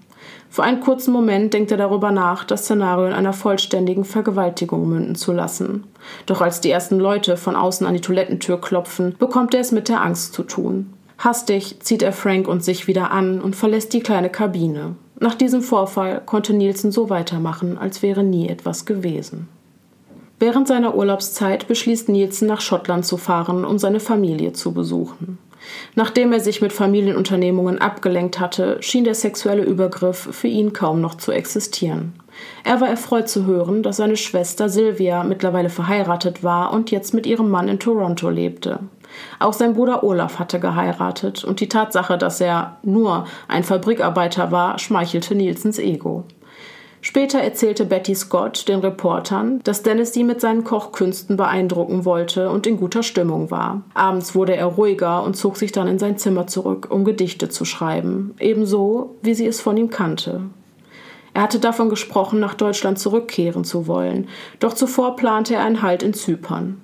Für 0.50 0.62
einen 0.62 0.78
kurzen 0.78 1.12
Moment 1.12 1.54
denkt 1.54 1.72
er 1.72 1.76
darüber 1.76 2.12
nach, 2.12 2.44
das 2.44 2.66
Szenario 2.66 3.06
in 3.06 3.14
einer 3.14 3.32
vollständigen 3.32 4.04
Vergewaltigung 4.04 4.88
münden 4.88 5.16
zu 5.16 5.32
lassen. 5.32 5.82
Doch 6.26 6.40
als 6.40 6.60
die 6.60 6.70
ersten 6.70 7.00
Leute 7.00 7.36
von 7.36 7.56
außen 7.56 7.84
an 7.84 7.94
die 7.94 8.00
Toilettentür 8.00 8.60
klopfen, 8.60 9.16
bekommt 9.18 9.54
er 9.54 9.60
es 9.60 9.72
mit 9.72 9.88
der 9.88 10.02
Angst 10.02 10.34
zu 10.34 10.44
tun. 10.44 10.92
Hastig 11.18 11.80
zieht 11.80 12.02
er 12.02 12.12
Frank 12.12 12.48
und 12.48 12.64
sich 12.64 12.86
wieder 12.86 13.10
an 13.10 13.40
und 13.40 13.56
verlässt 13.56 13.92
die 13.92 14.00
kleine 14.00 14.30
Kabine. 14.30 14.96
Nach 15.20 15.34
diesem 15.34 15.62
Vorfall 15.62 16.22
konnte 16.26 16.52
Nielsen 16.52 16.90
so 16.90 17.08
weitermachen, 17.08 17.78
als 17.78 18.02
wäre 18.02 18.24
nie 18.24 18.48
etwas 18.48 18.84
gewesen. 18.84 19.48
Während 20.40 20.66
seiner 20.68 20.96
Urlaubszeit 20.96 21.68
beschließt 21.68 22.08
Nielsen 22.08 22.48
nach 22.48 22.60
Schottland 22.60 23.06
zu 23.06 23.16
fahren, 23.16 23.64
um 23.64 23.78
seine 23.78 24.00
Familie 24.00 24.52
zu 24.52 24.72
besuchen. 24.72 25.38
Nachdem 25.94 26.32
er 26.32 26.40
sich 26.40 26.60
mit 26.60 26.72
Familienunternehmungen 26.72 27.78
abgelenkt 27.78 28.40
hatte, 28.40 28.76
schien 28.80 29.04
der 29.04 29.14
sexuelle 29.14 29.62
Übergriff 29.62 30.28
für 30.32 30.48
ihn 30.48 30.72
kaum 30.72 31.00
noch 31.00 31.14
zu 31.14 31.32
existieren. 31.32 32.12
Er 32.64 32.80
war 32.80 32.88
erfreut 32.88 33.28
zu 33.28 33.46
hören, 33.46 33.82
dass 33.82 33.96
seine 33.96 34.16
Schwester 34.16 34.68
Sylvia 34.68 35.24
mittlerweile 35.24 35.70
verheiratet 35.70 36.42
war 36.42 36.72
und 36.72 36.90
jetzt 36.90 37.14
mit 37.14 37.26
ihrem 37.26 37.50
Mann 37.50 37.68
in 37.68 37.78
Toronto 37.78 38.28
lebte. 38.28 38.80
Auch 39.38 39.52
sein 39.52 39.74
Bruder 39.74 40.02
Olaf 40.02 40.38
hatte 40.38 40.60
geheiratet 40.60 41.44
und 41.44 41.60
die 41.60 41.68
Tatsache, 41.68 42.18
dass 42.18 42.40
er 42.40 42.78
nur 42.82 43.26
ein 43.48 43.64
Fabrikarbeiter 43.64 44.50
war, 44.50 44.78
schmeichelte 44.78 45.34
Nielsens 45.34 45.78
Ego. 45.78 46.24
Später 47.06 47.38
erzählte 47.40 47.84
Betty 47.84 48.14
Scott 48.14 48.66
den 48.66 48.80
Reportern, 48.80 49.60
dass 49.62 49.82
Dennis 49.82 50.14
sie 50.14 50.24
mit 50.24 50.40
seinen 50.40 50.64
Kochkünsten 50.64 51.36
beeindrucken 51.36 52.06
wollte 52.06 52.48
und 52.48 52.66
in 52.66 52.78
guter 52.78 53.02
Stimmung 53.02 53.50
war. 53.50 53.82
Abends 53.92 54.34
wurde 54.34 54.56
er 54.56 54.64
ruhiger 54.64 55.22
und 55.22 55.36
zog 55.36 55.58
sich 55.58 55.70
dann 55.70 55.86
in 55.86 55.98
sein 55.98 56.16
Zimmer 56.16 56.46
zurück, 56.46 56.88
um 56.90 57.04
Gedichte 57.04 57.50
zu 57.50 57.66
schreiben, 57.66 58.34
ebenso 58.40 59.16
wie 59.20 59.34
sie 59.34 59.46
es 59.46 59.60
von 59.60 59.76
ihm 59.76 59.90
kannte. 59.90 60.44
Er 61.34 61.42
hatte 61.42 61.58
davon 61.58 61.90
gesprochen, 61.90 62.40
nach 62.40 62.54
Deutschland 62.54 62.98
zurückkehren 62.98 63.64
zu 63.64 63.86
wollen, 63.86 64.28
doch 64.58 64.72
zuvor 64.72 65.14
plante 65.16 65.56
er 65.56 65.64
einen 65.64 65.82
Halt 65.82 66.02
in 66.02 66.14
Zypern. 66.14 66.80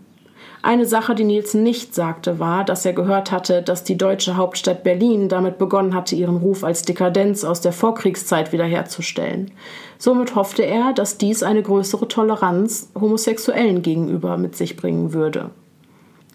Eine 0.63 0.85
Sache, 0.85 1.15
die 1.15 1.25
Nielsen 1.25 1.63
nicht 1.63 1.95
sagte, 1.95 2.39
war, 2.39 2.65
dass 2.65 2.85
er 2.85 2.93
gehört 2.93 3.33
hatte, 3.33 3.63
dass 3.63 3.83
die 3.83 3.97
deutsche 3.97 4.37
Hauptstadt 4.37 4.83
Berlin 4.83 5.31
damit 5.31 5.57
begonnen 5.57 5.95
hatte, 5.95 6.17
ihren 6.17 6.37
Ruf 6.37 6.65
als 6.65 6.83
Dekadenz 6.83 7.45
aus 7.45 7.63
der 7.63 7.73
Vorkriegszeit 7.73 8.53
wiederherzustellen. 8.53 9.53
Somit 9.97 10.35
hoffte 10.35 10.63
er, 10.63 10.93
dass 10.93 11.17
dies 11.17 11.43
eine 11.43 11.63
größere 11.63 12.09
Toleranz 12.09 12.91
Homosexuellen 12.99 13.81
gegenüber 13.81 14.37
mit 14.37 14.55
sich 14.55 14.77
bringen 14.77 15.15
würde. 15.15 15.51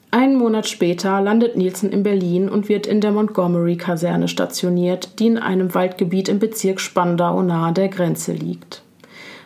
Einen 0.09 0.37
Monat 0.37 0.67
später 0.67 1.21
landet 1.21 1.55
Nielsen 1.55 1.91
in 1.91 2.01
Berlin 2.01 2.49
und 2.49 2.69
wird 2.69 2.87
in 2.87 3.01
der 3.01 3.11
Montgomery-Kaserne 3.11 4.27
stationiert, 4.27 5.19
die 5.19 5.27
in 5.27 5.37
einem 5.37 5.75
Waldgebiet 5.75 6.29
im 6.29 6.39
Bezirk 6.39 6.79
Spandau 6.79 7.43
nahe 7.43 7.73
der 7.73 7.89
Grenze 7.89 8.31
liegt. 8.31 8.84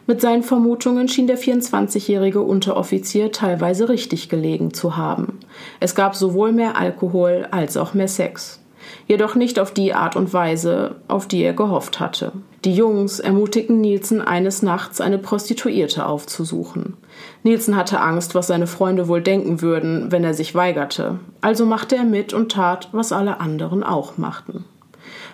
Mit 0.09 0.21
seinen 0.21 0.41
Vermutungen 0.41 1.07
schien 1.07 1.27
der 1.27 1.37
24-jährige 1.37 2.41
Unteroffizier 2.41 3.31
teilweise 3.31 3.89
richtig 3.89 4.27
gelegen 4.27 4.73
zu 4.73 4.97
haben. 4.97 5.37
Es 5.79 5.93
gab 5.93 6.15
sowohl 6.15 6.51
mehr 6.51 6.77
Alkohol 6.77 7.47
als 7.51 7.77
auch 7.77 7.93
mehr 7.93 8.07
Sex. 8.07 8.59
Jedoch 9.07 9.35
nicht 9.35 9.59
auf 9.59 9.71
die 9.71 9.93
Art 9.93 10.15
und 10.15 10.33
Weise, 10.33 10.95
auf 11.07 11.27
die 11.27 11.43
er 11.43 11.53
gehofft 11.53 11.99
hatte. 11.99 12.31
Die 12.65 12.73
Jungs 12.73 13.19
ermutigten 13.19 13.81
Nielsen 13.81 14.19
eines 14.19 14.63
Nachts 14.63 14.99
eine 14.99 15.19
Prostituierte 15.19 16.07
aufzusuchen. 16.07 16.97
Nielsen 17.43 17.75
hatte 17.75 17.99
Angst, 17.99 18.33
was 18.33 18.47
seine 18.47 18.65
Freunde 18.65 19.09
wohl 19.09 19.21
denken 19.21 19.61
würden, 19.61 20.11
wenn 20.11 20.23
er 20.23 20.33
sich 20.33 20.55
weigerte. 20.55 21.19
Also 21.41 21.67
machte 21.67 21.95
er 21.97 22.03
mit 22.05 22.33
und 22.33 22.51
tat, 22.51 22.89
was 22.93 23.11
alle 23.11 23.39
anderen 23.39 23.83
auch 23.83 24.17
machten. 24.17 24.65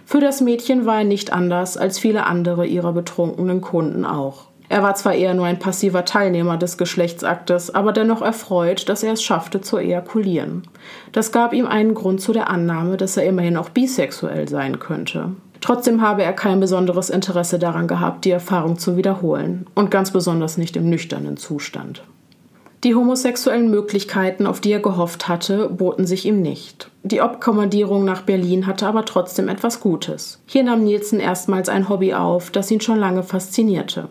Für 0.03 0.19
das 0.19 0.41
Mädchen 0.41 0.85
war 0.85 0.97
er 0.97 1.05
nicht 1.05 1.31
anders 1.31 1.77
als 1.77 1.97
viele 1.97 2.25
andere 2.25 2.65
ihrer 2.67 2.91
betrunkenen 2.91 3.61
Kunden 3.61 4.03
auch. 4.03 4.49
Er 4.69 4.81
war 4.81 4.95
zwar 4.95 5.13
eher 5.13 5.33
nur 5.33 5.45
ein 5.45 5.59
passiver 5.59 6.05
Teilnehmer 6.05 6.57
des 6.57 6.77
Geschlechtsaktes, 6.77 7.73
aber 7.73 7.91
dennoch 7.91 8.21
erfreut, 8.21 8.89
dass 8.89 9.03
er 9.03 9.13
es 9.13 9.23
schaffte 9.23 9.61
zu 9.61 9.77
ejakulieren. 9.77 10.63
Das 11.11 11.31
gab 11.31 11.53
ihm 11.53 11.67
einen 11.67 11.93
Grund 11.93 12.21
zu 12.21 12.33
der 12.33 12.49
Annahme, 12.49 12.97
dass 12.97 13.17
er 13.17 13.25
immerhin 13.25 13.57
auch 13.57 13.69
bisexuell 13.69 14.47
sein 14.47 14.79
könnte. 14.79 15.31
Trotzdem 15.61 16.01
habe 16.01 16.23
er 16.23 16.33
kein 16.33 16.59
besonderes 16.59 17.09
Interesse 17.09 17.57
daran 17.59 17.87
gehabt, 17.87 18.25
die 18.25 18.31
Erfahrung 18.31 18.77
zu 18.77 18.97
wiederholen, 18.97 19.65
und 19.73 19.89
ganz 19.89 20.11
besonders 20.11 20.57
nicht 20.57 20.75
im 20.75 20.89
nüchternen 20.89 21.37
Zustand. 21.37 22.03
Die 22.83 22.93
homosexuellen 22.93 23.71
Möglichkeiten, 23.71 24.45
auf 24.45 24.59
die 24.59 24.71
er 24.71 24.79
gehofft 24.79 25.27
hatte, 25.27 25.69
boten 25.69 26.05
sich 26.05 26.25
ihm 26.25 26.43
nicht. 26.43 26.91
Die 27.01 27.19
Obkommandierung 27.19 28.05
nach 28.05 28.21
Berlin 28.21 28.67
hatte 28.67 28.85
aber 28.85 29.05
trotzdem 29.05 29.49
etwas 29.49 29.79
Gutes. 29.79 30.39
Hier 30.45 30.63
nahm 30.63 30.83
Nielsen 30.83 31.19
erstmals 31.19 31.67
ein 31.67 31.89
Hobby 31.89 32.13
auf, 32.13 32.51
das 32.51 32.69
ihn 32.69 32.81
schon 32.81 32.99
lange 32.99 33.23
faszinierte. 33.23 34.09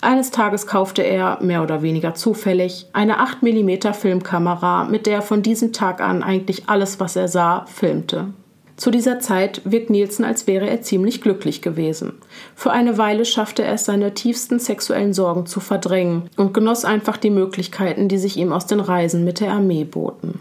Eines 0.00 0.30
Tages 0.30 0.66
kaufte 0.66 1.02
er, 1.02 1.38
mehr 1.42 1.62
oder 1.62 1.82
weniger 1.82 2.14
zufällig, 2.14 2.86
eine 2.92 3.20
8 3.20 3.42
mm 3.42 3.92
Filmkamera, 3.92 4.84
mit 4.84 5.06
der 5.06 5.16
er 5.16 5.22
von 5.22 5.42
diesem 5.42 5.72
Tag 5.72 6.00
an 6.00 6.22
eigentlich 6.22 6.68
alles, 6.68 7.00
was 7.00 7.16
er 7.16 7.28
sah, 7.28 7.66
filmte. 7.66 8.28
Zu 8.76 8.90
dieser 8.90 9.20
Zeit 9.20 9.60
wirkt 9.64 9.90
Nielsen, 9.90 10.24
als 10.24 10.48
wäre 10.48 10.68
er 10.68 10.82
ziemlich 10.82 11.22
glücklich 11.22 11.62
gewesen. 11.62 12.14
Für 12.56 12.72
eine 12.72 12.98
Weile 12.98 13.24
schaffte 13.24 13.62
er 13.62 13.74
es, 13.74 13.84
seine 13.84 14.14
tiefsten 14.14 14.58
sexuellen 14.58 15.12
Sorgen 15.12 15.46
zu 15.46 15.60
verdrängen 15.60 16.28
und 16.36 16.54
genoss 16.54 16.84
einfach 16.84 17.16
die 17.16 17.30
Möglichkeiten, 17.30 18.08
die 18.08 18.18
sich 18.18 18.36
ihm 18.36 18.52
aus 18.52 18.66
den 18.66 18.80
Reisen 18.80 19.24
mit 19.24 19.38
der 19.38 19.52
Armee 19.52 19.84
boten. 19.84 20.40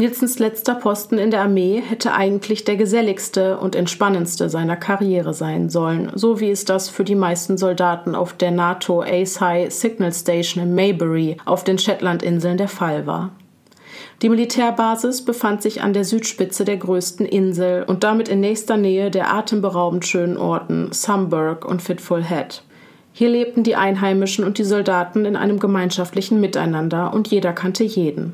Nielsens 0.00 0.38
letzter 0.38 0.76
Posten 0.76 1.18
in 1.18 1.30
der 1.30 1.42
Armee 1.42 1.82
hätte 1.86 2.14
eigentlich 2.14 2.64
der 2.64 2.76
geselligste 2.76 3.58
und 3.58 3.76
entspannendste 3.76 4.48
seiner 4.48 4.76
Karriere 4.76 5.34
sein 5.34 5.68
sollen, 5.68 6.10
so 6.14 6.40
wie 6.40 6.50
es 6.50 6.64
das 6.64 6.88
für 6.88 7.04
die 7.04 7.14
meisten 7.14 7.58
Soldaten 7.58 8.14
auf 8.14 8.32
der 8.32 8.50
NATO 8.50 9.02
Ace 9.02 9.42
High 9.42 9.70
Signal 9.70 10.14
Station 10.14 10.64
in 10.64 10.74
Maybury 10.74 11.36
auf 11.44 11.64
den 11.64 11.76
Shetlandinseln 11.76 12.56
der 12.56 12.68
Fall 12.68 13.06
war. 13.06 13.32
Die 14.22 14.30
Militärbasis 14.30 15.22
befand 15.22 15.60
sich 15.60 15.82
an 15.82 15.92
der 15.92 16.06
Südspitze 16.06 16.64
der 16.64 16.78
größten 16.78 17.26
Insel 17.26 17.82
und 17.82 18.02
damit 18.02 18.30
in 18.30 18.40
nächster 18.40 18.78
Nähe 18.78 19.10
der 19.10 19.34
atemberaubend 19.34 20.06
schönen 20.06 20.38
Orten 20.38 20.92
Sumburg 20.92 21.66
und 21.66 21.82
Fitful 21.82 22.24
Head. 22.24 22.62
Hier 23.12 23.28
lebten 23.28 23.64
die 23.64 23.76
Einheimischen 23.76 24.46
und 24.46 24.56
die 24.56 24.64
Soldaten 24.64 25.26
in 25.26 25.36
einem 25.36 25.58
gemeinschaftlichen 25.58 26.40
Miteinander 26.40 27.12
und 27.12 27.28
jeder 27.28 27.52
kannte 27.52 27.84
jeden. 27.84 28.32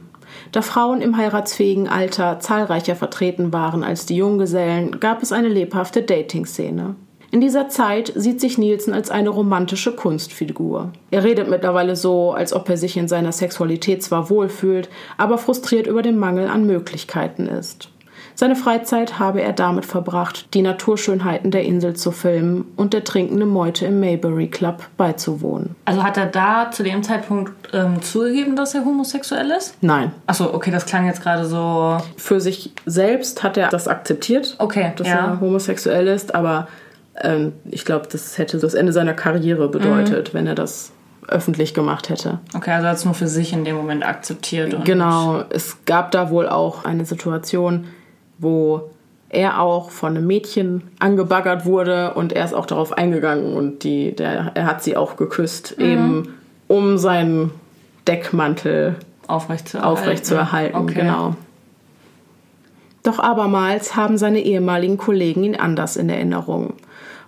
Da 0.53 0.63
Frauen 0.63 1.01
im 1.01 1.17
heiratsfähigen 1.17 1.89
Alter 1.89 2.41
zahlreicher 2.41 2.97
vertreten 2.97 3.53
waren 3.53 3.83
als 3.83 4.07
die 4.07 4.17
Junggesellen, 4.17 5.01
gab 5.01 5.23
es 5.23 5.33
eine 5.33 5.49
lebhafte 5.49 6.03
Dating-Szene. 6.03 6.97
In 7.31 7.41
dieser 7.41 7.69
Zeit 7.69 8.13
sieht 8.15 8.41
sich 8.41 8.57
Nielsen 8.57 8.95
als 8.95 9.11
eine 9.11 9.31
romantische 9.31 9.95
Kunstfigur. 9.95 10.93
Er 11.11 11.25
redet 11.25 11.51
mittlerweile 11.51 11.97
so, 11.97 12.33
als 12.33 12.53
ob 12.53 12.69
er 12.69 12.77
sich 12.77 12.97
in 12.97 13.09
seiner 13.09 13.33
Sexualität 13.33 14.03
zwar 14.03 14.31
wohlfühlt, 14.31 14.89
aber 15.17 15.37
frustriert 15.37 15.87
über 15.87 16.03
den 16.03 16.19
Mangel 16.19 16.49
an 16.49 16.67
Möglichkeiten 16.67 17.47
ist. 17.47 17.91
Seine 18.39 18.55
Freizeit 18.55 19.19
habe 19.19 19.41
er 19.41 19.55
damit 19.55 19.87
verbracht, 19.87 20.53
die 20.53 20.61
Naturschönheiten 20.61 21.51
der 21.51 21.65
Insel 21.65 21.97
zu 21.97 22.13
filmen 22.13 22.67
und 22.77 22.93
der 22.93 23.03
trinkenden 23.03 23.49
Meute 23.49 23.87
im 23.87 23.99
Maybury 23.99 24.49
Club 24.49 24.83
beizuwohnen. 24.99 25.75
Also 25.87 26.03
hat 26.03 26.19
er 26.19 26.27
da 26.27 26.71
zu 26.71 26.83
dem 26.83 27.03
Zeitpunkt 27.03 27.53
ähm, 27.73 28.03
zugegeben, 28.03 28.55
dass 28.55 28.75
er 28.75 28.85
homosexuell 28.85 29.51
ist? 29.51 29.77
Nein. 29.81 30.13
Achso, 30.27 30.53
okay, 30.53 30.71
das 30.71 30.85
klang 30.85 31.07
jetzt 31.07 31.23
gerade 31.23 31.47
so. 31.47 31.97
Für 32.19 32.39
sich 32.39 32.73
selbst 32.85 33.43
hat 33.43 33.57
er 33.57 33.71
das 33.71 33.89
akzeptiert, 33.89 34.55
okay, 34.59 34.93
dass 34.97 35.09
ja. 35.09 35.15
er 35.15 35.41
homosexuell 35.41 36.07
ist, 36.07 36.35
aber 36.35 36.69
ähm, 37.23 37.55
ich 37.65 37.87
glaube, 37.87 38.07
das 38.13 38.37
hätte 38.37 38.59
das 38.59 38.75
Ende 38.75 38.93
seiner 38.93 39.15
Karriere 39.15 39.69
bedeutet, 39.71 40.35
mhm. 40.35 40.39
wenn 40.39 40.47
er 40.47 40.55
das 40.55 40.93
öffentlich 41.27 41.73
gemacht 41.73 42.11
hätte. 42.11 42.39
Okay, 42.55 42.71
also 42.71 42.87
hat 42.87 42.97
es 42.97 43.05
nur 43.07 43.15
für 43.15 43.29
sich 43.29 43.55
in 43.55 43.65
dem 43.65 43.77
Moment 43.77 44.07
akzeptiert. 44.07 44.85
genau, 44.85 45.43
es 45.49 45.79
gab 45.87 46.11
da 46.11 46.31
wohl 46.31 46.49
auch 46.49 46.85
eine 46.85 47.07
Situation, 47.07 47.87
wo 48.39 48.91
er 49.29 49.61
auch 49.61 49.91
von 49.91 50.17
einem 50.17 50.27
Mädchen 50.27 50.83
angebaggert 50.99 51.67
wurde 51.67 52.15
und 52.15 52.33
er 52.33 52.45
ist 52.45 52.55
auch 52.55 52.67
darauf 52.67 52.93
eingegangen 52.93 53.55
und 53.55 53.83
die, 53.83 54.15
der, 54.15 54.53
er 54.55 54.67
hat 54.67 54.83
sie 54.83 54.97
auch 54.97 55.17
geküsst, 55.17 55.77
mhm. 55.79 55.85
eben 55.85 56.35
um 56.69 56.99
seinen 56.99 57.51
Deckmantel 58.07 58.97
aufrechtzuerhalten. 59.27 59.99
Aufrecht 59.99 60.27
zu 60.27 60.35
erhalten, 60.35 60.77
okay. 60.77 60.95
genau. 60.95 61.35
Doch 63.03 63.19
abermals 63.19 63.95
haben 63.95 64.19
seine 64.19 64.41
ehemaligen 64.41 64.97
Kollegen 64.97 65.45
ihn 65.45 65.57
anders 65.57 65.97
in 65.97 66.09
Erinnerung. 66.09 66.75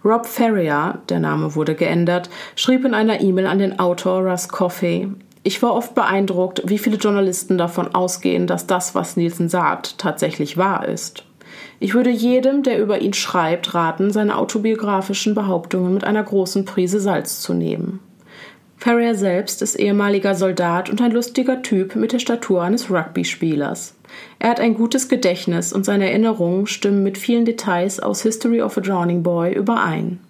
Rob 0.04 0.26
Ferrier, 0.26 0.98
der 1.08 1.20
Name 1.20 1.54
wurde 1.54 1.74
geändert, 1.74 2.30
schrieb 2.56 2.84
in 2.84 2.94
einer 2.94 3.20
E-Mail 3.20 3.46
an 3.46 3.58
den 3.58 3.78
Autor 3.78 4.22
Russ 4.22 4.48
Coffey, 4.48 5.08
ich 5.42 5.62
war 5.62 5.74
oft 5.74 5.94
beeindruckt, 5.94 6.62
wie 6.66 6.78
viele 6.78 6.96
Journalisten 6.96 7.58
davon 7.58 7.94
ausgehen, 7.94 8.46
dass 8.46 8.66
das, 8.66 8.94
was 8.94 9.16
Nielsen 9.16 9.48
sagt, 9.48 9.98
tatsächlich 9.98 10.56
wahr 10.56 10.86
ist. 10.86 11.24
Ich 11.80 11.94
würde 11.94 12.10
jedem, 12.10 12.62
der 12.62 12.80
über 12.80 13.00
ihn 13.00 13.14
schreibt, 13.14 13.74
raten, 13.74 14.10
seine 14.10 14.36
autobiografischen 14.36 15.34
Behauptungen 15.34 15.94
mit 15.94 16.04
einer 16.04 16.22
großen 16.22 16.64
Prise 16.64 17.00
Salz 17.00 17.40
zu 17.40 17.54
nehmen. 17.54 18.00
Ferrier 18.76 19.16
selbst 19.16 19.60
ist 19.60 19.74
ehemaliger 19.74 20.34
Soldat 20.34 20.88
und 20.88 21.00
ein 21.02 21.10
lustiger 21.10 21.62
Typ 21.62 21.96
mit 21.96 22.12
der 22.12 22.20
Statur 22.20 22.62
eines 22.62 22.90
Rugby-Spielers. 22.90 23.94
Er 24.38 24.50
hat 24.50 24.60
ein 24.60 24.74
gutes 24.74 25.08
Gedächtnis 25.08 25.72
und 25.72 25.84
seine 25.84 26.08
Erinnerungen 26.08 26.66
stimmen 26.66 27.02
mit 27.02 27.18
vielen 27.18 27.44
Details 27.44 27.98
aus 27.98 28.22
History 28.22 28.62
of 28.62 28.78
a 28.78 28.80
Drowning 28.80 29.22
Boy 29.22 29.52
überein. 29.52 30.20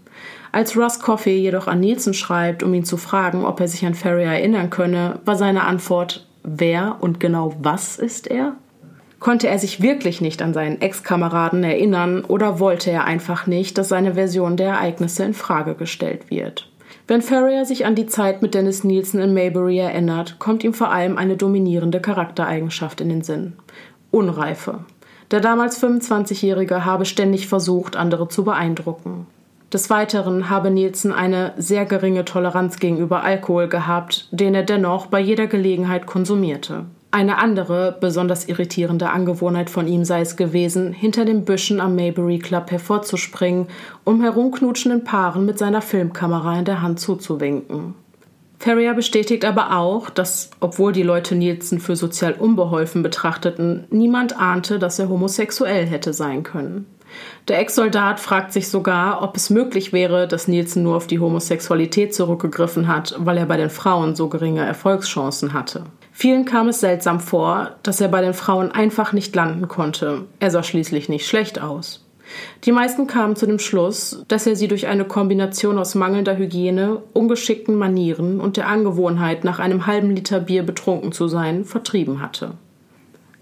Als 0.59 0.76
Russ 0.76 0.98
Coffey 0.98 1.38
jedoch 1.38 1.68
an 1.68 1.78
Nielsen 1.78 2.14
schreibt, 2.14 2.64
um 2.64 2.74
ihn 2.74 2.84
zu 2.84 2.96
fragen, 2.96 3.44
ob 3.44 3.61
er 3.61 3.68
sich 3.68 3.86
an 3.86 3.94
Ferrier 3.94 4.26
erinnern 4.26 4.70
könne, 4.70 5.20
war 5.24 5.36
seine 5.36 5.62
Antwort 5.62 6.26
Wer 6.42 6.96
und 6.98 7.20
genau 7.20 7.54
was 7.62 7.96
ist 7.96 8.26
er? 8.26 8.56
Konnte 9.20 9.46
er 9.46 9.61
sich 9.61 9.82
wirklich 9.82 10.20
nicht 10.20 10.42
an 10.42 10.52
seinen 10.52 10.80
Ex-Kameraden 10.80 11.62
erinnern 11.62 12.24
oder 12.24 12.59
wollte 12.59 12.90
er 12.90 13.04
einfach 13.04 13.46
nicht, 13.46 13.78
dass 13.78 13.88
seine 13.88 14.14
Version 14.14 14.56
der 14.56 14.70
Ereignisse 14.70 15.22
in 15.22 15.32
Frage 15.32 15.76
gestellt 15.76 16.28
wird? 16.28 16.68
Wenn 17.06 17.22
Ferrier 17.22 17.64
sich 17.64 17.86
an 17.86 17.94
die 17.94 18.06
Zeit 18.06 18.42
mit 18.42 18.54
Dennis 18.54 18.82
Nielsen 18.82 19.20
in 19.20 19.34
Maybury 19.34 19.78
erinnert, 19.78 20.40
kommt 20.40 20.64
ihm 20.64 20.74
vor 20.74 20.90
allem 20.90 21.18
eine 21.18 21.36
dominierende 21.36 22.00
Charaktereigenschaft 22.00 23.00
in 23.00 23.11
den 23.11 23.22
Sinn. 23.22 23.52
Unreife. 24.11 24.80
Der 25.30 25.38
damals 25.38 25.80
25-Jährige 25.80 26.84
habe 26.84 27.04
ständig 27.04 27.46
versucht, 27.46 27.94
andere 27.94 28.26
zu 28.28 28.42
beeindrucken. 28.42 29.28
Des 29.72 29.90
Weiteren 29.90 30.48
habe 30.48 30.70
Nielsen 30.70 31.12
eine 31.12 31.52
sehr 31.58 31.84
geringe 31.84 32.24
Toleranz 32.24 32.78
gegenüber 32.78 33.22
Alkohol 33.22 33.68
gehabt, 33.68 34.28
den 34.30 34.54
er 34.54 34.62
dennoch 34.62 35.06
bei 35.06 35.20
jeder 35.20 35.46
Gelegenheit 35.46 36.06
konsumierte. 36.06 36.86
Eine 37.10 37.38
andere, 37.38 37.96
besonders 38.00 38.48
irritierende 38.48 39.10
Angewohnheit 39.10 39.68
von 39.68 39.86
ihm 39.86 40.04
sei 40.04 40.20
es 40.22 40.36
gewesen, 40.36 40.92
hinter 40.92 41.24
den 41.24 41.44
Büschen 41.44 41.80
am 41.80 41.96
Maybury 41.96 42.38
Club 42.38 42.70
hervorzuspringen, 42.70 43.66
um 44.04 44.22
herumknutschenden 44.22 45.04
Paaren 45.04 45.44
mit 45.44 45.58
seiner 45.58 45.82
Filmkamera 45.82 46.58
in 46.58 46.64
der 46.64 46.80
Hand 46.80 47.00
zuzuwinken. 47.00 47.94
Ferrier 48.58 48.94
bestätigt 48.94 49.44
aber 49.44 49.76
auch, 49.76 50.10
dass, 50.10 50.50
obwohl 50.60 50.92
die 50.92 51.02
Leute 51.02 51.34
Nielsen 51.34 51.78
für 51.78 51.94
sozial 51.94 52.32
unbeholfen 52.32 53.02
betrachteten, 53.02 53.84
niemand 53.90 54.38
ahnte, 54.38 54.78
dass 54.78 54.98
er 54.98 55.08
homosexuell 55.08 55.86
hätte 55.86 56.12
sein 56.12 56.42
können. 56.42 56.86
Der 57.48 57.58
Ex-Soldat 57.60 58.20
fragt 58.20 58.52
sich 58.52 58.68
sogar, 58.68 59.22
ob 59.22 59.36
es 59.36 59.50
möglich 59.50 59.92
wäre, 59.92 60.28
dass 60.28 60.48
Nielsen 60.48 60.82
nur 60.82 60.96
auf 60.96 61.06
die 61.06 61.18
Homosexualität 61.18 62.14
zurückgegriffen 62.14 62.88
hat, 62.88 63.14
weil 63.18 63.38
er 63.38 63.46
bei 63.46 63.56
den 63.56 63.70
Frauen 63.70 64.14
so 64.14 64.28
geringe 64.28 64.64
Erfolgschancen 64.64 65.52
hatte. 65.52 65.84
Vielen 66.12 66.44
kam 66.44 66.68
es 66.68 66.80
seltsam 66.80 67.20
vor, 67.20 67.76
dass 67.82 68.00
er 68.00 68.08
bei 68.08 68.20
den 68.20 68.34
Frauen 68.34 68.72
einfach 68.72 69.12
nicht 69.12 69.34
landen 69.34 69.68
konnte. 69.68 70.26
Er 70.40 70.50
sah 70.50 70.62
schließlich 70.62 71.08
nicht 71.08 71.26
schlecht 71.26 71.60
aus. 71.60 72.04
Die 72.64 72.72
meisten 72.72 73.06
kamen 73.06 73.36
zu 73.36 73.46
dem 73.46 73.58
Schluss, 73.58 74.24
dass 74.28 74.46
er 74.46 74.56
sie 74.56 74.68
durch 74.68 74.86
eine 74.86 75.04
Kombination 75.04 75.78
aus 75.78 75.94
mangelnder 75.94 76.36
Hygiene, 76.36 77.02
ungeschickten 77.12 77.76
Manieren 77.76 78.40
und 78.40 78.56
der 78.56 78.68
Angewohnheit, 78.68 79.44
nach 79.44 79.58
einem 79.58 79.86
halben 79.86 80.10
Liter 80.10 80.40
Bier 80.40 80.62
betrunken 80.62 81.12
zu 81.12 81.28
sein, 81.28 81.64
vertrieben 81.64 82.20
hatte. 82.20 82.52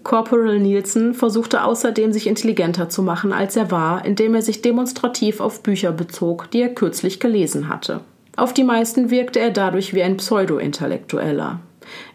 Corporal 0.07 0.57
Nielsen 0.59 1.13
versuchte 1.13 1.65
außerdem, 1.65 2.13
sich 2.13 2.27
intelligenter 2.27 2.87
zu 2.87 3.03
machen, 3.03 3.33
als 3.33 3.57
er 3.57 3.71
war, 3.71 4.05
indem 4.05 4.35
er 4.35 4.41
sich 4.41 4.61
demonstrativ 4.61 5.41
auf 5.41 5.61
Bücher 5.63 5.91
bezog, 5.91 6.49
die 6.51 6.61
er 6.61 6.73
kürzlich 6.73 7.19
gelesen 7.19 7.67
hatte. 7.67 7.99
Auf 8.37 8.53
die 8.53 8.63
meisten 8.63 9.11
wirkte 9.11 9.41
er 9.41 9.51
dadurch 9.51 9.93
wie 9.93 10.01
ein 10.01 10.15
Pseudo-Intellektueller. 10.15 11.59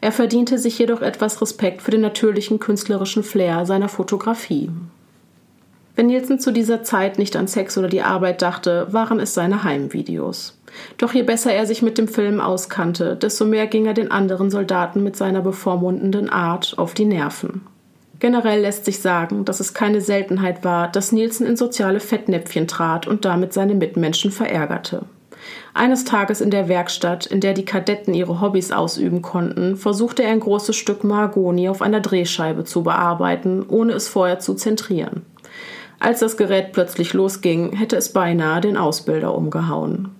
Er 0.00 0.10
verdiente 0.10 0.56
sich 0.56 0.78
jedoch 0.78 1.02
etwas 1.02 1.42
Respekt 1.42 1.82
für 1.82 1.90
den 1.90 2.00
natürlichen 2.00 2.58
künstlerischen 2.58 3.22
Flair 3.22 3.66
seiner 3.66 3.90
Fotografie. 3.90 4.70
Wenn 5.94 6.06
Nielsen 6.06 6.40
zu 6.40 6.50
dieser 6.50 6.82
Zeit 6.82 7.18
nicht 7.18 7.36
an 7.36 7.46
Sex 7.46 7.76
oder 7.76 7.88
die 7.88 8.00
Arbeit 8.00 8.40
dachte, 8.40 8.86
waren 8.90 9.20
es 9.20 9.34
seine 9.34 9.64
Heimvideos. 9.64 10.58
Doch 10.96 11.12
je 11.12 11.24
besser 11.24 11.52
er 11.52 11.66
sich 11.66 11.82
mit 11.82 11.98
dem 11.98 12.08
Film 12.08 12.40
auskannte, 12.40 13.16
desto 13.16 13.44
mehr 13.44 13.66
ging 13.66 13.84
er 13.84 13.92
den 13.92 14.10
anderen 14.10 14.50
Soldaten 14.50 15.02
mit 15.02 15.14
seiner 15.14 15.42
bevormundenden 15.42 16.30
Art 16.30 16.78
auf 16.78 16.94
die 16.94 17.04
Nerven. 17.04 17.66
Generell 18.22 18.60
lässt 18.60 18.84
sich 18.84 19.00
sagen, 19.00 19.44
dass 19.44 19.58
es 19.58 19.74
keine 19.74 20.00
Seltenheit 20.00 20.62
war, 20.62 20.86
dass 20.86 21.10
Nielsen 21.10 21.44
in 21.44 21.56
soziale 21.56 21.98
Fettnäpfchen 21.98 22.68
trat 22.68 23.08
und 23.08 23.24
damit 23.24 23.52
seine 23.52 23.74
Mitmenschen 23.74 24.30
verärgerte. 24.30 25.06
Eines 25.74 26.04
Tages 26.04 26.40
in 26.40 26.52
der 26.52 26.68
Werkstatt, 26.68 27.26
in 27.26 27.40
der 27.40 27.52
die 27.52 27.64
Kadetten 27.64 28.14
ihre 28.14 28.40
Hobbys 28.40 28.70
ausüben 28.70 29.22
konnten, 29.22 29.76
versuchte 29.76 30.22
er 30.22 30.30
ein 30.30 30.38
großes 30.38 30.76
Stück 30.76 31.02
Mahagoni 31.02 31.68
auf 31.68 31.82
einer 31.82 31.98
Drehscheibe 31.98 32.62
zu 32.62 32.84
bearbeiten, 32.84 33.64
ohne 33.66 33.92
es 33.94 34.06
vorher 34.06 34.38
zu 34.38 34.54
zentrieren. 34.54 35.22
Als 35.98 36.20
das 36.20 36.36
Gerät 36.36 36.70
plötzlich 36.72 37.14
losging, 37.14 37.72
hätte 37.72 37.96
es 37.96 38.12
beinahe 38.12 38.60
den 38.60 38.76
Ausbilder 38.76 39.34
umgehauen. 39.34 40.10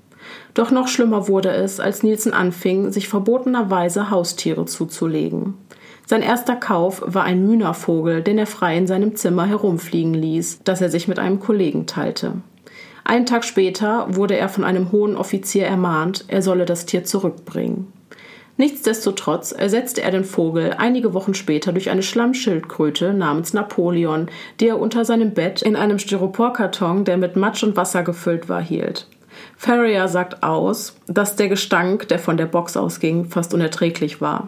Doch 0.55 0.73
noch 0.73 0.89
schlimmer 0.89 1.29
wurde 1.29 1.51
es, 1.51 1.79
als 1.79 2.03
Nielsen 2.03 2.33
anfing, 2.35 2.91
sich 2.91 3.09
verbotenerweise 3.09 4.11
Haustiere 4.11 4.65
zuzulegen. 4.67 5.55
Sein 6.07 6.23
erster 6.23 6.57
Kauf 6.57 7.03
war 7.07 7.25
ein 7.25 7.47
Mühnervogel, 7.47 8.23
den 8.23 8.39
er 8.39 8.47
frei 8.47 8.77
in 8.77 8.87
seinem 8.87 9.17
Zimmer 9.17 9.47
herumfliegen 9.47 10.15
ließ, 10.15 10.61
das 10.65 10.81
er 10.81 10.91
sich 10.91 11.09
mit 11.09 11.19
einem 11.19 11.41
Kollegen 11.41 11.87
teilte. 11.87 12.35
Einen 13.05 13.27
Tag 13.27 13.45
später 13.45 14.07
wurde 14.15 14.37
er 14.37 14.49
von 14.49 14.65
einem 14.65 14.93
hohen 14.93 15.17
Offizier 15.17 15.67
ermahnt, 15.67 16.25
er 16.29 16.43
solle 16.43 16.65
das 16.65 16.87
Tier 16.87 17.05
zurückbringen. 17.05 17.93
Nichtsdestotrotz 18.59 19.51
ersetzte 19.53 20.03
er 20.03 20.11
den 20.11 20.25
Vogel 20.25 20.75
einige 20.77 21.15
Wochen 21.15 21.35
später 21.35 21.73
durch 21.73 21.91
eine 21.91 22.03
Schlammschildkröte 22.03 23.15
namens 23.15 23.55
Napoleon, 23.55 24.29
die 24.61 24.69
er 24.69 24.79
unter 24.79 25.05
seinem 25.05 25.33
Bett 25.33 25.63
in 25.63 25.75
einem 25.75 25.99
Styroporkarton, 25.99 27.05
der 27.05 27.17
mit 27.17 27.35
Matsch 27.35 27.63
und 27.63 27.77
Wasser 27.77 28.03
gefüllt 28.03 28.49
war, 28.49 28.63
hielt. 28.63 29.09
Ferrier 29.65 30.09
sagt 30.09 30.43
aus, 30.43 30.97
dass 31.07 31.37
der 31.37 31.49
Gestank, 31.49 32.09
der 32.09 32.19
von 32.19 32.37
der 32.37 32.47
Box 32.47 32.77
ausging, 32.77 33.27
fast 33.27 33.55
unerträglich 33.55 34.21
war. 34.21 34.47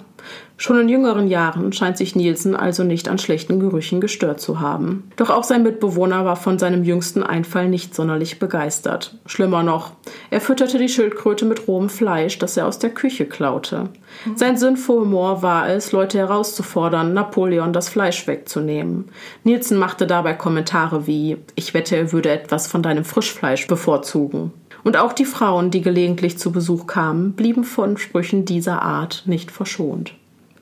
Schon 0.57 0.81
in 0.81 0.89
jüngeren 0.89 1.29
Jahren 1.29 1.73
scheint 1.73 1.97
sich 1.99 2.17
Nielsen 2.17 2.57
also 2.57 2.83
nicht 2.83 3.09
an 3.09 3.19
schlechten 3.19 3.61
Gerüchen 3.61 4.01
gestört 4.01 4.41
zu 4.41 4.59
haben. 4.59 5.11
Doch 5.15 5.31
auch 5.31 5.45
sein 5.45 5.63
Mitbewohner 5.63 6.25
war 6.25 6.35
von 6.35 6.59
seinem 6.59 6.83
jüngsten 6.83 7.23
Einfall 7.23 7.69
nicht 7.69 7.95
sonderlich 7.95 8.41
begeistert. 8.41 9.17
Schlimmer 9.27 9.63
noch, 9.63 9.93
er 10.31 10.41
fütterte 10.41 10.79
die 10.79 10.89
Schildkröte 10.89 11.45
mit 11.45 11.69
rohem 11.69 11.91
Fleisch, 11.91 12.41
das 12.41 12.57
er 12.57 12.67
aus 12.67 12.81
der 12.81 12.91
Küche 12.91 13.27
klaute. 13.27 13.91
Sein 14.35 14.57
sinnvoller 14.57 15.03
Humor 15.03 15.43
war 15.43 15.69
es, 15.69 15.93
Leute 15.93 16.19
herauszufordern, 16.19 17.15
Napoleon 17.15 17.73
das 17.73 17.89
Fleisch 17.89 18.27
wegzunehmen. 18.27 19.11
Nielsen 19.45 19.79
machte 19.79 20.09
dabei 20.09 20.35
Kommentare 20.35 21.07
wie 21.07 21.37
Ich 21.55 21.73
wette, 21.75 21.97
er 21.97 22.13
würde 22.13 22.31
etwas 22.31 22.67
von 22.67 22.83
deinem 22.83 23.05
Frischfleisch 23.05 23.69
bevorzugen. 23.69 24.53
Und 24.85 24.97
auch 24.99 25.15
die 25.15 25.25
Frauen, 25.25 25.71
die 25.71 25.81
gelegentlich 25.81 26.39
zu 26.39 26.53
Besuch 26.53 26.87
kamen, 26.87 27.33
blieben 27.33 27.65
von 27.65 27.97
Sprüchen 27.97 28.45
dieser 28.45 28.83
Art 28.83 29.23
nicht 29.27 29.51
verschont. 29.51 30.15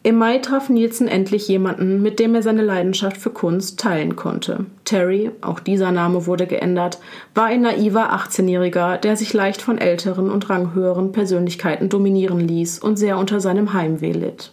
Im 0.04 0.16
Mai 0.16 0.38
traf 0.38 0.68
Nielsen 0.68 1.06
endlich 1.06 1.46
jemanden, 1.46 2.02
mit 2.02 2.18
dem 2.18 2.34
er 2.34 2.42
seine 2.42 2.62
Leidenschaft 2.62 3.16
für 3.16 3.30
Kunst 3.30 3.78
teilen 3.78 4.16
konnte. 4.16 4.66
Terry, 4.84 5.30
auch 5.42 5.60
dieser 5.60 5.92
Name 5.92 6.26
wurde 6.26 6.48
geändert, 6.48 6.98
war 7.36 7.44
ein 7.44 7.60
naiver 7.60 8.12
18-Jähriger, 8.12 8.96
der 8.96 9.16
sich 9.16 9.32
leicht 9.32 9.62
von 9.62 9.78
älteren 9.78 10.28
und 10.28 10.50
ranghöheren 10.50 11.12
Persönlichkeiten 11.12 11.88
dominieren 11.88 12.40
ließ 12.40 12.80
und 12.80 12.96
sehr 12.96 13.16
unter 13.16 13.38
seinem 13.38 13.74
Heimweh 13.74 14.10
litt. 14.10 14.52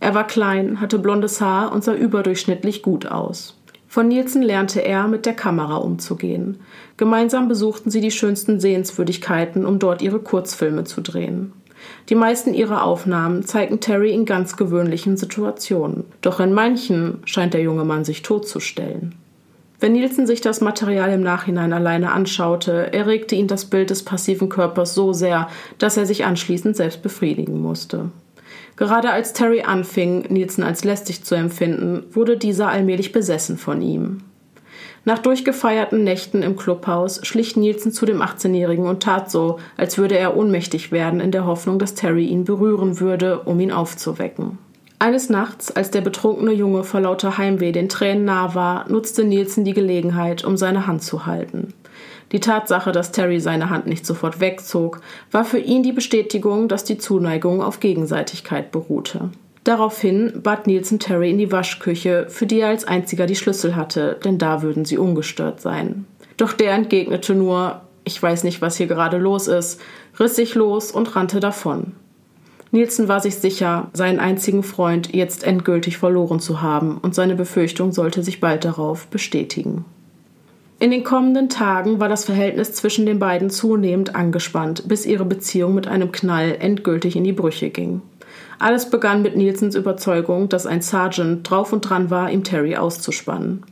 Er 0.00 0.14
war 0.14 0.26
klein, 0.26 0.80
hatte 0.80 0.98
blondes 0.98 1.40
Haar 1.40 1.72
und 1.72 1.84
sah 1.84 1.94
überdurchschnittlich 1.94 2.82
gut 2.82 3.06
aus. 3.06 3.59
Von 3.90 4.06
Nielsen 4.06 4.42
lernte 4.42 4.84
er, 4.84 5.08
mit 5.08 5.26
der 5.26 5.34
Kamera 5.34 5.78
umzugehen. 5.78 6.60
Gemeinsam 6.96 7.48
besuchten 7.48 7.90
sie 7.90 8.00
die 8.00 8.12
schönsten 8.12 8.60
Sehenswürdigkeiten, 8.60 9.66
um 9.66 9.80
dort 9.80 10.00
ihre 10.00 10.20
Kurzfilme 10.20 10.84
zu 10.84 11.00
drehen. 11.00 11.52
Die 12.08 12.14
meisten 12.14 12.54
ihrer 12.54 12.84
Aufnahmen 12.84 13.42
zeigen 13.42 13.80
Terry 13.80 14.12
in 14.12 14.26
ganz 14.26 14.56
gewöhnlichen 14.56 15.16
Situationen. 15.16 16.04
Doch 16.20 16.38
in 16.38 16.52
manchen 16.52 17.18
scheint 17.24 17.52
der 17.52 17.62
junge 17.62 17.84
Mann 17.84 18.04
sich 18.04 18.22
totzustellen. 18.22 19.16
Wenn 19.80 19.94
Nielsen 19.94 20.24
sich 20.24 20.40
das 20.40 20.60
Material 20.60 21.10
im 21.10 21.24
Nachhinein 21.24 21.72
alleine 21.72 22.12
anschaute, 22.12 22.92
erregte 22.92 23.34
ihn 23.34 23.48
das 23.48 23.64
Bild 23.64 23.90
des 23.90 24.04
passiven 24.04 24.48
Körpers 24.48 24.94
so 24.94 25.12
sehr, 25.12 25.48
dass 25.78 25.96
er 25.96 26.06
sich 26.06 26.24
anschließend 26.24 26.76
selbst 26.76 27.02
befriedigen 27.02 27.60
musste. 27.60 28.10
Gerade 28.80 29.10
als 29.10 29.34
Terry 29.34 29.60
anfing, 29.60 30.24
Nielsen 30.30 30.62
als 30.62 30.84
lästig 30.84 31.22
zu 31.22 31.34
empfinden, 31.34 32.04
wurde 32.12 32.38
dieser 32.38 32.68
allmählich 32.68 33.12
besessen 33.12 33.58
von 33.58 33.82
ihm. 33.82 34.22
Nach 35.04 35.18
durchgefeierten 35.18 36.02
Nächten 36.02 36.42
im 36.42 36.56
Clubhaus 36.56 37.20
schlich 37.26 37.58
Nielsen 37.58 37.92
zu 37.92 38.06
dem 38.06 38.22
18-Jährigen 38.22 38.86
und 38.86 39.02
tat 39.02 39.30
so, 39.30 39.58
als 39.76 39.98
würde 39.98 40.16
er 40.16 40.34
ohnmächtig 40.34 40.92
werden, 40.92 41.20
in 41.20 41.30
der 41.30 41.44
Hoffnung, 41.44 41.78
dass 41.78 41.94
Terry 41.94 42.24
ihn 42.24 42.44
berühren 42.44 43.00
würde, 43.00 43.40
um 43.40 43.60
ihn 43.60 43.70
aufzuwecken. 43.70 44.56
Eines 44.98 45.28
Nachts, 45.28 45.70
als 45.70 45.90
der 45.90 46.00
betrunkene 46.00 46.52
Junge 46.52 46.82
vor 46.82 47.00
lauter 47.00 47.36
Heimweh 47.36 47.72
den 47.72 47.90
Tränen 47.90 48.24
nah 48.24 48.54
war, 48.54 48.90
nutzte 48.90 49.24
Nielsen 49.24 49.66
die 49.66 49.74
Gelegenheit, 49.74 50.42
um 50.42 50.56
seine 50.56 50.86
Hand 50.86 51.02
zu 51.02 51.26
halten. 51.26 51.74
Die 52.32 52.40
Tatsache, 52.40 52.92
dass 52.92 53.12
Terry 53.12 53.40
seine 53.40 53.70
Hand 53.70 53.86
nicht 53.86 54.06
sofort 54.06 54.40
wegzog, 54.40 55.00
war 55.32 55.44
für 55.44 55.58
ihn 55.58 55.82
die 55.82 55.92
Bestätigung, 55.92 56.68
dass 56.68 56.84
die 56.84 56.98
Zuneigung 56.98 57.62
auf 57.62 57.80
Gegenseitigkeit 57.80 58.70
beruhte. 58.70 59.30
Daraufhin 59.64 60.40
bat 60.42 60.66
Nielsen 60.66 60.98
Terry 60.98 61.30
in 61.30 61.38
die 61.38 61.52
Waschküche, 61.52 62.26
für 62.28 62.46
die 62.46 62.60
er 62.60 62.68
als 62.68 62.84
einziger 62.84 63.26
die 63.26 63.36
Schlüssel 63.36 63.76
hatte, 63.76 64.18
denn 64.24 64.38
da 64.38 64.62
würden 64.62 64.84
sie 64.84 64.96
ungestört 64.96 65.60
sein. 65.60 66.06
Doch 66.36 66.52
der 66.52 66.72
entgegnete 66.72 67.34
nur, 67.34 67.82
ich 68.04 68.22
weiß 68.22 68.44
nicht, 68.44 68.62
was 68.62 68.76
hier 68.76 68.86
gerade 68.86 69.18
los 69.18 69.48
ist, 69.48 69.80
riss 70.18 70.36
sich 70.36 70.54
los 70.54 70.90
und 70.92 71.14
rannte 71.14 71.40
davon. 71.40 71.92
Nielsen 72.70 73.08
war 73.08 73.20
sich 73.20 73.34
sicher, 73.34 73.90
seinen 73.92 74.20
einzigen 74.20 74.62
Freund 74.62 75.12
jetzt 75.12 75.44
endgültig 75.44 75.98
verloren 75.98 76.38
zu 76.38 76.62
haben, 76.62 76.98
und 76.98 77.14
seine 77.14 77.34
Befürchtung 77.34 77.92
sollte 77.92 78.22
sich 78.22 78.40
bald 78.40 78.64
darauf 78.64 79.08
bestätigen. 79.08 79.84
In 80.80 80.90
den 80.90 81.04
kommenden 81.04 81.50
Tagen 81.50 82.00
war 82.00 82.08
das 82.08 82.24
Verhältnis 82.24 82.72
zwischen 82.72 83.04
den 83.04 83.18
beiden 83.18 83.50
zunehmend 83.50 84.14
angespannt, 84.14 84.88
bis 84.88 85.04
ihre 85.04 85.26
Beziehung 85.26 85.74
mit 85.74 85.86
einem 85.86 86.10
Knall 86.10 86.56
endgültig 86.58 87.16
in 87.16 87.24
die 87.24 87.34
Brüche 87.34 87.68
ging. 87.68 88.00
Alles 88.58 88.88
begann 88.88 89.20
mit 89.20 89.36
Nielsens 89.36 89.74
Überzeugung, 89.74 90.48
dass 90.48 90.64
ein 90.64 90.80
Sergeant 90.80 91.48
drauf 91.48 91.74
und 91.74 91.82
dran 91.82 92.08
war, 92.08 92.30
ihm 92.30 92.44
Terry 92.44 92.76
auszuspannen. 92.76 93.62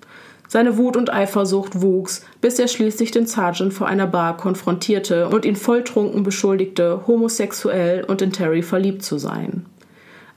Seine 0.49 0.77
Wut 0.77 0.99
und 0.99 1.11
Eifersucht 1.11 1.81
wuchs, 1.81 2.27
bis 2.43 2.59
er 2.59 2.69
schließlich 2.69 3.11
den 3.11 3.25
Sergeant 3.25 3.73
vor 3.73 3.87
einer 3.87 4.07
Bar 4.07 4.37
konfrontierte 4.37 5.31
und 5.31 5.47
ihn 5.47 5.57
volltrunken 5.57 6.25
beschuldigte, 6.25 7.07
homosexuell 7.07 8.05
und 8.05 8.21
in 8.21 8.33
Terry 8.33 8.61
verliebt 8.61 9.03
zu 9.03 9.17
sein. 9.17 9.65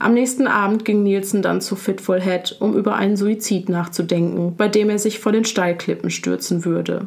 Am 0.01 0.15
nächsten 0.15 0.47
Abend 0.47 0.83
ging 0.83 1.03
Nielsen 1.03 1.43
dann 1.43 1.61
zu 1.61 1.75
Fitful 1.75 2.19
Head, 2.19 2.57
um 2.59 2.75
über 2.75 2.95
einen 2.95 3.17
Suizid 3.17 3.69
nachzudenken, 3.69 4.55
bei 4.57 4.67
dem 4.67 4.89
er 4.89 4.97
sich 4.97 5.19
vor 5.19 5.31
den 5.31 5.45
Steilklippen 5.45 6.09
stürzen 6.09 6.65
würde. 6.65 7.05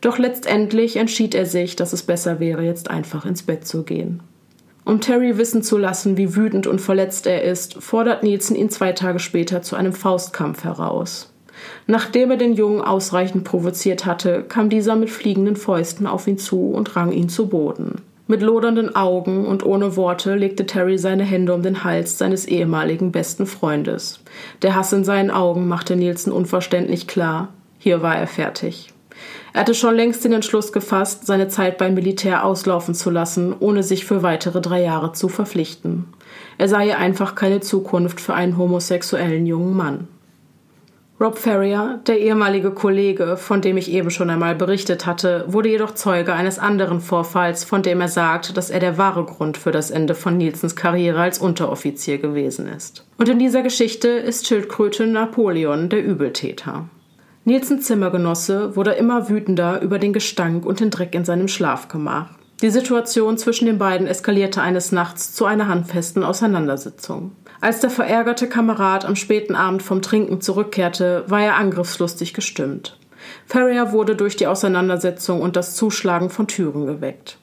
Doch 0.00 0.18
letztendlich 0.18 0.96
entschied 0.96 1.36
er 1.36 1.46
sich, 1.46 1.76
dass 1.76 1.92
es 1.92 2.02
besser 2.02 2.40
wäre, 2.40 2.64
jetzt 2.64 2.90
einfach 2.90 3.26
ins 3.26 3.44
Bett 3.44 3.64
zu 3.64 3.84
gehen. 3.84 4.24
Um 4.84 5.00
Terry 5.00 5.38
wissen 5.38 5.62
zu 5.62 5.78
lassen, 5.78 6.16
wie 6.16 6.34
wütend 6.34 6.66
und 6.66 6.80
verletzt 6.80 7.28
er 7.28 7.44
ist, 7.44 7.74
fordert 7.74 8.24
Nielsen 8.24 8.56
ihn 8.56 8.70
zwei 8.70 8.90
Tage 8.90 9.20
später 9.20 9.62
zu 9.62 9.76
einem 9.76 9.92
Faustkampf 9.92 10.64
heraus. 10.64 11.32
Nachdem 11.86 12.32
er 12.32 12.38
den 12.38 12.54
Jungen 12.54 12.80
ausreichend 12.80 13.44
provoziert 13.44 14.04
hatte, 14.04 14.42
kam 14.42 14.68
dieser 14.68 14.96
mit 14.96 15.10
fliegenden 15.10 15.54
Fäusten 15.54 16.08
auf 16.08 16.26
ihn 16.26 16.38
zu 16.38 16.70
und 16.70 16.96
rang 16.96 17.12
ihn 17.12 17.28
zu 17.28 17.48
Boden. 17.48 18.02
Mit 18.28 18.42
lodernden 18.42 18.96
Augen 18.96 19.46
und 19.46 19.64
ohne 19.64 19.94
Worte 19.94 20.34
legte 20.34 20.66
Terry 20.66 20.98
seine 20.98 21.22
Hände 21.22 21.54
um 21.54 21.62
den 21.62 21.84
Hals 21.84 22.18
seines 22.18 22.44
ehemaligen 22.44 23.12
besten 23.12 23.46
Freundes. 23.46 24.20
Der 24.62 24.74
Hass 24.74 24.92
in 24.92 25.04
seinen 25.04 25.30
Augen 25.30 25.68
machte 25.68 25.94
Nielsen 25.94 26.32
unverständlich 26.32 27.06
klar. 27.06 27.50
Hier 27.78 28.02
war 28.02 28.16
er 28.16 28.26
fertig. 28.26 28.92
Er 29.52 29.60
hatte 29.60 29.74
schon 29.74 29.94
längst 29.94 30.24
den 30.24 30.32
Entschluss 30.32 30.72
gefasst, 30.72 31.24
seine 31.24 31.46
Zeit 31.46 31.78
beim 31.78 31.94
Militär 31.94 32.44
auslaufen 32.44 32.94
zu 32.94 33.10
lassen, 33.10 33.54
ohne 33.58 33.84
sich 33.84 34.04
für 34.04 34.24
weitere 34.24 34.60
drei 34.60 34.82
Jahre 34.82 35.12
zu 35.12 35.28
verpflichten. 35.28 36.06
Er 36.58 36.68
sah 36.68 36.80
hier 36.80 36.98
einfach 36.98 37.36
keine 37.36 37.60
Zukunft 37.60 38.20
für 38.20 38.34
einen 38.34 38.58
homosexuellen 38.58 39.46
jungen 39.46 39.76
Mann. 39.76 40.08
Rob 41.18 41.38
Ferrier, 41.38 42.00
der 42.06 42.20
ehemalige 42.20 42.72
Kollege, 42.72 43.38
von 43.38 43.62
dem 43.62 43.78
ich 43.78 43.90
eben 43.90 44.10
schon 44.10 44.28
einmal 44.28 44.54
berichtet 44.54 45.06
hatte, 45.06 45.46
wurde 45.48 45.70
jedoch 45.70 45.94
Zeuge 45.94 46.34
eines 46.34 46.58
anderen 46.58 47.00
Vorfalls, 47.00 47.64
von 47.64 47.82
dem 47.82 48.02
er 48.02 48.08
sagt, 48.08 48.54
dass 48.58 48.68
er 48.68 48.80
der 48.80 48.98
wahre 48.98 49.24
Grund 49.24 49.56
für 49.56 49.72
das 49.72 49.90
Ende 49.90 50.14
von 50.14 50.36
Nielsens 50.36 50.76
Karriere 50.76 51.20
als 51.20 51.38
Unteroffizier 51.38 52.18
gewesen 52.18 52.68
ist. 52.68 53.06
Und 53.16 53.30
in 53.30 53.38
dieser 53.38 53.62
Geschichte 53.62 54.08
ist 54.08 54.46
Schildkröte 54.46 55.06
Napoleon 55.06 55.88
der 55.88 56.04
Übeltäter. 56.04 56.90
Nielsens 57.46 57.86
Zimmergenosse 57.86 58.76
wurde 58.76 58.92
immer 58.92 59.30
wütender 59.30 59.80
über 59.80 59.98
den 59.98 60.12
Gestank 60.12 60.66
und 60.66 60.80
den 60.80 60.90
Dreck 60.90 61.14
in 61.14 61.24
seinem 61.24 61.48
Schlafgemach. 61.48 62.28
Die 62.60 62.70
Situation 62.70 63.38
zwischen 63.38 63.66
den 63.66 63.78
beiden 63.78 64.06
eskalierte 64.06 64.60
eines 64.60 64.92
Nachts 64.92 65.32
zu 65.32 65.46
einer 65.46 65.68
handfesten 65.68 66.24
Auseinandersetzung. 66.24 67.32
Als 67.60 67.80
der 67.80 67.90
verärgerte 67.90 68.48
Kamerad 68.48 69.04
am 69.04 69.16
späten 69.16 69.54
Abend 69.54 69.82
vom 69.82 70.02
Trinken 70.02 70.40
zurückkehrte, 70.40 71.24
war 71.26 71.42
er 71.42 71.56
angriffslustig 71.56 72.34
gestimmt. 72.34 72.98
Ferrier 73.46 73.92
wurde 73.92 74.14
durch 74.14 74.36
die 74.36 74.46
Auseinandersetzung 74.46 75.40
und 75.40 75.56
das 75.56 75.74
Zuschlagen 75.74 76.30
von 76.30 76.46
Türen 76.46 76.86
geweckt. 76.86 77.38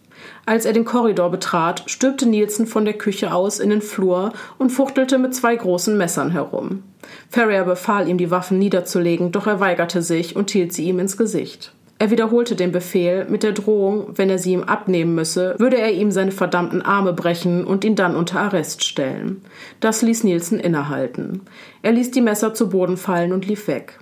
Als 0.46 0.66
er 0.66 0.74
den 0.74 0.86
Korridor 0.86 1.32
betrat, 1.32 1.84
stülpte 1.88 2.26
Nielsen 2.26 2.68
von 2.68 2.86
der 2.86 2.94
Küche 2.94 3.34
aus 3.34 3.60
in 3.60 3.70
den 3.70 3.82
Flur 3.82 4.34
und 4.58 4.72
fuchtelte 4.72 5.18
mit 5.18 5.36
zwei 5.36 5.56
großen 5.56 5.98
Messern 5.98 6.32
herum. 6.32 6.84
Ferrier 7.30 7.64
befahl 7.64 8.08
ihm, 8.08 8.18
die 8.18 8.32
Waffen 8.32 8.60
niederzulegen, 8.60 9.32
doch 9.32 9.48
er 9.48 9.60
weigerte 9.60 10.02
sich 10.02 10.36
und 10.36 10.52
hielt 10.52 10.74
sie 10.74 10.86
ihm 10.86 11.00
ins 11.00 11.18
Gesicht. 11.18 11.74
Er 12.04 12.12
wiederholte 12.12 12.58
den 12.58 12.74
Befehl 12.74 13.24
mit 13.30 13.44
der 13.44 13.54
Drohung, 13.54 14.10
wenn 14.18 14.30
er 14.30 14.38
sie 14.38 14.52
ihm 14.52 14.64
abnehmen 14.64 15.16
müsse, 15.16 15.56
würde 15.58 15.78
er 15.78 15.94
ihm 15.94 16.12
seine 16.12 16.34
verdammten 16.34 16.82
Arme 16.82 17.14
brechen 17.14 17.64
und 17.64 17.86
ihn 17.86 17.96
dann 17.96 18.18
unter 18.18 18.42
Arrest 18.42 18.84
stellen. 18.84 19.42
Das 19.80 20.02
ließ 20.02 20.26
Nielsen 20.26 20.60
innehalten. 20.60 21.44
Er 21.82 21.94
ließ 21.94 22.12
die 22.12 22.20
Messer 22.20 22.54
zu 22.54 22.68
Boden 22.68 22.98
fallen 22.98 23.32
und 23.32 23.48
lief 23.48 23.70
weg. 23.70 24.00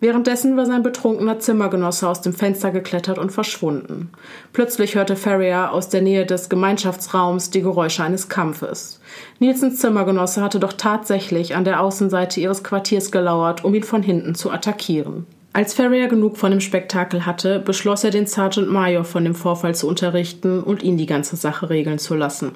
Währenddessen 0.00 0.56
war 0.56 0.66
sein 0.66 0.82
betrunkener 0.82 1.38
Zimmergenosse 1.38 2.08
aus 2.08 2.20
dem 2.20 2.32
Fenster 2.32 2.72
geklettert 2.72 3.18
und 3.18 3.30
verschwunden. 3.30 4.10
Plötzlich 4.52 4.96
hörte 4.96 5.14
Ferrier 5.14 5.70
aus 5.70 5.88
der 5.88 6.02
Nähe 6.02 6.26
des 6.26 6.48
Gemeinschaftsraums 6.48 7.50
die 7.50 7.62
Geräusche 7.62 8.02
eines 8.02 8.28
Kampfes. 8.28 9.00
Nielsens 9.38 9.78
Zimmergenosse 9.78 10.42
hatte 10.42 10.58
doch 10.58 10.72
tatsächlich 10.72 11.54
an 11.54 11.62
der 11.64 11.80
Außenseite 11.80 12.40
ihres 12.40 12.64
Quartiers 12.64 13.12
gelauert, 13.12 13.62
um 13.62 13.72
ihn 13.72 13.84
von 13.84 14.02
hinten 14.02 14.34
zu 14.34 14.50
attackieren. 14.50 15.26
Als 15.52 15.74
Ferrier 15.74 16.06
genug 16.06 16.36
von 16.36 16.52
dem 16.52 16.60
Spektakel 16.60 17.26
hatte, 17.26 17.58
beschloss 17.58 18.04
er, 18.04 18.12
den 18.12 18.26
Sergeant 18.26 18.70
Major 18.70 19.04
von 19.04 19.24
dem 19.24 19.34
Vorfall 19.34 19.74
zu 19.74 19.88
unterrichten 19.88 20.62
und 20.62 20.84
ihn 20.84 20.96
die 20.96 21.06
ganze 21.06 21.34
Sache 21.34 21.70
regeln 21.70 21.98
zu 21.98 22.14
lassen. 22.14 22.52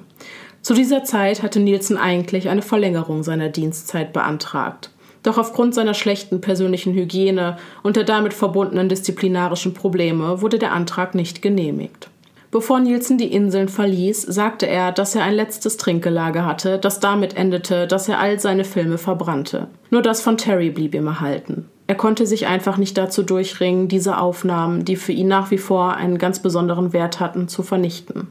Zu 0.61 0.73
dieser 0.73 1.03
Zeit 1.03 1.43
hatte 1.43 1.59
Nielsen 1.59 1.97
eigentlich 1.97 2.47
eine 2.47 2.61
Verlängerung 2.61 3.21
seiner 3.21 3.49
Dienstzeit 3.49 4.13
beantragt. 4.13 4.91
Doch 5.23 5.37
aufgrund 5.37 5.75
seiner 5.75 5.93
schlechten 5.93 6.39
persönlichen 6.39 6.93
Hygiene 6.93 7.57
und 7.83 7.97
der 7.97 8.05
damit 8.05 8.33
verbundenen 8.33 8.87
disziplinarischen 8.87 9.73
Probleme 9.73 10.41
wurde 10.41 10.57
der 10.57 10.71
Antrag 10.71 11.15
nicht 11.15 11.41
genehmigt. 11.41 12.09
Bevor 12.55 12.79
Nielsen 12.79 13.17
die 13.17 13.33
Inseln 13.33 13.67
verließ, 13.67 14.21
sagte 14.21 14.65
er, 14.65 14.93
dass 14.93 15.13
er 15.13 15.23
ein 15.23 15.33
letztes 15.33 15.75
Trinkgelage 15.75 16.45
hatte, 16.45 16.77
das 16.77 17.01
damit 17.01 17.35
endete, 17.35 17.85
dass 17.85 18.07
er 18.07 18.17
all 18.17 18.39
seine 18.39 18.63
Filme 18.63 18.97
verbrannte. 18.97 19.67
Nur 19.89 20.01
das 20.01 20.21
von 20.21 20.37
Terry 20.37 20.69
blieb 20.69 20.95
ihm 20.95 21.05
erhalten. 21.05 21.67
Er 21.87 21.95
konnte 21.95 22.25
sich 22.25 22.47
einfach 22.47 22.77
nicht 22.77 22.97
dazu 22.97 23.23
durchringen, 23.23 23.89
diese 23.89 24.17
Aufnahmen, 24.17 24.85
die 24.85 24.95
für 24.95 25.11
ihn 25.11 25.27
nach 25.27 25.51
wie 25.51 25.57
vor 25.57 25.95
einen 25.95 26.17
ganz 26.17 26.39
besonderen 26.39 26.93
Wert 26.93 27.19
hatten, 27.19 27.49
zu 27.49 27.61
vernichten. 27.61 28.29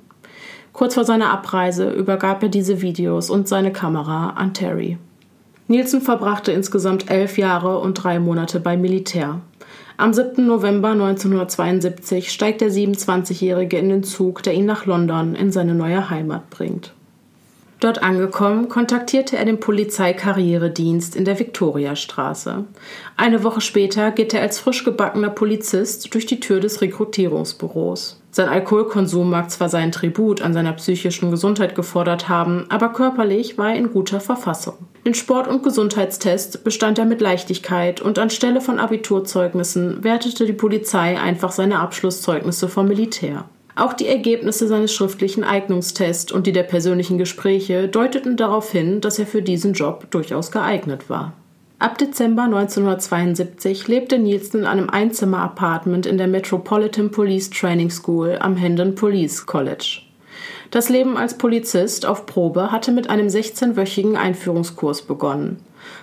Kurz 0.72 0.94
vor 0.94 1.04
seiner 1.04 1.30
Abreise 1.30 1.90
übergab 1.90 2.42
er 2.42 2.48
diese 2.48 2.80
Videos 2.80 3.28
und 3.28 3.46
seine 3.46 3.72
Kamera 3.72 4.30
an 4.30 4.54
Terry. 4.54 4.96
Nielsen 5.68 6.00
verbrachte 6.00 6.50
insgesamt 6.50 7.10
elf 7.10 7.36
Jahre 7.36 7.78
und 7.78 7.94
drei 7.94 8.20
Monate 8.20 8.58
beim 8.58 8.80
Militär. 8.80 9.42
Am 9.96 10.12
7. 10.12 10.44
November 10.44 10.88
1972 10.88 12.32
steigt 12.32 12.60
der 12.60 12.70
27-Jährige 12.70 13.78
in 13.78 13.88
den 13.88 14.02
Zug, 14.02 14.42
der 14.42 14.54
ihn 14.54 14.66
nach 14.66 14.86
London 14.86 15.36
in 15.36 15.52
seine 15.52 15.74
neue 15.74 16.10
Heimat 16.10 16.50
bringt. 16.50 16.92
Dort 17.78 18.02
angekommen, 18.02 18.68
kontaktierte 18.68 19.36
er 19.36 19.44
den 19.44 19.60
Polizeikarrieredienst 19.60 21.14
in 21.14 21.24
der 21.24 21.38
Viktoriastraße. 21.38 22.64
Eine 23.16 23.44
Woche 23.44 23.60
später 23.60 24.10
geht 24.10 24.34
er 24.34 24.40
als 24.40 24.58
frisch 24.58 24.84
gebackener 24.84 25.30
Polizist 25.30 26.12
durch 26.12 26.26
die 26.26 26.40
Tür 26.40 26.58
des 26.58 26.80
Rekrutierungsbüros. 26.80 28.20
Sein 28.36 28.48
Alkoholkonsum 28.48 29.30
mag 29.30 29.48
zwar 29.52 29.68
seinen 29.68 29.92
Tribut 29.92 30.42
an 30.42 30.54
seiner 30.54 30.72
psychischen 30.72 31.30
Gesundheit 31.30 31.76
gefordert 31.76 32.28
haben, 32.28 32.66
aber 32.68 32.88
körperlich 32.88 33.58
war 33.58 33.70
er 33.70 33.76
in 33.76 33.92
guter 33.92 34.18
Verfassung. 34.18 34.74
Den 35.06 35.14
Sport- 35.14 35.46
und 35.46 35.62
Gesundheitstest 35.62 36.64
bestand 36.64 36.98
er 36.98 37.04
mit 37.04 37.20
Leichtigkeit 37.20 38.00
und 38.00 38.18
anstelle 38.18 38.60
von 38.60 38.80
Abiturzeugnissen 38.80 40.02
wertete 40.02 40.46
die 40.46 40.52
Polizei 40.52 41.16
einfach 41.16 41.52
seine 41.52 41.78
Abschlusszeugnisse 41.78 42.66
vom 42.66 42.88
Militär. 42.88 43.44
Auch 43.76 43.92
die 43.92 44.08
Ergebnisse 44.08 44.66
seines 44.66 44.92
schriftlichen 44.92 45.44
Eignungstests 45.44 46.32
und 46.32 46.48
die 46.48 46.52
der 46.52 46.64
persönlichen 46.64 47.18
Gespräche 47.18 47.86
deuteten 47.86 48.36
darauf 48.36 48.72
hin, 48.72 49.00
dass 49.00 49.20
er 49.20 49.28
für 49.28 49.42
diesen 49.42 49.74
Job 49.74 50.10
durchaus 50.10 50.50
geeignet 50.50 51.08
war. 51.08 51.34
Ab 51.80 51.98
Dezember 51.98 52.44
1972 52.44 53.88
lebte 53.88 54.18
Nielsen 54.18 54.60
in 54.60 54.66
einem 54.66 54.88
Einzimmer-Apartment 54.88 56.06
in 56.06 56.18
der 56.18 56.28
Metropolitan 56.28 57.10
Police 57.10 57.50
Training 57.50 57.90
School 57.90 58.38
am 58.40 58.56
Hendon 58.56 58.94
Police 58.94 59.44
College. 59.44 60.02
Das 60.70 60.88
Leben 60.88 61.16
als 61.16 61.36
Polizist 61.36 62.06
auf 62.06 62.26
Probe 62.26 62.70
hatte 62.70 62.92
mit 62.92 63.10
einem 63.10 63.26
16-wöchigen 63.26 64.14
Einführungskurs 64.14 65.02
begonnen. 65.02 65.58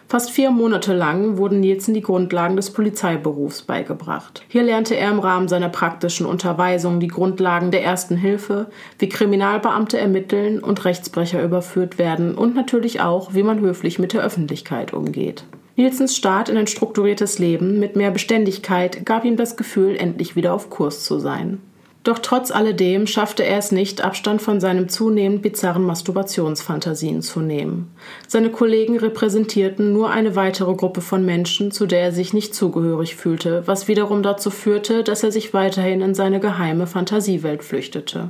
Fast 0.08 0.32
vier 0.32 0.52
Monate 0.52 0.94
lang 0.94 1.38
wurden 1.38 1.62
Nielsen 1.62 1.94
die 1.94 2.02
Grundlagen 2.02 2.58
des 2.58 2.72
Polizeiberufs 2.72 3.64
beigebracht. 3.64 4.44
Hier 4.50 4.64
lernte 4.64 4.96
er 4.96 5.10
im 5.10 5.20
Rahmen 5.20 5.48
seiner 5.48 5.70
praktischen 5.70 6.26
Unterweisung 6.26 7.00
die 7.00 7.08
Grundlagen 7.08 7.72
der 7.72 7.84
Ersten 7.84 8.18
Hilfe, 8.18 8.68
wie 9.00 9.10
Kriminalbeamte 9.10 9.98
ermitteln 9.98 10.60
und 10.60 10.84
Rechtsbrecher 10.86 11.42
überführt 11.42 11.98
werden 11.98 12.36
und 12.36 12.56
natürlich 12.56 13.02
auch, 13.02 13.34
wie 13.34 13.44
man 13.44 13.62
höflich 13.62 14.00
mit 14.00 14.14
der 14.14 14.24
Öffentlichkeit 14.24 14.94
umgeht. 14.94 15.46
Nielsens 15.76 16.16
Start 16.16 16.50
in 16.50 16.58
ein 16.58 16.68
strukturiertes 16.68 17.40
Leben 17.40 17.80
mit 17.80 17.96
mehr 17.96 18.12
Beständigkeit 18.12 19.06
gab 19.06 19.26
ihm 19.26 19.38
das 19.38 19.56
Gefühl, 19.56 19.96
endlich 19.96 20.36
wieder 20.36 20.54
auf 20.54 20.70
Kurs 20.70 21.04
zu 21.06 21.20
sein. 21.20 21.60
Doch 22.04 22.18
trotz 22.18 22.50
alledem 22.50 23.06
schaffte 23.06 23.44
er 23.44 23.60
es 23.60 23.72
nicht, 23.72 24.04
Abstand 24.04 24.42
von 24.42 24.60
seinen 24.60 24.90
zunehmend 24.90 25.44
bizarren 25.44 25.84
Masturbationsfantasien 25.84 27.22
zu 27.22 27.42
nehmen. 27.42 27.92
Seine 28.28 28.50
Kollegen 28.50 28.98
repräsentierten 28.98 29.94
nur 29.94 30.10
eine 30.10 30.36
weitere 30.36 30.74
Gruppe 30.74 31.02
von 31.02 31.24
Menschen, 31.24 31.70
zu 31.70 31.86
der 31.86 32.02
er 32.02 32.12
sich 32.12 32.34
nicht 32.34 32.56
zugehörig 32.56 33.16
fühlte, 33.16 33.68
was 33.68 33.88
wiederum 33.88 34.24
dazu 34.24 34.50
führte, 34.50 35.04
dass 35.04 35.24
er 35.24 35.32
sich 35.32 35.54
weiterhin 35.54 36.02
in 36.02 36.16
seine 36.16 36.40
geheime 36.40 36.88
Fantasiewelt 36.88 37.64
flüchtete. 37.64 38.30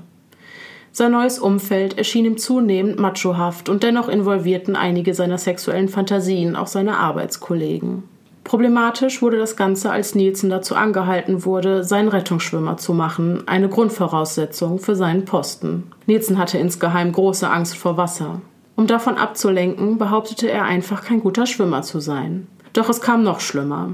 Sein 0.94 1.14
neues 1.14 1.40
Umfeld 1.40 1.98
erschien 1.98 2.26
ihm 2.26 2.38
zunehmend 2.38 3.00
machohaft 3.00 3.70
und 3.70 3.84
dennoch 3.84 4.10
involvierten 4.10 4.76
einige 4.76 5.14
seiner 5.14 5.38
sexuellen 5.38 5.88
Fantasien 5.88 6.56
auch 6.56 6.68
seine 6.68 6.98
Arbeitskollegen. 6.98 8.04
Problematisch 8.44 9.22
wurde 9.22 9.38
das 9.38 9.56
Ganze, 9.56 9.92
als 9.92 10.16
Nielsen 10.16 10.50
dazu 10.50 10.76
angehalten 10.76 11.46
wurde, 11.46 11.84
seinen 11.84 12.10
Rettungsschwimmer 12.10 12.76
zu 12.78 12.94
machen, 12.94 13.48
eine 13.48 13.70
Grundvoraussetzung 13.70 14.80
für 14.80 14.96
seinen 14.96 15.26
Posten. 15.26 15.92
Nielsen 16.08 16.38
hatte 16.38 16.58
insgeheim 16.58 17.12
große 17.12 17.50
Angst 17.50 17.78
vor 17.78 17.98
Wasser. 17.98 18.42
Um 18.76 18.88
davon 18.88 19.16
abzulenken, 19.18 19.98
behauptete 19.98 20.50
er 20.50 20.66
einfach 20.66 21.04
kein 21.04 21.22
guter 21.22 21.46
Schwimmer 21.46 21.84
zu 21.84 22.00
sein. 22.00 22.48
Doch 22.74 22.90
es 22.90 23.00
kam 23.00 23.24
noch 23.24 23.40
schlimmer. 23.40 23.92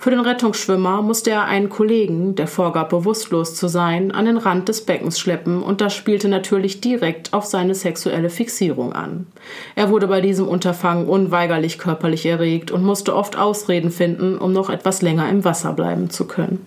Für 0.00 0.10
den 0.10 0.20
Rettungsschwimmer 0.20 1.02
musste 1.02 1.32
er 1.32 1.46
einen 1.46 1.70
Kollegen, 1.70 2.36
der 2.36 2.46
vorgab, 2.46 2.90
bewusstlos 2.90 3.56
zu 3.56 3.66
sein, 3.66 4.12
an 4.12 4.26
den 4.26 4.36
Rand 4.36 4.68
des 4.68 4.86
Beckens 4.86 5.18
schleppen, 5.18 5.60
und 5.60 5.80
das 5.80 5.92
spielte 5.92 6.28
natürlich 6.28 6.80
direkt 6.80 7.32
auf 7.34 7.44
seine 7.46 7.74
sexuelle 7.74 8.30
Fixierung 8.30 8.92
an. 8.92 9.26
Er 9.74 9.90
wurde 9.90 10.06
bei 10.06 10.20
diesem 10.20 10.46
Unterfangen 10.46 11.08
unweigerlich 11.08 11.78
körperlich 11.78 12.26
erregt 12.26 12.70
und 12.70 12.84
musste 12.84 13.16
oft 13.16 13.36
Ausreden 13.36 13.90
finden, 13.90 14.38
um 14.38 14.52
noch 14.52 14.70
etwas 14.70 15.02
länger 15.02 15.28
im 15.28 15.44
Wasser 15.44 15.72
bleiben 15.72 16.10
zu 16.10 16.26
können. 16.28 16.64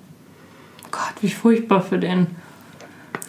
Gott, 0.91 1.13
wie 1.21 1.29
furchtbar 1.29 1.81
für 1.81 1.99
den. 1.99 2.27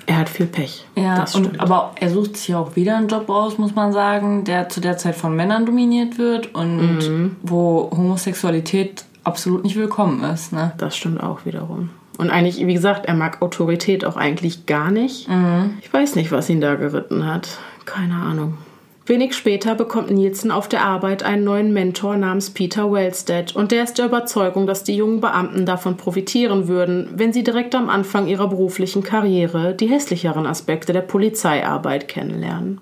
Er 0.07 0.19
hat 0.19 0.29
viel 0.29 0.47
Pech. 0.47 0.85
Ja, 0.97 1.25
und, 1.33 1.61
aber 1.61 1.93
er 2.01 2.11
sucht 2.11 2.37
sich 2.37 2.53
auch 2.57 2.75
wieder 2.75 2.97
einen 2.97 3.07
Job 3.07 3.31
aus, 3.31 3.57
muss 3.57 3.77
man 3.77 3.93
sagen, 3.93 4.43
der 4.43 4.69
zu 4.69 4.81
der 4.81 4.99
Zeit 4.99 5.15
von 5.15 5.37
Männern 5.37 5.65
dominiert 5.65 6.19
wird 6.19 6.53
und 6.57 6.99
mhm. 6.99 7.37
wo 7.43 7.89
Homosexualität 7.93 9.05
absolut 9.25 9.65
nicht 9.65 9.77
willkommen 9.77 10.23
ist. 10.25 10.53
Ne? 10.53 10.73
Das 10.79 10.97
stimmt 10.97 11.23
auch 11.23 11.45
wiederum. 11.45 11.91
Und 12.19 12.31
eigentlich, 12.31 12.65
wie 12.67 12.75
gesagt, 12.75 13.07
er 13.07 13.15
mag 13.15 13.43
Autorität 13.43 14.05
auch 14.05 14.17
eigentlich 14.17 14.67
gar 14.67 14.91
nicht. 14.91 15.29
Mhm. 15.29 15.79
Ich 15.81 15.93
weiß 15.93 16.15
nicht, 16.15 16.31
was 16.31 16.51
ihn 16.51 16.61
da 16.61 16.75
geritten 16.75 17.27
hat. 17.27 17.59
Keine 17.85 18.15
Ahnung. 18.15 18.59
Wenig 19.05 19.35
später 19.35 19.75
bekommt 19.75 20.13
Nielsen 20.13 20.53
auf 20.53 20.69
der 20.69 20.85
Arbeit 20.85 21.25
einen 21.25 21.43
neuen 21.43 21.73
Mentor 21.73 22.17
namens 22.17 22.51
Peter 22.51 22.93
Wellstead 22.93 23.57
und 23.57 23.73
der 23.73 23.83
ist 23.83 23.99
der 23.99 24.07
Überzeugung, 24.07 24.69
dass 24.69 24.85
die 24.85 24.95
jungen 24.95 25.21
Beamten 25.21 25.67
davon 25.67 25.97
profitieren 25.97 26.69
würden, 26.69 27.09
wenn 27.17 27.33
sie 27.33 27.43
direkt 27.43 27.75
am 27.75 27.91
Anfang 27.91 28.29
ihrer 28.29 28.49
beruflichen 28.49 29.03
Karriere 29.03 29.75
die 29.75 29.89
hässlicheren 29.89 30.47
Aspekte 30.47 30.93
der 30.93 31.01
Polizeiarbeit 31.01 32.07
kennenlernen. 32.07 32.81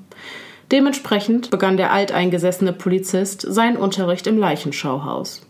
Dementsprechend 0.70 1.50
begann 1.50 1.78
der 1.78 1.90
alteingesessene 1.90 2.74
Polizist 2.74 3.40
seinen 3.40 3.78
Unterricht 3.78 4.26
im 4.26 4.36
Leichenschauhaus. 4.36 5.40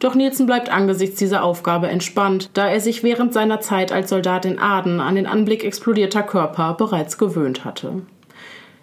Doch 0.00 0.14
Nielsen 0.14 0.46
bleibt 0.46 0.70
angesichts 0.70 1.18
dieser 1.18 1.44
Aufgabe 1.44 1.88
entspannt, 1.88 2.50
da 2.54 2.68
er 2.68 2.80
sich 2.80 3.02
während 3.02 3.32
seiner 3.32 3.60
Zeit 3.60 3.92
als 3.92 4.10
Soldat 4.10 4.44
in 4.44 4.58
Aden 4.58 5.00
an 5.00 5.14
den 5.14 5.26
Anblick 5.26 5.64
explodierter 5.64 6.22
Körper 6.22 6.74
bereits 6.74 7.18
gewöhnt 7.18 7.64
hatte. 7.64 8.02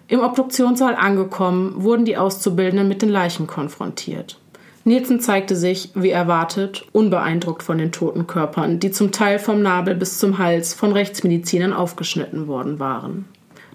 Im 0.08 0.20
Obduktionssaal 0.20 0.94
angekommen, 0.94 1.74
wurden 1.76 2.04
die 2.04 2.16
Auszubildenden 2.16 2.88
mit 2.88 3.02
den 3.02 3.08
Leichen 3.08 3.46
konfrontiert. 3.46 4.38
Nielsen 4.84 5.20
zeigte 5.20 5.54
sich, 5.54 5.90
wie 5.94 6.10
erwartet, 6.10 6.84
unbeeindruckt 6.92 7.62
von 7.62 7.78
den 7.78 7.92
toten 7.92 8.26
Körpern, 8.26 8.80
die 8.80 8.90
zum 8.90 9.12
Teil 9.12 9.38
vom 9.38 9.62
Nabel 9.62 9.94
bis 9.94 10.18
zum 10.18 10.38
Hals 10.38 10.74
von 10.74 10.92
Rechtsmedizinern 10.92 11.72
aufgeschnitten 11.72 12.48
worden 12.48 12.80
waren. 12.80 13.26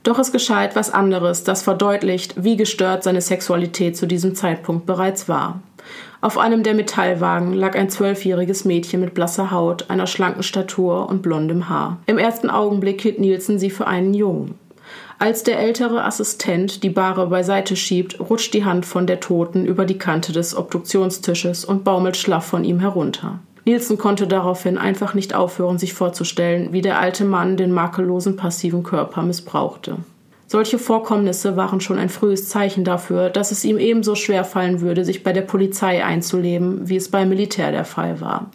Doch 0.04 0.20
es 0.20 0.32
geschah 0.32 0.64
etwas 0.64 0.94
anderes, 0.94 1.44
das 1.44 1.64
verdeutlicht, 1.64 2.44
wie 2.44 2.58
gestört 2.58 3.04
seine 3.04 3.22
Sexualität 3.22 3.96
zu 3.96 4.06
diesem 4.06 4.36
Zeitpunkt 4.36 4.86
bereits 4.86 5.30
war. 5.30 5.62
Auf 6.20 6.38
einem 6.38 6.64
der 6.64 6.74
Metallwagen 6.74 7.54
lag 7.54 7.76
ein 7.76 7.90
zwölfjähriges 7.90 8.66
Mädchen 8.66 9.02
mit 9.02 9.14
blasser 9.14 9.52
Haut, 9.52 9.90
einer 9.90 10.08
schlanken 10.08 10.42
Statur 10.42 11.08
und 11.10 11.22
blondem 11.22 11.70
Haar. 11.70 11.98
Im 12.08 12.18
ersten 12.18 12.50
Augenblick 12.50 13.02
hielt 13.02 13.20
Nielsen 13.20 13.60
sie 13.60 13.70
für 13.70 13.86
einen 13.86 14.14
Jungen. 14.16 14.56
Als 15.20 15.44
der 15.44 15.60
ältere 15.60 16.04
Assistent 16.04 16.84
die 16.84 16.90
Bahre 16.90 17.28
beiseite 17.28 17.76
schiebt, 17.76 18.20
rutscht 18.20 18.54
die 18.54 18.66
Hand 18.66 18.86
von 18.86 19.08
der 19.08 19.20
Toten 19.20 19.66
über 19.66 19.86
die 19.86 19.98
Kante 19.98 20.32
des 20.32 20.56
Obduktionstisches 20.56 21.66
und 21.66 21.84
baumelt 21.84 22.18
schlaff 22.18 22.46
von 22.46 22.64
ihm 22.64 22.80
herunter. 22.80 23.40
Nielsen 23.66 23.98
konnte 23.98 24.28
daraufhin 24.28 24.78
einfach 24.78 25.14
nicht 25.14 25.36
aufhören, 25.36 25.78
sich 25.78 25.94
vorzustellen, 25.94 26.72
wie 26.72 26.82
der 26.82 27.00
alte 27.00 27.26
Mann 27.26 27.58
den 27.58 27.72
makellosen 27.72 28.38
passiven 28.38 28.84
Körper 28.84 29.24
missbrauchte. 29.24 29.98
Solche 30.50 30.80
Vorkommnisse 30.80 31.58
waren 31.58 31.82
schon 31.82 32.00
ein 32.00 32.08
frühes 32.08 32.48
Zeichen 32.48 32.86
dafür, 32.86 33.30
dass 33.30 33.52
es 33.52 33.66
ihm 33.66 33.78
ebenso 33.78 34.16
schwer 34.16 34.46
fallen 34.46 34.80
würde, 34.80 35.04
sich 35.04 35.22
bei 35.22 35.34
der 35.34 35.42
Polizei 35.42 36.06
einzuleben, 36.06 36.88
wie 36.88 36.96
es 36.96 37.12
beim 37.12 37.28
Militär 37.28 37.72
der 37.72 37.84
Fall 37.84 38.22
war. 38.22 38.50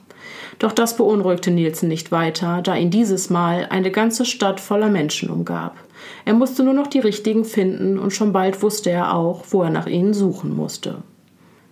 Doch 0.59 0.73
das 0.73 0.97
beunruhigte 0.97 1.51
Nielsen 1.51 1.89
nicht 1.89 2.11
weiter, 2.11 2.63
da 2.63 2.77
ihn 2.77 2.91
dieses 2.91 3.29
Mal 3.29 3.67
eine 3.69 3.91
ganze 3.91 4.25
Stadt 4.25 4.59
voller 4.59 4.89
Menschen 4.89 5.29
umgab. 5.29 5.77
Er 6.25 6.33
musste 6.33 6.63
nur 6.63 6.73
noch 6.73 6.87
die 6.87 7.01
richtigen 7.01 7.45
finden, 7.45 7.99
und 7.99 8.13
schon 8.13 8.33
bald 8.33 8.63
wusste 8.63 8.91
er 8.91 9.15
auch, 9.15 9.45
wo 9.51 9.63
er 9.63 9.71
nach 9.71 9.87
ihnen 9.87 10.15
suchen 10.15 10.57
musste. 10.57 11.03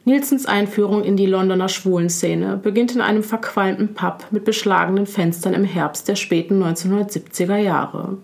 Nielsens 0.05 0.45
Einführung 0.45 1.05
in 1.05 1.17
die 1.17 1.27
Londoner 1.27 1.69
Schwulenszene 1.69 2.57
beginnt 2.57 2.95
in 2.95 3.01
einem 3.01 3.23
verqualmten 3.23 3.95
Pub 3.95 4.27
mit 4.31 4.45
beschlagenen 4.45 5.07
Fenstern 5.07 5.55
im 5.55 5.65
Herbst 5.65 6.09
der 6.09 6.17
späten 6.17 6.63
1970er 6.63 7.57
Jahre. 7.57 8.19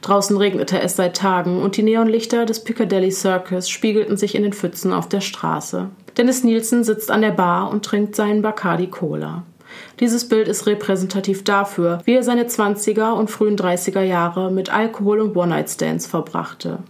Draußen 0.00 0.36
regnete 0.36 0.80
es 0.80 0.96
seit 0.96 1.16
Tagen 1.16 1.62
und 1.62 1.76
die 1.76 1.82
Neonlichter 1.82 2.46
des 2.46 2.64
Piccadilly 2.64 3.10
Circus 3.10 3.68
spiegelten 3.68 4.16
sich 4.16 4.34
in 4.34 4.42
den 4.42 4.52
Pfützen 4.52 4.92
auf 4.92 5.08
der 5.08 5.20
Straße. 5.20 5.88
Dennis 6.16 6.44
Nielsen 6.44 6.84
sitzt 6.84 7.10
an 7.10 7.22
der 7.22 7.30
Bar 7.30 7.70
und 7.70 7.84
trinkt 7.84 8.16
seinen 8.16 8.42
Bacardi 8.42 8.88
Cola. 8.88 9.44
Dieses 10.00 10.28
Bild 10.28 10.48
ist 10.48 10.66
repräsentativ 10.66 11.44
dafür, 11.44 12.00
wie 12.04 12.14
er 12.14 12.22
seine 12.22 12.44
20er 12.44 13.12
und 13.12 13.30
frühen 13.30 13.56
30er 13.56 14.02
Jahre 14.02 14.50
mit 14.50 14.72
Alkohol 14.72 15.20
und 15.20 15.36
One-Night-Stands 15.36 16.06
verbrachte. 16.06 16.80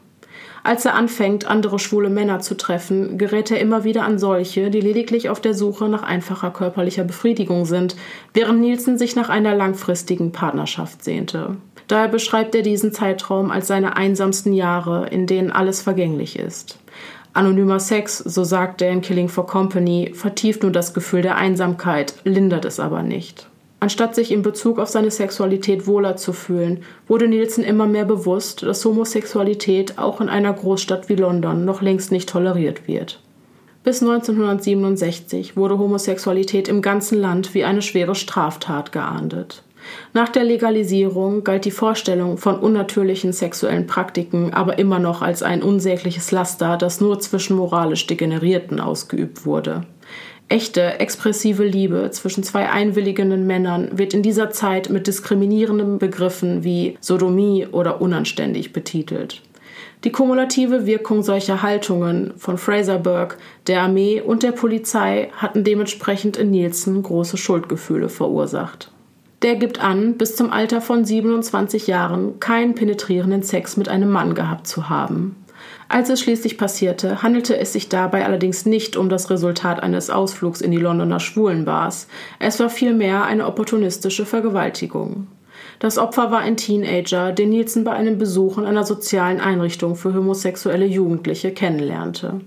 Als 0.65 0.85
er 0.85 0.95
anfängt, 0.95 1.45
andere 1.45 1.81
schwule 1.81 2.09
Männer 2.09 2.39
zu 2.39 2.57
treffen, 2.57 3.19
gerät 3.19 3.51
er 3.51 3.59
immer 3.59 3.83
wieder 3.83 4.05
an 4.05 4.21
solche, 4.21 4.71
die 4.71 4.81
lediglich 4.81 5.29
auf 5.29 5.41
der 5.41 5.55
Suche 5.55 5.89
nach 5.89 6.05
einfacher 6.05 6.53
körperlicher 6.53 7.03
Befriedigung 7.03 7.65
sind, 7.65 7.97
während 8.33 8.61
Nielsen 8.61 8.97
sich 8.97 9.17
nach 9.17 9.29
einer 9.29 9.57
langfristigen 9.57 10.31
Partnerschaft 10.31 11.03
sehnte. 11.03 11.57
Daher 11.93 12.09
beschreibt 12.09 12.55
er 12.55 12.63
diesen 12.63 12.91
Zeitraum 12.91 13.51
als 13.51 13.67
seine 13.67 13.99
einsamsten 13.99 14.55
Jahre, 14.55 15.09
in 15.09 15.27
denen 15.27 15.51
alles 15.51 15.83
vergänglich 15.83 16.39
ist. 16.39 16.79
Anonymer 17.35 17.81
Sex, 17.81 18.17
so 18.17 18.45
sagt 18.45 18.81
er 18.81 18.91
in 18.91 19.03
Killing 19.03 19.29
for 19.29 19.47
Company, 19.47 20.13
vertieft 20.15 20.63
nur 20.63 20.73
das 20.73 20.95
Gefühl 20.95 21.21
der 21.21 21.37
Einsamkeit, 21.37 22.15
lindert 22.25 22.65
es 22.65 22.81
aber 22.81 23.03
nicht. 23.03 23.47
Anstatt 23.79 24.15
sich 24.15 24.33
in 24.33 24.41
Bezug 24.41 24.79
auf 24.79 24.89
seine 24.89 25.11
Sexualität 25.11 25.87
wohler 25.87 26.17
zu 26.17 26.33
fühlen, 26.33 26.83
wurde 27.09 27.29
Nielsen 27.29 27.63
immer 27.63 27.87
mehr 27.87 28.07
bewusst, 28.07 28.63
dass 28.63 28.87
Homosexualität 28.87 29.99
auch 29.99 30.23
in 30.23 30.31
einer 30.31 30.55
Großstadt 30.55 31.11
wie 31.11 31.17
London 31.17 31.67
noch 31.67 31.83
längst 31.83 32.11
nicht 32.11 32.31
toleriert 32.31 32.89
wird. 32.89 33.21
Bis 33.85 34.01
1967 34.01 35.59
wurde 35.59 35.79
Homosexualität 35.79 36.69
im 36.69 36.81
ganzen 36.81 37.21
Land 37.21 37.53
wie 37.53 37.65
eine 37.65 37.83
schwere 37.83 38.15
Straftat 38.15 38.93
geahndet. 38.93 39.63
Nach 40.13 40.29
der 40.29 40.45
Legalisierung 40.45 41.45
galt 41.45 41.65
die 41.65 41.71
Vorstellung 41.71 42.39
von 42.39 42.59
unnatürlichen 42.59 43.33
sexuellen 43.33 43.87
Praktiken 43.87 44.53
aber 44.53 44.79
immer 44.79 44.99
noch 44.99 45.23
als 45.23 45.43
ein 45.43 45.63
unsägliches 45.63 46.31
Laster, 46.31 46.77
das 46.77 47.01
nur 47.01 47.21
zwischen 47.21 47.57
moralisch 47.57 48.07
Degenerierten 48.07 48.81
ausgeübt 48.81 49.47
wurde. 49.47 49.87
Echte, 50.53 51.01
expressive 51.01 51.65
Liebe 51.65 52.11
zwischen 52.11 52.45
zwei 52.45 52.69
einwilligenden 52.69 53.47
Männern 53.47 53.97
wird 53.97 54.13
in 54.13 54.23
dieser 54.23 54.51
Zeit 54.51 54.91
mit 54.91 55.07
diskriminierenden 55.07 55.99
Begriffen 55.99 56.63
wie 56.63 56.99
Sodomie 57.01 57.67
oder 57.67 58.03
unanständig 58.03 58.75
betitelt. 58.75 59.41
Die 60.05 60.13
kumulative 60.13 60.85
Wirkung 60.85 61.23
solcher 61.23 61.63
Haltungen 61.63 62.35
von 62.37 62.59
Fraserburg, 62.59 63.39
der 63.67 63.81
Armee 63.81 64.21
und 64.21 64.43
der 64.43 64.53
Polizei 64.53 65.31
hatten 65.37 65.65
dementsprechend 65.65 66.37
in 66.37 66.51
Nielsen 66.51 67.03
große 67.03 67.39
Schuldgefühle 67.39 68.11
verursacht. 68.11 68.92
Der 69.43 69.57
gibt 69.57 69.83
an, 69.83 70.17
bis 70.19 70.37
zum 70.37 70.53
Alter 70.53 70.81
von 70.81 71.05
27 71.05 71.89
Jahren 71.89 72.39
keinen 72.39 72.75
penetrierenden 72.75 73.43
Sex 73.43 73.77
mit 73.77 73.89
einem 73.89 74.11
Mann 74.11 74.35
gehabt 74.35 74.69
zu 74.69 74.89
haben. 74.89 75.37
Als 75.89 76.09
es 76.11 76.21
schließlich 76.21 76.59
passierte, 76.59 77.23
handelte 77.23 77.59
es 77.59 77.73
sich 77.73 77.89
dabei 77.89 78.25
allerdings 78.25 78.67
nicht 78.67 78.97
um 78.97 79.09
das 79.09 79.31
Resultat 79.31 79.83
eines 79.83 80.11
Ausflugs 80.11 80.61
in 80.61 80.71
die 80.71 80.79
Londoner 80.79 81.21
Schwulenbars. 81.21 82.07
Es 82.39 82.61
war 82.61 82.71
vielmehr 82.71 83.25
eine 83.25 83.47
opportunistische 83.47 84.25
Vergewaltigung. 84.25 85.27
Das 85.81 85.99
Opfer 85.99 86.31
war 86.31 86.39
ein 86.39 86.57
Teenager, 86.57 87.33
den 87.33 87.51
Nielsen 87.51 87.83
bei 87.85 87.93
einem 87.93 88.19
Besuch 88.19 88.59
in 88.59 88.65
einer 88.65 88.85
sozialen 88.85 89.41
Einrichtung 89.41 89.97
für 89.97 90.15
homosexuelle 90.15 90.87
Jugendliche 90.87 91.51
kennenlernte. 91.51 92.41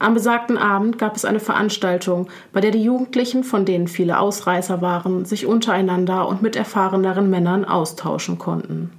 Am 0.00 0.14
besagten 0.14 0.58
Abend 0.58 0.98
gab 0.98 1.16
es 1.16 1.24
eine 1.24 1.40
Veranstaltung, 1.40 2.28
bei 2.52 2.60
der 2.60 2.70
die 2.70 2.82
Jugendlichen, 2.82 3.42
von 3.42 3.64
denen 3.64 3.88
viele 3.88 4.20
Ausreißer 4.20 4.80
waren, 4.80 5.24
sich 5.24 5.44
untereinander 5.44 6.28
und 6.28 6.40
mit 6.40 6.54
erfahreneren 6.54 7.28
Männern 7.28 7.64
austauschen 7.64 8.38
konnten. 8.38 8.90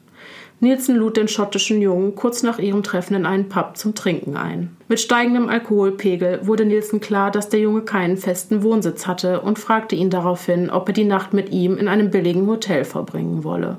Nielsen 0.61 0.97
lud 0.97 1.15
den 1.15 1.29
schottischen 1.29 1.81
Jungen 1.81 2.15
kurz 2.15 2.43
nach 2.43 2.59
ihrem 2.59 2.83
Treffen 2.83 3.15
in 3.15 3.25
einen 3.25 3.47
Pub 3.47 3.77
zum 3.77 3.95
Trinken 3.95 4.35
ein. 4.35 4.75
Mit 4.89 4.99
steigendem 4.99 5.47
Alkoholpegel 5.47 6.45
wurde 6.45 6.65
Nielsen 6.65 6.99
klar, 6.99 7.31
dass 7.31 7.47
der 7.47 7.61
Junge 7.61 7.83
keinen 7.83 8.17
festen 8.17 8.61
Wohnsitz 8.61 9.07
hatte 9.07 9.39
und 9.39 9.57
fragte 9.57 9.95
ihn 9.95 10.09
daraufhin, 10.09 10.69
ob 10.69 10.89
er 10.89 10.93
die 10.93 11.05
Nacht 11.05 11.33
mit 11.33 11.53
ihm 11.53 11.77
in 11.77 11.87
einem 11.87 12.11
billigen 12.11 12.45
Hotel 12.45 12.83
verbringen 12.83 13.45
wolle. 13.45 13.77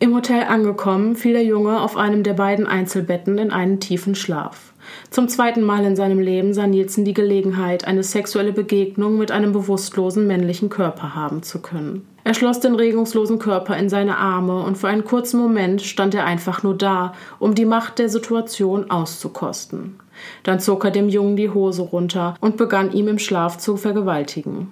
Im 0.00 0.12
Hotel 0.12 0.42
angekommen, 0.42 1.14
fiel 1.14 1.34
der 1.34 1.44
Junge 1.44 1.80
auf 1.80 1.96
einem 1.96 2.24
der 2.24 2.34
beiden 2.34 2.66
Einzelbetten 2.66 3.38
in 3.38 3.52
einen 3.52 3.78
tiefen 3.78 4.16
Schlaf. 4.16 4.72
Zum 5.10 5.28
zweiten 5.28 5.62
Mal 5.62 5.84
in 5.84 5.96
seinem 5.96 6.18
Leben 6.18 6.52
sah 6.54 6.66
Nielsen 6.66 7.04
die 7.04 7.14
Gelegenheit, 7.14 7.86
eine 7.86 8.02
sexuelle 8.02 8.52
Begegnung 8.52 9.18
mit 9.18 9.30
einem 9.30 9.52
bewusstlosen 9.52 10.26
männlichen 10.26 10.68
Körper 10.68 11.14
haben 11.14 11.42
zu 11.42 11.60
können. 11.60 12.06
Er 12.24 12.34
schloss 12.34 12.60
den 12.60 12.74
regungslosen 12.74 13.38
Körper 13.38 13.76
in 13.76 13.88
seine 13.88 14.18
Arme 14.18 14.62
und 14.62 14.76
für 14.76 14.88
einen 14.88 15.04
kurzen 15.04 15.40
Moment 15.40 15.80
stand 15.80 16.14
er 16.14 16.26
einfach 16.26 16.62
nur 16.62 16.76
da, 16.76 17.14
um 17.38 17.54
die 17.54 17.64
Macht 17.64 17.98
der 17.98 18.10
Situation 18.10 18.90
auszukosten. 18.90 19.96
Dann 20.42 20.60
zog 20.60 20.84
er 20.84 20.90
dem 20.90 21.08
Jungen 21.08 21.36
die 21.36 21.48
Hose 21.48 21.82
runter 21.82 22.34
und 22.40 22.56
begann 22.56 22.92
ihm 22.92 23.08
im 23.08 23.18
Schlaf 23.18 23.56
zu 23.56 23.76
vergewaltigen. 23.78 24.68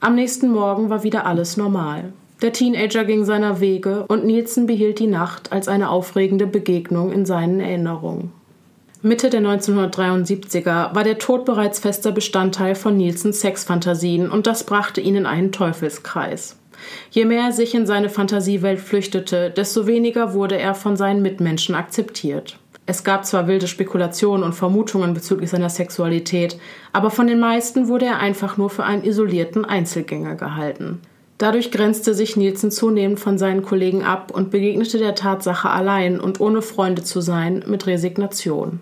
Am 0.00 0.14
nächsten 0.14 0.50
Morgen 0.50 0.88
war 0.88 1.02
wieder 1.02 1.26
alles 1.26 1.58
normal. 1.58 2.14
Der 2.40 2.54
Teenager 2.54 3.04
ging 3.04 3.26
seiner 3.26 3.60
Wege 3.60 4.06
und 4.08 4.24
Nielsen 4.24 4.66
behielt 4.66 4.98
die 4.98 5.06
Nacht 5.06 5.52
als 5.52 5.68
eine 5.68 5.90
aufregende 5.90 6.46
Begegnung 6.46 7.12
in 7.12 7.26
seinen 7.26 7.60
Erinnerungen. 7.60 8.32
Mitte 9.02 9.30
der 9.30 9.40
1973er 9.40 10.94
war 10.94 11.04
der 11.04 11.18
Tod 11.18 11.46
bereits 11.46 11.78
fester 11.78 12.12
Bestandteil 12.12 12.74
von 12.74 12.98
Nielsens 12.98 13.40
Sexfantasien 13.40 14.30
und 14.30 14.46
das 14.46 14.64
brachte 14.64 15.00
ihn 15.00 15.16
in 15.16 15.24
einen 15.24 15.52
Teufelskreis. 15.52 16.58
Je 17.10 17.24
mehr 17.24 17.44
er 17.44 17.52
sich 17.52 17.74
in 17.74 17.86
seine 17.86 18.10
Fantasiewelt 18.10 18.78
flüchtete, 18.78 19.48
desto 19.48 19.86
weniger 19.86 20.34
wurde 20.34 20.58
er 20.58 20.74
von 20.74 20.96
seinen 20.96 21.22
Mitmenschen 21.22 21.74
akzeptiert. 21.74 22.58
Es 22.84 23.02
gab 23.02 23.24
zwar 23.24 23.46
wilde 23.46 23.68
Spekulationen 23.68 24.44
und 24.44 24.52
Vermutungen 24.52 25.14
bezüglich 25.14 25.48
seiner 25.48 25.70
Sexualität, 25.70 26.58
aber 26.92 27.10
von 27.10 27.26
den 27.26 27.40
meisten 27.40 27.88
wurde 27.88 28.04
er 28.04 28.18
einfach 28.18 28.58
nur 28.58 28.68
für 28.68 28.84
einen 28.84 29.04
isolierten 29.04 29.64
Einzelgänger 29.64 30.34
gehalten. 30.34 31.00
Dadurch 31.38 31.70
grenzte 31.70 32.12
sich 32.12 32.36
Nielsen 32.36 32.70
zunehmend 32.70 33.18
von 33.18 33.38
seinen 33.38 33.62
Kollegen 33.62 34.02
ab 34.02 34.30
und 34.30 34.50
begegnete 34.50 34.98
der 34.98 35.14
Tatsache 35.14 35.70
allein 35.70 36.20
und 36.20 36.38
ohne 36.38 36.60
Freunde 36.60 37.02
zu 37.02 37.22
sein 37.22 37.64
mit 37.66 37.86
Resignation. 37.86 38.80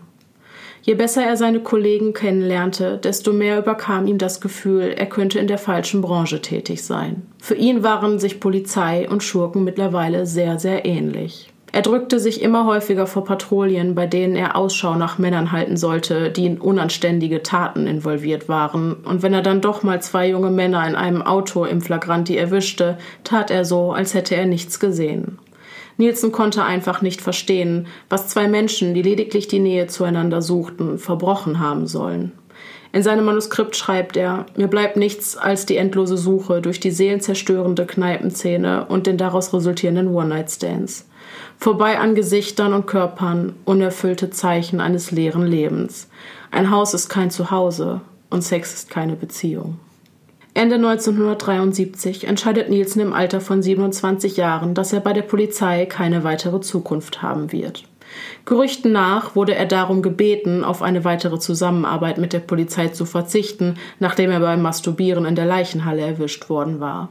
Je 0.89 0.95
besser 0.95 1.23
er 1.23 1.37
seine 1.37 1.61
Kollegen 1.61 2.15
kennenlernte, 2.15 2.97
desto 2.97 3.35
mehr 3.35 3.59
überkam 3.59 4.07
ihm 4.07 4.17
das 4.17 4.41
Gefühl, 4.41 4.95
er 4.97 5.05
könnte 5.05 5.39
in 5.39 5.47
der 5.47 5.59
falschen 5.59 6.01
Branche 6.01 6.41
tätig 6.41 6.83
sein. 6.83 7.27
Für 7.43 7.57
ihn 7.57 7.83
waren 7.83 8.19
sich 8.19 8.41
Polizei 8.41 9.07
und 9.07 9.23
Schurken 9.23 9.65
mittlerweile 9.65 10.25
sehr, 10.25 10.59
sehr 10.59 10.87
ähnlich. 10.87 11.53
Er 11.73 11.83
drückte 11.83 12.19
sich 12.19 12.41
immer 12.41 12.65
häufiger 12.65 13.07
vor 13.07 13.27
Patrouillen, 13.27 13.95
bei 13.95 14.07
denen 14.07 14.35
er 14.35 14.57
Ausschau 14.57 14.95
nach 14.95 15.19
Männern 15.19 15.53
halten 15.53 15.77
sollte, 15.77 16.31
die 16.31 16.47
in 16.47 16.59
unanständige 16.59 17.43
Taten 17.43 17.87
involviert 17.87 18.49
waren, 18.49 18.95
und 18.95 19.23
wenn 19.23 19.35
er 19.35 19.43
dann 19.43 19.61
doch 19.61 19.83
mal 19.83 20.01
zwei 20.01 20.31
junge 20.31 20.51
Männer 20.51 20.89
in 20.89 20.95
einem 20.95 21.21
Auto 21.21 21.67
im 21.67 21.83
Flagranti 21.83 22.35
erwischte, 22.39 22.97
tat 23.25 23.51
er 23.51 23.67
so, 23.67 23.93
als 23.93 24.15
hätte 24.15 24.37
er 24.37 24.47
nichts 24.47 24.81
gesehen. 24.81 25.39
Nielsen 25.99 26.31
konnte 26.31 26.63
einfach 26.63 27.03
nicht 27.03 27.21
verstehen, 27.21 27.89
was 28.09 28.29
zwei 28.29 28.47
Menschen, 28.47 28.95
die 28.95 29.03
lediglich 29.03 29.49
die 29.49 29.59
Nähe 29.59 29.89
zueinander 29.89 30.41
suchten, 30.41 30.97
verbrochen 30.99 31.59
haben 31.59 31.89
sollen. 31.89 32.33
In 32.93 33.03
seinem 33.03 33.27
Manuskript 33.27 33.77
schreibt 33.77 34.17
er, 34.17 34.47
mir 34.57 34.69
bleibt 34.69 34.97
nichts 34.97 35.37
als 35.37 35.67
die 35.67 35.77
endlose 35.77 36.17
Suche 36.17 36.63
durch 36.63 36.79
die 36.81 36.93
seelenzerstörende 36.93 37.85
Kneipenszene 37.85 38.87
und 38.87 39.07
den 39.09 39.19
daraus 39.19 39.53
resultierenden 39.53 40.09
One-Night-Stands. 40.15 41.07
Vorbei 41.59 41.99
an 41.99 42.15
Gesichtern 42.15 42.73
und 42.73 42.87
Körpern, 42.87 43.55
unerfüllte 43.65 44.31
Zeichen 44.31 44.81
eines 44.81 45.11
leeren 45.11 45.45
Lebens. 45.45 46.09
Ein 46.53 46.71
Haus 46.71 46.95
ist 46.95 47.09
kein 47.09 47.33
Zuhause 47.33 48.01
und 48.31 48.43
Sex 48.43 48.73
ist 48.73 48.91
keine 48.91 49.17
Beziehung. 49.17 49.79
Ende 50.59 50.75
1973 50.75 52.27
entscheidet 52.27 52.69
Nielsen 52.69 52.99
im 52.99 53.13
Alter 53.13 53.41
von 53.41 53.63
27 53.63 54.37
Jahren, 54.37 54.75
dass 54.75 54.93
er 54.93 54.99
bei 54.99 55.13
der 55.13 55.23
Polizei 55.23 55.87
keine 55.87 56.25
weitere 56.25 56.61
Zukunft 56.61 57.23
haben 57.23 57.53
wird. 57.53 57.85
Gerüchten 58.45 58.91
nach 58.91 59.37
wurde 59.37 59.55
er 59.55 59.67
darum 59.67 60.03
gebeten, 60.03 60.65
auf 60.65 60.83
eine 60.83 61.05
weitere 61.05 61.39
Zusammenarbeit 61.39 62.19
mit 62.19 62.33
der 62.33 62.41
Polizei 62.41 62.89
zu 62.89 63.05
verzichten, 63.05 63.77
nachdem 64.01 64.33
er 64.33 64.41
beim 64.41 64.61
Masturbieren 64.61 65.27
in 65.27 65.37
der 65.37 65.47
Leichenhalle 65.47 66.03
erwischt 66.03 66.51
worden 66.51 66.81
war. 66.81 67.11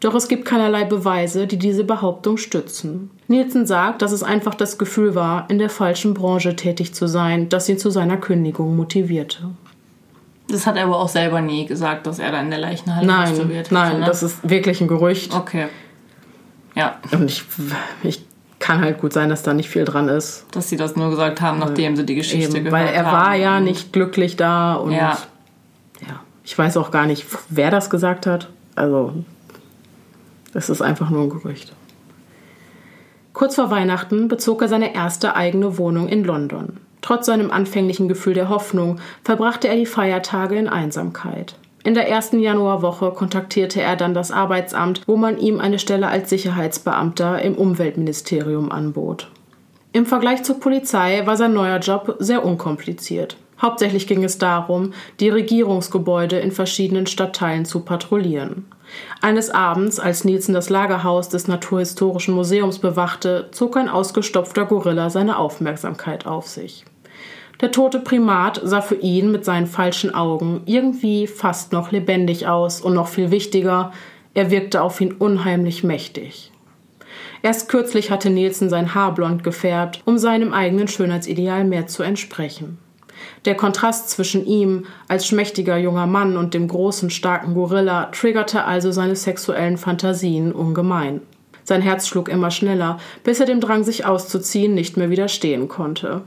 Doch 0.00 0.14
es 0.14 0.26
gibt 0.26 0.46
keinerlei 0.46 0.84
Beweise, 0.84 1.46
die 1.46 1.58
diese 1.58 1.84
Behauptung 1.84 2.38
stützen. 2.38 3.10
Nielsen 3.28 3.66
sagt, 3.66 4.00
dass 4.00 4.12
es 4.12 4.22
einfach 4.22 4.54
das 4.54 4.78
Gefühl 4.78 5.14
war, 5.14 5.50
in 5.50 5.58
der 5.58 5.68
falschen 5.68 6.14
Branche 6.14 6.56
tätig 6.56 6.94
zu 6.94 7.06
sein, 7.08 7.50
das 7.50 7.68
ihn 7.68 7.76
zu 7.76 7.90
seiner 7.90 8.16
Kündigung 8.16 8.74
motivierte. 8.74 9.50
Das 10.48 10.66
hat 10.66 10.76
er 10.76 10.84
aber 10.84 10.98
auch 10.98 11.08
selber 11.08 11.40
nie 11.40 11.66
gesagt, 11.66 12.06
dass 12.06 12.18
er 12.18 12.30
da 12.30 12.40
in 12.40 12.50
der 12.50 12.60
Leichenhalle 12.60 13.06
nein, 13.06 13.30
masturbiert 13.30 13.72
Nein, 13.72 13.88
hatte, 13.88 14.00
ne? 14.00 14.06
das 14.06 14.22
ist 14.22 14.48
wirklich 14.48 14.80
ein 14.80 14.86
Gerücht. 14.86 15.34
Okay. 15.34 15.66
Ja. 16.74 17.00
Und 17.10 17.30
ich, 17.30 17.44
ich 18.02 18.24
kann 18.58 18.80
halt 18.80 18.98
gut 18.98 19.12
sein, 19.12 19.28
dass 19.28 19.42
da 19.42 19.54
nicht 19.54 19.68
viel 19.68 19.84
dran 19.84 20.08
ist. 20.08 20.46
Dass 20.52 20.68
sie 20.68 20.76
das 20.76 20.94
nur 20.94 21.10
gesagt 21.10 21.40
haben, 21.40 21.58
nachdem 21.58 21.96
sie 21.96 22.06
die 22.06 22.14
Geschichte 22.14 22.56
Eben, 22.56 22.64
gehört 22.64 22.74
haben. 22.74 22.86
Weil 22.86 22.94
er 22.94 23.06
haben. 23.06 23.26
war 23.26 23.34
ja 23.34 23.60
nicht 23.60 23.92
glücklich 23.92 24.36
da 24.36 24.74
und 24.74 24.92
ja. 24.92 25.18
ja. 26.06 26.20
Ich 26.44 26.56
weiß 26.56 26.76
auch 26.76 26.92
gar 26.92 27.06
nicht, 27.06 27.26
wer 27.48 27.70
das 27.70 27.90
gesagt 27.90 28.26
hat. 28.26 28.48
Also, 28.76 29.14
das 30.52 30.70
ist 30.70 30.80
einfach 30.80 31.10
nur 31.10 31.24
ein 31.24 31.30
Gerücht. 31.30 31.72
Kurz 33.32 33.56
vor 33.56 33.70
Weihnachten 33.70 34.28
bezog 34.28 34.62
er 34.62 34.68
seine 34.68 34.94
erste 34.94 35.34
eigene 35.34 35.76
Wohnung 35.76 36.08
in 36.08 36.24
London. 36.24 36.78
Trotz 37.06 37.26
seinem 37.26 37.52
anfänglichen 37.52 38.08
Gefühl 38.08 38.34
der 38.34 38.48
Hoffnung 38.48 38.98
verbrachte 39.22 39.68
er 39.68 39.76
die 39.76 39.86
Feiertage 39.86 40.56
in 40.56 40.66
Einsamkeit. 40.66 41.54
In 41.84 41.94
der 41.94 42.08
ersten 42.08 42.40
Januarwoche 42.40 43.12
kontaktierte 43.12 43.80
er 43.80 43.94
dann 43.94 44.12
das 44.12 44.32
Arbeitsamt, 44.32 45.02
wo 45.06 45.16
man 45.16 45.38
ihm 45.38 45.60
eine 45.60 45.78
Stelle 45.78 46.08
als 46.08 46.30
Sicherheitsbeamter 46.30 47.40
im 47.42 47.54
Umweltministerium 47.54 48.72
anbot. 48.72 49.30
Im 49.92 50.04
Vergleich 50.04 50.42
zur 50.42 50.58
Polizei 50.58 51.24
war 51.26 51.36
sein 51.36 51.52
neuer 51.52 51.78
Job 51.78 52.16
sehr 52.18 52.44
unkompliziert. 52.44 53.36
Hauptsächlich 53.62 54.08
ging 54.08 54.24
es 54.24 54.38
darum, 54.38 54.92
die 55.20 55.28
Regierungsgebäude 55.28 56.40
in 56.40 56.50
verschiedenen 56.50 57.06
Stadtteilen 57.06 57.66
zu 57.66 57.84
patrouillieren. 57.84 58.64
Eines 59.22 59.50
Abends, 59.50 60.00
als 60.00 60.24
Nielsen 60.24 60.54
das 60.54 60.70
Lagerhaus 60.70 61.28
des 61.28 61.46
Naturhistorischen 61.46 62.34
Museums 62.34 62.80
bewachte, 62.80 63.46
zog 63.52 63.76
ein 63.76 63.88
ausgestopfter 63.88 64.64
Gorilla 64.64 65.08
seine 65.08 65.38
Aufmerksamkeit 65.38 66.26
auf 66.26 66.48
sich. 66.48 66.84
Der 67.60 67.72
tote 67.72 68.00
Primat 68.00 68.60
sah 68.62 68.82
für 68.82 68.96
ihn 68.96 69.32
mit 69.32 69.44
seinen 69.44 69.66
falschen 69.66 70.14
Augen 70.14 70.62
irgendwie 70.66 71.26
fast 71.26 71.72
noch 71.72 71.90
lebendig 71.90 72.46
aus 72.46 72.80
und 72.80 72.94
noch 72.94 73.08
viel 73.08 73.30
wichtiger, 73.30 73.92
er 74.34 74.50
wirkte 74.50 74.82
auf 74.82 75.00
ihn 75.00 75.12
unheimlich 75.12 75.82
mächtig. 75.82 76.52
Erst 77.42 77.68
kürzlich 77.68 78.10
hatte 78.10 78.28
Nielsen 78.28 78.68
sein 78.68 78.94
Haar 78.94 79.14
blond 79.14 79.42
gefärbt, 79.42 80.02
um 80.04 80.18
seinem 80.18 80.52
eigenen 80.52 80.88
Schönheitsideal 80.88 81.64
mehr 81.64 81.86
zu 81.86 82.02
entsprechen. 82.02 82.78
Der 83.46 83.54
Kontrast 83.54 84.10
zwischen 84.10 84.44
ihm 84.44 84.84
als 85.08 85.26
schmächtiger 85.26 85.78
junger 85.78 86.06
Mann 86.06 86.36
und 86.36 86.52
dem 86.52 86.68
großen, 86.68 87.08
starken 87.08 87.54
Gorilla 87.54 88.06
triggerte 88.06 88.64
also 88.64 88.92
seine 88.92 89.16
sexuellen 89.16 89.78
Fantasien 89.78 90.52
ungemein. 90.52 91.22
Sein 91.64 91.82
Herz 91.82 92.06
schlug 92.06 92.28
immer 92.28 92.50
schneller, 92.50 92.98
bis 93.24 93.40
er 93.40 93.46
dem 93.46 93.60
Drang, 93.60 93.84
sich 93.84 94.04
auszuziehen, 94.04 94.74
nicht 94.74 94.96
mehr 94.96 95.10
widerstehen 95.10 95.68
konnte. 95.68 96.22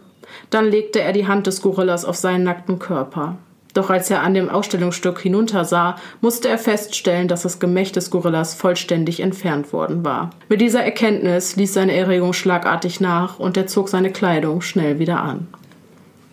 Dann 0.50 0.70
legte 0.70 1.02
er 1.02 1.14
die 1.14 1.28
Hand 1.28 1.48
des 1.48 1.62
Gorillas 1.62 2.06
auf 2.06 2.16
seinen 2.16 2.44
nackten 2.44 2.80
Körper. 2.80 3.38
Doch 3.74 3.90
als 3.90 4.10
er 4.10 4.24
an 4.24 4.34
dem 4.34 4.50
Ausstellungsstück 4.50 5.20
hinuntersah, 5.20 5.96
musste 6.22 6.50
er 6.50 6.58
feststellen, 6.58 7.28
dass 7.28 7.44
das 7.44 7.60
Gemächt 7.60 7.96
des 7.96 8.10
Gorillas 8.10 8.56
vollständig 8.56 9.20
entfernt 9.20 9.74
worden 9.74 10.04
war. 10.04 10.32
Mit 10.50 10.60
dieser 10.60 10.84
Erkenntnis 10.84 11.56
ließ 11.56 11.76
seine 11.76 11.94
Erregung 11.94 12.34
schlagartig 12.34 13.00
nach 13.00 13.38
und 13.38 13.58
er 13.58 13.68
zog 13.68 13.90
seine 13.90 14.12
Kleidung 14.12 14.62
schnell 14.62 14.98
wieder 14.98 15.22
an. 15.22 15.48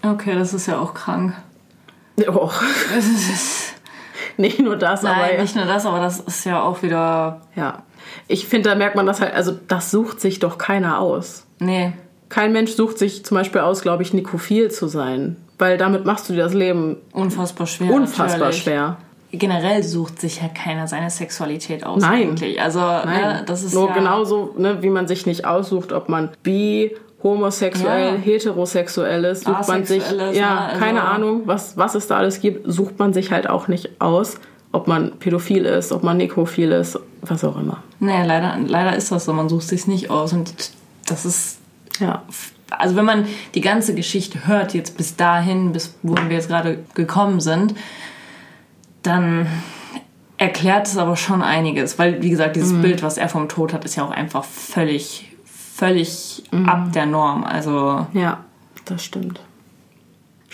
Okay, 0.03 0.35
das 0.35 0.55
ist 0.55 0.67
ja 0.67 0.79
auch 0.79 0.95
krank. 0.95 1.35
Oh. 2.27 2.51
nicht 4.39 4.59
nur 4.61 4.77
das, 4.77 5.03
Nein, 5.03 5.15
aber. 5.15 5.35
Ja. 5.35 5.43
nicht 5.43 5.57
nur 5.57 5.67
das, 5.67 5.85
aber 5.85 6.01
das 6.01 6.21
ist 6.21 6.47
ja 6.47 6.63
auch 6.63 6.83
wieder. 6.83 7.43
Ja. 7.55 7.83
Ich 8.29 8.47
finde, 8.47 8.71
da 8.71 8.77
merkt 8.77 8.97
man 8.97 9.05
das 9.05 9.21
halt, 9.21 9.35
also 9.35 9.53
das 9.53 9.91
sucht 9.91 10.21
sich 10.21 10.39
doch 10.39 10.57
keiner 10.57 11.01
aus. 11.01 11.47
Nee. 11.59 11.93
Kein 12.29 12.53
Mensch 12.53 12.73
sucht 12.73 12.99
sich 12.99 13.25
zum 13.25 13.37
Beispiel 13.37 13.61
aus, 13.61 13.83
glaube 13.83 14.03
ich, 14.03 14.13
nikophil 14.13 14.71
zu 14.71 14.89
sein. 14.89 15.37
Weil 15.59 15.79
damit 15.79 16.05
machst 16.05 16.29
du 16.29 16.35
dir 16.35 16.43
das 16.43 16.55
Leben 16.55 16.97
unfassbar 17.13 17.67
schwer. 17.67 17.91
Unfassbar 17.93 18.39
natürlich. 18.39 18.63
schwer. 18.63 18.97
Generell 19.33 19.83
sucht 19.83 20.21
sich 20.21 20.41
ja 20.41 20.49
keiner 20.49 20.87
seine 20.87 21.11
Sexualität 21.11 21.85
aus. 21.85 22.03
Nein. 22.03 22.31
Eigentlich. 22.31 22.61
Also, 22.61 22.81
ne, 22.81 23.03
Nein. 23.05 23.21
Ne, 23.21 23.43
das 23.47 23.63
ist 23.63 23.75
Nur 23.75 23.89
ja 23.89 23.95
genauso, 23.95 24.55
ne, 24.57 24.83
wie 24.83 24.91
man 24.91 25.09
sich 25.09 25.27
nicht 25.27 25.45
aussucht, 25.45 25.93
ob 25.93 26.09
man 26.09 26.31
bi, 26.43 26.95
homosexuell, 27.23 28.15
ja. 28.15 28.21
heterosexuell 28.21 29.25
ist, 29.25 29.45
sucht 29.45 29.69
man 29.69 29.85
sich, 29.85 30.03
ja, 30.33 30.67
also 30.67 30.79
keine 30.79 31.03
Ahnung, 31.03 31.43
was, 31.47 31.77
was 31.77 31.95
es 31.95 32.07
da 32.07 32.19
alles 32.19 32.41
gibt, 32.41 32.71
sucht 32.71 32.99
man 32.99 33.13
sich 33.13 33.33
halt 33.33 33.49
auch 33.49 33.69
nicht 33.69 34.01
aus, 34.01 34.39
ob 34.73 34.87
man 34.87 35.13
pädophil 35.19 35.65
ist, 35.65 35.93
ob 35.93 36.03
man 36.03 36.19
nekrophil 36.19 36.73
ist, 36.73 36.99
was 37.23 37.43
auch 37.45 37.59
immer. 37.59 37.83
Naja, 37.99 38.25
leider, 38.25 38.57
leider 38.67 38.97
ist 38.97 39.11
das 39.11 39.25
so, 39.25 39.33
man 39.33 39.49
sucht 39.49 39.69
sich 39.69 39.87
nicht 39.87 40.11
aus 40.11 40.33
und 40.33 40.55
das 41.09 41.25
ist, 41.25 41.59
ja, 42.01 42.23
also 42.71 42.97
wenn 42.97 43.05
man 43.05 43.27
die 43.55 43.61
ganze 43.61 43.95
Geschichte 43.95 44.47
hört, 44.47 44.75
jetzt 44.75 44.97
bis 44.97 45.17
dahin, 45.17 45.73
bis 45.73 45.95
wohin 46.03 46.29
wir 46.29 46.37
jetzt 46.37 46.49
gerade 46.49 46.85
gekommen 46.95 47.41
sind, 47.41 47.75
dann 49.03 49.47
erklärt 50.37 50.87
es 50.87 50.99
aber 50.99 51.17
schon 51.17 51.43
einiges, 51.43 51.99
weil 51.99 52.23
wie 52.23 52.31
gesagt, 52.31 52.57
dieses 52.57 52.73
mhm. 52.73 52.83
Bild, 52.83 53.03
was 53.03 53.19
er 53.19 53.29
vom 53.29 53.49
Tod 53.49 53.73
hat, 53.73 53.85
ist 53.85 53.97
ja 53.97 54.05
auch 54.05 54.11
einfach 54.11 54.45
völlig 54.45 55.27
völlig 55.77 56.43
mhm. 56.51 56.69
ab 56.69 56.93
der 56.93 57.07
Norm. 57.07 57.45
Also 57.45 58.07
ja, 58.15 58.45
das 58.87 59.05
stimmt. 59.05 59.41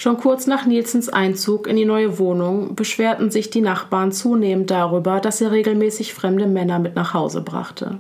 Schon 0.03 0.17
kurz 0.17 0.49
nach 0.49 0.67
Nielsens 0.67 1.09
Einzug 1.09 1.69
in 1.69 1.77
die 1.77 1.85
neue 1.85 2.19
Wohnung 2.19 2.75
beschwerten 2.75 3.31
sich 3.31 3.51
die 3.51 3.61
Nachbarn 3.61 4.11
zunehmend 4.11 4.69
darüber, 4.69 5.21
dass 5.21 5.41
er 5.41 5.53
regelmäßig 5.53 6.13
fremde 6.13 6.49
Männer 6.49 6.81
mit 6.81 6.97
nach 6.97 7.15
Hause 7.15 7.41
brachte. 7.41 7.99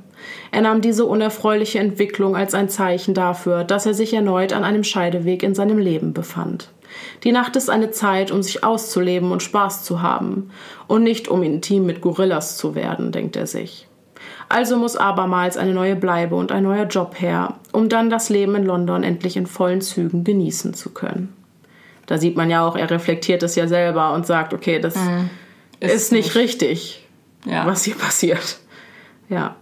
Er 0.50 0.62
nahm 0.62 0.80
diese 0.80 1.04
unerfreuliche 1.04 1.78
Entwicklung 1.78 2.34
als 2.34 2.54
ein 2.54 2.68
Zeichen 2.68 3.14
dafür, 3.14 3.62
dass 3.62 3.86
er 3.86 3.94
sich 3.94 4.12
erneut 4.14 4.52
an 4.52 4.64
einem 4.64 4.82
Scheideweg 4.82 5.44
in 5.44 5.54
seinem 5.54 5.78
Leben 5.78 6.12
befand. 6.12 6.70
Die 7.22 7.30
Nacht 7.30 7.54
ist 7.54 7.70
eine 7.70 7.92
Zeit, 7.92 8.32
um 8.32 8.42
sich 8.42 8.64
auszuleben 8.64 9.30
und 9.30 9.44
Spaß 9.44 9.84
zu 9.84 10.02
haben, 10.02 10.50
und 10.88 11.04
nicht 11.04 11.28
um 11.28 11.44
intim 11.44 11.86
mit 11.86 12.00
Gorillas 12.00 12.56
zu 12.56 12.74
werden, 12.74 13.12
denkt 13.12 13.36
er 13.36 13.46
sich. 13.46 13.86
Also 14.48 14.76
muss 14.76 14.96
abermals 14.96 15.56
eine 15.56 15.72
neue 15.72 15.94
Bleibe 15.94 16.34
und 16.34 16.50
ein 16.50 16.64
neuer 16.64 16.86
Job 16.86 17.20
her, 17.20 17.60
um 17.70 17.88
dann 17.88 18.10
das 18.10 18.28
Leben 18.28 18.56
in 18.56 18.66
London 18.66 19.04
endlich 19.04 19.36
in 19.36 19.46
vollen 19.46 19.80
Zügen 19.80 20.24
genießen 20.24 20.74
zu 20.74 20.90
können. 20.90 21.36
Da 22.06 22.18
sieht 22.18 22.36
man 22.36 22.50
ja 22.50 22.66
auch, 22.66 22.76
er 22.76 22.90
reflektiert 22.90 23.42
es 23.42 23.54
ja 23.54 23.68
selber 23.68 24.12
und 24.12 24.26
sagt, 24.26 24.52
okay, 24.52 24.78
das 24.80 24.96
mhm. 24.96 25.30
ist, 25.80 25.94
ist, 25.94 26.12
nicht, 26.12 26.34
nicht. 26.34 26.36
richtig, 26.36 27.08
ja. 27.44 27.66
was 27.66 27.84
hier 27.84 27.94
passiert. 27.94 28.58
Ja. 29.28 29.56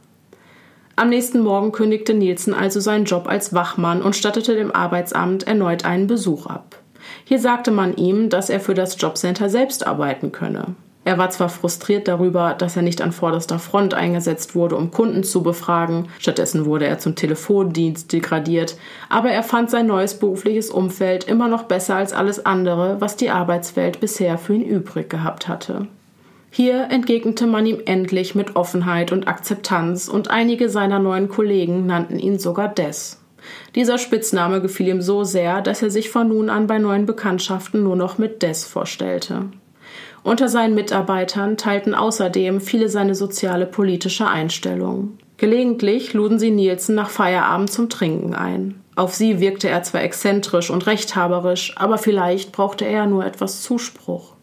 Am 0.97 1.09
nächsten 1.09 1.41
Morgen 1.41 1.73
kündigte 1.73 2.13
Nielsen 2.13 2.53
also 2.53 2.81
seinen 2.81 3.05
Job 3.05 3.27
als 3.27 3.55
Wachmann 3.55 4.03
und 4.03 4.17
stattete 4.17 4.55
dem 4.55 4.75
Arbeitsamt 4.75 5.45
erneut 5.45 5.85
einen 5.85 6.07
Besuch 6.07 6.47
ab. 6.47 6.77
Hier 7.25 7.39
sagte 7.39 7.71
man 7.71 7.97
ihm, 7.97 8.29
dass 8.29 8.51
er 8.51 8.61
für 8.61 8.75
das 8.75 9.01
Jobcenter 9.01 9.49
selbst 9.49 9.87
arbeiten 9.87 10.33
könne. 10.33 10.75
Er 11.05 11.17
war 11.17 11.31
zwar 11.31 11.49
frustriert 11.49 12.09
darüber, 12.09 12.55
dass 12.55 12.77
er 12.77 12.83
nicht 12.83 13.01
an 13.01 13.13
vorderster 13.13 13.59
Front 13.59 13.95
eingesetzt 13.95 14.55
wurde, 14.55 14.77
um 14.77 14.91
Kunden 14.91 15.25
zu 15.25 15.43
befragen, 15.43 16.09
stattdessen 16.19 16.67
wurde 16.67 16.87
er 16.87 16.99
zum 16.99 17.17
Telefondienst 17.17 18.13
degradiert, 18.13 18.77
aber 19.09 19.31
er 19.31 19.43
fand 19.43 19.71
sein 19.71 19.87
neues 19.87 20.19
berufliches 20.19 20.71
Umfeld 20.71 21.25
immer 21.25 21.49
noch 21.49 21.63
besser 21.63 21.97
als 21.97 22.13
alles 22.13 22.45
andere, 22.45 23.01
was 23.01 23.17
die 23.17 23.31
Arbeitswelt 23.31 23.99
bisher 24.01 24.37
für 24.37 24.55
ihn 24.55 24.63
übrig 24.63 25.09
gehabt 25.09 25.49
hatte. 25.49 25.87
Hier 26.51 26.89
entgegnete 26.91 27.47
man 27.47 27.65
ihm 27.65 27.81
endlich 27.87 28.35
mit 28.35 28.57
Offenheit 28.57 29.11
und 29.13 29.27
Akzeptanz 29.27 30.09
und 30.09 30.31
einige 30.31 30.69
seiner 30.69 30.99
neuen 30.99 31.29
Kollegen 31.29 31.87
nannten 31.87 32.19
ihn 32.19 32.39
sogar 32.39 32.69
Des. 32.69 33.21
Dieser 33.75 33.99
Spitzname 33.99 34.61
gefiel 34.61 34.89
ihm 34.89 35.01
so 35.01 35.25
sehr, 35.25 35.63
dass 35.63 35.81
er 35.81 35.91
sich 35.91 36.11
von 36.11 36.29
nun 36.29 36.51
an 36.51 36.67
bei 36.67 36.79
neuen 36.79 37.07
Bekanntschaften 37.07 37.83
nur 37.83 37.97
noch 37.97 38.19
mit 38.19 38.43
Des 38.43 38.65
vorstellte. 38.65 39.47
Unter 40.23 40.49
seinen 40.49 40.75
Mitarbeitern 40.75 41.57
teilten 41.57 41.95
außerdem 41.95 42.61
viele 42.61 42.89
seine 42.89 43.15
soziale 43.15 43.67
politische 43.67 44.27
Einstellung. 44.27 45.19
Gelegentlich 45.39 46.13
luden 46.13 46.39
sie 46.39 46.51
Nielsen 46.51 46.95
nach 46.95 47.09
Feierabend 47.09 47.71
zum 47.71 47.89
Trinken 47.89 48.35
ein. 48.35 48.83
Auf 48.97 49.15
sie 49.15 49.41
wirkte 49.41 49.69
er 49.69 49.83
zwar 49.83 50.03
exzentrisch 50.03 50.71
und 50.71 50.87
rechthaberisch, 50.87 51.73
aber 51.77 51.97
vielleicht 51.97 52.53
brauchte 52.53 52.85
er 52.85 53.07
nur 53.07 53.25
etwas 53.25 53.63
Zuspruch. 53.63 54.35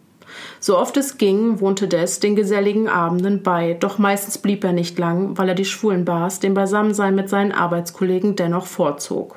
So 0.59 0.77
oft 0.77 0.97
es 0.97 1.19
ging, 1.19 1.61
wohnte 1.61 1.87
Des 1.87 2.19
den 2.19 2.35
geselligen 2.35 2.89
Abenden 2.89 3.43
bei, 3.43 3.75
doch 3.79 3.99
meistens 3.99 4.39
blieb 4.39 4.63
er 4.63 4.73
nicht 4.73 4.97
lang, 4.97 5.37
weil 5.37 5.49
er 5.49 5.55
die 5.55 5.65
schwulen 5.65 6.05
Bars 6.05 6.39
dem 6.39 6.55
Beisammensein 6.55 7.13
mit 7.13 7.29
seinen 7.29 7.51
Arbeitskollegen 7.51 8.35
dennoch 8.35 8.65
vorzog. 8.65 9.35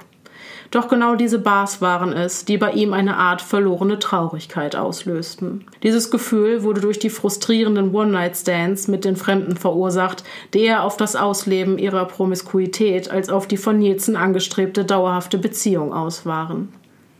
Doch 0.70 0.86
genau 0.86 1.16
diese 1.16 1.40
Bars 1.40 1.80
waren 1.80 2.12
es, 2.12 2.44
die 2.44 2.56
bei 2.56 2.70
ihm 2.70 2.92
eine 2.92 3.16
Art 3.16 3.42
verlorene 3.42 3.98
Traurigkeit 3.98 4.76
auslösten. 4.76 5.64
Dieses 5.82 6.12
Gefühl 6.12 6.62
wurde 6.62 6.80
durch 6.80 7.00
die 7.00 7.10
frustrierenden 7.10 7.92
One-Night-Stands 7.92 8.86
mit 8.86 9.04
den 9.04 9.16
Fremden 9.16 9.56
verursacht, 9.56 10.22
die 10.54 10.60
eher 10.60 10.84
auf 10.84 10.96
das 10.96 11.16
Ausleben 11.16 11.76
ihrer 11.76 12.04
Promiskuität 12.04 13.10
als 13.10 13.30
auf 13.30 13.48
die 13.48 13.56
von 13.56 13.78
Nielsen 13.78 14.14
angestrebte 14.14 14.84
dauerhafte 14.84 15.38
Beziehung 15.38 15.92
aus 15.92 16.24
waren. 16.24 16.68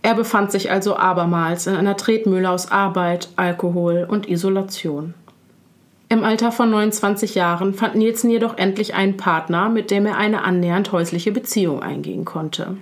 Er 0.03 0.14
befand 0.14 0.53
sich 0.53 0.70
also 0.70 0.96
abermals 0.96 1.66
in 1.66 1.74
einer 1.74 1.96
Tretmühle 1.96 2.48
aus 2.48 2.70
Arbeit, 2.70 3.30
Alkohol 3.34 4.07
und 4.09 4.28
Isolation. 4.28 5.14
Im 6.09 6.24
Alter 6.24 6.53
von 6.53 6.70
29 6.70 7.34
Jahren 7.34 7.74
fand 7.74 7.96
Nielsen 7.96 8.30
jedoch 8.30 8.57
endlich 8.59 8.94
einen 8.94 9.16
Partner, 9.16 9.68
mit 9.68 9.90
dem 9.90 10.07
er 10.07 10.16
eine 10.16 10.42
annähernd 10.42 10.92
häusliche 10.92 11.32
Beziehung 11.32 11.82
eingehen 11.82 12.24
konnte. 12.24 12.76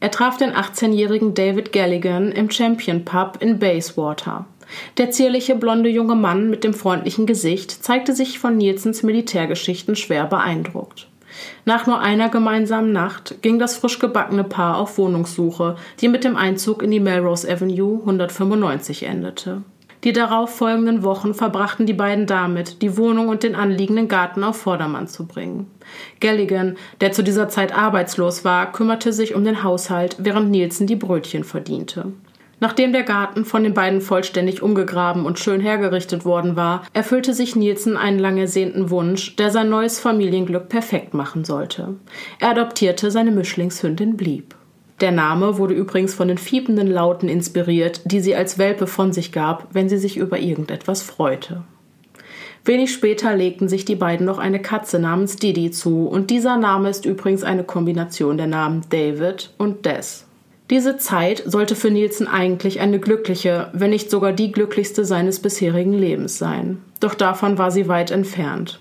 Er 0.00 0.10
traf 0.10 0.38
den 0.38 0.52
18-jährigen 0.52 1.34
David 1.34 1.72
Galligan 1.72 2.32
im 2.32 2.50
Champion 2.50 3.04
Pub 3.04 3.36
in 3.40 3.58
Bayswater. 3.58 4.46
Der 4.96 5.10
zierliche 5.10 5.54
blonde 5.54 5.90
junge 5.90 6.14
Mann 6.14 6.48
mit 6.48 6.64
dem 6.64 6.72
freundlichen 6.72 7.26
Gesicht 7.26 7.70
zeigte 7.84 8.14
sich 8.14 8.38
von 8.38 8.56
Nielsens 8.56 9.02
Militärgeschichten 9.02 9.96
schwer 9.96 10.26
beeindruckt. 10.26 11.06
Nach 11.64 11.86
nur 11.86 12.00
einer 12.00 12.28
gemeinsamen 12.28 12.92
Nacht 12.92 13.42
ging 13.42 13.58
das 13.58 13.76
frisch 13.76 13.98
gebackene 13.98 14.44
Paar 14.44 14.78
auf 14.78 14.96
Wohnungssuche, 14.98 15.76
die 16.00 16.08
mit 16.08 16.24
dem 16.24 16.36
Einzug 16.36 16.82
in 16.82 16.90
die 16.90 17.00
Melrose 17.00 17.50
Avenue 17.50 18.00
195 18.00 19.04
endete. 19.04 19.62
Die 20.04 20.12
darauf 20.12 20.56
folgenden 20.56 21.02
Wochen 21.02 21.34
verbrachten 21.34 21.84
die 21.84 21.92
beiden 21.92 22.26
damit, 22.26 22.80
die 22.80 22.96
Wohnung 22.96 23.28
und 23.28 23.42
den 23.42 23.54
anliegenden 23.54 24.08
Garten 24.08 24.42
auf 24.44 24.56
Vordermann 24.56 25.08
zu 25.08 25.26
bringen. 25.26 25.70
Galligan, 26.20 26.76
der 27.00 27.12
zu 27.12 27.22
dieser 27.22 27.48
Zeit 27.48 27.76
arbeitslos 27.76 28.44
war, 28.44 28.72
kümmerte 28.72 29.12
sich 29.12 29.34
um 29.34 29.44
den 29.44 29.62
Haushalt, 29.62 30.16
während 30.18 30.50
Nielsen 30.50 30.86
die 30.86 30.96
Brötchen 30.96 31.44
verdiente. 31.44 32.12
Nachdem 32.60 32.92
der 32.92 33.04
Garten 33.04 33.46
von 33.46 33.62
den 33.62 33.72
beiden 33.72 34.02
vollständig 34.02 34.62
umgegraben 34.62 35.24
und 35.24 35.38
schön 35.38 35.60
hergerichtet 35.60 36.26
worden 36.26 36.56
war, 36.56 36.82
erfüllte 36.92 37.32
sich 37.32 37.56
Nielsen 37.56 37.96
einen 37.96 38.18
lang 38.18 38.36
ersehnten 38.36 38.90
Wunsch, 38.90 39.34
der 39.36 39.50
sein 39.50 39.70
neues 39.70 39.98
Familienglück 39.98 40.68
perfekt 40.68 41.14
machen 41.14 41.44
sollte. 41.44 41.96
Er 42.38 42.50
adoptierte 42.50 43.10
seine 43.10 43.30
Mischlingshündin 43.30 44.16
Blieb. 44.16 44.54
Der 45.00 45.12
Name 45.12 45.56
wurde 45.56 45.74
übrigens 45.74 46.14
von 46.14 46.28
den 46.28 46.38
fiependen 46.38 46.86
Lauten 46.86 47.28
inspiriert, 47.28 48.02
die 48.04 48.20
sie 48.20 48.34
als 48.34 48.58
Welpe 48.58 48.86
von 48.86 49.12
sich 49.12 49.32
gab, 49.32 49.68
wenn 49.72 49.88
sie 49.88 49.98
sich 49.98 50.18
über 50.18 50.38
irgendetwas 50.38 51.02
freute. 51.02 51.62
Wenig 52.64 52.92
später 52.92 53.34
legten 53.34 53.68
sich 53.68 53.86
die 53.86 53.96
beiden 53.96 54.26
noch 54.26 54.38
eine 54.38 54.60
Katze 54.60 54.98
namens 54.98 55.36
Didi 55.36 55.70
zu, 55.70 56.06
und 56.06 56.28
dieser 56.28 56.58
Name 56.58 56.90
ist 56.90 57.06
übrigens 57.06 57.42
eine 57.42 57.64
Kombination 57.64 58.36
der 58.36 58.46
Namen 58.46 58.82
David 58.90 59.54
und 59.56 59.86
Des. 59.86 60.26
Diese 60.68 60.98
Zeit 60.98 61.42
sollte 61.46 61.74
für 61.74 61.90
Nielsen 61.90 62.28
eigentlich 62.28 62.80
eine 62.80 63.00
glückliche, 63.00 63.70
wenn 63.72 63.90
nicht 63.90 64.10
sogar 64.10 64.32
die 64.32 64.52
glücklichste 64.52 65.04
seines 65.04 65.40
bisherigen 65.40 65.94
Lebens 65.94 66.38
sein. 66.38 66.78
Doch 67.00 67.14
davon 67.14 67.58
war 67.58 67.70
sie 67.70 67.88
weit 67.88 68.10
entfernt. 68.10 68.78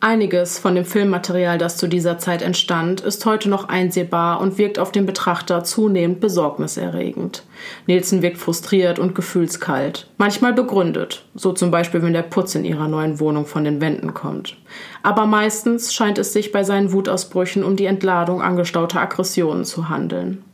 Einiges 0.00 0.58
von 0.58 0.74
dem 0.74 0.84
Filmmaterial, 0.84 1.56
das 1.56 1.78
zu 1.78 1.86
dieser 1.86 2.18
Zeit 2.18 2.42
entstand, 2.42 3.00
ist 3.00 3.24
heute 3.24 3.48
noch 3.48 3.70
einsehbar 3.70 4.40
und 4.40 4.58
wirkt 4.58 4.78
auf 4.78 4.92
den 4.92 5.06
Betrachter 5.06 5.64
zunehmend 5.64 6.20
besorgniserregend. 6.20 7.44
Nielsen 7.86 8.20
wirkt 8.20 8.36
frustriert 8.36 8.98
und 8.98 9.14
gefühlskalt, 9.14 10.06
manchmal 10.18 10.52
begründet, 10.52 11.24
so 11.34 11.52
zum 11.52 11.70
Beispiel, 11.70 12.02
wenn 12.02 12.12
der 12.12 12.22
Putz 12.22 12.54
in 12.54 12.66
ihrer 12.66 12.88
neuen 12.88 13.20
Wohnung 13.20 13.46
von 13.46 13.64
den 13.64 13.80
Wänden 13.80 14.12
kommt. 14.12 14.56
Aber 15.02 15.24
meistens 15.24 15.94
scheint 15.94 16.18
es 16.18 16.34
sich 16.34 16.52
bei 16.52 16.62
seinen 16.62 16.92
Wutausbrüchen 16.92 17.64
um 17.64 17.76
die 17.76 17.86
Entladung 17.86 18.42
angestauter 18.42 19.00
Aggressionen 19.00 19.64
zu 19.64 19.88
handeln. 19.88 20.44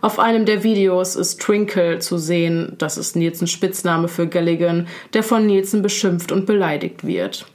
Auf 0.00 0.18
einem 0.18 0.46
der 0.46 0.62
Videos 0.62 1.16
ist 1.16 1.40
Twinkle 1.40 1.98
zu 1.98 2.16
sehen, 2.16 2.76
das 2.78 2.96
ist 2.96 3.16
Nielsens 3.16 3.50
Spitzname 3.50 4.08
für 4.08 4.26
Galligan, 4.26 4.86
der 5.12 5.22
von 5.22 5.44
Nielsen 5.44 5.82
beschimpft 5.82 6.32
und 6.32 6.46
beleidigt 6.46 7.06
wird. 7.06 7.46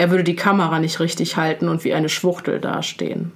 Er 0.00 0.10
würde 0.10 0.24
die 0.24 0.34
Kamera 0.34 0.78
nicht 0.78 0.98
richtig 0.98 1.36
halten 1.36 1.68
und 1.68 1.84
wie 1.84 1.92
eine 1.92 2.08
Schwuchtel 2.08 2.58
dastehen. 2.58 3.32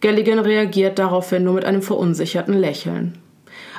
Galligan 0.00 0.38
reagiert 0.38 1.00
daraufhin 1.00 1.42
nur 1.42 1.54
mit 1.54 1.64
einem 1.64 1.82
verunsicherten 1.82 2.54
Lächeln. 2.54 3.18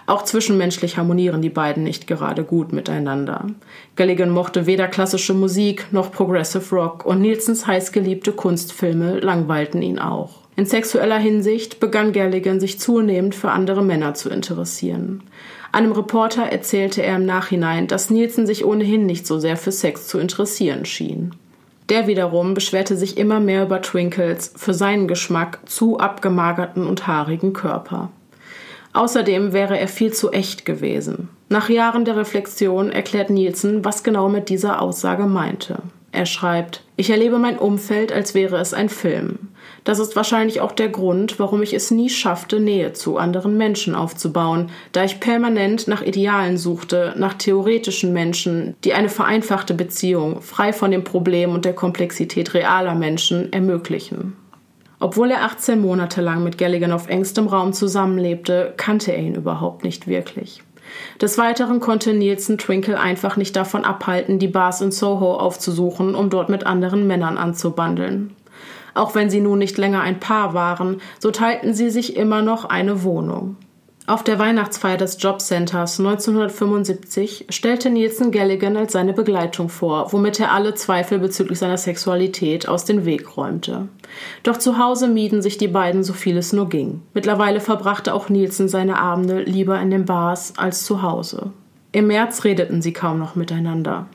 Auch 0.07 0.23
zwischenmenschlich 0.23 0.97
harmonieren 0.97 1.41
die 1.41 1.49
beiden 1.49 1.83
nicht 1.83 2.05
gerade 2.05 2.43
gut 2.43 2.73
miteinander. 2.73 3.47
Galligan 3.95 4.29
mochte 4.29 4.65
weder 4.65 4.89
klassische 4.89 5.33
Musik 5.33 5.85
noch 5.91 6.11
Progressive 6.11 6.75
Rock 6.75 7.05
und 7.05 7.21
Nielsens 7.21 7.65
heißgeliebte 7.65 8.33
Kunstfilme 8.33 9.21
langweilten 9.21 9.81
ihn 9.81 9.97
auch. 9.97 10.31
In 10.57 10.65
sexueller 10.65 11.19
Hinsicht 11.19 11.79
begann 11.79 12.11
Galligan 12.11 12.59
sich 12.59 12.77
zunehmend 12.77 13.35
für 13.35 13.51
andere 13.51 13.81
Männer 13.81 14.15
zu 14.15 14.29
interessieren. 14.29 15.23
Einem 15.71 15.93
Reporter 15.93 16.43
erzählte 16.43 17.01
er 17.03 17.15
im 17.15 17.25
Nachhinein, 17.25 17.87
dass 17.87 18.09
Nielsen 18.09 18.45
sich 18.45 18.65
ohnehin 18.65 19.05
nicht 19.05 19.25
so 19.25 19.39
sehr 19.39 19.55
für 19.55 19.71
Sex 19.71 20.07
zu 20.07 20.19
interessieren 20.19 20.83
schien. 20.83 21.31
Der 21.89 22.07
wiederum 22.07 22.53
beschwerte 22.53 22.97
sich 22.97 23.17
immer 23.17 23.39
mehr 23.39 23.63
über 23.63 23.81
Twinkles 23.81 24.53
für 24.55 24.73
seinen 24.73 25.07
Geschmack 25.07 25.59
zu 25.65 25.99
abgemagerten 25.99 26.85
und 26.85 27.07
haarigen 27.07 27.53
Körper. 27.53 28.09
Außerdem 28.93 29.53
wäre 29.53 29.79
er 29.79 29.87
viel 29.87 30.11
zu 30.11 30.31
echt 30.31 30.65
gewesen. 30.65 31.29
Nach 31.49 31.69
Jahren 31.69 32.03
der 32.03 32.17
Reflexion 32.17 32.91
erklärt 32.91 33.29
Nielsen, 33.29 33.85
was 33.85 34.03
genau 34.03 34.27
mit 34.27 34.49
dieser 34.49 34.81
Aussage 34.81 35.25
meinte. 35.25 35.79
Er 36.11 36.25
schreibt, 36.25 36.83
ich 36.95 37.09
erlebe 37.09 37.37
mein 37.37 37.59
Umfeld, 37.59 38.11
als 38.11 38.33
wäre 38.33 38.57
es 38.57 38.73
ein 38.73 38.89
Film. 38.89 39.49
Das 39.87 39.99
ist 39.99 40.17
wahrscheinlich 40.17 40.59
auch 40.59 40.73
der 40.73 40.89
Grund, 40.89 41.39
warum 41.39 41.63
ich 41.63 41.73
es 41.73 41.91
nie 41.91 42.09
schaffte, 42.09 42.59
Nähe 42.59 42.91
zu 42.91 43.15
anderen 43.15 43.55
Menschen 43.55 43.95
aufzubauen, 43.95 44.69
da 44.91 45.05
ich 45.05 45.21
permanent 45.21 45.87
nach 45.87 46.01
Idealen 46.01 46.57
suchte, 46.57 47.13
nach 47.15 47.35
theoretischen 47.35 48.11
Menschen, 48.11 48.75
die 48.83 48.93
eine 48.93 49.07
vereinfachte 49.07 49.73
Beziehung, 49.73 50.41
frei 50.41 50.73
von 50.73 50.91
dem 50.91 51.05
Problem 51.05 51.53
und 51.53 51.63
der 51.63 51.71
Komplexität 51.71 52.53
realer 52.53 52.95
Menschen, 52.95 53.53
ermöglichen. 53.53 54.35
Obwohl 54.99 55.31
er 55.31 55.45
18 55.45 55.79
Monate 55.79 56.19
lang 56.19 56.43
mit 56.43 56.57
Galligan 56.57 56.91
auf 56.91 57.07
engstem 57.07 57.47
Raum 57.47 57.71
zusammenlebte, 57.71 58.73
kannte 58.75 59.13
er 59.13 59.19
ihn 59.19 59.35
überhaupt 59.35 59.85
nicht 59.85 60.05
wirklich. 60.05 60.63
Des 61.21 61.37
Weiteren 61.37 61.79
konnte 61.79 62.13
Nielsen 62.13 62.57
Twinkle 62.57 62.99
einfach 62.99 63.37
nicht 63.37 63.55
davon 63.55 63.85
abhalten, 63.85 64.37
die 64.37 64.49
Bars 64.49 64.81
in 64.81 64.91
Soho 64.91 65.35
aufzusuchen, 65.35 66.13
um 66.13 66.29
dort 66.29 66.49
mit 66.49 66.65
anderen 66.65 67.07
Männern 67.07 67.37
anzubandeln. 67.37 68.35
Auch 68.97 69.13
wenn 69.13 69.29
sie 69.29 69.41
nun 69.41 69.59
nicht 69.59 69.77
länger 69.77 70.01
ein 70.01 70.19
Paar 70.19 70.53
waren, 70.53 71.01
so 71.19 71.29
teilten 71.29 71.73
sie 71.75 71.91
sich 71.91 72.15
immer 72.17 72.41
noch 72.41 72.65
eine 72.65 73.03
Wohnung. 73.03 73.55
Auf 74.07 74.23
der 74.23 74.39
Weihnachtsfeier 74.39 74.97
des 74.97 75.21
Jobcenters 75.21 75.99
1975 75.99 77.47
stellte 77.49 77.89
Nielsen 77.89 78.31
Galligan 78.31 78.77
als 78.77 78.93
seine 78.93 79.13
Begleitung 79.13 79.67
vor, 79.67 80.13
womit 80.13 80.39
er 80.39 80.53
alle 80.53 80.73
Zweifel 80.75 81.19
bezüglich 81.19 81.59
seiner 81.59 81.77
Sexualität 81.77 82.69
aus 82.69 82.85
dem 82.85 83.05
Weg 83.05 83.37
räumte. 83.37 83.89
Doch 84.43 84.57
zu 84.57 84.79
Hause 84.79 85.09
mieden 85.09 85.41
sich 85.41 85.57
die 85.57 85.67
beiden 85.67 86.03
so 86.03 86.13
viel 86.13 86.37
es 86.37 86.53
nur 86.53 86.69
ging. 86.69 87.01
Mittlerweile 87.13 87.59
verbrachte 87.59 88.13
auch 88.13 88.29
Nielsen 88.29 88.69
seine 88.69 88.97
Abende 88.97 89.41
lieber 89.41 89.79
in 89.79 89.91
den 89.91 90.05
Bars 90.05 90.53
als 90.57 90.83
zu 90.85 91.01
Hause. 91.01 91.51
Im 91.91 92.07
März 92.07 92.45
redeten 92.45 92.81
sie 92.81 92.93
kaum 92.93 93.19
noch 93.19 93.35
miteinander. 93.35 94.07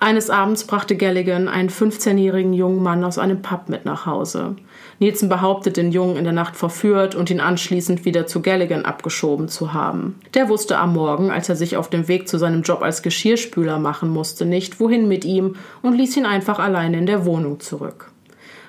Eines 0.00 0.30
Abends 0.30 0.64
brachte 0.64 0.96
Galligan 0.96 1.48
einen 1.48 1.68
15-jährigen 1.68 2.52
jungen 2.52 2.82
Mann 2.82 3.04
aus 3.04 3.18
einem 3.18 3.42
Pub 3.42 3.68
mit 3.68 3.84
nach 3.84 4.06
Hause. 4.06 4.56
Nielsen 4.98 5.28
behauptet, 5.28 5.76
den 5.76 5.92
Jungen 5.92 6.16
in 6.16 6.24
der 6.24 6.32
Nacht 6.32 6.56
verführt 6.56 7.14
und 7.14 7.30
ihn 7.30 7.40
anschließend 7.40 8.04
wieder 8.04 8.26
zu 8.26 8.42
Galligan 8.42 8.84
abgeschoben 8.84 9.48
zu 9.48 9.72
haben. 9.72 10.18
Der 10.34 10.48
wusste 10.48 10.78
am 10.78 10.94
Morgen, 10.94 11.30
als 11.30 11.48
er 11.48 11.56
sich 11.56 11.76
auf 11.76 11.90
dem 11.90 12.08
Weg 12.08 12.28
zu 12.28 12.38
seinem 12.38 12.62
Job 12.62 12.82
als 12.82 13.02
Geschirrspüler 13.02 13.78
machen 13.78 14.08
musste, 14.08 14.46
nicht, 14.46 14.80
wohin 14.80 15.08
mit 15.08 15.24
ihm 15.24 15.56
und 15.82 15.94
ließ 15.96 16.16
ihn 16.16 16.26
einfach 16.26 16.58
alleine 16.58 16.98
in 16.98 17.06
der 17.06 17.24
Wohnung 17.26 17.60
zurück. 17.60 18.13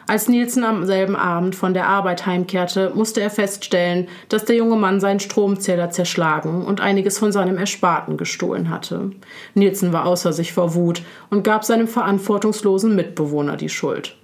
Als 0.07 0.29
Nielsen 0.29 0.63
am 0.63 0.85
selben 0.85 1.15
Abend 1.15 1.55
von 1.55 1.73
der 1.73 1.87
Arbeit 1.87 2.27
heimkehrte, 2.27 2.91
musste 2.93 3.21
er 3.21 3.31
feststellen, 3.31 4.07
dass 4.29 4.45
der 4.45 4.55
junge 4.55 4.75
Mann 4.75 4.99
seinen 4.99 5.19
Stromzähler 5.19 5.89
zerschlagen 5.89 6.63
und 6.63 6.79
einiges 6.79 7.17
von 7.17 7.31
seinem 7.31 7.57
Ersparten 7.57 8.15
gestohlen 8.15 8.69
hatte. 8.69 9.11
Nielsen 9.55 9.93
war 9.93 10.05
außer 10.05 10.31
sich 10.31 10.53
vor 10.53 10.75
Wut 10.75 11.01
und 11.31 11.43
gab 11.43 11.63
seinem 11.65 11.87
verantwortungslosen 11.87 12.95
Mitbewohner 12.95 13.57
die 13.57 13.69
Schuld. 13.69 14.15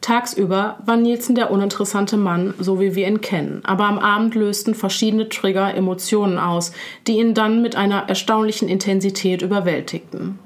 Tagsüber 0.00 0.78
war 0.86 0.96
Nielsen 0.96 1.34
der 1.34 1.50
uninteressante 1.50 2.16
Mann, 2.16 2.54
so 2.58 2.80
wie 2.80 2.94
wir 2.94 3.06
ihn 3.06 3.20
kennen, 3.20 3.60
aber 3.64 3.84
am 3.84 3.98
Abend 3.98 4.34
lösten 4.36 4.74
verschiedene 4.74 5.28
Trigger 5.28 5.74
Emotionen 5.74 6.38
aus, 6.38 6.72
die 7.06 7.18
ihn 7.18 7.34
dann 7.34 7.60
mit 7.60 7.76
einer 7.76 8.08
erstaunlichen 8.08 8.68
Intensität 8.68 9.42
überwältigten. 9.42 10.38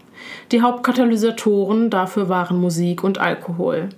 Die 0.53 0.63
Hauptkatalysatoren 0.63 1.91
dafür 1.91 2.29
waren 2.29 2.59
Musik 2.59 3.05
und 3.05 3.19
Alkohol. 3.19 3.91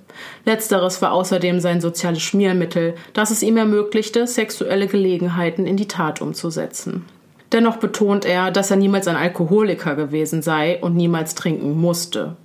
Letzteres 0.45 1.03
war 1.03 1.13
außerdem 1.13 1.61
sein 1.61 1.81
soziales 1.81 2.23
Schmiermittel, 2.23 2.95
das 3.13 3.31
es 3.31 3.43
ihm 3.43 3.57
ermöglichte, 3.57 4.27
sexuelle 4.27 4.87
Gelegenheiten 4.87 5.67
in 5.67 5.77
die 5.77 5.89
Tat 5.89 6.21
umzusetzen. 6.21 7.05
Dennoch 7.53 7.77
betont 7.77 8.25
er, 8.25 8.51
dass 8.51 8.71
er 8.71 8.79
niemals 8.79 9.07
ein 9.09 9.17
Alkoholiker 9.17 9.95
gewesen 9.95 10.43
sei 10.43 10.79
und 10.81 10.97
niemals 10.97 11.35
trinken 11.35 11.79
musste. 11.79 12.37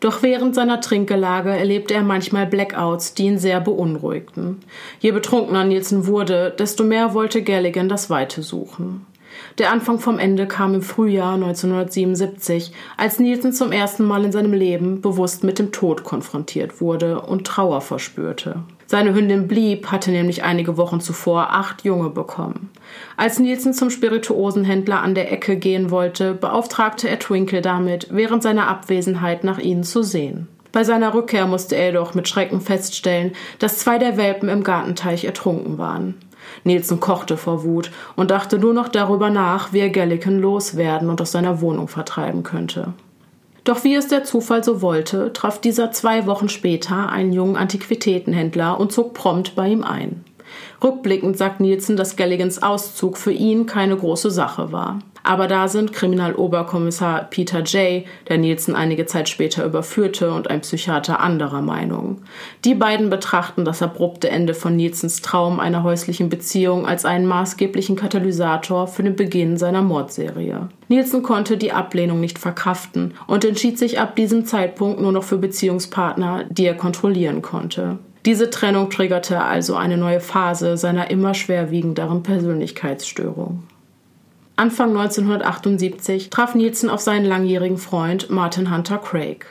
Doch 0.00 0.22
während 0.22 0.54
seiner 0.54 0.80
Trinkgelage 0.80 1.50
erlebte 1.50 1.94
er 1.94 2.02
manchmal 2.02 2.46
Blackouts, 2.46 3.14
die 3.14 3.24
ihn 3.24 3.38
sehr 3.38 3.60
beunruhigten. 3.60 4.58
Je 5.00 5.12
betrunkener 5.12 5.64
Nielsen 5.64 6.06
wurde, 6.06 6.54
desto 6.58 6.84
mehr 6.84 7.14
wollte 7.14 7.42
Galligan 7.42 7.88
das 7.88 8.10
Weite 8.10 8.42
suchen. 8.42 9.06
Der 9.58 9.72
Anfang 9.72 9.98
vom 9.98 10.18
Ende 10.18 10.46
kam 10.46 10.74
im 10.74 10.82
Frühjahr 10.82 11.34
1977, 11.34 12.72
als 12.96 13.18
Nielsen 13.18 13.52
zum 13.52 13.72
ersten 13.72 14.04
Mal 14.04 14.24
in 14.24 14.32
seinem 14.32 14.52
Leben 14.52 15.00
bewusst 15.00 15.44
mit 15.44 15.58
dem 15.58 15.72
Tod 15.72 16.04
konfrontiert 16.04 16.80
wurde 16.80 17.20
und 17.20 17.46
Trauer 17.46 17.80
verspürte. 17.80 18.62
Seine 18.86 19.14
Hündin 19.14 19.46
Blieb 19.46 19.92
hatte 19.92 20.10
nämlich 20.10 20.42
einige 20.42 20.76
Wochen 20.76 21.00
zuvor 21.00 21.52
acht 21.52 21.84
Junge 21.84 22.10
bekommen. 22.10 22.70
Als 23.16 23.38
Nielsen 23.38 23.72
zum 23.72 23.90
Spirituosenhändler 23.90 25.00
an 25.00 25.14
der 25.14 25.30
Ecke 25.30 25.56
gehen 25.56 25.90
wollte, 25.90 26.34
beauftragte 26.34 27.08
er 27.08 27.18
Twinkle 27.18 27.60
damit, 27.60 28.08
während 28.10 28.42
seiner 28.42 28.66
Abwesenheit 28.66 29.44
nach 29.44 29.58
ihnen 29.58 29.84
zu 29.84 30.02
sehen. 30.02 30.48
Bei 30.72 30.84
seiner 30.84 31.14
Rückkehr 31.14 31.46
musste 31.46 31.76
er 31.76 31.86
jedoch 31.86 32.14
mit 32.14 32.28
Schrecken 32.28 32.60
feststellen, 32.60 33.32
dass 33.58 33.78
zwei 33.78 33.98
der 33.98 34.16
Welpen 34.16 34.48
im 34.48 34.62
Gartenteich 34.62 35.24
ertrunken 35.24 35.78
waren. 35.78 36.14
Nielsen 36.64 37.00
kochte 37.00 37.36
vor 37.36 37.64
Wut 37.64 37.90
und 38.16 38.30
dachte 38.30 38.58
nur 38.58 38.74
noch 38.74 38.88
darüber 38.88 39.30
nach, 39.30 39.72
wie 39.72 39.80
er 39.80 39.90
Gallican 39.90 40.40
loswerden 40.40 41.10
und 41.10 41.20
aus 41.20 41.32
seiner 41.32 41.60
Wohnung 41.60 41.88
vertreiben 41.88 42.42
könnte. 42.42 42.92
Doch 43.64 43.84
wie 43.84 43.94
es 43.94 44.08
der 44.08 44.24
Zufall 44.24 44.64
so 44.64 44.82
wollte, 44.82 45.32
traf 45.32 45.60
dieser 45.60 45.92
zwei 45.92 46.26
Wochen 46.26 46.48
später 46.48 47.10
einen 47.10 47.32
jungen 47.32 47.56
Antiquitätenhändler 47.56 48.80
und 48.80 48.92
zog 48.92 49.14
prompt 49.14 49.54
bei 49.54 49.68
ihm 49.68 49.84
ein. 49.84 50.24
Rückblickend 50.82 51.36
sagt 51.36 51.60
Nielsen, 51.60 51.96
dass 51.96 52.16
Galligans 52.16 52.62
Auszug 52.62 53.18
für 53.18 53.32
ihn 53.32 53.66
keine 53.66 53.96
große 53.96 54.30
Sache 54.30 54.72
war. 54.72 55.00
Aber 55.22 55.46
da 55.46 55.68
sind 55.68 55.92
Kriminaloberkommissar 55.92 57.24
Peter 57.24 57.62
Jay, 57.64 58.06
der 58.28 58.38
Nielsen 58.38 58.74
einige 58.74 59.06
Zeit 59.06 59.28
später 59.28 59.64
überführte, 59.64 60.32
und 60.32 60.48
ein 60.48 60.60
Psychiater 60.60 61.20
anderer 61.20 61.62
Meinung. 61.62 62.22
Die 62.64 62.74
beiden 62.74 63.10
betrachten 63.10 63.64
das 63.64 63.82
abrupte 63.82 64.30
Ende 64.30 64.54
von 64.54 64.76
Nielsens 64.76 65.22
Traum 65.22 65.60
einer 65.60 65.82
häuslichen 65.82 66.28
Beziehung 66.28 66.86
als 66.86 67.04
einen 67.04 67.26
maßgeblichen 67.26 67.96
Katalysator 67.96 68.86
für 68.86 69.02
den 69.02 69.16
Beginn 69.16 69.56
seiner 69.56 69.82
Mordserie. 69.82 70.68
Nielsen 70.88 71.22
konnte 71.22 71.56
die 71.56 71.72
Ablehnung 71.72 72.20
nicht 72.20 72.38
verkraften 72.38 73.14
und 73.26 73.44
entschied 73.44 73.78
sich 73.78 74.00
ab 74.00 74.16
diesem 74.16 74.44
Zeitpunkt 74.44 75.00
nur 75.00 75.12
noch 75.12 75.24
für 75.24 75.38
Beziehungspartner, 75.38 76.44
die 76.48 76.66
er 76.66 76.74
kontrollieren 76.74 77.42
konnte. 77.42 77.98
Diese 78.26 78.50
Trennung 78.50 78.90
triggerte 78.90 79.42
also 79.42 79.76
eine 79.76 79.96
neue 79.96 80.20
Phase 80.20 80.76
seiner 80.76 81.10
immer 81.10 81.32
schwerwiegenderen 81.32 82.22
Persönlichkeitsstörung. 82.22 83.62
Anfang 84.60 84.90
1978 84.90 86.28
traf 86.28 86.54
Nielsen 86.54 86.90
auf 86.90 87.00
seinen 87.00 87.24
langjährigen 87.24 87.78
Freund 87.78 88.28
Martin 88.28 88.70
Hunter 88.70 88.98
Craig. 88.98 89.46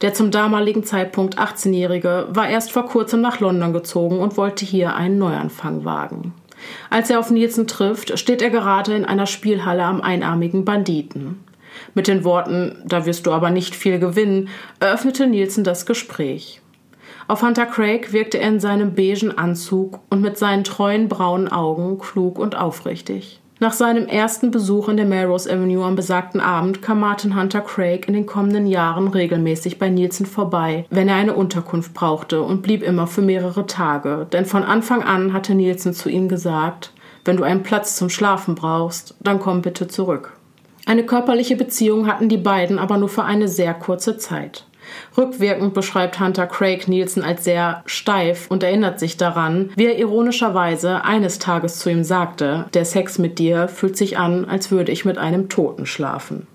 Der 0.00 0.14
zum 0.14 0.32
damaligen 0.32 0.82
Zeitpunkt 0.82 1.38
18-Jährige 1.38 2.26
war 2.30 2.48
erst 2.48 2.72
vor 2.72 2.86
kurzem 2.86 3.20
nach 3.20 3.38
London 3.38 3.72
gezogen 3.72 4.18
und 4.18 4.36
wollte 4.36 4.64
hier 4.64 4.96
einen 4.96 5.16
Neuanfang 5.16 5.84
wagen. 5.84 6.34
Als 6.90 7.08
er 7.08 7.20
auf 7.20 7.30
Nielsen 7.30 7.68
trifft, 7.68 8.18
steht 8.18 8.42
er 8.42 8.50
gerade 8.50 8.96
in 8.96 9.04
einer 9.04 9.26
Spielhalle 9.26 9.84
am 9.84 10.00
einarmigen 10.00 10.64
Banditen. 10.64 11.38
Mit 11.94 12.08
den 12.08 12.24
Worten, 12.24 12.82
da 12.84 13.06
wirst 13.06 13.26
du 13.26 13.30
aber 13.30 13.50
nicht 13.50 13.76
viel 13.76 14.00
gewinnen, 14.00 14.48
eröffnete 14.80 15.28
Nielsen 15.28 15.62
das 15.62 15.86
Gespräch. 15.86 16.60
Auf 17.28 17.42
Hunter 17.42 17.66
Craig 17.66 18.12
wirkte 18.12 18.40
er 18.40 18.48
in 18.48 18.58
seinem 18.58 18.96
beigen 18.96 19.38
Anzug 19.38 20.00
und 20.10 20.20
mit 20.20 20.36
seinen 20.36 20.64
treuen 20.64 21.08
braunen 21.08 21.46
Augen 21.46 22.00
klug 22.00 22.40
und 22.40 22.56
aufrichtig. 22.56 23.40
Nach 23.60 23.72
seinem 23.72 24.06
ersten 24.06 24.52
Besuch 24.52 24.88
in 24.88 24.96
der 24.96 25.06
Melrose 25.06 25.52
Avenue 25.52 25.84
am 25.84 25.96
besagten 25.96 26.40
Abend 26.40 26.80
kam 26.80 27.00
Martin 27.00 27.34
Hunter 27.34 27.60
Craig 27.60 28.06
in 28.06 28.14
den 28.14 28.24
kommenden 28.24 28.68
Jahren 28.68 29.08
regelmäßig 29.08 29.80
bei 29.80 29.88
Nielsen 29.88 30.26
vorbei, 30.26 30.86
wenn 30.90 31.08
er 31.08 31.16
eine 31.16 31.34
Unterkunft 31.34 31.92
brauchte 31.92 32.40
und 32.42 32.62
blieb 32.62 32.84
immer 32.84 33.08
für 33.08 33.20
mehrere 33.22 33.66
Tage, 33.66 34.28
denn 34.32 34.46
von 34.46 34.62
Anfang 34.62 35.02
an 35.02 35.32
hatte 35.32 35.56
Nielsen 35.56 35.92
zu 35.92 36.08
ihm 36.08 36.28
gesagt, 36.28 36.92
wenn 37.24 37.36
du 37.36 37.42
einen 37.42 37.64
Platz 37.64 37.96
zum 37.96 38.10
Schlafen 38.10 38.54
brauchst, 38.54 39.16
dann 39.18 39.40
komm 39.40 39.60
bitte 39.62 39.88
zurück. 39.88 40.34
Eine 40.86 41.04
körperliche 41.04 41.56
Beziehung 41.56 42.06
hatten 42.06 42.28
die 42.28 42.38
beiden 42.38 42.78
aber 42.78 42.96
nur 42.96 43.08
für 43.08 43.24
eine 43.24 43.48
sehr 43.48 43.74
kurze 43.74 44.18
Zeit. 44.18 44.67
Rückwirkend 45.16 45.74
beschreibt 45.74 46.20
Hunter 46.20 46.46
Craig 46.46 46.88
Nielsen 46.88 47.22
als 47.22 47.44
sehr 47.44 47.82
steif 47.86 48.46
und 48.48 48.62
erinnert 48.62 48.98
sich 48.98 49.16
daran, 49.16 49.70
wie 49.76 49.86
er 49.86 49.98
ironischerweise 49.98 51.04
eines 51.04 51.38
Tages 51.38 51.78
zu 51.78 51.90
ihm 51.90 52.04
sagte, 52.04 52.66
der 52.74 52.84
Sex 52.84 53.18
mit 53.18 53.38
dir 53.38 53.68
fühlt 53.68 53.96
sich 53.96 54.18
an, 54.18 54.44
als 54.44 54.70
würde 54.70 54.92
ich 54.92 55.04
mit 55.04 55.18
einem 55.18 55.48
Toten 55.48 55.86
schlafen. 55.86 56.46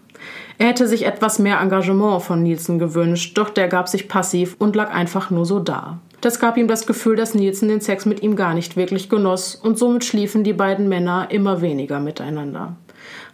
Er 0.57 0.67
hätte 0.67 0.87
sich 0.87 1.05
etwas 1.05 1.39
mehr 1.39 1.59
Engagement 1.59 2.21
von 2.21 2.43
Nielsen 2.43 2.79
gewünscht, 2.79 3.37
doch 3.37 3.49
der 3.49 3.67
gab 3.67 3.89
sich 3.89 4.07
passiv 4.07 4.55
und 4.59 4.75
lag 4.75 4.93
einfach 4.93 5.29
nur 5.29 5.45
so 5.45 5.59
da. 5.59 5.99
Das 6.21 6.39
gab 6.39 6.55
ihm 6.55 6.69
das 6.69 6.87
Gefühl, 6.87 7.17
dass 7.17 7.33
Nielsen 7.35 7.67
den 7.67 7.81
Sex 7.81 8.05
mit 8.05 8.23
ihm 8.23 8.37
gar 8.37 8.53
nicht 8.53 8.77
wirklich 8.77 9.09
genoss, 9.09 9.55
und 9.55 9.77
somit 9.77 10.05
schliefen 10.05 10.45
die 10.45 10.53
beiden 10.53 10.87
Männer 10.87 11.27
immer 11.31 11.61
weniger 11.61 11.99
miteinander. 11.99 12.77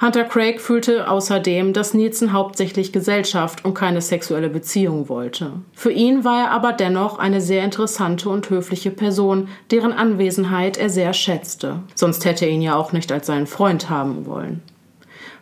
Hunter 0.02 0.24
Craig 0.24 0.62
fühlte 0.62 1.10
außerdem, 1.10 1.74
dass 1.74 1.94
Nielsen 1.94 2.32
hauptsächlich 2.32 2.94
Gesellschaft 2.94 3.66
und 3.66 3.74
keine 3.74 4.00
sexuelle 4.00 4.50
Beziehung 4.50 5.10
wollte. 5.10 5.52
Für 5.74 5.92
ihn 5.92 6.24
war 6.24 6.46
er 6.46 6.52
aber 6.52 6.72
dennoch 6.72 7.20
eine 7.20 7.42
sehr 7.42 7.66
interessante 7.66 8.30
und 8.30 8.50
höfliche 8.50 8.92
Person, 8.92 9.50
deren 9.72 9.92
Anwesenheit 9.92 10.78
er 10.78 10.90
sehr 10.90 11.12
schätzte. 11.12 11.80
Sonst 11.96 12.24
hätte 12.24 12.46
er 12.46 12.52
ihn 12.52 12.62
ja 12.62 12.76
auch 12.76 12.94
nicht 12.94 13.12
als 13.12 13.28
seinen 13.28 13.48
Freund 13.48 13.90
haben 13.90 14.26
wollen. 14.26 14.62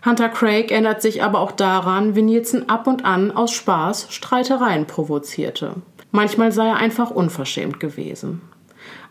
Hunter 0.03 0.29
Craig 0.29 0.71
erinnert 0.71 1.03
sich 1.03 1.21
aber 1.21 1.39
auch 1.39 1.51
daran, 1.51 2.15
wie 2.15 2.23
Nielsen 2.23 2.67
ab 2.67 2.87
und 2.87 3.05
an 3.05 3.29
aus 3.29 3.51
Spaß 3.51 4.07
Streitereien 4.09 4.87
provozierte. 4.87 5.75
Manchmal 6.11 6.51
sei 6.51 6.67
er 6.67 6.77
einfach 6.77 7.11
unverschämt 7.11 7.79
gewesen. 7.79 8.41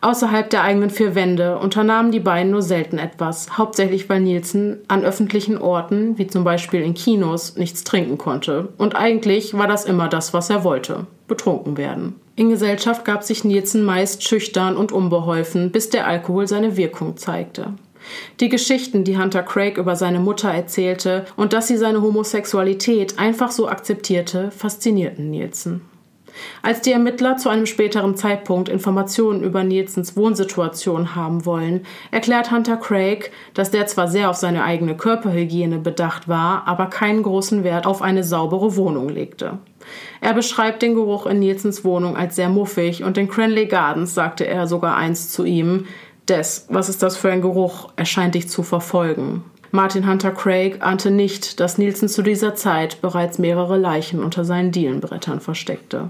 Außerhalb 0.01 0.49
der 0.49 0.63
eigenen 0.63 0.89
vier 0.89 1.15
Wände 1.15 1.57
unternahmen 1.57 2.11
die 2.11 2.19
beiden 2.19 2.51
nur 2.51 2.61
selten 2.61 2.97
etwas, 2.97 3.57
hauptsächlich 3.57 4.07
weil 4.09 4.21
Nielsen 4.21 4.79
an 4.87 5.03
öffentlichen 5.03 5.57
Orten, 5.57 6.17
wie 6.17 6.27
zum 6.27 6.43
Beispiel 6.43 6.81
in 6.81 6.93
Kinos, 6.93 7.55
nichts 7.55 7.83
trinken 7.83 8.17
konnte. 8.17 8.69
Und 8.77 8.95
eigentlich 8.95 9.57
war 9.57 9.67
das 9.67 9.85
immer 9.85 10.07
das, 10.07 10.33
was 10.33 10.49
er 10.49 10.63
wollte: 10.63 11.07
betrunken 11.27 11.77
werden. 11.77 12.15
In 12.35 12.49
Gesellschaft 12.49 13.03
gab 13.03 13.23
sich 13.23 13.43
Nielsen 13.43 13.83
meist 13.83 14.23
schüchtern 14.23 14.77
und 14.77 14.91
unbeholfen, 14.91 15.71
bis 15.71 15.89
der 15.89 16.05
Alkohol 16.05 16.47
seine 16.47 16.77
Wirkung 16.77 17.17
zeigte. 17.17 17.73
Die 18.39 18.49
Geschichten, 18.49 19.03
die 19.03 19.17
Hunter 19.17 19.43
Craig 19.43 19.77
über 19.77 19.95
seine 19.95 20.19
Mutter 20.19 20.49
erzählte 20.49 21.25
und 21.35 21.51
dass 21.53 21.67
sie 21.67 21.77
seine 21.77 22.01
Homosexualität 22.01 23.17
einfach 23.19 23.51
so 23.51 23.67
akzeptierte, 23.67 24.51
faszinierten 24.51 25.29
Nielsen. 25.29 25.81
Als 26.61 26.81
die 26.81 26.91
Ermittler 26.91 27.37
zu 27.37 27.49
einem 27.49 27.65
späteren 27.65 28.15
Zeitpunkt 28.15 28.69
Informationen 28.69 29.43
über 29.43 29.63
Nielsens 29.63 30.15
Wohnsituation 30.15 31.15
haben 31.15 31.45
wollen, 31.45 31.85
erklärt 32.11 32.51
Hunter 32.51 32.77
Craig, 32.77 33.31
dass 33.53 33.71
der 33.71 33.87
zwar 33.87 34.07
sehr 34.07 34.29
auf 34.29 34.35
seine 34.35 34.63
eigene 34.63 34.95
Körperhygiene 34.95 35.79
bedacht 35.79 36.27
war, 36.27 36.67
aber 36.67 36.87
keinen 36.87 37.23
großen 37.23 37.63
Wert 37.63 37.85
auf 37.85 38.01
eine 38.01 38.23
saubere 38.23 38.75
Wohnung 38.75 39.09
legte. 39.09 39.59
Er 40.21 40.33
beschreibt 40.33 40.81
den 40.81 40.95
Geruch 40.95 41.25
in 41.25 41.39
Nielsens 41.39 41.85
Wohnung 41.85 42.17
als 42.17 42.35
sehr 42.35 42.49
muffig 42.49 43.03
und 43.03 43.17
in 43.17 43.29
Cranley 43.29 43.67
Gardens 43.67 44.13
sagte 44.13 44.45
er 44.45 44.67
sogar 44.67 44.97
einst 44.97 45.33
zu 45.33 45.45
ihm, 45.45 45.85
Des, 46.27 46.67
was 46.69 46.89
ist 46.89 47.03
das 47.03 47.15
für 47.15 47.31
ein 47.31 47.41
Geruch? 47.41 47.89
Er 47.95 48.05
scheint 48.05 48.35
dich 48.35 48.49
zu 48.49 48.63
verfolgen. 48.63 49.43
Martin 49.71 50.07
Hunter 50.07 50.31
Craig 50.31 50.81
ahnte 50.81 51.11
nicht, 51.11 51.59
dass 51.59 51.77
Nielsen 51.77 52.07
zu 52.07 52.21
dieser 52.21 52.55
Zeit 52.55 53.01
bereits 53.01 53.37
mehrere 53.37 53.77
Leichen 53.77 54.23
unter 54.23 54.45
seinen 54.45 54.71
Dielenbrettern 54.71 55.41
versteckte. 55.41 56.09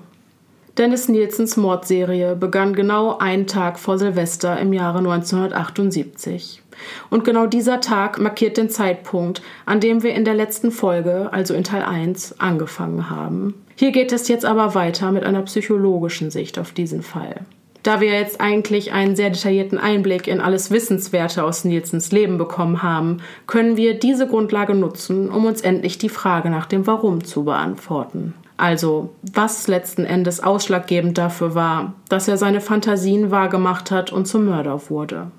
Dennis 0.78 1.08
Nielsens 1.08 1.58
Mordserie 1.58 2.36
begann 2.36 2.76
genau 2.76 3.18
einen 3.18 3.48
Tag 3.48 3.80
vor 3.80 3.98
Silvester 3.98 4.60
im 4.60 4.74
Jahre 4.74 5.00
1978. 5.00 6.62
Und 7.10 7.24
genau 7.24 7.48
dieser 7.48 7.82
Tag 7.82 8.20
markiert 8.20 8.58
den 8.58 8.70
Zeitpunkt, 8.70 9.42
an 9.66 9.80
dem 9.80 10.04
wir 10.04 10.14
in 10.14 10.24
der 10.24 10.36
letzten 10.36 10.70
Folge, 10.70 11.30
also 11.32 11.56
in 11.56 11.64
Teil 11.64 11.82
1, 11.82 12.40
angefangen 12.40 13.10
haben. 13.10 13.56
Hier 13.76 13.92
geht 13.92 14.12
es 14.12 14.28
jetzt 14.28 14.46
aber 14.46 14.76
weiter 14.76 15.12
mit 15.12 15.24
einer 15.24 15.42
psychologischen 15.42 16.30
Sicht 16.30 16.60
auf 16.60 16.74
diesen 16.74 17.02
Fall. 17.02 17.42
Da 17.82 18.00
wir 18.00 18.12
jetzt 18.12 18.40
eigentlich 18.40 18.92
einen 18.92 19.16
sehr 19.16 19.32
detaillierten 19.32 19.80
Einblick 19.80 20.28
in 20.28 20.42
alles 20.42 20.70
Wissenswerte 20.70 21.44
aus 21.44 21.64
Nielsens 21.64 22.12
Leben 22.12 22.38
bekommen 22.38 22.84
haben, 22.84 23.22
können 23.48 23.78
wir 23.78 23.96
diese 23.98 24.28
Grundlage 24.28 24.76
nutzen, 24.76 25.30
um 25.30 25.46
uns 25.46 25.62
endlich 25.62 25.98
die 25.98 26.10
Frage 26.10 26.52
nach 26.52 26.68
dem 26.68 26.86
Warum 26.86 27.24
zu 27.24 27.46
beantworten. 27.46 28.36
Also, 28.58 29.14
was 29.22 29.68
letzten 29.68 30.04
Endes 30.04 30.42
ausschlaggebend 30.42 31.18
dafür 31.18 31.54
war, 31.54 31.94
dass 32.10 32.28
er 32.28 32.38
seine 32.38 32.60
Fantasien 32.60 33.30
wahrgemacht 33.30 33.92
hat 33.92 34.12
und 34.12 34.28
zum 34.28 34.46
Mörder 34.46 34.90
wurde. 34.90 35.32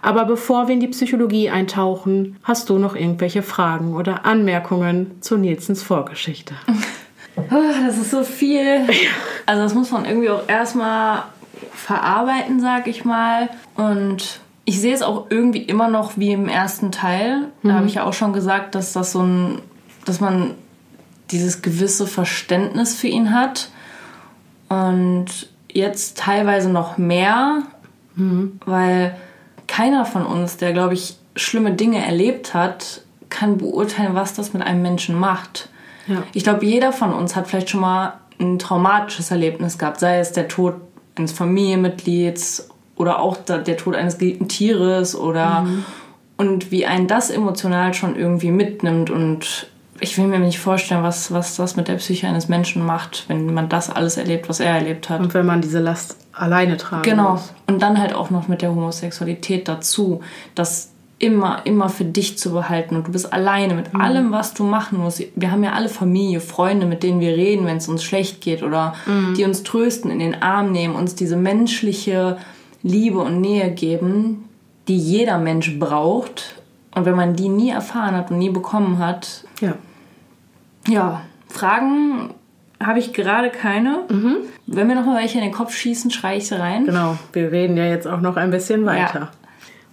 Aber 0.00 0.24
bevor 0.24 0.66
wir 0.68 0.74
in 0.74 0.80
die 0.80 0.88
Psychologie 0.88 1.50
eintauchen, 1.50 2.36
hast 2.42 2.70
du 2.70 2.78
noch 2.78 2.96
irgendwelche 2.96 3.42
Fragen 3.42 3.94
oder 3.94 4.24
Anmerkungen 4.24 5.20
zu 5.20 5.36
Nielsens 5.36 5.82
Vorgeschichte? 5.82 6.54
Das 7.50 7.98
ist 7.98 8.12
so 8.12 8.22
viel. 8.22 8.86
Also, 9.44 9.62
das 9.62 9.74
muss 9.74 9.90
man 9.90 10.04
irgendwie 10.04 10.30
auch 10.30 10.48
erstmal 10.48 11.24
verarbeiten, 11.72 12.60
sag 12.60 12.86
ich 12.86 13.04
mal. 13.04 13.50
Und 13.74 14.38
ich 14.64 14.80
sehe 14.80 14.94
es 14.94 15.02
auch 15.02 15.26
irgendwie 15.30 15.62
immer 15.62 15.88
noch 15.88 16.16
wie 16.16 16.30
im 16.30 16.48
ersten 16.48 16.92
Teil. 16.92 17.48
Da 17.64 17.70
mhm. 17.70 17.74
habe 17.74 17.86
ich 17.88 17.94
ja 17.94 18.04
auch 18.04 18.12
schon 18.12 18.32
gesagt, 18.32 18.76
dass 18.76 18.92
das 18.92 19.10
so 19.10 19.22
ein, 19.22 19.58
dass 20.04 20.20
man 20.20 20.52
dieses 21.34 21.60
gewisse 21.62 22.06
Verständnis 22.06 22.94
für 22.94 23.08
ihn 23.08 23.32
hat. 23.32 23.68
Und 24.68 25.26
jetzt 25.68 26.16
teilweise 26.16 26.70
noch 26.70 26.96
mehr, 26.96 27.62
mhm. 28.14 28.60
weil 28.64 29.16
keiner 29.66 30.04
von 30.04 30.24
uns, 30.24 30.56
der, 30.56 30.72
glaube 30.72 30.94
ich, 30.94 31.16
schlimme 31.36 31.72
Dinge 31.72 32.04
erlebt 32.04 32.54
hat, 32.54 33.02
kann 33.28 33.58
beurteilen, 33.58 34.14
was 34.14 34.34
das 34.34 34.52
mit 34.52 34.62
einem 34.62 34.82
Menschen 34.82 35.18
macht. 35.18 35.68
Ja. 36.06 36.22
Ich 36.32 36.44
glaube, 36.44 36.64
jeder 36.64 36.92
von 36.92 37.12
uns 37.12 37.34
hat 37.34 37.48
vielleicht 37.48 37.70
schon 37.70 37.80
mal 37.80 38.14
ein 38.38 38.58
traumatisches 38.58 39.30
Erlebnis 39.30 39.78
gehabt, 39.78 40.00
sei 40.00 40.18
es 40.18 40.32
der 40.32 40.48
Tod 40.48 40.76
eines 41.16 41.32
Familienmitglieds 41.32 42.68
oder 42.96 43.20
auch 43.20 43.36
der 43.36 43.76
Tod 43.76 43.96
eines 43.96 44.18
geliebten 44.18 44.48
Tieres 44.48 45.16
oder 45.16 45.62
mhm. 45.62 45.84
und 46.36 46.70
wie 46.70 46.86
einen 46.86 47.08
das 47.08 47.30
emotional 47.30 47.94
schon 47.94 48.16
irgendwie 48.16 48.50
mitnimmt 48.50 49.10
und 49.10 49.68
ich 50.04 50.18
will 50.18 50.26
mir 50.26 50.38
nicht 50.38 50.58
vorstellen, 50.58 51.02
was, 51.02 51.32
was 51.32 51.56
das 51.56 51.76
mit 51.76 51.88
der 51.88 51.94
Psyche 51.94 52.28
eines 52.28 52.48
Menschen 52.48 52.84
macht, 52.84 53.24
wenn 53.28 53.52
man 53.52 53.70
das 53.70 53.90
alles 53.90 54.16
erlebt, 54.18 54.48
was 54.48 54.60
er 54.60 54.74
erlebt 54.74 55.08
hat. 55.08 55.20
Und 55.20 55.34
wenn 55.34 55.46
man 55.46 55.62
diese 55.62 55.80
Last 55.80 56.18
alleine 56.32 56.76
tragen 56.76 57.02
Genau. 57.02 57.32
Muss. 57.32 57.52
Und 57.66 57.80
dann 57.80 57.98
halt 57.98 58.14
auch 58.14 58.30
noch 58.30 58.46
mit 58.46 58.60
der 58.60 58.70
Homosexualität 58.70 59.66
dazu, 59.66 60.20
das 60.54 60.90
immer, 61.18 61.62
immer 61.64 61.88
für 61.88 62.04
dich 62.04 62.36
zu 62.36 62.52
behalten. 62.52 62.96
Und 62.96 63.06
du 63.06 63.12
bist 63.12 63.32
alleine 63.32 63.74
mit 63.74 63.94
mhm. 63.94 64.00
allem, 64.00 64.30
was 64.30 64.52
du 64.52 64.64
machen 64.64 64.98
musst. 64.98 65.22
Wir 65.36 65.50
haben 65.50 65.64
ja 65.64 65.72
alle 65.72 65.88
Familie, 65.88 66.40
Freunde, 66.40 66.84
mit 66.84 67.02
denen 67.02 67.20
wir 67.20 67.34
reden, 67.34 67.64
wenn 67.64 67.78
es 67.78 67.88
uns 67.88 68.04
schlecht 68.04 68.42
geht 68.42 68.62
oder 68.62 68.94
mhm. 69.06 69.34
die 69.34 69.44
uns 69.44 69.62
trösten, 69.62 70.10
in 70.10 70.18
den 70.18 70.42
Arm 70.42 70.70
nehmen, 70.70 70.94
uns 70.94 71.14
diese 71.14 71.36
menschliche 71.36 72.36
Liebe 72.82 73.20
und 73.20 73.40
Nähe 73.40 73.70
geben, 73.70 74.50
die 74.86 74.98
jeder 74.98 75.38
Mensch 75.38 75.78
braucht. 75.78 76.56
Und 76.94 77.06
wenn 77.06 77.16
man 77.16 77.34
die 77.36 77.48
nie 77.48 77.70
erfahren 77.70 78.14
hat 78.14 78.30
und 78.30 78.36
nie 78.36 78.50
bekommen 78.50 78.98
hat, 78.98 79.44
ja 79.62 79.74
ja, 80.88 81.22
Fragen 81.48 82.34
habe 82.82 82.98
ich 82.98 83.12
gerade 83.12 83.50
keine. 83.50 84.04
Mhm. 84.08 84.36
Wenn 84.66 84.86
mir 84.86 84.94
noch 84.94 85.06
mal 85.06 85.20
welche 85.20 85.38
in 85.38 85.44
den 85.44 85.52
Kopf 85.52 85.74
schießen, 85.74 86.10
schreie 86.10 86.38
ich 86.38 86.48
sie 86.48 86.58
rein. 86.58 86.86
Genau, 86.86 87.18
wir 87.32 87.52
reden 87.52 87.76
ja 87.76 87.86
jetzt 87.86 88.06
auch 88.06 88.20
noch 88.20 88.36
ein 88.36 88.50
bisschen 88.50 88.84
weiter. 88.84 89.20
Ja. 89.20 89.30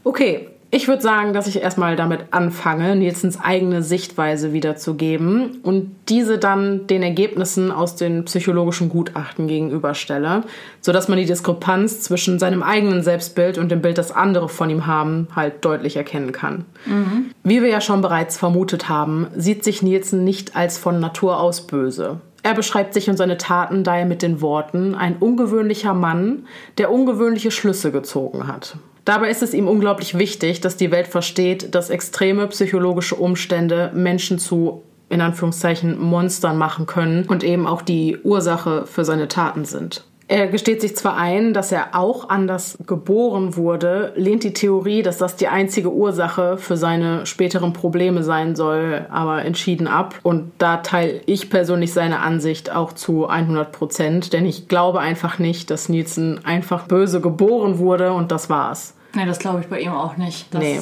Okay, 0.03 0.49
ich 0.73 0.87
würde 0.87 1.01
sagen, 1.01 1.33
dass 1.33 1.47
ich 1.47 1.61
erstmal 1.61 1.97
damit 1.97 2.27
anfange, 2.31 2.95
Nielsens 2.95 3.37
eigene 3.41 3.83
Sichtweise 3.83 4.53
wiederzugeben 4.53 5.59
und 5.63 5.91
diese 6.07 6.37
dann 6.37 6.87
den 6.87 7.03
Ergebnissen 7.03 7.73
aus 7.73 7.97
den 7.97 8.23
psychologischen 8.23 8.87
Gutachten 8.87 9.47
gegenüberstelle, 9.47 10.43
sodass 10.79 11.09
man 11.09 11.17
die 11.17 11.25
Diskrepanz 11.25 11.99
zwischen 11.99 12.39
seinem 12.39 12.63
eigenen 12.63 13.03
Selbstbild 13.03 13.57
und 13.57 13.69
dem 13.69 13.81
Bild, 13.81 13.97
das 13.97 14.13
andere 14.13 14.47
von 14.47 14.69
ihm 14.69 14.87
haben, 14.87 15.27
halt 15.35 15.65
deutlich 15.65 15.97
erkennen 15.97 16.31
kann. 16.31 16.63
Mhm. 16.85 17.31
Wie 17.43 17.61
wir 17.61 17.69
ja 17.69 17.81
schon 17.81 18.01
bereits 18.01 18.37
vermutet 18.37 18.87
haben, 18.87 19.27
sieht 19.35 19.65
sich 19.65 19.81
Nielsen 19.81 20.23
nicht 20.23 20.55
als 20.55 20.77
von 20.77 21.01
Natur 21.01 21.41
aus 21.41 21.67
böse. 21.67 22.21
Er 22.43 22.53
beschreibt 22.53 22.93
sich 22.93 23.09
und 23.09 23.17
seine 23.17 23.37
Taten 23.37 23.83
daher 23.83 24.05
mit 24.05 24.21
den 24.21 24.39
Worten 24.39 24.95
ein 24.95 25.17
ungewöhnlicher 25.17 25.93
Mann, 25.93 26.47
der 26.77 26.91
ungewöhnliche 26.91 27.51
Schlüsse 27.51 27.91
gezogen 27.91 28.47
hat. 28.47 28.77
Dabei 29.11 29.29
ist 29.29 29.43
es 29.43 29.53
ihm 29.53 29.67
unglaublich 29.67 30.17
wichtig, 30.17 30.61
dass 30.61 30.77
die 30.77 30.89
Welt 30.89 31.05
versteht, 31.05 31.75
dass 31.75 31.89
extreme 31.89 32.47
psychologische 32.47 33.15
Umstände 33.15 33.91
Menschen 33.93 34.39
zu 34.39 34.83
in 35.09 35.19
Anführungszeichen 35.19 35.99
Monstern 35.99 36.57
machen 36.57 36.85
können 36.85 37.25
und 37.27 37.43
eben 37.43 37.67
auch 37.67 37.81
die 37.81 38.17
Ursache 38.23 38.85
für 38.85 39.03
seine 39.03 39.27
Taten 39.27 39.65
sind. 39.65 40.05
Er 40.29 40.47
gesteht 40.47 40.79
sich 40.79 40.95
zwar 40.95 41.17
ein, 41.17 41.53
dass 41.53 41.73
er 41.73 41.93
auch 41.93 42.29
anders 42.29 42.77
geboren 42.87 43.57
wurde, 43.57 44.13
lehnt 44.15 44.45
die 44.45 44.53
Theorie, 44.53 45.01
dass 45.01 45.17
das 45.17 45.35
die 45.35 45.49
einzige 45.49 45.91
Ursache 45.91 46.55
für 46.57 46.77
seine 46.77 47.25
späteren 47.25 47.73
Probleme 47.73 48.23
sein 48.23 48.55
soll, 48.55 49.07
aber 49.11 49.43
entschieden 49.43 49.87
ab. 49.87 50.15
Und 50.23 50.53
da 50.57 50.77
teile 50.77 51.19
ich 51.25 51.49
persönlich 51.49 51.91
seine 51.91 52.21
Ansicht 52.21 52.73
auch 52.73 52.93
zu 52.93 53.27
100 53.27 53.73
Prozent, 53.73 54.31
denn 54.31 54.45
ich 54.45 54.69
glaube 54.69 55.01
einfach 55.01 55.37
nicht, 55.37 55.69
dass 55.69 55.89
Nielsen 55.89 56.45
einfach 56.45 56.87
böse 56.87 57.19
geboren 57.19 57.77
wurde 57.77 58.13
und 58.13 58.31
das 58.31 58.49
war's. 58.49 58.93
Nee, 59.13 59.25
das 59.25 59.39
glaube 59.39 59.61
ich 59.61 59.67
bei 59.67 59.79
ihm 59.79 59.91
auch 59.91 60.17
nicht. 60.17 60.53
Das 60.53 60.61
nee. 60.61 60.79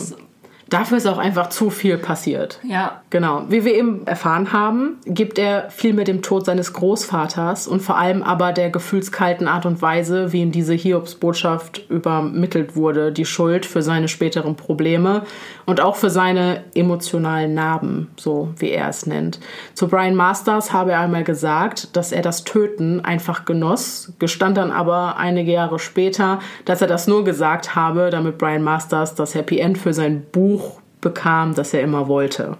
Dafür 0.70 0.98
ist 0.98 1.08
auch 1.08 1.18
einfach 1.18 1.50
zu 1.50 1.72
viel 1.72 1.98
passiert. 1.98 2.60
Ja. 2.64 3.02
Genau. 3.10 3.44
Wie 3.50 3.66
wir 3.66 3.74
eben 3.74 4.06
erfahren 4.06 4.54
haben, 4.54 4.98
gibt 5.06 5.40
er 5.40 5.72
viel 5.72 5.94
mit 5.94 6.08
dem 6.08 6.22
Tod 6.22 6.46
seines 6.46 6.74
Großvaters 6.74 7.68
und 7.68 7.82
vor 7.82 7.98
allem 7.98 8.22
aber 8.22 8.52
der 8.52 8.70
gefühlskalten 8.70 9.48
Art 9.48 9.66
und 9.66 9.82
Weise, 9.82 10.32
wie 10.32 10.42
ihm 10.42 10.52
diese 10.52 10.76
Hiobsbotschaft 10.76 11.90
übermittelt 11.90 12.76
wurde, 12.76 13.12
die 13.12 13.26
Schuld 13.26 13.66
für 13.66 13.82
seine 13.82 14.08
späteren 14.08 14.56
Probleme 14.56 15.24
und 15.66 15.82
auch 15.82 15.96
für 15.96 16.12
seine 16.12 16.64
emotionalen 16.76 17.56
Narben, 17.56 18.12
so 18.16 18.50
wie 18.58 18.70
er 18.70 18.90
es 18.90 19.08
nennt. 19.08 19.40
Zu 19.74 19.88
Brian 19.88 20.16
Masters 20.16 20.72
habe 20.72 20.92
er 20.92 21.00
einmal 21.00 21.24
gesagt, 21.24 21.96
dass 21.96 22.12
er 22.12 22.22
das 22.22 22.44
Töten 22.44 23.00
einfach 23.04 23.46
genoss, 23.46 24.14
gestand 24.20 24.58
dann 24.58 24.72
aber 24.72 25.18
einige 25.18 25.52
Jahre 25.52 25.80
später, 25.80 26.40
dass 26.66 26.82
er 26.82 26.88
das 26.88 27.08
nur 27.08 27.24
gesagt 27.24 27.76
habe, 27.76 28.12
damit 28.12 28.38
Brian 28.38 28.62
Masters 28.62 29.16
das 29.16 29.34
Happy 29.34 29.58
End 29.58 29.80
für 29.80 29.94
sein 29.94 30.26
Buch 30.32 30.59
Buch 30.59 30.59
bekam, 31.02 31.56
das 31.56 31.74
er 31.74 31.82
immer 31.82 32.08
wollte. 32.08 32.58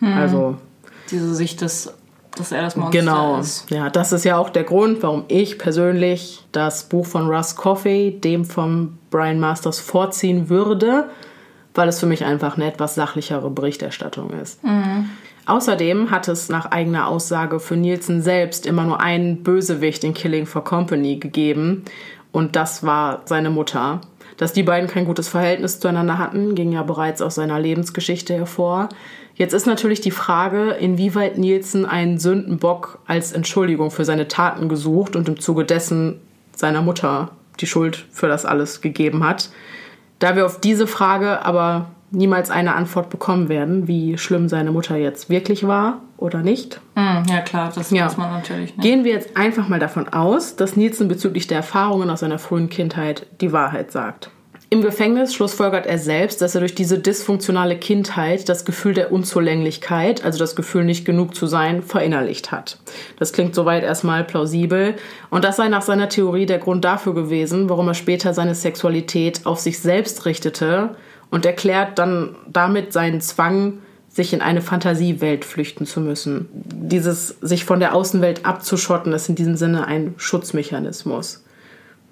Hm. 0.00 0.12
Also. 0.12 0.56
Diese 1.10 1.34
Sicht 1.34 1.60
des 1.60 1.92
dass 2.36 2.52
er 2.52 2.62
das 2.62 2.76
Monster 2.76 3.00
genau. 3.00 3.40
ist. 3.40 3.68
Genau, 3.68 3.84
ja, 3.84 3.90
das 3.90 4.12
ist 4.12 4.24
ja 4.24 4.36
auch 4.36 4.50
der 4.50 4.64
Grund, 4.64 5.02
warum 5.02 5.24
ich 5.28 5.58
persönlich 5.58 6.44
das 6.52 6.84
Buch 6.84 7.06
von 7.06 7.28
Russ 7.28 7.56
Coffey 7.56 8.18
dem 8.20 8.44
von 8.44 8.98
Brian 9.10 9.40
Masters 9.40 9.80
vorziehen 9.80 10.48
würde, 10.48 11.08
weil 11.74 11.88
es 11.88 12.00
für 12.00 12.06
mich 12.06 12.24
einfach 12.24 12.56
eine 12.56 12.66
etwas 12.66 12.94
sachlichere 12.94 13.50
Berichterstattung 13.50 14.30
ist. 14.30 14.62
Mhm. 14.64 15.10
Außerdem 15.46 16.10
hat 16.10 16.28
es 16.28 16.48
nach 16.48 16.66
eigener 16.66 17.08
Aussage 17.08 17.58
für 17.58 17.76
Nielsen 17.76 18.22
selbst 18.22 18.66
immer 18.66 18.84
nur 18.84 19.00
einen 19.00 19.42
Bösewicht 19.42 20.04
in 20.04 20.14
Killing 20.14 20.46
for 20.46 20.62
Company 20.62 21.16
gegeben 21.16 21.84
und 22.30 22.54
das 22.56 22.84
war 22.84 23.22
seine 23.24 23.50
Mutter. 23.50 24.00
Dass 24.40 24.54
die 24.54 24.62
beiden 24.62 24.88
kein 24.88 25.04
gutes 25.04 25.28
Verhältnis 25.28 25.80
zueinander 25.80 26.16
hatten, 26.16 26.54
ging 26.54 26.72
ja 26.72 26.82
bereits 26.82 27.20
aus 27.20 27.34
seiner 27.34 27.60
Lebensgeschichte 27.60 28.32
hervor. 28.32 28.88
Jetzt 29.34 29.52
ist 29.52 29.66
natürlich 29.66 30.00
die 30.00 30.10
Frage, 30.10 30.70
inwieweit 30.70 31.36
Nielsen 31.36 31.84
einen 31.84 32.18
Sündenbock 32.18 33.00
als 33.06 33.32
Entschuldigung 33.32 33.90
für 33.90 34.06
seine 34.06 34.28
Taten 34.28 34.70
gesucht 34.70 35.14
und 35.14 35.28
im 35.28 35.38
Zuge 35.38 35.66
dessen 35.66 36.22
seiner 36.56 36.80
Mutter 36.80 37.32
die 37.60 37.66
Schuld 37.66 38.06
für 38.12 38.28
das 38.28 38.46
alles 38.46 38.80
gegeben 38.80 39.24
hat. 39.24 39.50
Da 40.20 40.36
wir 40.36 40.46
auf 40.46 40.58
diese 40.58 40.86
Frage 40.86 41.44
aber 41.44 41.90
niemals 42.10 42.50
eine 42.50 42.74
Antwort 42.74 43.10
bekommen 43.10 43.48
werden, 43.48 43.86
wie 43.86 44.18
schlimm 44.18 44.48
seine 44.48 44.72
Mutter 44.72 44.96
jetzt 44.96 45.30
wirklich 45.30 45.66
war 45.66 46.00
oder 46.16 46.40
nicht. 46.40 46.80
Mm, 46.94 47.22
ja, 47.28 47.40
klar, 47.40 47.72
das 47.74 47.90
ja. 47.90 48.06
weiß 48.06 48.16
man 48.16 48.30
natürlich 48.30 48.76
nicht. 48.76 48.82
Gehen 48.82 49.04
wir 49.04 49.12
jetzt 49.12 49.36
einfach 49.36 49.68
mal 49.68 49.78
davon 49.78 50.08
aus, 50.08 50.56
dass 50.56 50.76
Nielsen 50.76 51.08
bezüglich 51.08 51.46
der 51.46 51.58
Erfahrungen 51.58 52.10
aus 52.10 52.20
seiner 52.20 52.38
frühen 52.38 52.68
Kindheit 52.68 53.26
die 53.40 53.52
Wahrheit 53.52 53.92
sagt. 53.92 54.30
Im 54.72 54.82
Gefängnis 54.82 55.34
schlussfolgert 55.34 55.86
er 55.86 55.98
selbst, 55.98 56.40
dass 56.40 56.54
er 56.54 56.60
durch 56.60 56.76
diese 56.76 57.00
dysfunktionale 57.00 57.76
Kindheit 57.76 58.48
das 58.48 58.64
Gefühl 58.64 58.94
der 58.94 59.10
Unzulänglichkeit, 59.10 60.24
also 60.24 60.38
das 60.38 60.54
Gefühl 60.54 60.84
nicht 60.84 61.04
genug 61.04 61.34
zu 61.34 61.48
sein, 61.48 61.82
verinnerlicht 61.82 62.52
hat. 62.52 62.78
Das 63.18 63.32
klingt 63.32 63.56
soweit 63.56 63.82
erstmal 63.82 64.22
plausibel 64.22 64.94
und 65.28 65.42
das 65.42 65.56
sei 65.56 65.68
nach 65.68 65.82
seiner 65.82 66.08
Theorie 66.08 66.46
der 66.46 66.58
Grund 66.58 66.84
dafür 66.84 67.14
gewesen, 67.14 67.68
warum 67.68 67.88
er 67.88 67.94
später 67.94 68.32
seine 68.32 68.54
Sexualität 68.54 69.44
auf 69.44 69.58
sich 69.58 69.80
selbst 69.80 70.24
richtete 70.24 70.90
und 71.30 71.46
erklärt 71.46 71.98
dann 71.98 72.34
damit 72.48 72.92
seinen 72.92 73.20
Zwang, 73.20 73.78
sich 74.08 74.32
in 74.32 74.42
eine 74.42 74.60
Fantasiewelt 74.60 75.44
flüchten 75.44 75.86
zu 75.86 76.00
müssen. 76.00 76.48
Dieses 76.52 77.28
sich 77.40 77.64
von 77.64 77.78
der 77.78 77.94
Außenwelt 77.94 78.44
abzuschotten 78.44 79.12
ist 79.12 79.28
in 79.28 79.36
diesem 79.36 79.56
Sinne 79.56 79.86
ein 79.86 80.14
Schutzmechanismus. 80.16 81.44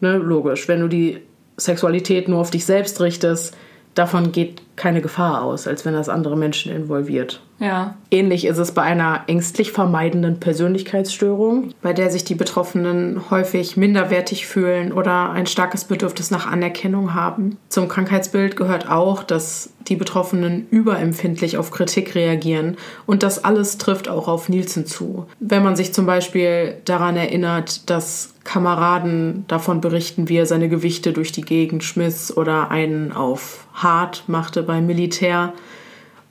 Ne, 0.01 0.17
logisch, 0.17 0.69
wenn 0.69 0.81
du 0.81 0.89
die 0.89 1.19
Sexualität 1.57 2.29
nur 2.29 2.39
auf 2.39 2.53
dich 2.53 2.65
selbst 2.65 3.01
richtest, 3.01 3.57
davon 3.95 4.31
geht 4.31 4.63
keine 4.77 5.03
Gefahr 5.03 5.43
aus, 5.43 5.67
als 5.67 5.85
wenn 5.85 5.95
das 5.95 6.09
andere 6.09 6.37
Menschen 6.37 6.73
involviert. 6.73 7.41
Ja. 7.61 7.97
Ähnlich 8.11 8.45
ist 8.47 8.59
es 8.59 8.73
bei 8.73 8.83
einer 8.83 9.25
ängstlich 9.27 9.73
vermeidenden 9.73 10.41
Persönlichkeitsstörung, 10.41 11.75
bei 11.83 11.93
der 11.93 12.11
sich 12.11 12.25
die 12.25 12.35
Betroffenen 12.35 13.31
häufig 13.31 13.77
minderwertig 13.77 14.47
fühlen 14.47 14.93
oder 14.93 15.31
ein 15.31 15.47
starkes 15.47 15.85
Bedürfnis 15.85 16.31
nach 16.31 16.47
Anerkennung 16.47 17.15
haben. 17.15 17.59
Zum 17.69 17.89
Krankheitsbild 17.89 18.57
gehört 18.57 18.89
auch, 18.89 19.23
dass 19.23 19.71
die 19.89 19.97
Betroffenen 19.97 20.67
überempfindlich 20.71 21.59
auf 21.59 21.71
Kritik 21.71 22.15
reagieren 22.15 22.77
und 23.07 23.23
das 23.23 23.45
alles 23.45 23.79
trifft 23.79 24.09
auch 24.09 24.29
auf 24.29 24.49
Nielsen 24.49 24.87
zu. 24.87 25.27
Wenn 25.41 25.63
man 25.63 25.77
sich 25.77 25.93
zum 25.93 26.07
Beispiel 26.07 26.77
daran 26.85 27.17
erinnert, 27.17 27.91
dass 27.91 28.35
Kameraden 28.45 29.45
davon 29.49 29.81
berichten, 29.81 30.29
wie 30.29 30.37
er 30.37 30.47
seine 30.47 30.69
Gewichte 30.69 31.13
durch 31.13 31.33
die 31.33 31.43
Gegend 31.43 31.85
schmiss 31.85 32.35
oder 32.35 32.71
einen 32.71 33.13
auf 33.13 33.67
hart 33.75 34.25
machte 34.27 34.63
beim 34.63 34.87
Militär, 34.87 35.53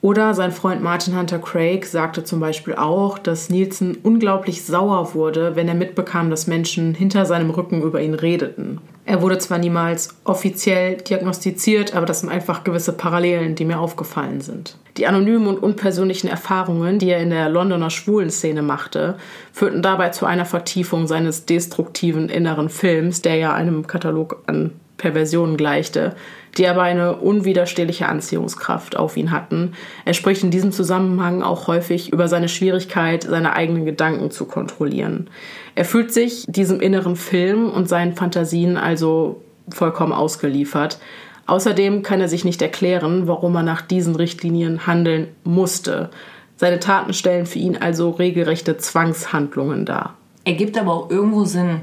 oder 0.02 0.36
sein 0.36 0.52
Freund 0.52 0.84
Martin 0.84 1.18
Hunter 1.18 1.40
Craig 1.40 1.86
sagte 1.86 2.24
zum 2.24 2.40
Beispiel 2.40 2.76
auch, 2.76 3.18
dass 3.18 3.50
Nielsen 3.50 3.98
unglaublich 4.04 4.64
sauer 4.64 5.16
wurde, 5.16 5.56
wenn 5.56 5.68
er 5.68 5.74
mitbekam, 5.74 6.30
dass 6.30 6.46
Menschen 6.46 6.94
hinter 6.94 7.26
seinem 7.26 7.50
Rücken 7.50 7.82
über 7.82 8.00
ihn 8.02 8.14
redeten. 8.14 8.80
Er 9.06 9.22
wurde 9.22 9.40
zwar 9.40 9.58
niemals 9.58 10.16
offiziell 10.24 10.98
diagnostiziert, 10.98 11.96
aber 11.96 12.06
das 12.06 12.20
sind 12.20 12.30
einfach 12.30 12.64
gewisse 12.64 12.94
Parallelen, 12.94 13.56
die 13.56 13.66
mir 13.66 13.80
aufgefallen 13.80 14.42
sind. 14.42 14.78
Die 14.98 15.08
anonymen 15.08 15.48
und 15.48 15.64
unpersönlichen 15.64 16.30
Erfahrungen, 16.30 17.00
die 17.00 17.10
er 17.10 17.22
in 17.22 17.32
der 17.32 17.50
Londoner 17.50 17.90
Schwulenszene 17.90 18.62
machte, 18.62 19.18
führten 19.52 19.82
dabei 19.82 20.10
zu 20.10 20.26
einer 20.26 20.46
Vertiefung 20.46 21.08
seines 21.08 21.46
destruktiven 21.46 22.30
inneren 22.30 22.70
Films, 22.70 23.22
der 23.22 23.36
ja 23.36 23.54
einem 23.54 23.88
Katalog 23.88 24.44
an 24.46 24.72
Perversionen 24.98 25.58
gleichte, 25.58 26.16
die 26.58 26.68
aber 26.68 26.82
eine 26.82 27.18
unwiderstehliche 27.18 28.08
Anziehungskraft 28.08 28.98
auf 28.98 29.18
ihn 29.18 29.32
hatten. 29.32 29.74
Er 30.06 30.14
spricht 30.14 30.44
in 30.44 30.52
diesem 30.52 30.72
Zusammenhang 30.72 31.44
auch 31.44 31.68
häufig 31.68 32.12
über 32.12 32.28
seine 32.28 32.50
Schwierigkeit, 32.50 33.24
seine 33.24 33.54
eigenen 33.54 33.86
Gedanken 33.86 34.32
zu 34.32 34.46
kontrollieren. 34.46 35.30
Er 35.76 35.86
fühlt 35.86 36.14
sich 36.14 36.46
diesem 36.48 36.80
inneren 36.80 37.16
Film 37.16 37.70
und 37.70 37.88
seinen 37.88 38.16
Fantasien 38.16 38.78
also 38.78 39.42
vollkommen 39.70 40.14
ausgeliefert. 40.14 41.00
Außerdem 41.46 42.04
kann 42.04 42.20
er 42.20 42.28
sich 42.28 42.44
nicht 42.44 42.62
erklären, 42.62 43.28
warum 43.28 43.56
er 43.56 43.64
nach 43.64 43.82
diesen 43.82 44.16
Richtlinien 44.16 44.86
handeln 44.88 45.28
musste. 45.44 46.10
Seine 46.58 46.80
Taten 46.80 47.14
stellen 47.14 47.46
für 47.46 47.60
ihn 47.60 47.78
also 47.78 48.10
regelrechte 48.10 48.78
Zwangshandlungen 48.78 49.86
dar. 49.86 50.16
Er 50.44 50.54
gibt 50.54 50.78
aber 50.78 50.94
auch 50.94 51.10
irgendwo 51.10 51.46
Sinn. 51.46 51.82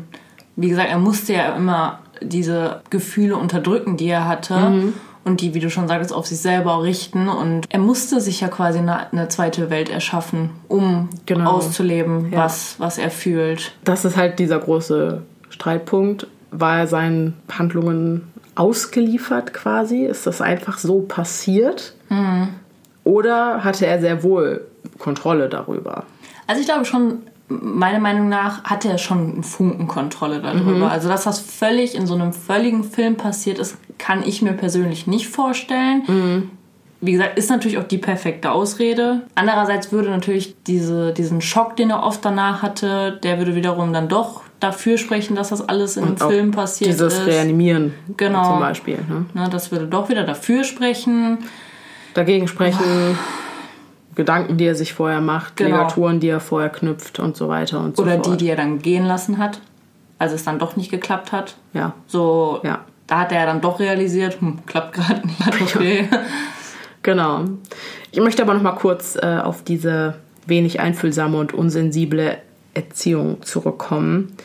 Wie 0.56 0.68
gesagt, 0.68 0.90
er 0.90 0.98
musste 0.98 1.32
ja 1.32 1.54
immer 1.56 2.00
diese 2.20 2.82
Gefühle 2.90 3.36
unterdrücken, 3.36 3.96
die 3.96 4.08
er 4.08 4.26
hatte. 4.26 4.54
Mhm. 4.54 4.92
Und 5.24 5.40
die, 5.40 5.54
wie 5.54 5.60
du 5.60 5.70
schon 5.70 5.88
sagtest, 5.88 6.12
auf 6.12 6.26
sich 6.26 6.38
selber 6.38 6.82
richten. 6.82 7.28
Und 7.28 7.64
er 7.70 7.78
musste 7.78 8.20
sich 8.20 8.42
ja 8.42 8.48
quasi 8.48 8.78
eine, 8.78 9.10
eine 9.10 9.28
zweite 9.28 9.70
Welt 9.70 9.88
erschaffen, 9.88 10.50
um 10.68 11.08
genau. 11.24 11.52
auszuleben, 11.52 12.30
ja. 12.30 12.44
was, 12.44 12.74
was 12.78 12.98
er 12.98 13.10
fühlt. 13.10 13.72
Das 13.84 14.04
ist 14.04 14.18
halt 14.18 14.38
dieser 14.38 14.58
große 14.58 15.22
Streitpunkt. 15.48 16.26
War 16.50 16.80
er 16.80 16.86
seinen 16.86 17.38
Handlungen 17.50 18.34
ausgeliefert 18.54 19.54
quasi? 19.54 20.04
Ist 20.04 20.26
das 20.26 20.42
einfach 20.42 20.76
so 20.76 21.00
passiert? 21.00 21.94
Mhm. 22.10 22.50
Oder 23.04 23.64
hatte 23.64 23.86
er 23.86 24.00
sehr 24.00 24.22
wohl 24.22 24.66
Kontrolle 24.98 25.48
darüber? 25.48 26.04
Also 26.46 26.60
ich 26.60 26.66
glaube 26.66 26.84
schon, 26.84 27.22
meiner 27.48 28.00
Meinung 28.00 28.28
nach 28.28 28.64
hatte 28.64 28.88
er 28.88 28.98
schon 28.98 29.18
einen 29.18 29.42
Funken 29.42 29.86
Kontrolle 29.86 30.40
darüber. 30.40 30.72
Mhm. 30.72 30.82
Also, 30.84 31.08
dass 31.08 31.24
das 31.24 31.40
völlig 31.40 31.94
in 31.94 32.06
so 32.06 32.14
einem 32.14 32.32
völligen 32.32 32.84
Film 32.84 33.16
passiert 33.16 33.58
ist, 33.58 33.76
kann 33.98 34.22
ich 34.24 34.42
mir 34.42 34.52
persönlich 34.52 35.06
nicht 35.06 35.28
vorstellen. 35.28 36.02
Mhm. 36.06 36.50
Wie 37.00 37.12
gesagt, 37.12 37.36
ist 37.36 37.50
natürlich 37.50 37.76
auch 37.76 37.84
die 37.84 37.98
perfekte 37.98 38.50
Ausrede. 38.50 39.22
Andererseits 39.34 39.92
würde 39.92 40.08
natürlich 40.08 40.56
diese, 40.66 41.12
diesen 41.12 41.42
Schock, 41.42 41.76
den 41.76 41.90
er 41.90 42.02
oft 42.02 42.24
danach 42.24 42.62
hatte, 42.62 43.20
der 43.22 43.36
würde 43.36 43.54
wiederum 43.54 43.92
dann 43.92 44.08
doch 44.08 44.40
dafür 44.58 44.96
sprechen, 44.96 45.36
dass 45.36 45.50
das 45.50 45.68
alles 45.68 45.98
in 45.98 46.04
einem 46.04 46.16
Film 46.16 46.50
passiert 46.50 46.88
dieses 46.88 47.12
ist. 47.12 47.20
Dieses 47.20 47.34
Reanimieren 47.34 47.92
genau. 48.16 48.52
zum 48.52 48.60
Beispiel. 48.60 48.96
Ne? 49.06 49.26
Na, 49.34 49.48
das 49.48 49.70
würde 49.70 49.86
doch 49.86 50.08
wieder 50.08 50.24
dafür 50.24 50.64
sprechen. 50.64 51.38
Dagegen 52.14 52.48
sprechen. 52.48 53.18
Gedanken, 54.14 54.56
die 54.56 54.66
er 54.66 54.74
sich 54.74 54.92
vorher 54.94 55.20
macht, 55.20 55.56
genau. 55.56 55.70
Ligaturen, 55.70 56.20
die 56.20 56.28
er 56.28 56.40
vorher 56.40 56.70
knüpft 56.70 57.18
und 57.18 57.36
so 57.36 57.48
weiter 57.48 57.80
und 57.80 57.96
so 57.96 58.02
Oder 58.02 58.14
fort. 58.14 58.26
die, 58.26 58.36
die 58.44 58.48
er 58.48 58.56
dann 58.56 58.78
gehen 58.78 59.04
lassen 59.04 59.38
hat, 59.38 59.60
als 60.18 60.32
es 60.32 60.44
dann 60.44 60.58
doch 60.58 60.76
nicht 60.76 60.90
geklappt 60.90 61.32
hat. 61.32 61.56
Ja. 61.72 61.94
So, 62.06 62.60
ja. 62.62 62.84
da 63.06 63.20
hat 63.20 63.32
er 63.32 63.46
dann 63.46 63.60
doch 63.60 63.80
realisiert, 63.80 64.40
hm, 64.40 64.58
klappt 64.66 64.94
gerade 64.94 65.26
nicht, 65.26 65.62
okay. 65.76 66.08
genau. 67.02 67.44
Ich 68.12 68.20
möchte 68.20 68.42
aber 68.42 68.54
noch 68.54 68.62
mal 68.62 68.72
kurz 68.72 69.16
äh, 69.16 69.40
auf 69.42 69.62
diese 69.64 70.14
wenig 70.46 70.80
einfühlsame 70.80 71.38
und 71.38 71.52
unsensible 71.52 72.38
Erziehung 72.74 73.42
zurückkommen, 73.42 74.36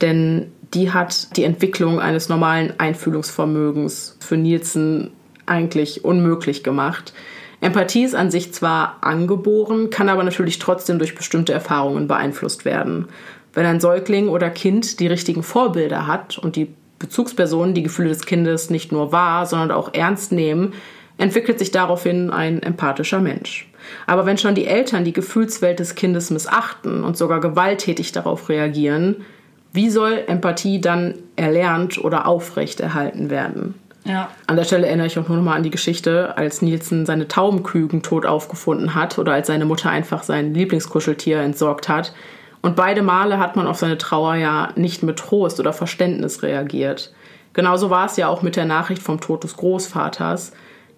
denn 0.00 0.52
die 0.74 0.92
hat 0.92 1.36
die 1.36 1.44
Entwicklung 1.44 2.00
eines 2.00 2.28
normalen 2.28 2.74
Einfühlungsvermögens 2.78 4.16
für 4.20 4.36
Nielsen 4.36 5.10
eigentlich 5.46 6.04
unmöglich 6.04 6.62
gemacht. 6.62 7.12
Empathie 7.60 8.04
ist 8.04 8.14
an 8.14 8.30
sich 8.30 8.52
zwar 8.52 8.98
angeboren, 9.00 9.90
kann 9.90 10.08
aber 10.08 10.22
natürlich 10.22 10.58
trotzdem 10.58 10.98
durch 10.98 11.14
bestimmte 11.14 11.52
Erfahrungen 11.52 12.06
beeinflusst 12.06 12.64
werden. 12.64 13.08
Wenn 13.52 13.66
ein 13.66 13.80
Säugling 13.80 14.28
oder 14.28 14.50
Kind 14.50 15.00
die 15.00 15.08
richtigen 15.08 15.42
Vorbilder 15.42 16.06
hat 16.06 16.38
und 16.38 16.54
die 16.54 16.72
Bezugspersonen 16.98 17.74
die 17.74 17.82
Gefühle 17.82 18.10
des 18.10 18.26
Kindes 18.26 18.70
nicht 18.70 18.92
nur 18.92 19.12
wahr, 19.12 19.46
sondern 19.46 19.72
auch 19.72 19.94
ernst 19.94 20.32
nehmen, 20.32 20.74
entwickelt 21.16 21.58
sich 21.58 21.72
daraufhin 21.72 22.30
ein 22.30 22.62
empathischer 22.62 23.20
Mensch. 23.20 23.68
Aber 24.06 24.26
wenn 24.26 24.38
schon 24.38 24.54
die 24.54 24.66
Eltern 24.66 25.04
die 25.04 25.12
Gefühlswelt 25.12 25.80
des 25.80 25.94
Kindes 25.94 26.30
missachten 26.30 27.02
und 27.02 27.16
sogar 27.16 27.40
gewalttätig 27.40 28.12
darauf 28.12 28.48
reagieren, 28.48 29.24
wie 29.72 29.90
soll 29.90 30.24
Empathie 30.26 30.80
dann 30.80 31.14
erlernt 31.36 32.02
oder 32.02 32.26
aufrechterhalten 32.26 33.30
werden? 33.30 33.74
Ja. 34.08 34.30
An 34.46 34.56
der 34.56 34.64
Stelle 34.64 34.86
erinnere 34.86 35.06
ich 35.06 35.18
auch 35.18 35.28
nur 35.28 35.36
noch 35.36 35.44
mal 35.44 35.54
an 35.54 35.62
die 35.62 35.70
Geschichte, 35.70 36.36
als 36.36 36.62
Nielsen 36.62 37.06
seine 37.06 37.28
Taubenküken 37.28 38.02
tot 38.02 38.26
aufgefunden 38.26 38.94
hat 38.94 39.18
oder 39.18 39.32
als 39.34 39.46
seine 39.46 39.66
Mutter 39.66 39.90
einfach 39.90 40.22
sein 40.22 40.54
Lieblingskuscheltier 40.54 41.40
entsorgt 41.40 41.88
hat. 41.88 42.14
Und 42.62 42.74
beide 42.74 43.02
Male 43.02 43.38
hat 43.38 43.54
man 43.54 43.66
auf 43.66 43.78
seine 43.78 43.98
Trauer 43.98 44.34
ja 44.34 44.70
nicht 44.74 45.02
mit 45.02 45.18
Trost 45.18 45.60
oder 45.60 45.72
Verständnis 45.72 46.42
reagiert. 46.42 47.12
Genauso 47.52 47.90
war 47.90 48.06
es 48.06 48.16
ja 48.16 48.28
auch 48.28 48.42
mit 48.42 48.56
der 48.56 48.64
Nachricht 48.64 49.02
vom 49.02 49.20
Tod 49.20 49.44
des 49.44 49.56
Großvaters. 49.56 50.52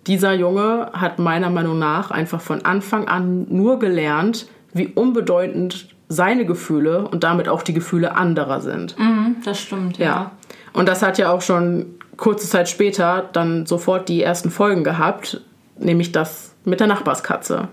Dieser 0.07 0.33
Junge 0.33 0.91
hat 0.93 1.19
meiner 1.19 1.51
Meinung 1.51 1.79
nach 1.79 2.11
einfach 2.11 2.41
von 2.41 2.65
Anfang 2.65 3.09
an 3.09 3.47
nur 3.51 3.79
gelernt, 3.79 4.47
wie 4.73 4.87
unbedeutend 4.87 5.95
seine 6.09 6.45
Gefühle 6.45 7.07
und 7.09 7.23
damit 7.23 7.49
auch 7.49 7.63
die 7.63 7.75
Gefühle 7.75 8.17
anderer 8.17 8.61
sind. 8.61 8.99
Mhm, 8.99 9.37
das 9.45 9.61
stimmt, 9.61 9.99
ja. 9.99 10.07
ja. 10.07 10.31
Und 10.73 10.89
das 10.89 11.03
hat 11.03 11.19
ja 11.19 11.31
auch 11.33 11.43
schon 11.43 11.87
kurze 12.17 12.49
Zeit 12.49 12.69
später 12.69 13.29
dann 13.33 13.67
sofort 13.67 14.09
die 14.09 14.23
ersten 14.23 14.51
Folgen 14.51 14.85
gehabt, 14.85 15.41
nämlich 15.79 16.13
das 16.13 16.55
mit 16.65 16.81
der 16.81 16.87
Nachbarskatze. 16.87 17.69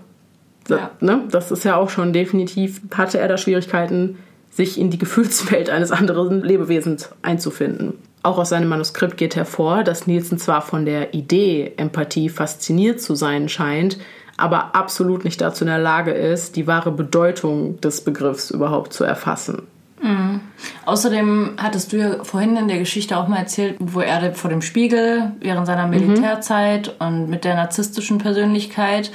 Das, 0.66 0.80
ja. 0.80 0.90
ne? 1.00 1.22
das 1.30 1.50
ist 1.50 1.64
ja 1.64 1.76
auch 1.76 1.90
schon 1.90 2.12
definitiv, 2.12 2.80
hatte 2.94 3.18
er 3.18 3.28
da 3.28 3.36
Schwierigkeiten, 3.36 4.18
sich 4.50 4.78
in 4.78 4.90
die 4.90 4.98
Gefühlswelt 4.98 5.70
eines 5.70 5.92
anderen 5.92 6.42
Lebewesens 6.42 7.10
einzufinden. 7.22 7.94
Auch 8.22 8.38
aus 8.38 8.48
seinem 8.48 8.68
Manuskript 8.68 9.16
geht 9.16 9.36
hervor, 9.36 9.84
dass 9.84 10.06
Nielsen 10.06 10.38
zwar 10.38 10.62
von 10.62 10.84
der 10.84 11.14
Idee 11.14 11.72
Empathie 11.76 12.28
fasziniert 12.28 13.00
zu 13.00 13.14
sein 13.14 13.48
scheint, 13.48 13.98
aber 14.36 14.74
absolut 14.74 15.24
nicht 15.24 15.40
dazu 15.40 15.64
in 15.64 15.68
der 15.68 15.78
Lage 15.78 16.12
ist, 16.12 16.56
die 16.56 16.66
wahre 16.66 16.92
Bedeutung 16.92 17.80
des 17.80 18.02
Begriffs 18.02 18.50
überhaupt 18.50 18.92
zu 18.92 19.04
erfassen. 19.04 19.66
Mhm. 20.02 20.40
Außerdem 20.84 21.50
hattest 21.56 21.92
du 21.92 21.96
ja 21.96 22.24
vorhin 22.24 22.56
in 22.56 22.68
der 22.68 22.78
Geschichte 22.78 23.16
auch 23.16 23.28
mal 23.28 23.38
erzählt, 23.38 23.76
wo 23.78 24.00
er 24.00 24.34
vor 24.34 24.50
dem 24.50 24.62
Spiegel 24.62 25.32
während 25.40 25.66
seiner 25.66 25.86
mhm. 25.86 25.90
Militärzeit 25.90 26.94
mhm. 27.00 27.06
und 27.06 27.30
mit 27.30 27.44
der 27.44 27.54
narzisstischen 27.54 28.18
Persönlichkeit, 28.18 29.10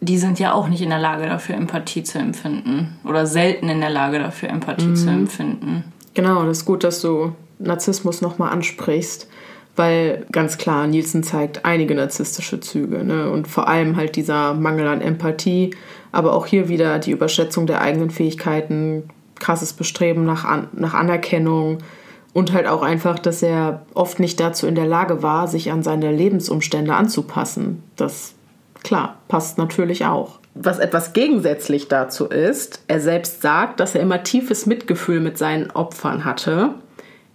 die 0.00 0.18
sind 0.18 0.38
ja 0.38 0.52
auch 0.52 0.68
nicht 0.68 0.82
in 0.82 0.90
der 0.90 0.98
Lage 0.98 1.26
dafür 1.26 1.54
Empathie 1.54 2.02
zu 2.02 2.18
empfinden 2.18 2.98
oder 3.04 3.26
selten 3.26 3.68
in 3.68 3.80
der 3.80 3.90
Lage 3.90 4.18
dafür 4.18 4.50
Empathie 4.50 4.86
mhm. 4.86 4.96
zu 4.96 5.08
empfinden. 5.08 5.84
Genau, 6.14 6.44
das 6.44 6.58
ist 6.58 6.64
gut, 6.64 6.84
dass 6.84 7.00
du 7.00 7.32
Narzissmus 7.58 8.20
nochmal 8.20 8.52
ansprichst, 8.52 9.28
weil 9.76 10.26
ganz 10.30 10.58
klar, 10.58 10.86
Nielsen 10.86 11.22
zeigt 11.22 11.64
einige 11.64 11.94
narzisstische 11.94 12.60
Züge 12.60 13.04
ne? 13.04 13.30
und 13.30 13.48
vor 13.48 13.68
allem 13.68 13.96
halt 13.96 14.16
dieser 14.16 14.54
Mangel 14.54 14.86
an 14.86 15.00
Empathie, 15.00 15.74
aber 16.12 16.34
auch 16.34 16.46
hier 16.46 16.68
wieder 16.68 16.98
die 16.98 17.10
Überschätzung 17.10 17.66
der 17.66 17.80
eigenen 17.80 18.10
Fähigkeiten, 18.10 19.04
krasses 19.44 19.74
Bestreben 19.74 20.24
nach, 20.24 20.44
An 20.46 20.68
nach 20.72 20.94
Anerkennung 20.94 21.78
und 22.32 22.52
halt 22.52 22.66
auch 22.66 22.82
einfach, 22.82 23.18
dass 23.18 23.42
er 23.42 23.82
oft 23.92 24.18
nicht 24.18 24.40
dazu 24.40 24.66
in 24.66 24.74
der 24.74 24.86
Lage 24.86 25.22
war, 25.22 25.48
sich 25.48 25.70
an 25.70 25.82
seine 25.82 26.10
Lebensumstände 26.10 26.94
anzupassen. 26.94 27.82
Das, 27.96 28.34
klar, 28.82 29.16
passt 29.28 29.58
natürlich 29.58 30.06
auch. 30.06 30.40
Was 30.54 30.78
etwas 30.78 31.12
gegensätzlich 31.12 31.88
dazu 31.88 32.26
ist, 32.26 32.82
er 32.86 33.00
selbst 33.00 33.42
sagt, 33.42 33.80
dass 33.80 33.94
er 33.94 34.00
immer 34.00 34.22
tiefes 34.22 34.66
Mitgefühl 34.66 35.20
mit 35.20 35.36
seinen 35.36 35.70
Opfern 35.72 36.24
hatte 36.24 36.70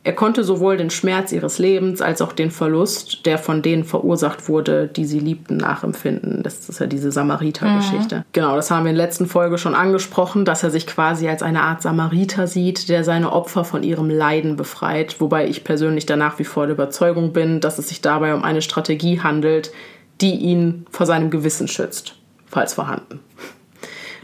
er 0.04 0.14
konnte 0.14 0.46
sowohl 0.46 0.78
den 0.78 0.90
Schmerz 0.90 1.34
ihres 1.34 1.60
Lebens 1.60 2.02
als 2.02 2.22
auch 2.22 2.32
den 2.32 2.52
Verlust, 2.52 3.26
der 3.26 3.38
von 3.38 3.62
denen 3.62 3.84
verursacht 3.84 4.48
wurde, 4.48 4.88
die 4.88 5.04
sie 5.04 5.20
liebten, 5.20 5.58
nachempfinden. 5.58 6.42
Das 6.42 6.70
ist 6.70 6.80
ja 6.80 6.86
diese 6.86 7.12
Samariter-Geschichte. 7.12 8.20
Mhm. 8.20 8.24
Genau, 8.32 8.56
das 8.56 8.72
haben 8.72 8.86
wir 8.86 8.92
in 8.92 8.96
der 8.96 9.06
letzten 9.06 9.26
Folge 9.26 9.58
schon 9.58 9.76
angesprochen, 9.76 10.46
dass 10.46 10.64
er 10.64 10.72
sich 10.72 10.88
quasi 10.88 11.28
als 11.28 11.44
eine 11.44 11.64
Art 11.64 11.82
Samariter 11.82 12.48
sieht, 12.48 12.88
der 12.88 13.04
seine 13.04 13.34
Opfer 13.34 13.66
von 13.66 13.84
ihrem 13.84 14.10
Leiden 14.10 14.56
befreit. 14.56 15.20
Wobei 15.20 15.48
ich 15.48 15.66
persönlich 15.66 16.06
danach 16.06 16.40
wie 16.40 16.46
vor 16.46 16.66
der 16.66 16.76
Überzeugung 16.76 17.34
bin, 17.34 17.60
dass 17.60 17.78
es 17.78 17.90
sich 17.90 18.00
dabei 18.00 18.34
um 18.34 18.44
eine 18.44 18.62
Strategie 18.62 19.20
handelt, 19.20 19.72
die 20.22 20.36
ihn 20.36 20.86
vor 20.92 21.08
seinem 21.08 21.30
Gewissen 21.30 21.68
schützt, 21.68 22.16
falls 22.48 22.74
vorhanden. 22.74 23.20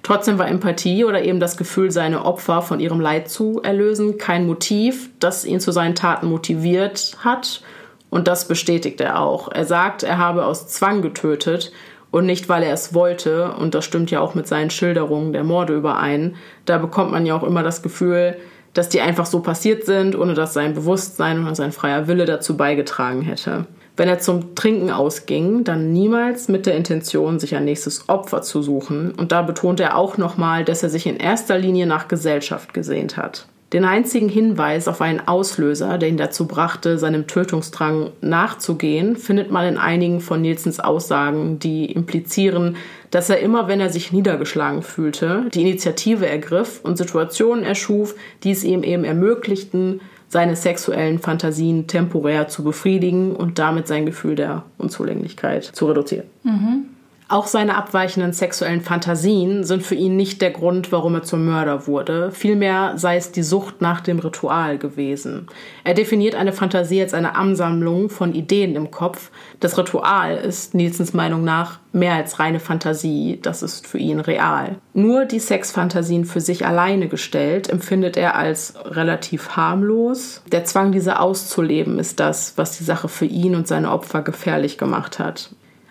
Trotzdem 0.05 0.37
war 0.37 0.47
Empathie 0.47 1.03
oder 1.03 1.23
eben 1.23 1.39
das 1.39 1.57
Gefühl, 1.57 1.89
seine 1.89 2.25
Opfer 2.25 2.61
von 2.61 2.79
ihrem 2.79 2.99
Leid 2.99 3.27
zu 3.27 3.63
erlösen, 3.63 4.19
kein 4.19 4.45
Motiv, 4.45 5.09
das 5.19 5.45
ihn 5.45 5.59
zu 5.59 5.71
seinen 5.71 5.95
Taten 5.95 6.27
motiviert 6.27 7.17
hat. 7.25 7.63
Und 8.11 8.27
das 8.27 8.47
bestätigt 8.47 9.01
er 9.01 9.19
auch. 9.19 9.51
Er 9.51 9.65
sagt, 9.65 10.03
er 10.03 10.19
habe 10.19 10.45
aus 10.45 10.67
Zwang 10.67 11.01
getötet 11.01 11.71
und 12.11 12.27
nicht, 12.27 12.47
weil 12.49 12.61
er 12.61 12.73
es 12.73 12.93
wollte. 12.93 13.53
Und 13.53 13.73
das 13.73 13.83
stimmt 13.83 14.11
ja 14.11 14.19
auch 14.19 14.35
mit 14.35 14.47
seinen 14.47 14.69
Schilderungen 14.69 15.33
der 15.33 15.43
Morde 15.43 15.73
überein. 15.75 16.35
Da 16.65 16.77
bekommt 16.77 17.09
man 17.09 17.25
ja 17.25 17.35
auch 17.35 17.43
immer 17.43 17.63
das 17.63 17.81
Gefühl, 17.81 18.37
dass 18.75 18.89
die 18.89 19.01
einfach 19.01 19.25
so 19.25 19.39
passiert 19.39 19.85
sind, 19.85 20.15
ohne 20.15 20.35
dass 20.35 20.53
sein 20.53 20.75
Bewusstsein 20.75 21.47
und 21.47 21.55
sein 21.55 21.71
freier 21.71 22.07
Wille 22.07 22.25
dazu 22.25 22.55
beigetragen 22.55 23.23
hätte. 23.23 23.65
Wenn 23.97 24.09
er 24.09 24.19
zum 24.19 24.55
Trinken 24.55 24.91
ausging, 24.91 25.63
dann 25.63 25.93
niemals 25.93 26.49
mit 26.49 26.65
der 26.65 26.75
Intention, 26.75 27.39
sich 27.39 27.55
ein 27.55 27.65
nächstes 27.65 28.09
Opfer 28.09 28.41
zu 28.41 28.61
suchen. 28.61 29.11
Und 29.11 29.31
da 29.31 29.41
betont 29.41 29.79
er 29.79 29.95
auch 29.95 30.17
nochmal, 30.17 30.65
dass 30.65 30.83
er 30.83 30.89
sich 30.89 31.07
in 31.07 31.17
erster 31.17 31.57
Linie 31.57 31.87
nach 31.87 32.07
Gesellschaft 32.07 32.73
gesehnt 32.73 33.15
hat. 33.15 33.47
Den 33.73 33.83
einzigen 33.83 34.29
Hinweis 34.29 34.87
auf 34.87 35.01
einen 35.01 35.27
Auslöser, 35.27 35.97
der 35.97 36.09
ihn 36.09 36.17
dazu 36.17 36.47
brachte, 36.47 36.99
seinem 36.99 37.25
Tötungsdrang 37.25 38.11
nachzugehen, 38.21 39.17
findet 39.17 39.49
man 39.49 39.67
in 39.67 39.77
einigen 39.77 40.21
von 40.21 40.41
Nielsens 40.41 40.79
Aussagen, 40.79 41.57
die 41.59 41.91
implizieren, 41.91 42.77
dass 43.09 43.29
er 43.29 43.39
immer, 43.39 43.67
wenn 43.67 43.81
er 43.81 43.89
sich 43.89 44.11
niedergeschlagen 44.11 44.83
fühlte, 44.83 45.45
die 45.53 45.61
Initiative 45.61 46.27
ergriff 46.27 46.79
und 46.83 46.97
Situationen 46.97 47.63
erschuf, 47.63 48.15
die 48.43 48.51
es 48.51 48.63
ihm 48.63 48.83
eben 48.83 49.03
ermöglichten, 49.03 49.99
seine 50.35 50.57
sexuellen 50.57 51.19
Fantasien 51.19 51.87
temporär 51.87 52.49
zu 52.49 52.65
befriedigen 52.65 53.33
und 53.37 53.57
damit 53.57 53.87
sein 53.87 54.05
Gefühl 54.05 54.35
der 54.35 54.63
Unzulänglichkeit 54.77 55.63
zu 55.63 55.85
reduzieren. 55.85 56.25
Mhm. 56.43 56.87
Auch 57.27 57.47
seine 57.47 57.75
abweichenden 57.75 58.33
sexuellen 58.33 58.81
Fantasien 58.81 59.63
sind 59.63 59.81
für 59.81 59.95
ihn 59.95 60.15
nicht 60.15 60.43
der 60.43 60.51
Grund, 60.51 60.91
warum 60.91 61.15
er 61.15 61.23
zum 61.23 61.43
Mörder 61.43 61.87
wurde. 61.87 62.31
Vielmehr 62.31 62.93
sei 62.97 63.17
es 63.17 63.31
die 63.31 63.41
Sucht 63.41 63.81
nach 63.81 64.01
dem 64.01 64.19
Ritual 64.19 64.77
gewesen. 64.77 65.47
Er 65.83 65.95
definiert 65.95 66.35
eine 66.35 66.53
Fantasie 66.53 67.01
als 67.01 67.15
eine 67.15 67.35
Ansammlung 67.35 68.11
von 68.11 68.35
Ideen 68.35 68.75
im 68.75 68.91
Kopf. 68.91 69.31
Das 69.59 69.75
Ritual 69.75 70.37
ist 70.37 70.75
Nielsens 70.75 71.13
Meinung 71.13 71.43
nach 71.43 71.79
mehr 71.93 72.13
als 72.13 72.37
reine 72.37 72.59
Fantasie. 72.59 73.39
Das 73.41 73.63
ist 73.63 73.87
für 73.87 73.97
ihn 73.97 74.19
real. 74.19 74.75
Nur 74.93 75.25
die 75.25 75.39
Sexfantasien 75.39 76.25
für 76.25 76.41
sich 76.41 76.63
alleine 76.67 77.07
gestellt 77.07 77.69
empfindet 77.69 78.17
er 78.17 78.35
als 78.35 78.75
relativ 78.85 79.55
harmlos. 79.55 80.43
Der 80.51 80.65
Zwang, 80.65 80.91
diese 80.91 81.19
auszuleben, 81.19 81.97
ist 81.97 82.19
das, 82.19 82.53
was 82.55 82.77
die 82.77 82.83
Sache 82.83 83.07
für 83.07 83.25
ihn 83.25 83.55
und 83.55 83.67
seine 83.67 83.91
Opfer 83.91 84.21
gefährlich 84.21 84.77
gemacht 84.77 85.17
hat. 85.17 85.49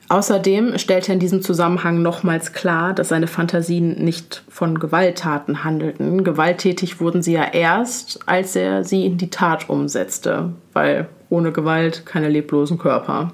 Außerdem 0.09 0.78
stellt 0.78 1.09
er 1.09 1.14
in 1.14 1.20
diesem 1.20 1.43
Zusammenhang 1.43 2.02
nochmals 2.02 2.52
klar, 2.52 2.93
dass 2.93 3.09
seine 3.09 3.26
Fantasien 3.26 4.05
nicht 4.05 4.43
von 4.48 4.78
Gewalttaten 4.78 5.64
handelten. 5.64 6.24
Gewalttätig 6.24 7.01
wurden 7.01 7.22
sie 7.22 7.32
ja 7.32 7.44
erst, 7.44 8.20
als 8.26 8.55
er 8.55 8.85
sie 8.85 9.06
in 9.06 9.16
die 9.16 9.31
Tat 9.31 9.70
umsetzte, 9.70 10.52
weil 10.72 11.09
ohne 11.31 11.52
Gewalt 11.52 12.05
keine 12.05 12.28
leblosen 12.28 12.78
Körper. 12.78 13.32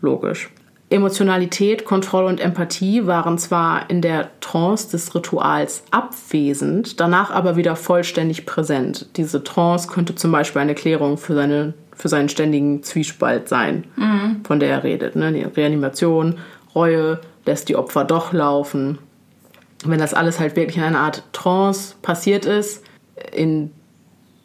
Logisch. 0.00 0.50
Emotionalität, 0.90 1.84
Kontrolle 1.84 2.28
und 2.28 2.40
Empathie 2.40 3.06
waren 3.06 3.36
zwar 3.36 3.90
in 3.90 4.00
der 4.00 4.30
Trance 4.40 4.90
des 4.90 5.14
Rituals 5.14 5.82
abwesend, 5.90 6.98
danach 6.98 7.30
aber 7.30 7.56
wieder 7.56 7.76
vollständig 7.76 8.46
präsent. 8.46 9.06
Diese 9.16 9.44
Trance 9.44 9.88
könnte 9.88 10.14
zum 10.14 10.32
Beispiel 10.32 10.62
eine 10.62 10.74
Klärung 10.74 11.18
für 11.18 11.34
seine 11.34 11.74
für 11.98 12.08
seinen 12.08 12.28
ständigen 12.28 12.82
Zwiespalt 12.82 13.48
sein, 13.48 13.84
mhm. 13.96 14.40
von 14.44 14.60
der 14.60 14.70
er 14.70 14.84
redet. 14.84 15.16
Ne? 15.16 15.32
Die 15.32 15.42
Reanimation, 15.42 16.36
Reue, 16.74 17.20
lässt 17.44 17.68
die 17.68 17.76
Opfer 17.76 18.04
doch 18.04 18.32
laufen. 18.32 18.98
Wenn 19.84 19.98
das 19.98 20.14
alles 20.14 20.38
halt 20.38 20.56
wirklich 20.56 20.76
in 20.76 20.84
einer 20.84 21.00
Art 21.00 21.24
Trance 21.32 21.96
passiert 22.00 22.46
ist, 22.46 22.84
in 23.32 23.72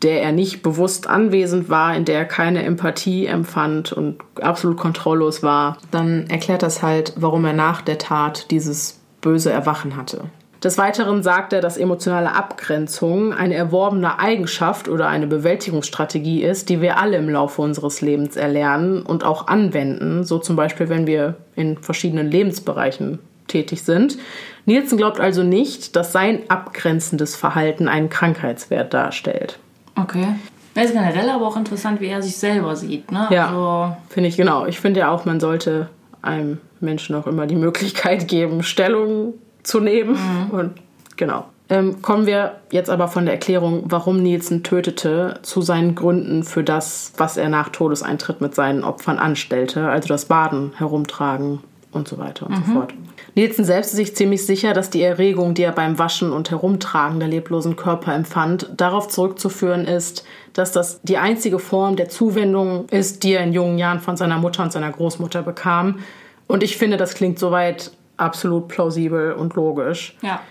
der 0.01 0.21
er 0.21 0.31
nicht 0.31 0.63
bewusst 0.63 1.07
anwesend 1.07 1.69
war, 1.69 1.95
in 1.95 2.05
der 2.05 2.17
er 2.17 2.25
keine 2.25 2.63
Empathie 2.63 3.25
empfand 3.25 3.93
und 3.93 4.17
absolut 4.41 4.77
kontrolllos 4.77 5.43
war, 5.43 5.77
dann 5.91 6.27
erklärt 6.27 6.63
das 6.63 6.81
halt, 6.81 7.13
warum 7.15 7.45
er 7.45 7.53
nach 7.53 7.81
der 7.81 7.99
Tat 7.99 8.51
dieses 8.51 8.99
böse 9.21 9.51
Erwachen 9.51 9.95
hatte. 9.95 10.25
Des 10.64 10.77
Weiteren 10.77 11.23
sagt 11.23 11.52
er, 11.52 11.60
dass 11.60 11.76
emotionale 11.76 12.34
Abgrenzung 12.34 13.34
eine 13.34 13.53
erworbene 13.53 14.18
Eigenschaft 14.19 14.88
oder 14.88 15.10
eine 15.10 15.27
Bewältigungsstrategie 15.27 16.41
ist, 16.41 16.69
die 16.69 16.80
wir 16.80 16.98
alle 16.98 17.18
im 17.18 17.30
Laufe 17.30 17.61
unseres 17.61 17.99
Lebens 17.99 18.38
erlernen 18.38 19.02
und 19.02 19.26
auch 19.26 19.48
anwenden, 19.48 20.23
so 20.23 20.38
zum 20.38 20.56
Beispiel, 20.56 20.88
wenn 20.88 21.06
wir 21.06 21.35
in 21.56 21.77
verschiedenen 21.77 22.31
Lebensbereichen 22.31 23.19
tätig 23.49 23.84
sind. 23.84 24.18
Nielsen 24.65 24.98
glaubt 24.98 25.19
also 25.19 25.44
nicht, 25.44 25.98
dass 25.98 26.14
sein 26.14 26.44
abgrenzendes 26.48 27.35
Verhalten 27.35 27.90
einen 27.90 28.10
Krankheitswert 28.10 28.94
darstellt. 28.94 29.60
Okay. 29.99 30.27
Es 30.76 30.85
ist 30.85 30.94
generell 30.94 31.30
aber 31.30 31.45
auch 31.45 31.57
interessant, 31.57 31.99
wie 31.99 32.07
er 32.07 32.22
sich 32.22 32.38
selber 32.38 32.77
sieht. 32.77 33.11
Ne? 33.11 33.27
Ja, 33.31 33.48
also, 33.48 33.98
finde 34.10 34.30
ich 34.30 34.38
genau. 34.38 34.65
Ich 34.65 34.80
finde 34.80 35.02
ja 35.02 35.11
auch, 35.11 35.26
man 35.26 35.41
sollte 35.41 35.90
einem 36.22 36.60
Menschen 36.80 37.15
auch 37.15 37.27
immer 37.27 37.48
die 37.48 37.57
Möglichkeit 37.57 38.30
geben, 38.30 38.64
Stellung 38.64 39.34
zu 39.64 39.80
nehmen. 39.80 40.11
Mhm. 40.14 40.49
Und 40.52 40.72
genau. 41.18 41.45
Ähm, 41.69 42.02
kommen 42.02 42.26
wir 42.26 42.57
jetzt 42.72 42.90
aber 42.90 43.07
von 43.07 43.26
der 43.26 43.35
Erklärung, 43.35 43.84
warum 43.85 44.22
Nielsen 44.22 44.64
tötete, 44.64 45.40
zu 45.44 45.61
seinen 45.61 45.95
Gründen 45.95 46.44
für 46.44 46.64
das, 46.64 47.14
was 47.18 47.38
er 47.38 47.49
nach 47.49 47.69
Todeseintritt 47.69 48.41
mit 48.41 48.53
seinen 48.53 48.84
Opfern 48.84 49.18
anstellte, 49.18 49.88
also 49.88 50.07
das 50.07 50.26
Baden, 50.26 50.73
Herumtragen 50.76 51.61
und 51.91 52.07
so 52.07 52.18
weiter 52.18 52.48
und 52.48 52.60
mhm. 52.60 52.64
so 52.65 52.73
fort. 52.73 52.94
Nielsen 53.35 53.65
selbst 53.65 53.91
ist 53.91 53.98
sich 53.98 54.15
ziemlich 54.15 54.45
sicher, 54.45 54.73
dass 54.73 54.90
die 54.90 55.02
Erregung, 55.02 55.53
die 55.53 55.64
er 55.64 55.72
beim 55.72 55.98
Waschen 55.98 56.31
und 56.31 56.52
Herumtragen 56.52 57.19
der 57.19 57.30
leblosen 57.30 57.76
Körper 57.76 58.14
empfand, 58.14 58.69
darauf 58.77 59.07
zurückzuführen 59.07 59.85
ist, 59.85 60.26
dass 60.53 60.72
das 60.72 61.02
die 61.02 61.18
einzige 61.18 61.57
Form 61.57 61.95
der 61.95 62.10
Zuwendung 62.10 62.88
ist, 62.90 63.23
die 63.23 63.34
er 63.34 63.44
in 63.44 63.53
jungen 63.53 63.80
Jahren 63.80 64.02
von 64.02 64.18
seiner 64.18 64.38
Mutter 64.38 64.61
und 64.64 64.72
seiner 64.72 64.91
Großmutter 64.91 65.41
bekam. 65.41 65.99
Und 66.48 66.61
ich 66.61 66.77
finde, 66.77 66.98
das 66.98 67.15
klingt 67.15 67.40
soweit 67.40 67.91
absolut 68.18 68.68
plausibel 68.68 69.34
und 69.34 69.56
logisch. 69.56 70.18
Ja. 70.22 70.41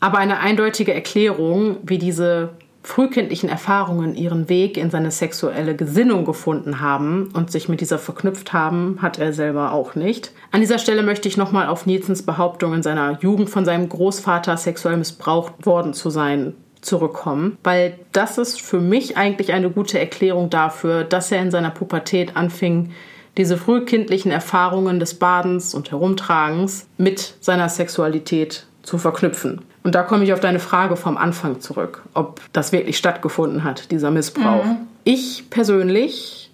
Aber 0.00 0.18
eine 0.18 0.38
eindeutige 0.40 0.94
Erklärung, 0.94 1.76
wie 1.82 1.98
diese 1.98 2.50
frühkindlichen 2.82 3.50
Erfahrungen 3.50 4.14
ihren 4.14 4.48
Weg 4.48 4.78
in 4.78 4.90
seine 4.90 5.10
sexuelle 5.10 5.76
Gesinnung 5.76 6.24
gefunden 6.24 6.80
haben 6.80 7.30
und 7.34 7.50
sich 7.50 7.68
mit 7.68 7.82
dieser 7.82 7.98
verknüpft 7.98 8.54
haben, 8.54 8.98
hat 9.02 9.18
er 9.18 9.34
selber 9.34 9.72
auch 9.72 9.94
nicht. 9.94 10.32
An 10.50 10.60
dieser 10.60 10.78
Stelle 10.78 11.02
möchte 11.02 11.28
ich 11.28 11.36
nochmal 11.36 11.66
auf 11.66 11.84
Nielsens 11.84 12.22
Behauptung 12.22 12.72
in 12.72 12.82
seiner 12.82 13.18
Jugend 13.20 13.50
von 13.50 13.66
seinem 13.66 13.88
Großvater 13.88 14.56
sexuell 14.56 14.96
missbraucht 14.96 15.66
worden 15.66 15.92
zu 15.92 16.08
sein 16.08 16.54
zurückkommen, 16.80 17.58
weil 17.62 17.98
das 18.12 18.38
ist 18.38 18.62
für 18.62 18.80
mich 18.80 19.18
eigentlich 19.18 19.52
eine 19.52 19.68
gute 19.68 19.98
Erklärung 19.98 20.48
dafür, 20.48 21.04
dass 21.04 21.30
er 21.30 21.42
in 21.42 21.50
seiner 21.50 21.70
Pubertät 21.70 22.36
anfing, 22.36 22.92
diese 23.36 23.56
frühkindlichen 23.56 24.30
Erfahrungen 24.30 25.00
des 25.00 25.14
Badens 25.14 25.74
und 25.74 25.90
Herumtragens 25.90 26.86
mit 26.98 27.34
seiner 27.40 27.68
Sexualität 27.68 28.66
zu 28.82 28.98
verknüpfen. 28.98 29.62
Und 29.82 29.94
da 29.94 30.02
komme 30.02 30.24
ich 30.24 30.32
auf 30.32 30.40
deine 30.40 30.58
Frage 30.58 30.96
vom 30.96 31.16
Anfang 31.16 31.60
zurück, 31.60 32.02
ob 32.12 32.40
das 32.52 32.72
wirklich 32.72 32.98
stattgefunden 32.98 33.64
hat, 33.64 33.90
dieser 33.90 34.10
Missbrauch. 34.10 34.64
Mhm. 34.64 34.76
Ich 35.04 35.48
persönlich 35.48 36.50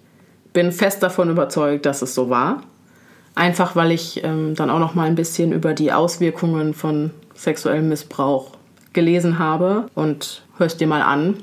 bin 0.53 0.71
fest 0.71 1.03
davon 1.03 1.29
überzeugt, 1.29 1.85
dass 1.85 2.01
es 2.01 2.15
so 2.15 2.29
war. 2.29 2.63
Einfach 3.35 3.75
weil 3.75 3.91
ich 3.91 4.23
ähm, 4.23 4.55
dann 4.55 4.69
auch 4.69 4.79
noch 4.79 4.95
mal 4.95 5.03
ein 5.03 5.15
bisschen 5.15 5.51
über 5.51 5.73
die 5.73 5.91
Auswirkungen 5.91 6.73
von 6.73 7.11
sexuellem 7.35 7.89
Missbrauch 7.89 8.51
gelesen 8.93 9.37
habe 9.37 9.85
und 9.93 10.41
hörst 10.57 10.81
dir 10.81 10.87
mal 10.87 11.03
an. 11.03 11.37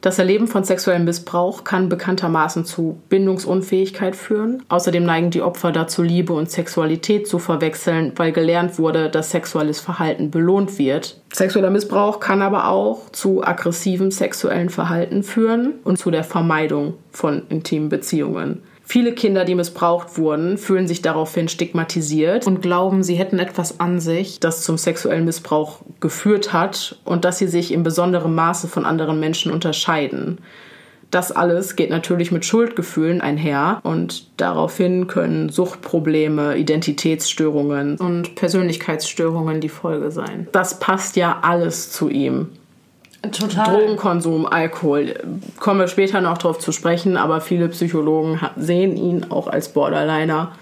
Das 0.00 0.18
Erleben 0.18 0.46
von 0.46 0.64
sexuellem 0.64 1.04
Missbrauch 1.04 1.64
kann 1.64 1.88
bekanntermaßen 1.88 2.64
zu 2.64 2.98
Bindungsunfähigkeit 3.08 4.14
führen. 4.14 4.62
Außerdem 4.68 5.04
neigen 5.04 5.30
die 5.30 5.42
Opfer 5.42 5.72
dazu, 5.72 6.02
Liebe 6.02 6.32
und 6.32 6.50
Sexualität 6.50 7.26
zu 7.26 7.38
verwechseln, 7.38 8.12
weil 8.16 8.32
gelernt 8.32 8.78
wurde, 8.78 9.10
dass 9.10 9.30
sexuelles 9.30 9.80
Verhalten 9.80 10.30
belohnt 10.30 10.78
wird. 10.78 11.20
Sexueller 11.32 11.70
Missbrauch 11.70 12.20
kann 12.20 12.42
aber 12.42 12.68
auch 12.68 13.10
zu 13.10 13.44
aggressivem 13.44 14.10
sexuellen 14.10 14.70
Verhalten 14.70 15.22
führen 15.22 15.74
und 15.84 15.98
zu 15.98 16.10
der 16.10 16.24
Vermeidung 16.24 16.94
von 17.10 17.42
intimen 17.48 17.88
Beziehungen. 17.88 18.62
Viele 18.90 19.12
Kinder, 19.12 19.44
die 19.44 19.54
missbraucht 19.54 20.16
wurden, 20.16 20.56
fühlen 20.56 20.88
sich 20.88 21.02
daraufhin 21.02 21.50
stigmatisiert 21.50 22.46
und 22.46 22.62
glauben, 22.62 23.02
sie 23.02 23.16
hätten 23.16 23.38
etwas 23.38 23.80
an 23.80 24.00
sich, 24.00 24.40
das 24.40 24.62
zum 24.62 24.78
sexuellen 24.78 25.26
Missbrauch 25.26 25.80
geführt 26.00 26.54
hat 26.54 26.98
und 27.04 27.26
dass 27.26 27.36
sie 27.36 27.48
sich 27.48 27.70
in 27.74 27.82
besonderem 27.82 28.34
Maße 28.34 28.66
von 28.66 28.86
anderen 28.86 29.20
Menschen 29.20 29.52
unterscheiden. 29.52 30.38
Das 31.10 31.32
alles 31.32 31.76
geht 31.76 31.90
natürlich 31.90 32.32
mit 32.32 32.46
Schuldgefühlen 32.46 33.20
einher 33.20 33.80
und 33.82 34.26
daraufhin 34.38 35.06
können 35.06 35.50
Suchtprobleme, 35.50 36.56
Identitätsstörungen 36.56 37.98
und 37.98 38.36
Persönlichkeitsstörungen 38.36 39.60
die 39.60 39.68
Folge 39.68 40.10
sein. 40.10 40.48
Das 40.52 40.78
passt 40.78 41.16
ja 41.16 41.40
alles 41.42 41.92
zu 41.92 42.08
ihm. 42.08 42.48
Total. 43.22 43.74
Drogenkonsum, 43.74 44.46
Alkohol. 44.46 45.14
Kommen 45.58 45.80
wir 45.80 45.88
später 45.88 46.20
noch 46.20 46.38
darauf 46.38 46.58
zu 46.58 46.70
sprechen, 46.70 47.16
aber 47.16 47.40
viele 47.40 47.68
Psychologen 47.68 48.40
sehen 48.56 48.96
ihn 48.96 49.26
auch 49.30 49.48
als 49.48 49.70
Borderliner. 49.70 50.52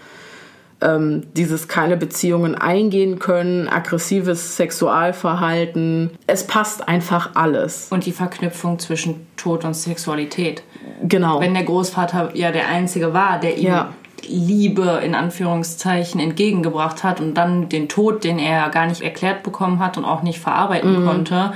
Ähm, 0.80 1.24
dieses 1.34 1.68
keine 1.68 1.96
Beziehungen 1.96 2.54
eingehen 2.54 3.18
können, 3.18 3.66
aggressives 3.66 4.56
Sexualverhalten. 4.56 6.10
Es 6.26 6.46
passt 6.46 6.86
einfach 6.86 7.30
alles. 7.34 7.88
Und 7.90 8.04
die 8.04 8.12
Verknüpfung 8.12 8.78
zwischen 8.78 9.26
Tod 9.36 9.64
und 9.64 9.74
Sexualität. 9.74 10.62
Genau. 11.02 11.40
Wenn 11.40 11.54
der 11.54 11.64
Großvater 11.64 12.30
ja 12.34 12.52
der 12.52 12.68
Einzige 12.68 13.14
war, 13.14 13.40
der 13.40 13.56
ihm 13.56 13.66
ja. 13.66 13.92
Liebe 14.28 15.00
in 15.04 15.14
Anführungszeichen 15.14 16.20
entgegengebracht 16.20 17.04
hat 17.04 17.20
und 17.20 17.34
dann 17.34 17.68
den 17.68 17.88
Tod, 17.88 18.24
den 18.24 18.38
er 18.38 18.68
gar 18.70 18.86
nicht 18.86 19.02
erklärt 19.02 19.42
bekommen 19.42 19.78
hat 19.78 19.96
und 19.96 20.04
auch 20.04 20.22
nicht 20.22 20.40
verarbeiten 20.40 21.02
mhm. 21.02 21.06
konnte, 21.06 21.52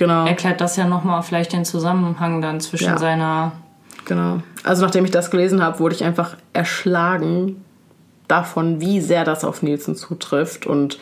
genau. 0.00 0.26
erklärt 0.26 0.60
das 0.60 0.76
ja 0.76 0.86
nochmal 0.86 1.22
vielleicht 1.22 1.52
den 1.52 1.64
Zusammenhang 1.64 2.40
dann 2.40 2.60
zwischen 2.60 2.88
ja. 2.88 2.98
seiner. 2.98 3.52
Genau. 4.06 4.40
Also 4.64 4.82
nachdem 4.82 5.04
ich 5.04 5.10
das 5.10 5.30
gelesen 5.30 5.62
habe, 5.62 5.78
wurde 5.78 5.94
ich 5.94 6.02
einfach 6.02 6.36
erschlagen 6.54 7.62
davon, 8.26 8.80
wie 8.80 9.00
sehr 9.00 9.24
das 9.24 9.44
auf 9.44 9.62
Nielsen 9.62 9.94
zutrifft. 9.94 10.66
Und 10.66 10.98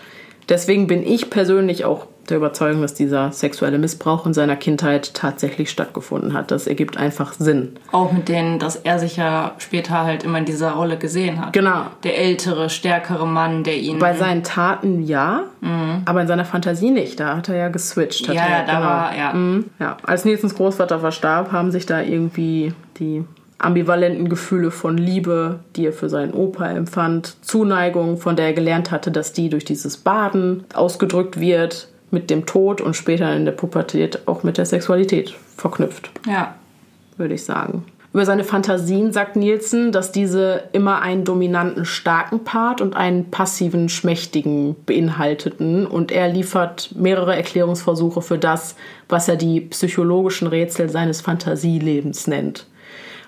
deswegen 0.49 0.89
bin 0.89 1.07
ich 1.07 1.31
persönlich 1.31 1.85
auch 1.85 2.07
der 2.30 2.38
Überzeugung, 2.38 2.82
dass 2.82 2.94
dieser 2.94 3.32
sexuelle 3.32 3.78
Missbrauch 3.78 4.26
in 4.26 4.34
seiner 4.34 4.56
Kindheit 4.56 5.14
tatsächlich 5.14 5.70
stattgefunden 5.70 6.32
hat. 6.32 6.50
Das 6.50 6.66
ergibt 6.66 6.96
einfach 6.96 7.32
Sinn. 7.32 7.76
Auch 7.92 8.12
mit 8.12 8.28
denen, 8.28 8.59
dass 8.59 8.76
er 8.76 8.98
sich 8.98 9.16
ja 9.16 9.52
später 9.59 10.05
halt 10.05 10.24
immer 10.24 10.38
in 10.38 10.44
dieser 10.44 10.72
Rolle 10.72 10.98
gesehen 10.98 11.40
hat. 11.40 11.52
Genau. 11.52 11.86
Der 12.05 12.18
ältere, 12.18 12.70
stärkere 12.70 13.26
Mann, 13.26 13.64
der 13.64 13.76
ihn. 13.76 13.98
Bei 13.98 14.14
seinen 14.14 14.42
Taten 14.42 15.02
ja, 15.02 15.44
mhm. 15.60 16.02
aber 16.05 16.22
in 16.22 16.28
seiner 16.28 16.44
Fantasie 16.44 16.90
nicht. 16.90 17.18
Da 17.20 17.36
hat 17.36 17.48
er 17.48 17.56
ja 17.56 17.68
geswitcht. 17.68 18.26
ja, 18.28 18.34
er, 18.34 18.66
da 18.66 18.74
genau. 18.74 18.86
war, 18.86 19.16
ja. 19.16 19.32
Mhm. 19.32 19.64
ja. 19.78 19.96
Als 20.02 20.24
Nilsens 20.24 20.55
Großvater 20.55 21.00
verstarb, 21.00 21.52
haben 21.52 21.70
sich 21.70 21.86
da 21.86 22.00
irgendwie 22.00 22.72
die 22.98 23.24
ambivalenten 23.59 24.28
Gefühle 24.28 24.70
von 24.70 24.96
Liebe, 24.96 25.60
die 25.76 25.86
er 25.86 25.92
für 25.92 26.09
seinen 26.09 26.32
Opa 26.32 26.68
empfand, 26.68 27.44
Zuneigung, 27.44 28.16
von 28.16 28.36
der 28.36 28.46
er 28.46 28.52
gelernt 28.52 28.90
hatte, 28.90 29.10
dass 29.10 29.32
die 29.32 29.48
durch 29.48 29.64
dieses 29.64 29.96
Baden 29.96 30.64
ausgedrückt 30.74 31.40
wird, 31.40 31.88
mit 32.10 32.30
dem 32.30 32.47
Tod 32.47 32.80
und 32.80 32.94
später 32.94 33.35
in 33.35 33.44
der 33.44 33.52
Pubertät 33.52 34.26
auch 34.26 34.43
mit 34.43 34.59
der 34.59 34.66
Sexualität 34.66 35.35
verknüpft. 35.56 36.10
Ja. 36.26 36.55
Würde 37.16 37.35
ich 37.35 37.44
sagen. 37.44 37.85
Über 38.14 38.24
seine 38.24 38.44
Fantasien 38.44 39.12
sagt 39.12 39.36
Nielsen, 39.36 39.93
dass 39.93 40.12
diese 40.12 40.64
immer 40.72 41.02
einen 41.02 41.24
dominanten 41.24 41.85
starken 41.85 42.43
Part 42.43 42.80
und 42.80 42.97
einen 42.97 43.30
passiven 43.30 43.90
schmächtigen 43.90 44.76
beinhalteten 44.86 45.86
und 45.86 46.10
er 46.10 46.28
liefert 46.28 46.90
mehrere 46.97 47.36
Erklärungsversuche 47.36 48.22
für 48.22 48.39
das, 48.39 48.76
was 49.10 49.28
er 49.28 49.36
die 49.36 49.60
psychologischen 49.60 50.48
Rätsel 50.48 50.89
seines 50.89 51.20
Fantasielebens 51.20 52.26
nennt. 52.26 52.66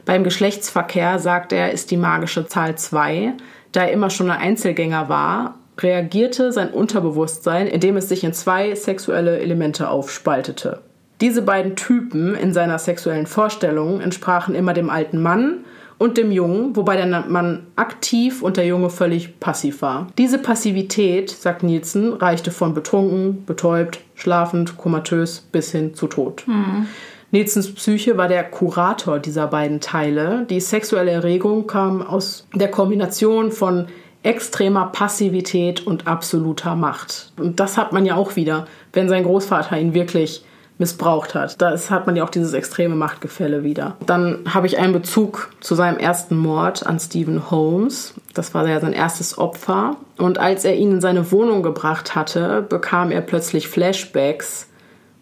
Beim 0.06 0.24
Geschlechtsverkehr, 0.24 1.18
sagt 1.18 1.52
er, 1.52 1.72
ist 1.72 1.90
die 1.90 1.98
magische 1.98 2.46
Zahl 2.46 2.76
2, 2.76 3.34
da 3.72 3.82
er 3.82 3.92
immer 3.92 4.08
schon 4.08 4.30
ein 4.30 4.40
Einzelgänger 4.40 5.10
war 5.10 5.59
reagierte 5.78 6.52
sein 6.52 6.70
Unterbewusstsein, 6.70 7.66
indem 7.66 7.96
es 7.96 8.08
sich 8.08 8.24
in 8.24 8.32
zwei 8.32 8.74
sexuelle 8.74 9.38
Elemente 9.38 9.88
aufspaltete. 9.88 10.80
Diese 11.20 11.42
beiden 11.42 11.76
Typen 11.76 12.34
in 12.34 12.52
seiner 12.52 12.78
sexuellen 12.78 13.26
Vorstellung 13.26 14.00
entsprachen 14.00 14.54
immer 14.54 14.72
dem 14.72 14.88
alten 14.88 15.20
Mann 15.20 15.64
und 15.98 16.16
dem 16.16 16.32
Jungen, 16.32 16.74
wobei 16.76 16.96
der 16.96 17.06
Mann 17.28 17.66
aktiv 17.76 18.42
und 18.42 18.56
der 18.56 18.64
Junge 18.66 18.88
völlig 18.88 19.38
passiv 19.38 19.82
war. 19.82 20.06
Diese 20.16 20.38
Passivität, 20.38 21.28
sagt 21.28 21.62
Nielsen, 21.62 22.14
reichte 22.14 22.50
von 22.50 22.72
betrunken, 22.72 23.44
betäubt, 23.44 24.00
schlafend, 24.14 24.78
komatös 24.78 25.40
bis 25.52 25.72
hin 25.72 25.94
zu 25.94 26.06
Tod. 26.06 26.44
Mhm. 26.46 26.86
Nielsens 27.32 27.72
Psyche 27.74 28.16
war 28.16 28.28
der 28.28 28.44
Kurator 28.44 29.18
dieser 29.18 29.46
beiden 29.46 29.80
Teile. 29.80 30.46
Die 30.48 30.60
sexuelle 30.60 31.10
Erregung 31.10 31.66
kam 31.66 32.02
aus 32.02 32.46
der 32.54 32.70
Kombination 32.70 33.52
von 33.52 33.86
extremer 34.22 34.86
Passivität 34.92 35.86
und 35.86 36.06
absoluter 36.06 36.76
Macht. 36.76 37.32
Und 37.38 37.60
das 37.60 37.76
hat 37.76 37.92
man 37.92 38.04
ja 38.04 38.16
auch 38.16 38.36
wieder, 38.36 38.66
wenn 38.92 39.08
sein 39.08 39.24
Großvater 39.24 39.78
ihn 39.78 39.94
wirklich 39.94 40.44
missbraucht 40.80 41.34
hat. 41.34 41.60
Da 41.60 41.76
hat 41.76 42.06
man 42.06 42.16
ja 42.16 42.24
auch 42.24 42.30
dieses 42.30 42.54
extreme 42.54 42.96
Machtgefälle 42.96 43.62
wieder. 43.62 43.96
Dann 44.06 44.40
habe 44.48 44.66
ich 44.66 44.78
einen 44.78 44.94
Bezug 44.94 45.50
zu 45.60 45.74
seinem 45.74 45.98
ersten 45.98 46.36
Mord 46.36 46.86
an 46.86 46.98
Stephen 46.98 47.50
Holmes. 47.50 48.14
Das 48.32 48.54
war 48.54 48.66
ja 48.66 48.80
sein 48.80 48.94
erstes 48.94 49.36
Opfer. 49.36 49.96
Und 50.16 50.38
als 50.38 50.64
er 50.64 50.74
ihn 50.76 50.92
in 50.92 51.00
seine 51.02 51.30
Wohnung 51.32 51.62
gebracht 51.62 52.14
hatte, 52.14 52.62
bekam 52.62 53.10
er 53.10 53.20
plötzlich 53.20 53.68
Flashbacks 53.68 54.68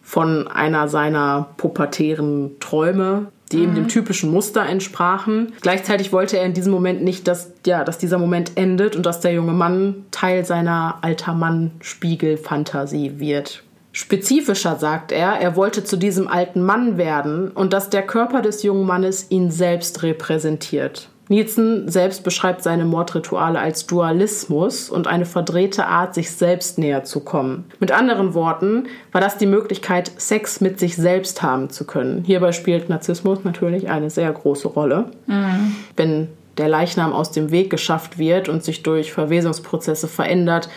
von 0.00 0.46
einer 0.48 0.88
seiner 0.88 1.48
pubertären 1.56 2.52
Träume, 2.60 3.26
die 3.48 3.62
eben 3.62 3.74
dem 3.74 3.84
mhm. 3.84 3.88
typischen 3.88 4.30
Muster 4.30 4.64
entsprachen. 4.64 5.52
Gleichzeitig 5.60 6.12
wollte 6.12 6.38
er 6.38 6.44
in 6.44 6.54
diesem 6.54 6.72
Moment 6.72 7.02
nicht, 7.02 7.26
dass, 7.28 7.52
ja, 7.66 7.84
dass 7.84 7.98
dieser 7.98 8.18
Moment 8.18 8.52
endet 8.56 8.96
und 8.96 9.06
dass 9.06 9.20
der 9.20 9.32
junge 9.32 9.52
Mann 9.52 10.06
Teil 10.10 10.44
seiner 10.44 10.98
alter 11.02 11.34
Mann-Spiegel-Fantasie 11.34 13.18
wird. 13.18 13.62
Spezifischer 13.92 14.76
sagt 14.76 15.12
er, 15.12 15.40
er 15.40 15.56
wollte 15.56 15.82
zu 15.82 15.96
diesem 15.96 16.28
alten 16.28 16.62
Mann 16.62 16.98
werden 16.98 17.50
und 17.50 17.72
dass 17.72 17.90
der 17.90 18.02
Körper 18.06 18.42
des 18.42 18.62
jungen 18.62 18.86
Mannes 18.86 19.30
ihn 19.30 19.50
selbst 19.50 20.02
repräsentiert. 20.02 21.08
Nielsen 21.28 21.88
selbst 21.88 22.24
beschreibt 22.24 22.62
seine 22.62 22.84
Mordrituale 22.84 23.58
als 23.58 23.86
Dualismus 23.86 24.90
und 24.90 25.06
eine 25.06 25.26
verdrehte 25.26 25.86
Art, 25.86 26.14
sich 26.14 26.30
selbst 26.30 26.78
näher 26.78 27.04
zu 27.04 27.20
kommen. 27.20 27.64
Mit 27.80 27.92
anderen 27.92 28.34
Worten 28.34 28.86
war 29.12 29.20
das 29.20 29.36
die 29.36 29.46
Möglichkeit, 29.46 30.10
Sex 30.16 30.60
mit 30.60 30.78
sich 30.78 30.96
selbst 30.96 31.42
haben 31.42 31.70
zu 31.70 31.84
können. 31.84 32.24
Hierbei 32.24 32.52
spielt 32.52 32.88
Narzissmus 32.88 33.44
natürlich 33.44 33.88
eine 33.90 34.10
sehr 34.10 34.32
große 34.32 34.68
Rolle. 34.68 35.10
Mhm. 35.26 35.76
Wenn 35.96 36.28
der 36.56 36.68
Leichnam 36.68 37.12
aus 37.12 37.30
dem 37.30 37.50
Weg 37.50 37.70
geschafft 37.70 38.18
wird 38.18 38.48
und 38.48 38.64
sich 38.64 38.82
durch 38.82 39.12
Verwesungsprozesse 39.12 40.08
verändert, 40.08 40.68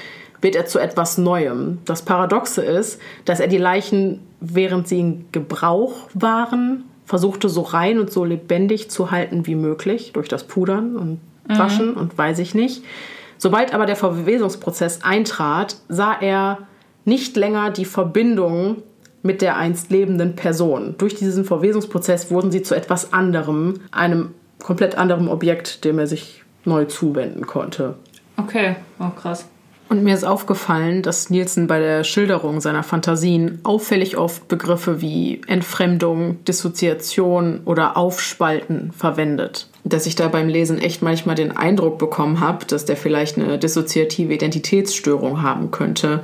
wird 0.41 0.55
er 0.55 0.65
zu 0.65 0.79
etwas 0.79 1.17
Neuem. 1.17 1.79
Das 1.85 2.01
Paradoxe 2.01 2.61
ist, 2.61 2.99
dass 3.25 3.39
er 3.39 3.47
die 3.47 3.57
Leichen, 3.57 4.19
während 4.39 4.87
sie 4.87 4.99
in 4.99 5.25
Gebrauch 5.31 6.09
waren, 6.13 6.83
versuchte 7.11 7.49
so 7.49 7.59
rein 7.59 7.99
und 7.99 8.09
so 8.09 8.23
lebendig 8.23 8.89
zu 8.89 9.11
halten 9.11 9.45
wie 9.45 9.55
möglich 9.55 10.13
durch 10.13 10.29
das 10.29 10.45
Pudern 10.45 10.95
und 10.95 11.19
mhm. 11.45 11.59
Waschen 11.59 11.91
mhm. 11.91 11.97
und 11.97 12.17
weiß 12.17 12.39
ich 12.39 12.55
nicht. 12.55 12.85
Sobald 13.37 13.73
aber 13.73 13.85
der 13.85 13.97
Verwesungsprozess 13.97 15.01
eintrat, 15.03 15.75
sah 15.89 16.13
er 16.13 16.59
nicht 17.03 17.35
länger 17.35 17.69
die 17.69 17.83
Verbindung 17.83 18.77
mit 19.23 19.41
der 19.41 19.57
einst 19.57 19.91
lebenden 19.91 20.37
Person. 20.37 20.95
Durch 20.97 21.13
diesen 21.15 21.43
Verwesungsprozess 21.43 22.31
wurden 22.31 22.49
sie 22.49 22.61
zu 22.61 22.75
etwas 22.75 23.11
anderem, 23.11 23.81
einem 23.91 24.29
komplett 24.63 24.97
anderem 24.97 25.27
Objekt, 25.27 25.83
dem 25.83 25.99
er 25.99 26.07
sich 26.07 26.45
neu 26.63 26.85
zuwenden 26.85 27.45
konnte. 27.45 27.95
Okay, 28.37 28.77
oh 28.99 29.09
krass. 29.09 29.49
Und 29.91 30.05
mir 30.05 30.13
ist 30.13 30.23
aufgefallen, 30.23 31.01
dass 31.01 31.29
Nielsen 31.29 31.67
bei 31.67 31.77
der 31.79 32.05
Schilderung 32.05 32.61
seiner 32.61 32.81
Fantasien 32.81 33.59
auffällig 33.63 34.15
oft 34.15 34.47
Begriffe 34.47 35.01
wie 35.01 35.41
Entfremdung, 35.47 36.41
Dissoziation 36.45 37.59
oder 37.65 37.97
Aufspalten 37.97 38.93
verwendet. 38.93 39.67
Dass 39.83 40.05
ich 40.05 40.15
da 40.15 40.29
beim 40.29 40.47
Lesen 40.47 40.79
echt 40.79 41.01
manchmal 41.01 41.35
den 41.35 41.51
Eindruck 41.51 41.99
bekommen 41.99 42.39
habe, 42.39 42.65
dass 42.67 42.85
der 42.85 42.95
vielleicht 42.95 43.37
eine 43.37 43.59
dissoziative 43.59 44.33
Identitätsstörung 44.33 45.41
haben 45.41 45.71
könnte. 45.71 46.21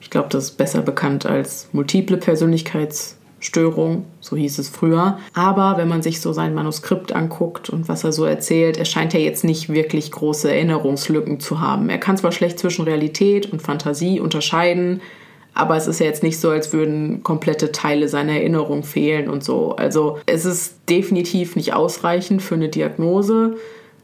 Ich 0.00 0.08
glaube, 0.08 0.30
das 0.30 0.44
ist 0.44 0.56
besser 0.56 0.80
bekannt 0.80 1.26
als 1.26 1.68
multiple 1.72 2.16
Persönlichkeits 2.16 3.18
Störung, 3.40 4.04
so 4.20 4.36
hieß 4.36 4.58
es 4.58 4.68
früher. 4.68 5.18
Aber 5.34 5.76
wenn 5.78 5.88
man 5.88 6.02
sich 6.02 6.20
so 6.20 6.32
sein 6.32 6.54
Manuskript 6.54 7.12
anguckt 7.12 7.70
und 7.70 7.88
was 7.88 8.04
er 8.04 8.12
so 8.12 8.24
erzählt, 8.24 8.76
er 8.76 8.84
scheint 8.84 9.14
ja 9.14 9.20
jetzt 9.20 9.44
nicht 9.44 9.70
wirklich 9.70 10.12
große 10.12 10.52
Erinnerungslücken 10.52 11.40
zu 11.40 11.60
haben. 11.60 11.88
Er 11.88 11.98
kann 11.98 12.18
zwar 12.18 12.32
schlecht 12.32 12.58
zwischen 12.58 12.84
Realität 12.84 13.50
und 13.50 13.62
Fantasie 13.62 14.20
unterscheiden, 14.20 15.00
aber 15.54 15.76
es 15.76 15.86
ist 15.86 16.00
ja 16.00 16.06
jetzt 16.06 16.22
nicht 16.22 16.38
so, 16.38 16.50
als 16.50 16.72
würden 16.72 17.22
komplette 17.22 17.72
Teile 17.72 18.08
seiner 18.08 18.34
Erinnerung 18.34 18.84
fehlen 18.84 19.28
und 19.28 19.42
so. 19.42 19.74
Also 19.74 20.18
es 20.26 20.44
ist 20.44 20.88
definitiv 20.88 21.56
nicht 21.56 21.74
ausreichend 21.74 22.42
für 22.42 22.54
eine 22.54 22.68
Diagnose. 22.68 23.56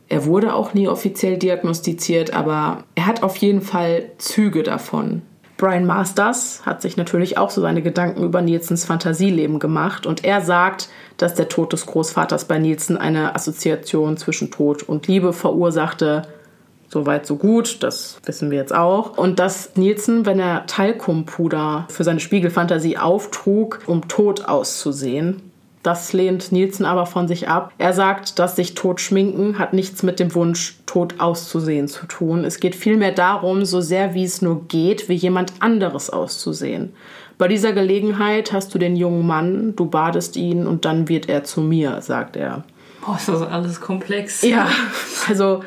Er 0.08 0.24
wurde 0.24 0.54
auch 0.54 0.74
nie 0.74 0.88
offiziell 0.88 1.36
diagnostiziert, 1.36 2.32
aber 2.32 2.84
er 2.94 3.06
hat 3.06 3.22
auf 3.22 3.36
jeden 3.36 3.60
Fall 3.60 4.10
Züge 4.18 4.62
davon. 4.62 5.22
Brian 5.56 5.86
Masters 5.86 6.62
hat 6.66 6.82
sich 6.82 6.96
natürlich 6.98 7.38
auch 7.38 7.48
so 7.50 7.62
seine 7.62 7.80
Gedanken 7.80 8.22
über 8.22 8.42
Nielsens 8.42 8.84
Fantasieleben 8.84 9.58
gemacht 9.58 10.06
und 10.06 10.24
er 10.24 10.42
sagt, 10.42 10.90
dass 11.16 11.34
der 11.34 11.48
Tod 11.48 11.72
des 11.72 11.86
Großvaters 11.86 12.44
bei 12.44 12.58
Nielsen 12.58 12.98
eine 12.98 13.34
Assoziation 13.34 14.18
zwischen 14.18 14.50
Tod 14.50 14.82
und 14.82 15.06
Liebe 15.06 15.32
verursachte. 15.32 16.22
Soweit, 16.88 17.26
so 17.26 17.36
gut, 17.36 17.82
das 17.82 18.20
wissen 18.26 18.50
wir 18.50 18.58
jetzt 18.58 18.74
auch. 18.74 19.16
Und 19.16 19.38
dass 19.38 19.76
Nielsen, 19.76 20.26
wenn 20.26 20.38
er 20.38 20.66
Talkumpuder 20.66 21.86
für 21.88 22.04
seine 22.04 22.20
Spiegelfantasie 22.20 22.98
auftrug, 22.98 23.80
um 23.86 24.08
tot 24.08 24.44
auszusehen, 24.44 25.45
das 25.86 26.12
lehnt 26.12 26.50
Nielsen 26.50 26.84
aber 26.84 27.06
von 27.06 27.28
sich 27.28 27.48
ab. 27.48 27.72
Er 27.78 27.92
sagt, 27.92 28.40
dass 28.40 28.56
sich 28.56 28.74
tot 28.74 29.00
schminken 29.00 29.58
hat 29.58 29.72
nichts 29.72 30.02
mit 30.02 30.18
dem 30.18 30.34
Wunsch, 30.34 30.74
tot 30.84 31.14
auszusehen 31.18 31.86
zu 31.86 32.06
tun. 32.06 32.44
Es 32.44 32.58
geht 32.58 32.74
vielmehr 32.74 33.12
darum, 33.12 33.64
so 33.64 33.80
sehr 33.80 34.12
wie 34.12 34.24
es 34.24 34.42
nur 34.42 34.66
geht, 34.66 35.08
wie 35.08 35.14
jemand 35.14 35.52
anderes 35.60 36.10
auszusehen. 36.10 36.92
Bei 37.38 37.46
dieser 37.46 37.72
Gelegenheit 37.72 38.52
hast 38.52 38.74
du 38.74 38.78
den 38.78 38.96
jungen 38.96 39.26
Mann, 39.26 39.76
du 39.76 39.86
badest 39.86 40.36
ihn 40.36 40.66
und 40.66 40.84
dann 40.84 41.08
wird 41.08 41.28
er 41.28 41.44
zu 41.44 41.60
mir, 41.60 42.00
sagt 42.00 42.34
er. 42.34 42.64
Boah, 43.04 43.16
ist 43.16 43.28
das 43.28 43.42
alles 43.42 43.80
komplex. 43.80 44.42
Ja, 44.42 44.68
also 45.28 45.62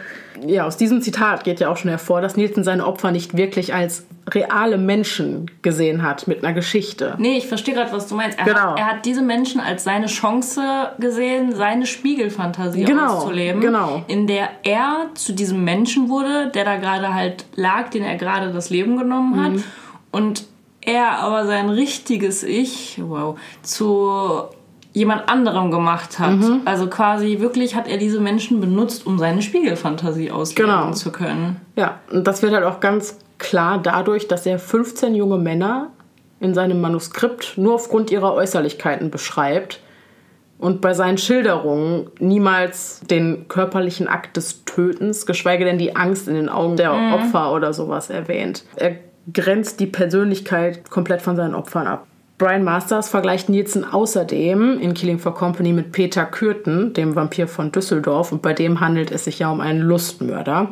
ja, 0.45 0.65
aus 0.65 0.75
diesem 0.75 1.01
Zitat 1.01 1.45
geht 1.45 1.59
ja 1.61 1.69
auch 1.69 1.77
schon 1.77 1.89
hervor, 1.89 2.21
dass 2.21 2.35
Nielsen 2.35 2.63
seine 2.63 2.85
Opfer 2.85 3.11
nicht 3.11 3.37
wirklich 3.37 3.73
als 3.73 4.05
reale 4.33 4.77
Menschen 4.77 5.49
gesehen 5.61 6.03
hat 6.03 6.27
mit 6.27 6.43
einer 6.43 6.53
Geschichte. 6.53 7.15
Nee, 7.17 7.37
ich 7.37 7.47
verstehe 7.47 7.73
gerade, 7.73 7.91
was 7.91 8.07
du 8.07 8.15
meinst. 8.15 8.37
Er, 8.37 8.45
genau. 8.45 8.59
hat, 8.59 8.79
er 8.79 8.85
hat 8.87 9.05
diese 9.05 9.21
Menschen 9.21 9.61
als 9.61 9.83
seine 9.83 10.07
Chance 10.07 10.61
gesehen, 10.99 11.55
seine 11.55 11.85
Spiegelfantasie 11.85 12.83
genau, 12.83 13.17
auszuleben, 13.17 13.61
genau. 13.61 14.03
in 14.07 14.27
der 14.27 14.49
er 14.63 15.07
zu 15.13 15.33
diesem 15.33 15.63
Menschen 15.63 16.09
wurde, 16.09 16.51
der 16.53 16.65
da 16.65 16.77
gerade 16.77 17.13
halt 17.13 17.45
lag, 17.55 17.89
den 17.89 18.03
er 18.03 18.15
gerade 18.15 18.51
das 18.51 18.69
Leben 18.69 18.97
genommen 18.97 19.43
hat. 19.43 19.51
Mhm. 19.53 19.63
Und 20.11 20.45
er 20.81 21.19
aber 21.19 21.45
sein 21.45 21.69
richtiges 21.69 22.43
Ich, 22.43 22.99
wow, 23.03 23.37
zu 23.61 24.49
jemand 24.93 25.29
anderem 25.29 25.71
gemacht 25.71 26.19
hat. 26.19 26.37
Mhm. 26.37 26.61
Also 26.65 26.87
quasi 26.87 27.39
wirklich 27.39 27.75
hat 27.75 27.87
er 27.87 27.97
diese 27.97 28.19
Menschen 28.19 28.59
benutzt, 28.59 29.05
um 29.05 29.19
seine 29.19 29.41
Spiegelfantasie 29.41 30.31
ausleben 30.31 30.71
genau. 30.71 30.91
zu 30.93 31.11
können. 31.11 31.61
Ja, 31.75 31.99
und 32.11 32.25
das 32.25 32.41
wird 32.41 32.53
halt 32.53 32.65
auch 32.65 32.79
ganz 32.79 33.17
klar 33.39 33.81
dadurch, 33.81 34.27
dass 34.27 34.45
er 34.45 34.59
15 34.59 35.15
junge 35.15 35.37
Männer 35.37 35.91
in 36.39 36.53
seinem 36.53 36.79
Manuskript 36.79 37.57
nur 37.57 37.75
aufgrund 37.75 38.11
ihrer 38.11 38.33
Äußerlichkeiten 38.33 39.09
beschreibt 39.09 39.81
und 40.59 40.81
bei 40.81 40.93
seinen 40.93 41.17
Schilderungen 41.17 42.11
niemals 42.19 43.01
den 43.09 43.47
körperlichen 43.47 44.07
Akt 44.07 44.37
des 44.37 44.65
Tötens, 44.65 45.25
geschweige 45.25 45.65
denn 45.65 45.77
die 45.77 45.95
Angst 45.95 46.27
in 46.27 46.35
den 46.35 46.49
Augen 46.49 46.75
der 46.75 46.93
mhm. 46.93 47.13
Opfer 47.13 47.53
oder 47.53 47.73
sowas 47.73 48.09
erwähnt. 48.09 48.65
Er 48.75 48.95
grenzt 49.33 49.79
die 49.79 49.87
Persönlichkeit 49.87 50.89
komplett 50.89 51.21
von 51.21 51.35
seinen 51.35 51.55
Opfern 51.55 51.87
ab. 51.87 52.05
Brian 52.37 52.63
Masters 52.63 53.09
vergleicht 53.09 53.49
Nielsen 53.49 53.83
außerdem 53.83 54.79
in 54.79 54.93
Killing 54.93 55.19
for 55.19 55.33
Company 55.33 55.73
mit 55.73 55.91
Peter 55.91 56.25
Kürten, 56.25 56.93
dem 56.93 57.15
Vampir 57.15 57.49
von 57.49 57.71
Düsseldorf, 57.71 58.31
und 58.31 58.41
bei 58.41 58.53
dem 58.53 58.79
handelt 58.79 59.11
es 59.11 59.25
sich 59.25 59.39
ja 59.39 59.51
um 59.51 59.59
einen 59.59 59.81
Lustmörder. 59.81 60.71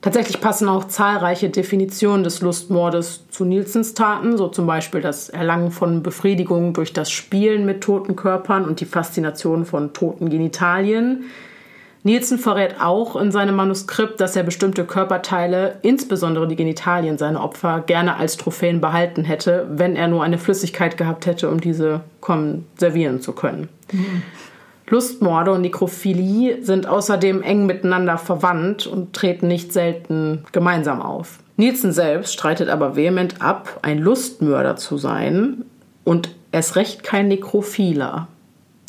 Tatsächlich 0.00 0.40
passen 0.40 0.68
auch 0.68 0.84
zahlreiche 0.84 1.50
Definitionen 1.50 2.22
des 2.22 2.40
Lustmordes 2.40 3.28
zu 3.30 3.44
Nielsens 3.44 3.94
Taten, 3.94 4.36
so 4.36 4.46
zum 4.46 4.66
Beispiel 4.66 5.00
das 5.00 5.28
Erlangen 5.28 5.72
von 5.72 6.04
Befriedigung 6.04 6.72
durch 6.72 6.92
das 6.92 7.10
Spielen 7.10 7.66
mit 7.66 7.80
toten 7.80 8.14
Körpern 8.14 8.64
und 8.64 8.80
die 8.80 8.84
Faszination 8.84 9.64
von 9.64 9.92
toten 9.92 10.30
Genitalien. 10.30 11.24
Nielsen 12.04 12.38
verrät 12.38 12.80
auch 12.80 13.16
in 13.16 13.32
seinem 13.32 13.56
Manuskript, 13.56 14.20
dass 14.20 14.36
er 14.36 14.44
bestimmte 14.44 14.84
Körperteile, 14.84 15.78
insbesondere 15.82 16.46
die 16.46 16.54
Genitalien 16.54 17.18
seiner 17.18 17.42
Opfer, 17.42 17.80
gerne 17.84 18.16
als 18.16 18.36
Trophäen 18.36 18.80
behalten 18.80 19.24
hätte, 19.24 19.66
wenn 19.68 19.96
er 19.96 20.06
nur 20.06 20.22
eine 20.22 20.38
Flüssigkeit 20.38 20.96
gehabt 20.96 21.26
hätte, 21.26 21.50
um 21.50 21.60
diese 21.60 22.02
konservieren 22.20 23.20
zu 23.20 23.32
können. 23.32 23.68
Mhm. 23.92 24.22
Lustmorde 24.90 25.52
und 25.52 25.62
Nekrophilie 25.62 26.62
sind 26.62 26.86
außerdem 26.86 27.42
eng 27.42 27.66
miteinander 27.66 28.18
verwandt 28.18 28.86
und 28.86 29.12
treten 29.12 29.48
nicht 29.48 29.72
selten 29.72 30.44
gemeinsam 30.52 31.02
auf. 31.02 31.38
Nielsen 31.56 31.92
selbst 31.92 32.32
streitet 32.32 32.68
aber 32.68 32.96
vehement 32.96 33.42
ab, 33.42 33.80
ein 33.82 33.98
Lustmörder 33.98 34.76
zu 34.76 34.96
sein 34.96 35.64
und 36.04 36.30
erst 36.52 36.76
recht 36.76 37.02
kein 37.02 37.28
Nekrophiler. 37.28 38.28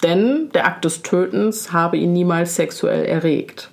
Denn 0.03 0.49
der 0.53 0.65
Akt 0.65 0.85
des 0.85 1.01
Tötens 1.01 1.73
habe 1.73 1.97
ihn 1.97 2.13
niemals 2.13 2.55
sexuell 2.55 3.05
erregt. 3.05 3.69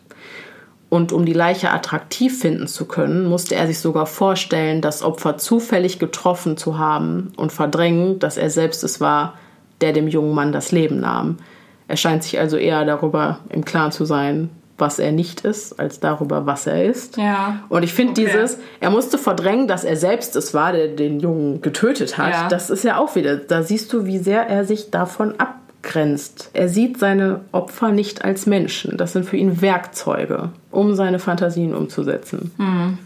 Und 0.89 1.13
um 1.13 1.25
die 1.27 1.33
Leiche 1.33 1.71
attraktiv 1.71 2.41
finden 2.41 2.69
zu 2.69 2.87
können, 2.87 3.27
musste 3.27 3.55
er 3.55 3.67
sich 3.67 3.81
sogar 3.81 4.07
vorstellen, 4.07 4.81
das 4.81 5.03
Opfer 5.03 5.37
zufällig 5.37 5.99
getroffen 5.99 6.57
zu 6.57 6.79
haben 6.79 7.33
und 7.37 7.53
verdrängen, 7.53 8.19
dass 8.19 8.37
er 8.37 8.51
selbst 8.51 8.83
es 8.85 9.01
war, 9.01 9.35
der 9.81 9.93
dem 9.93 10.09
jungen 10.09 10.35
Mann 10.35 10.53
das 10.53 10.73
Leben 10.73 11.01
nahm. 11.01 11.39
Er 11.89 11.97
scheint 11.97 12.23
sich 12.23 12.39
also 12.39 12.57
eher 12.57 12.85
darüber 12.85 13.39
im 13.49 13.65
Klaren 13.65 13.93
zu 13.93 14.05
sein, 14.05 14.51
was 14.79 14.99
er 14.99 15.13
nicht 15.13 15.43
ist, 15.43 15.79
als 15.81 16.01
darüber, 16.01 16.47
was 16.47 16.67
er 16.67 16.85
ist. 16.85 17.17
Ja. 17.17 17.61
Und 17.69 17.83
ich 17.83 17.95
finde 17.95 18.13
okay. 18.13 18.27
dieses, 18.27 18.59
er 18.81 18.91
musste 18.91 19.19
verdrängen, 19.19 19.69
dass 19.69 19.85
er 19.85 19.97
selbst 19.97 20.37
es 20.37 20.53
war, 20.53 20.73
der 20.73 20.89
den 20.89 21.21
Jungen 21.21 21.63
getötet 21.63 22.19
hat. 22.19 22.33
Ja. 22.33 22.49
Das 22.49 22.71
ist 22.71 22.85
ja 22.85 22.99
auch 22.99 23.15
wieder, 23.15 23.37
da 23.37 23.63
siehst 23.63 23.93
du, 23.93 24.05
wie 24.05 24.19
sehr 24.19 24.47
er 24.47 24.65
sich 24.65 24.91
davon 24.91 25.35
abgrenzt. 25.39 26.51
Er 26.53 26.69
sieht 26.69 26.99
seine 26.99 27.41
Opfer 27.53 27.91
nicht 27.91 28.25
als 28.25 28.47
Menschen. 28.47 28.97
Das 28.97 29.13
sind 29.13 29.25
für 29.25 29.37
ihn 29.37 29.63
Werkzeuge, 29.63 30.51
um 30.71 30.95
seine 30.95 31.19
Fantasien 31.19 31.75
umzusetzen. 31.75 32.53
Mhm. 32.59 32.99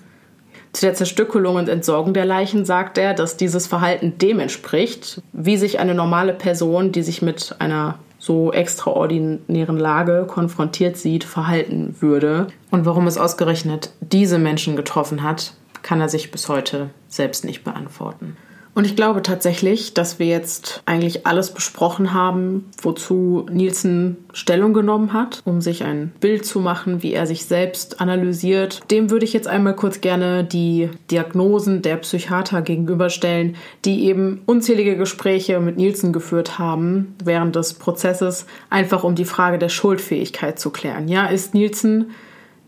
Zu 0.73 0.87
der 0.87 0.95
Zerstückelung 0.95 1.57
und 1.57 1.69
Entsorgung 1.69 2.15
der 2.15 2.25
Leichen 2.25 2.65
sagt 2.65 2.97
er, 2.97 3.13
dass 3.13 3.37
dieses 3.37 3.67
Verhalten 3.67 4.19
dem 4.19 4.39
entspricht, 4.39 5.21
wie 5.33 5.57
sich 5.57 5.81
eine 5.81 5.95
normale 5.95 6.33
Person, 6.33 6.93
die 6.93 7.03
sich 7.03 7.23
mit 7.23 7.57
einer 7.59 7.97
so 8.21 8.53
extraordinären 8.53 9.79
Lage 9.79 10.27
konfrontiert 10.29 10.97
sieht, 10.97 11.25
verhalten 11.25 11.97
würde. 12.01 12.47
Und 12.71 12.85
warum 12.85 13.07
es 13.07 13.19
ausgerechnet 13.19 13.93
diese 14.01 14.39
Menschen 14.39 14.77
getroffen 14.77 15.23
hat, 15.25 15.55
kann 15.83 16.01
er 16.01 16.11
sich 16.11 16.31
bis 16.31 16.49
heute 16.49 16.91
selbst 17.09 17.45
nicht 17.45 17.65
beantworten. 17.65 18.37
Und 18.81 18.87
ich 18.87 18.97
glaube 18.97 19.21
tatsächlich, 19.21 19.93
dass 19.93 20.19
wir 20.19 20.25
jetzt 20.25 20.83
eigentlich 20.87 21.27
alles 21.27 21.51
besprochen 21.51 22.15
haben, 22.15 22.65
wozu 22.81 23.45
Nielsen 23.53 24.17
Stellung 24.33 24.73
genommen 24.73 25.13
hat, 25.13 25.43
um 25.45 25.61
sich 25.61 25.85
ein 25.85 26.13
Bild 26.19 26.47
zu 26.47 26.61
machen, 26.61 27.03
wie 27.03 27.13
er 27.13 27.27
sich 27.27 27.45
selbst 27.45 28.01
analysiert. 28.01 28.81
Dem 28.91 29.11
würde 29.11 29.27
ich 29.27 29.35
jetzt 29.35 29.49
einmal 29.49 29.77
kurz 29.77 30.01
gerne 30.01 30.45
die 30.45 30.89
Diagnosen 31.11 31.83
der 31.83 31.97
Psychiater 31.97 32.63
gegenüberstellen, 32.63 33.57
die 33.85 34.07
eben 34.07 34.41
unzählige 34.47 34.97
Gespräche 34.97 35.61
mit 35.61 35.77
Nielsen 35.77 36.15
geführt 36.15 36.59
haben 36.59 37.17
während 37.23 37.57
des 37.57 37.75
Prozesses, 37.75 38.47
einfach 38.71 39.05
um 39.05 39.15
die 39.15 39.27
Frage 39.27 39.59
der 39.59 39.69
Schuldfähigkeit 39.69 40.59
zu 40.59 40.71
klären. 40.71 41.07
Ja, 41.07 41.27
ist 41.27 41.53
Nielsen 41.53 42.13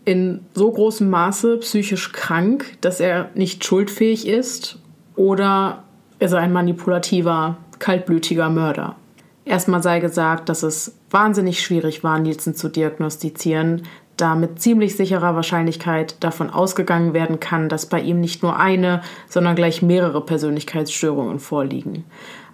in 0.05 0.41
so 0.53 0.71
großem 0.71 1.09
Maße 1.09 1.57
psychisch 1.57 2.11
krank, 2.11 2.77
dass 2.81 2.99
er 2.99 3.31
nicht 3.33 3.65
schuldfähig 3.65 4.27
ist? 4.27 4.77
Oder 5.15 5.82
er 6.31 6.39
ein 6.39 6.53
manipulativer, 6.53 7.57
kaltblütiger 7.79 8.49
Mörder. 8.49 8.95
Erstmal 9.45 9.83
sei 9.83 9.99
gesagt, 9.99 10.47
dass 10.47 10.63
es 10.63 10.95
wahnsinnig 11.09 11.61
schwierig 11.61 12.03
war, 12.03 12.17
Nielsen 12.19 12.55
zu 12.55 12.69
diagnostizieren, 12.69 13.83
da 14.15 14.35
mit 14.35 14.61
ziemlich 14.61 14.95
sicherer 14.95 15.35
Wahrscheinlichkeit 15.35 16.23
davon 16.23 16.49
ausgegangen 16.49 17.13
werden 17.13 17.39
kann, 17.39 17.67
dass 17.67 17.87
bei 17.87 17.99
ihm 17.99 18.21
nicht 18.21 18.43
nur 18.43 18.57
eine, 18.57 19.01
sondern 19.27 19.55
gleich 19.55 19.81
mehrere 19.81 20.21
Persönlichkeitsstörungen 20.21 21.39
vorliegen. 21.39 22.05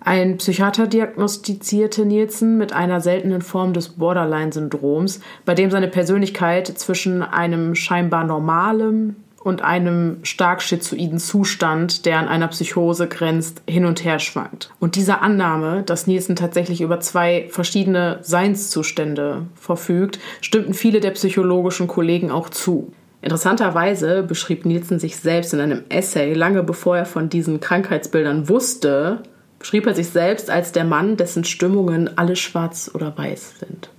Ein 0.01 0.37
Psychiater 0.37 0.87
diagnostizierte 0.87 2.05
Nielsen 2.05 2.57
mit 2.57 2.71
einer 2.71 3.01
seltenen 3.01 3.41
Form 3.41 3.73
des 3.73 3.89
Borderline-Syndroms, 3.89 5.19
bei 5.45 5.53
dem 5.53 5.69
seine 5.69 5.89
Persönlichkeit 5.89 6.67
zwischen 6.67 7.21
einem 7.21 7.75
scheinbar 7.75 8.23
normalen, 8.23 9.17
und 9.41 9.61
einem 9.61 10.17
stark 10.23 10.61
schizoiden 10.61 11.19
Zustand, 11.19 12.05
der 12.05 12.19
an 12.19 12.27
einer 12.27 12.49
Psychose 12.49 13.07
grenzt, 13.07 13.61
hin 13.67 13.85
und 13.85 14.03
her 14.03 14.19
schwankt. 14.19 14.69
Und 14.79 14.95
dieser 14.95 15.21
Annahme, 15.21 15.83
dass 15.83 16.07
Nielsen 16.07 16.35
tatsächlich 16.35 16.81
über 16.81 16.99
zwei 16.99 17.47
verschiedene 17.49 18.19
Seinszustände 18.21 19.45
verfügt, 19.55 20.19
stimmten 20.41 20.73
viele 20.73 20.99
der 20.99 21.11
psychologischen 21.11 21.87
Kollegen 21.87 22.31
auch 22.31 22.49
zu. 22.49 22.91
Interessanterweise 23.21 24.23
beschrieb 24.23 24.65
Nielsen 24.65 24.99
sich 24.99 25.17
selbst 25.17 25.53
in 25.53 25.59
einem 25.59 25.83
Essay, 25.89 26.33
lange 26.33 26.63
bevor 26.63 26.97
er 26.97 27.05
von 27.05 27.29
diesen 27.29 27.59
Krankheitsbildern 27.59 28.47
wusste, 28.47 29.23
beschrieb 29.57 29.87
er 29.87 29.93
sich 29.93 30.09
selbst 30.09 30.49
als 30.49 30.71
der 30.71 30.85
Mann, 30.85 31.17
dessen 31.17 31.43
Stimmungen 31.43 32.17
alle 32.17 32.37
schwarz 32.37 32.89
oder 32.93 33.17
weiß 33.17 33.59
sind. 33.59 33.89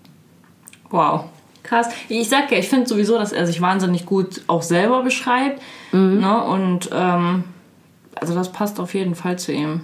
Wow. 0.88 1.26
Krass. 1.62 1.88
Ich 2.08 2.28
sag 2.28 2.50
ja, 2.50 2.58
ich 2.58 2.68
finde 2.68 2.88
sowieso, 2.88 3.18
dass 3.18 3.32
er 3.32 3.46
sich 3.46 3.60
wahnsinnig 3.60 4.06
gut 4.06 4.42
auch 4.46 4.62
selber 4.62 5.02
beschreibt. 5.02 5.60
Mhm. 5.92 6.20
Ne? 6.20 6.44
Und 6.44 6.90
ähm, 6.92 7.44
also 8.14 8.34
das 8.34 8.52
passt 8.52 8.80
auf 8.80 8.94
jeden 8.94 9.14
Fall 9.14 9.38
zu 9.38 9.52
ihm. 9.52 9.82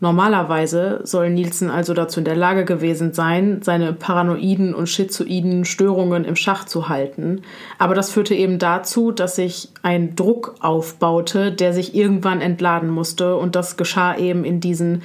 Normalerweise 0.00 1.00
soll 1.04 1.30
Nielsen 1.30 1.70
also 1.70 1.94
dazu 1.94 2.20
in 2.20 2.26
der 2.26 2.36
Lage 2.36 2.66
gewesen 2.66 3.14
sein, 3.14 3.62
seine 3.62 3.94
paranoiden 3.94 4.74
und 4.74 4.88
schizoiden 4.88 5.64
Störungen 5.64 6.26
im 6.26 6.36
Schach 6.36 6.66
zu 6.66 6.90
halten. 6.90 7.42
Aber 7.78 7.94
das 7.94 8.10
führte 8.10 8.34
eben 8.34 8.58
dazu, 8.58 9.12
dass 9.12 9.36
sich 9.36 9.70
ein 9.82 10.14
Druck 10.14 10.56
aufbaute, 10.60 11.52
der 11.52 11.72
sich 11.72 11.94
irgendwann 11.94 12.42
entladen 12.42 12.90
musste. 12.90 13.36
Und 13.36 13.56
das 13.56 13.78
geschah 13.78 14.16
eben 14.16 14.44
in 14.44 14.60
diesen 14.60 15.02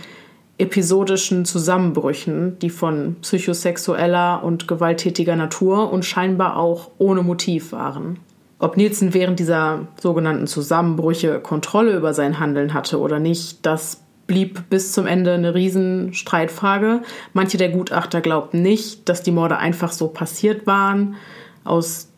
episodischen 0.59 1.45
Zusammenbrüchen, 1.45 2.59
die 2.59 2.69
von 2.69 3.15
psychosexueller 3.21 4.43
und 4.43 4.67
gewalttätiger 4.67 5.35
Natur 5.35 5.91
und 5.91 6.05
scheinbar 6.05 6.57
auch 6.57 6.91
ohne 6.97 7.23
Motiv 7.23 7.71
waren. 7.71 8.19
Ob 8.59 8.75
Nielsen 8.75 9.13
während 9.13 9.39
dieser 9.39 9.87
sogenannten 9.99 10.45
Zusammenbrüche 10.45 11.39
Kontrolle 11.39 11.95
über 11.95 12.13
sein 12.13 12.39
Handeln 12.39 12.73
hatte 12.73 12.99
oder 12.99 13.19
nicht, 13.19 13.65
das 13.65 14.03
blieb 14.27 14.69
bis 14.69 14.91
zum 14.91 15.07
Ende 15.07 15.33
eine 15.33 15.55
Riesenstreitfrage. 15.55 17.01
Manche 17.33 17.57
der 17.57 17.69
Gutachter 17.69 18.19
glaubten 18.19 18.61
nicht, 18.61 19.07
dass 19.07 19.23
die 19.23 19.31
Morde 19.31 19.57
einfach 19.57 19.93
so 19.93 20.09
passiert 20.09 20.67
waren. 20.67 21.15
Aus 21.63 22.08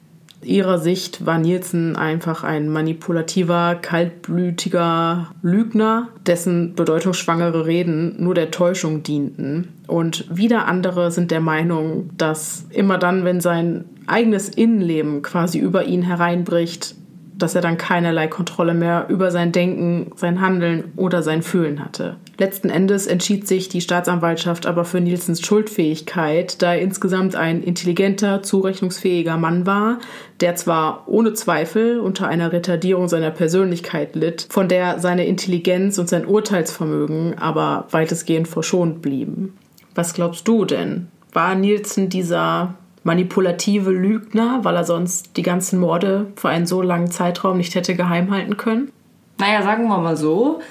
ihrer 0.43 0.77
Sicht 0.79 1.25
war 1.25 1.37
Nielsen 1.37 1.95
einfach 1.95 2.43
ein 2.43 2.69
manipulativer, 2.69 3.75
kaltblütiger 3.75 5.31
Lügner, 5.41 6.09
dessen 6.25 6.75
bedeutungsschwangere 6.75 7.65
Reden 7.65 8.15
nur 8.23 8.35
der 8.35 8.51
Täuschung 8.51 9.03
dienten. 9.03 9.73
Und 9.87 10.25
wieder 10.35 10.67
andere 10.67 11.11
sind 11.11 11.31
der 11.31 11.41
Meinung, 11.41 12.09
dass 12.17 12.65
immer 12.69 12.97
dann, 12.97 13.25
wenn 13.25 13.41
sein 13.41 13.85
eigenes 14.07 14.49
Innenleben 14.49 15.21
quasi 15.21 15.59
über 15.59 15.85
ihn 15.85 16.01
hereinbricht, 16.01 16.95
dass 17.41 17.55
er 17.55 17.61
dann 17.61 17.77
keinerlei 17.77 18.27
Kontrolle 18.27 18.73
mehr 18.73 19.05
über 19.09 19.31
sein 19.31 19.51
Denken, 19.51 20.11
sein 20.15 20.41
Handeln 20.41 20.91
oder 20.95 21.23
sein 21.23 21.41
Fühlen 21.41 21.83
hatte. 21.83 22.17
Letzten 22.37 22.69
Endes 22.69 23.07
entschied 23.07 23.47
sich 23.47 23.69
die 23.69 23.81
Staatsanwaltschaft 23.81 24.65
aber 24.65 24.85
für 24.85 24.99
Nielsens 24.99 25.41
Schuldfähigkeit, 25.41 26.61
da 26.61 26.73
er 26.73 26.81
insgesamt 26.81 27.35
ein 27.35 27.61
intelligenter, 27.61 28.41
zurechnungsfähiger 28.41 29.37
Mann 29.37 29.65
war, 29.65 29.99
der 30.39 30.55
zwar 30.55 31.03
ohne 31.07 31.33
Zweifel 31.33 31.99
unter 31.99 32.27
einer 32.27 32.51
Retardierung 32.51 33.07
seiner 33.07 33.31
Persönlichkeit 33.31 34.15
litt, 34.15 34.47
von 34.49 34.67
der 34.67 34.99
seine 34.99 35.25
Intelligenz 35.25 35.97
und 35.97 36.09
sein 36.09 36.25
Urteilsvermögen 36.25 37.37
aber 37.37 37.87
weitestgehend 37.91 38.47
verschont 38.47 39.01
blieben. 39.01 39.57
Was 39.93 40.13
glaubst 40.13 40.47
du 40.47 40.65
denn? 40.65 41.07
War 41.33 41.55
Nielsen 41.55 42.09
dieser 42.09 42.75
manipulative 43.03 43.91
Lügner, 43.91 44.59
weil 44.63 44.75
er 44.75 44.83
sonst 44.83 45.37
die 45.37 45.41
ganzen 45.41 45.79
Morde 45.79 46.27
für 46.35 46.49
einen 46.49 46.65
so 46.65 46.81
langen 46.81 47.09
Zeitraum 47.09 47.57
nicht 47.57 47.75
hätte 47.75 47.95
geheim 47.95 48.31
halten 48.31 48.57
können? 48.57 48.91
Naja, 49.37 49.63
sagen 49.63 49.87
wir 49.87 49.97
mal 49.97 50.17
so, 50.17 50.61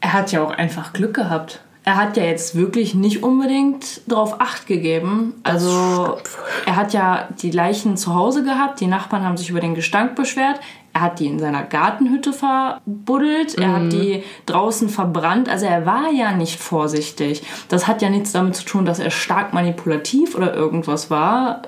er 0.00 0.12
hat 0.12 0.32
ja 0.32 0.42
auch 0.42 0.50
einfach 0.50 0.92
Glück 0.92 1.14
gehabt. 1.14 1.60
Er 1.84 1.96
hat 1.96 2.16
ja 2.16 2.24
jetzt 2.24 2.54
wirklich 2.54 2.94
nicht 2.94 3.22
unbedingt 3.22 4.02
darauf 4.06 4.40
Acht 4.40 4.66
gegeben. 4.66 5.34
Also 5.42 6.18
er 6.66 6.76
hat 6.76 6.92
ja 6.92 7.28
die 7.40 7.50
Leichen 7.50 7.96
zu 7.96 8.14
Hause 8.14 8.44
gehabt, 8.44 8.80
die 8.80 8.86
Nachbarn 8.86 9.24
haben 9.24 9.38
sich 9.38 9.48
über 9.48 9.60
den 9.60 9.74
Gestank 9.74 10.14
beschwert. 10.14 10.60
Er 10.98 11.02
hat 11.02 11.20
die 11.20 11.26
in 11.26 11.38
seiner 11.38 11.62
Gartenhütte 11.62 12.32
verbuddelt, 12.32 13.56
er 13.56 13.72
hat 13.72 13.82
mhm. 13.82 13.90
die 13.90 14.24
draußen 14.46 14.88
verbrannt. 14.88 15.48
Also 15.48 15.64
er 15.64 15.86
war 15.86 16.10
ja 16.10 16.32
nicht 16.32 16.58
vorsichtig. 16.58 17.44
Das 17.68 17.86
hat 17.86 18.02
ja 18.02 18.10
nichts 18.10 18.32
damit 18.32 18.56
zu 18.56 18.64
tun, 18.64 18.84
dass 18.84 18.98
er 18.98 19.12
stark 19.12 19.54
manipulativ 19.54 20.34
oder 20.34 20.52
irgendwas 20.54 21.08
war. 21.08 21.62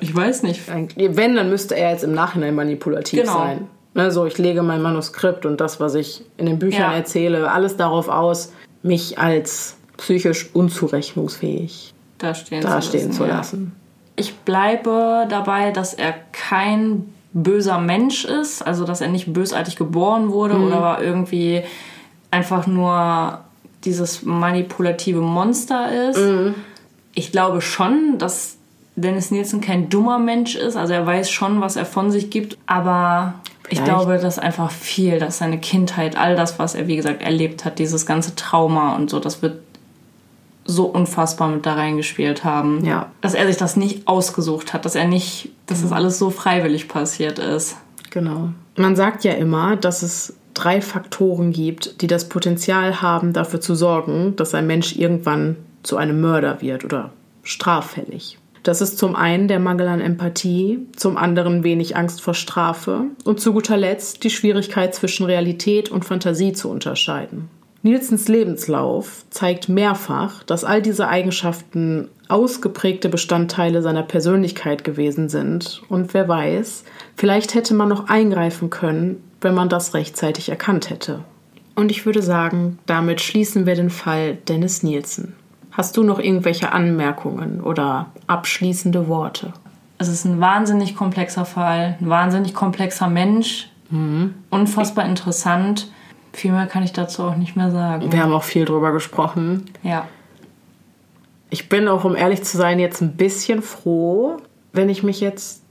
Ich 0.00 0.14
weiß 0.14 0.42
nicht. 0.42 0.60
Wenn, 0.68 1.34
dann 1.34 1.48
müsste 1.48 1.76
er 1.76 1.92
jetzt 1.92 2.04
im 2.04 2.12
Nachhinein 2.12 2.54
manipulativ 2.54 3.20
genau. 3.20 3.38
sein. 3.38 3.68
Also 3.94 4.26
ich 4.26 4.36
lege 4.36 4.62
mein 4.62 4.82
Manuskript 4.82 5.46
und 5.46 5.62
das, 5.62 5.80
was 5.80 5.94
ich 5.94 6.22
in 6.36 6.44
den 6.44 6.58
Büchern 6.58 6.92
ja. 6.92 6.92
erzähle, 6.92 7.50
alles 7.50 7.78
darauf 7.78 8.10
aus, 8.10 8.52
mich 8.82 9.18
als 9.18 9.78
psychisch 9.96 10.50
unzurechnungsfähig 10.52 11.94
dastehen, 12.18 12.60
dastehen 12.60 13.12
zu 13.12 13.24
lassen. 13.24 13.50
Zu 13.50 13.56
lassen. 13.56 13.72
Ja. 13.74 14.14
Ich 14.16 14.34
bleibe 14.40 15.26
dabei, 15.30 15.70
dass 15.70 15.94
er 15.94 16.12
kein 16.32 17.14
böser 17.32 17.78
Mensch 17.78 18.24
ist, 18.24 18.62
also 18.62 18.84
dass 18.84 19.00
er 19.00 19.08
nicht 19.08 19.32
bösartig 19.32 19.76
geboren 19.76 20.30
wurde 20.30 20.54
mhm. 20.54 20.66
oder 20.66 20.98
irgendwie 21.02 21.62
einfach 22.30 22.66
nur 22.66 23.40
dieses 23.84 24.22
manipulative 24.22 25.20
Monster 25.20 26.10
ist. 26.10 26.18
Mhm. 26.18 26.54
Ich 27.14 27.32
glaube 27.32 27.60
schon, 27.60 28.18
dass 28.18 28.56
Dennis 28.96 29.30
Nielsen 29.30 29.60
kein 29.60 29.88
dummer 29.88 30.18
Mensch 30.18 30.56
ist, 30.56 30.76
also 30.76 30.92
er 30.92 31.06
weiß 31.06 31.30
schon, 31.30 31.60
was 31.60 31.76
er 31.76 31.86
von 31.86 32.10
sich 32.10 32.30
gibt, 32.30 32.58
aber 32.66 33.34
Vielleicht. 33.62 33.80
ich 33.80 33.84
glaube, 33.84 34.18
dass 34.18 34.38
einfach 34.38 34.70
viel, 34.70 35.18
dass 35.18 35.38
seine 35.38 35.58
Kindheit, 35.58 36.16
all 36.16 36.34
das, 36.34 36.58
was 36.58 36.74
er 36.74 36.88
wie 36.88 36.96
gesagt 36.96 37.22
erlebt 37.22 37.64
hat, 37.64 37.78
dieses 37.78 38.06
ganze 38.06 38.34
Trauma 38.34 38.96
und 38.96 39.10
so, 39.10 39.20
das 39.20 39.42
wird 39.42 39.60
so 40.68 40.84
unfassbar 40.84 41.48
mit 41.48 41.66
da 41.66 41.74
reingespielt 41.74 42.44
haben. 42.44 42.84
Ja. 42.84 43.10
Dass 43.22 43.34
er 43.34 43.46
sich 43.46 43.56
das 43.56 43.76
nicht 43.76 44.06
ausgesucht 44.06 44.74
hat, 44.74 44.84
dass 44.84 44.94
er 44.94 45.08
nicht, 45.08 45.50
dass 45.66 45.82
das 45.82 45.92
alles 45.92 46.18
so 46.18 46.30
freiwillig 46.30 46.88
passiert 46.88 47.38
ist. 47.38 47.76
Genau. 48.10 48.50
Man 48.76 48.94
sagt 48.94 49.24
ja 49.24 49.32
immer, 49.32 49.76
dass 49.76 50.02
es 50.02 50.36
drei 50.54 50.80
Faktoren 50.82 51.52
gibt, 51.52 52.02
die 52.02 52.06
das 52.06 52.28
Potenzial 52.28 53.00
haben, 53.00 53.32
dafür 53.32 53.60
zu 53.60 53.74
sorgen, 53.74 54.36
dass 54.36 54.54
ein 54.54 54.66
Mensch 54.66 54.94
irgendwann 54.96 55.56
zu 55.82 55.96
einem 55.96 56.20
Mörder 56.20 56.60
wird 56.60 56.84
oder 56.84 57.12
straffällig. 57.42 58.38
Das 58.62 58.82
ist 58.82 58.98
zum 58.98 59.16
einen 59.16 59.48
der 59.48 59.60
Mangel 59.60 59.88
an 59.88 60.00
Empathie, 60.00 60.86
zum 60.94 61.16
anderen 61.16 61.64
wenig 61.64 61.96
Angst 61.96 62.20
vor 62.20 62.34
Strafe 62.34 63.04
und 63.24 63.40
zu 63.40 63.54
guter 63.54 63.78
Letzt 63.78 64.24
die 64.24 64.30
Schwierigkeit 64.30 64.94
zwischen 64.94 65.24
Realität 65.24 65.90
und 65.90 66.04
Fantasie 66.04 66.52
zu 66.52 66.68
unterscheiden. 66.68 67.48
Nielsens 67.82 68.26
Lebenslauf 68.26 69.24
zeigt 69.30 69.68
mehrfach, 69.68 70.42
dass 70.42 70.64
all 70.64 70.82
diese 70.82 71.08
Eigenschaften 71.08 72.08
ausgeprägte 72.28 73.08
Bestandteile 73.08 73.82
seiner 73.82 74.02
Persönlichkeit 74.02 74.82
gewesen 74.82 75.28
sind. 75.28 75.82
Und 75.88 76.12
wer 76.12 76.28
weiß, 76.28 76.84
vielleicht 77.16 77.54
hätte 77.54 77.74
man 77.74 77.88
noch 77.88 78.08
eingreifen 78.08 78.68
können, 78.68 79.22
wenn 79.40 79.54
man 79.54 79.68
das 79.68 79.94
rechtzeitig 79.94 80.48
erkannt 80.48 80.90
hätte. 80.90 81.20
Und 81.76 81.92
ich 81.92 82.04
würde 82.04 82.22
sagen, 82.22 82.78
damit 82.86 83.20
schließen 83.20 83.64
wir 83.64 83.76
den 83.76 83.90
Fall 83.90 84.34
Dennis 84.48 84.82
Nielsen. 84.82 85.34
Hast 85.70 85.96
du 85.96 86.02
noch 86.02 86.18
irgendwelche 86.18 86.72
Anmerkungen 86.72 87.60
oder 87.60 88.06
abschließende 88.26 89.06
Worte? 89.06 89.52
Es 89.98 90.08
ist 90.08 90.24
ein 90.24 90.40
wahnsinnig 90.40 90.96
komplexer 90.96 91.44
Fall, 91.44 91.96
ein 92.00 92.08
wahnsinnig 92.08 92.52
komplexer 92.52 93.08
Mensch, 93.08 93.70
mhm. 93.90 94.34
unfassbar 94.50 95.06
interessant 95.06 95.88
Viel 96.32 96.52
mehr 96.52 96.66
kann 96.66 96.82
ich 96.82 96.92
dazu 96.92 97.24
auch 97.24 97.36
nicht 97.36 97.56
mehr 97.56 97.70
sagen. 97.70 98.12
Wir 98.12 98.22
haben 98.22 98.32
auch 98.32 98.44
viel 98.44 98.64
drüber 98.64 98.92
gesprochen. 98.92 99.66
Ja. 99.82 100.06
Ich 101.50 101.68
bin 101.68 101.88
auch, 101.88 102.04
um 102.04 102.14
ehrlich 102.14 102.42
zu 102.44 102.56
sein, 102.56 102.78
jetzt 102.78 103.00
ein 103.00 103.16
bisschen 103.16 103.62
froh, 103.62 104.36
wenn 104.72 104.88
ich 104.88 105.02
mich 105.02 105.20
jetzt 105.20 105.62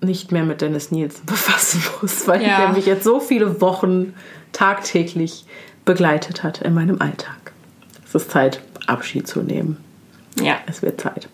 nicht 0.00 0.32
mehr 0.32 0.44
mit 0.44 0.60
Dennis 0.60 0.90
Nielsen 0.90 1.24
befassen 1.26 1.82
muss, 2.00 2.28
weil 2.28 2.42
ja. 2.42 2.64
er 2.64 2.72
mich 2.72 2.86
jetzt 2.86 3.04
so 3.04 3.20
viele 3.20 3.60
Wochen 3.60 4.14
tagtäglich 4.52 5.46
begleitet 5.84 6.42
hat 6.42 6.62
in 6.62 6.74
meinem 6.74 7.00
Alltag. 7.00 7.52
Es 8.06 8.14
ist 8.14 8.30
Zeit, 8.30 8.60
Abschied 8.86 9.26
zu 9.26 9.42
nehmen. 9.42 9.78
Ja. 10.40 10.56
Es 10.66 10.82
wird 10.82 11.00
Zeit. 11.00 11.28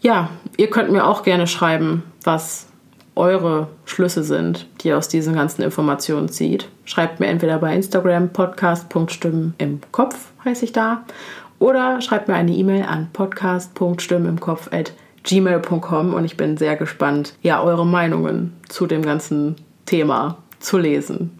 Ja, 0.00 0.30
ihr 0.56 0.70
könnt 0.70 0.90
mir 0.90 1.06
auch 1.06 1.22
gerne 1.22 1.46
schreiben, 1.46 2.02
was 2.22 2.67
eure 3.18 3.68
Schlüsse 3.84 4.22
sind, 4.22 4.66
die 4.80 4.88
ihr 4.88 4.98
aus 4.98 5.08
diesen 5.08 5.34
ganzen 5.34 5.62
Informationen 5.62 6.28
zieht. 6.28 6.68
Schreibt 6.84 7.20
mir 7.20 7.26
entweder 7.26 7.58
bei 7.58 7.74
Instagram 7.74 8.30
podcast.stimmen 8.30 9.54
im 9.58 9.80
Kopf, 9.92 10.30
heiße 10.44 10.64
ich 10.64 10.72
da, 10.72 11.02
oder 11.58 12.00
schreibt 12.00 12.28
mir 12.28 12.34
eine 12.34 12.52
E-Mail 12.52 12.84
an 12.84 13.08
podcast.stimmen 13.12 14.28
im 14.28 14.40
Kopf 14.40 14.72
at 14.72 14.92
gmail.com 15.24 16.14
und 16.14 16.24
ich 16.24 16.36
bin 16.36 16.56
sehr 16.56 16.76
gespannt, 16.76 17.34
ja, 17.42 17.62
eure 17.62 17.84
Meinungen 17.84 18.54
zu 18.68 18.86
dem 18.86 19.02
ganzen 19.02 19.56
Thema 19.84 20.38
zu 20.60 20.78
lesen. 20.78 21.38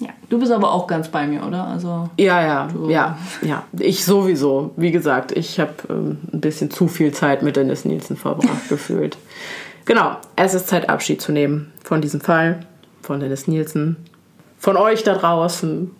Ja, 0.00 0.08
du 0.30 0.38
bist 0.38 0.50
aber 0.50 0.72
auch 0.72 0.86
ganz 0.86 1.08
bei 1.08 1.26
mir, 1.26 1.46
oder? 1.46 1.64
Also 1.64 2.08
ja, 2.18 2.42
ja, 2.42 2.68
ja, 2.88 3.18
ja. 3.42 3.64
Ich 3.78 4.04
sowieso. 4.04 4.72
Wie 4.76 4.92
gesagt, 4.92 5.32
ich 5.32 5.60
habe 5.60 5.74
ähm, 5.90 6.18
ein 6.32 6.40
bisschen 6.40 6.70
zu 6.70 6.88
viel 6.88 7.12
Zeit 7.12 7.42
mit 7.42 7.56
Dennis 7.56 7.84
Nielsen 7.84 8.16
verbracht 8.16 8.68
gefühlt. 8.68 9.18
Genau, 9.84 10.16
es 10.36 10.54
ist 10.54 10.68
Zeit, 10.68 10.88
Abschied 10.88 11.20
zu 11.20 11.32
nehmen 11.32 11.72
von 11.82 12.00
diesem 12.00 12.20
Fall, 12.20 12.60
von 13.02 13.20
Dennis 13.20 13.48
Nielsen, 13.48 13.96
von 14.58 14.76
euch 14.76 15.02
da 15.02 15.14
draußen. 15.14 15.90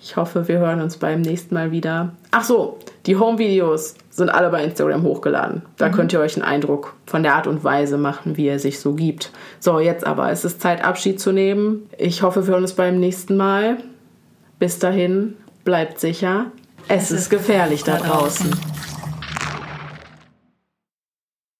Ich 0.00 0.16
hoffe, 0.16 0.48
wir 0.48 0.58
hören 0.58 0.80
uns 0.80 0.98
beim 0.98 1.22
nächsten 1.22 1.54
Mal 1.54 1.70
wieder. 1.70 2.12
Ach 2.30 2.44
so, 2.44 2.78
die 3.06 3.16
Home-Videos 3.16 3.94
sind 4.10 4.28
alle 4.28 4.50
bei 4.50 4.62
Instagram 4.62 5.02
hochgeladen. 5.02 5.62
Da 5.76 5.88
mhm. 5.88 5.92
könnt 5.92 6.12
ihr 6.12 6.20
euch 6.20 6.36
einen 6.36 6.44
Eindruck 6.44 6.94
von 7.06 7.22
der 7.22 7.34
Art 7.34 7.46
und 7.46 7.64
Weise 7.64 7.98
machen, 7.98 8.36
wie 8.36 8.46
er 8.46 8.58
sich 8.58 8.80
so 8.80 8.94
gibt. 8.94 9.32
So, 9.60 9.80
jetzt 9.80 10.06
aber, 10.06 10.30
es 10.30 10.44
ist 10.44 10.60
Zeit, 10.60 10.84
Abschied 10.84 11.20
zu 11.20 11.32
nehmen. 11.32 11.88
Ich 11.98 12.22
hoffe, 12.22 12.46
wir 12.46 12.52
hören 12.52 12.62
uns 12.62 12.74
beim 12.74 13.00
nächsten 13.00 13.36
Mal. 13.36 13.78
Bis 14.58 14.78
dahin, 14.78 15.36
bleibt 15.64 15.98
sicher. 15.98 16.46
Es, 16.86 17.10
es 17.10 17.22
ist 17.22 17.30
gefährlich 17.30 17.82
da 17.82 17.96
draußen. 17.96 18.50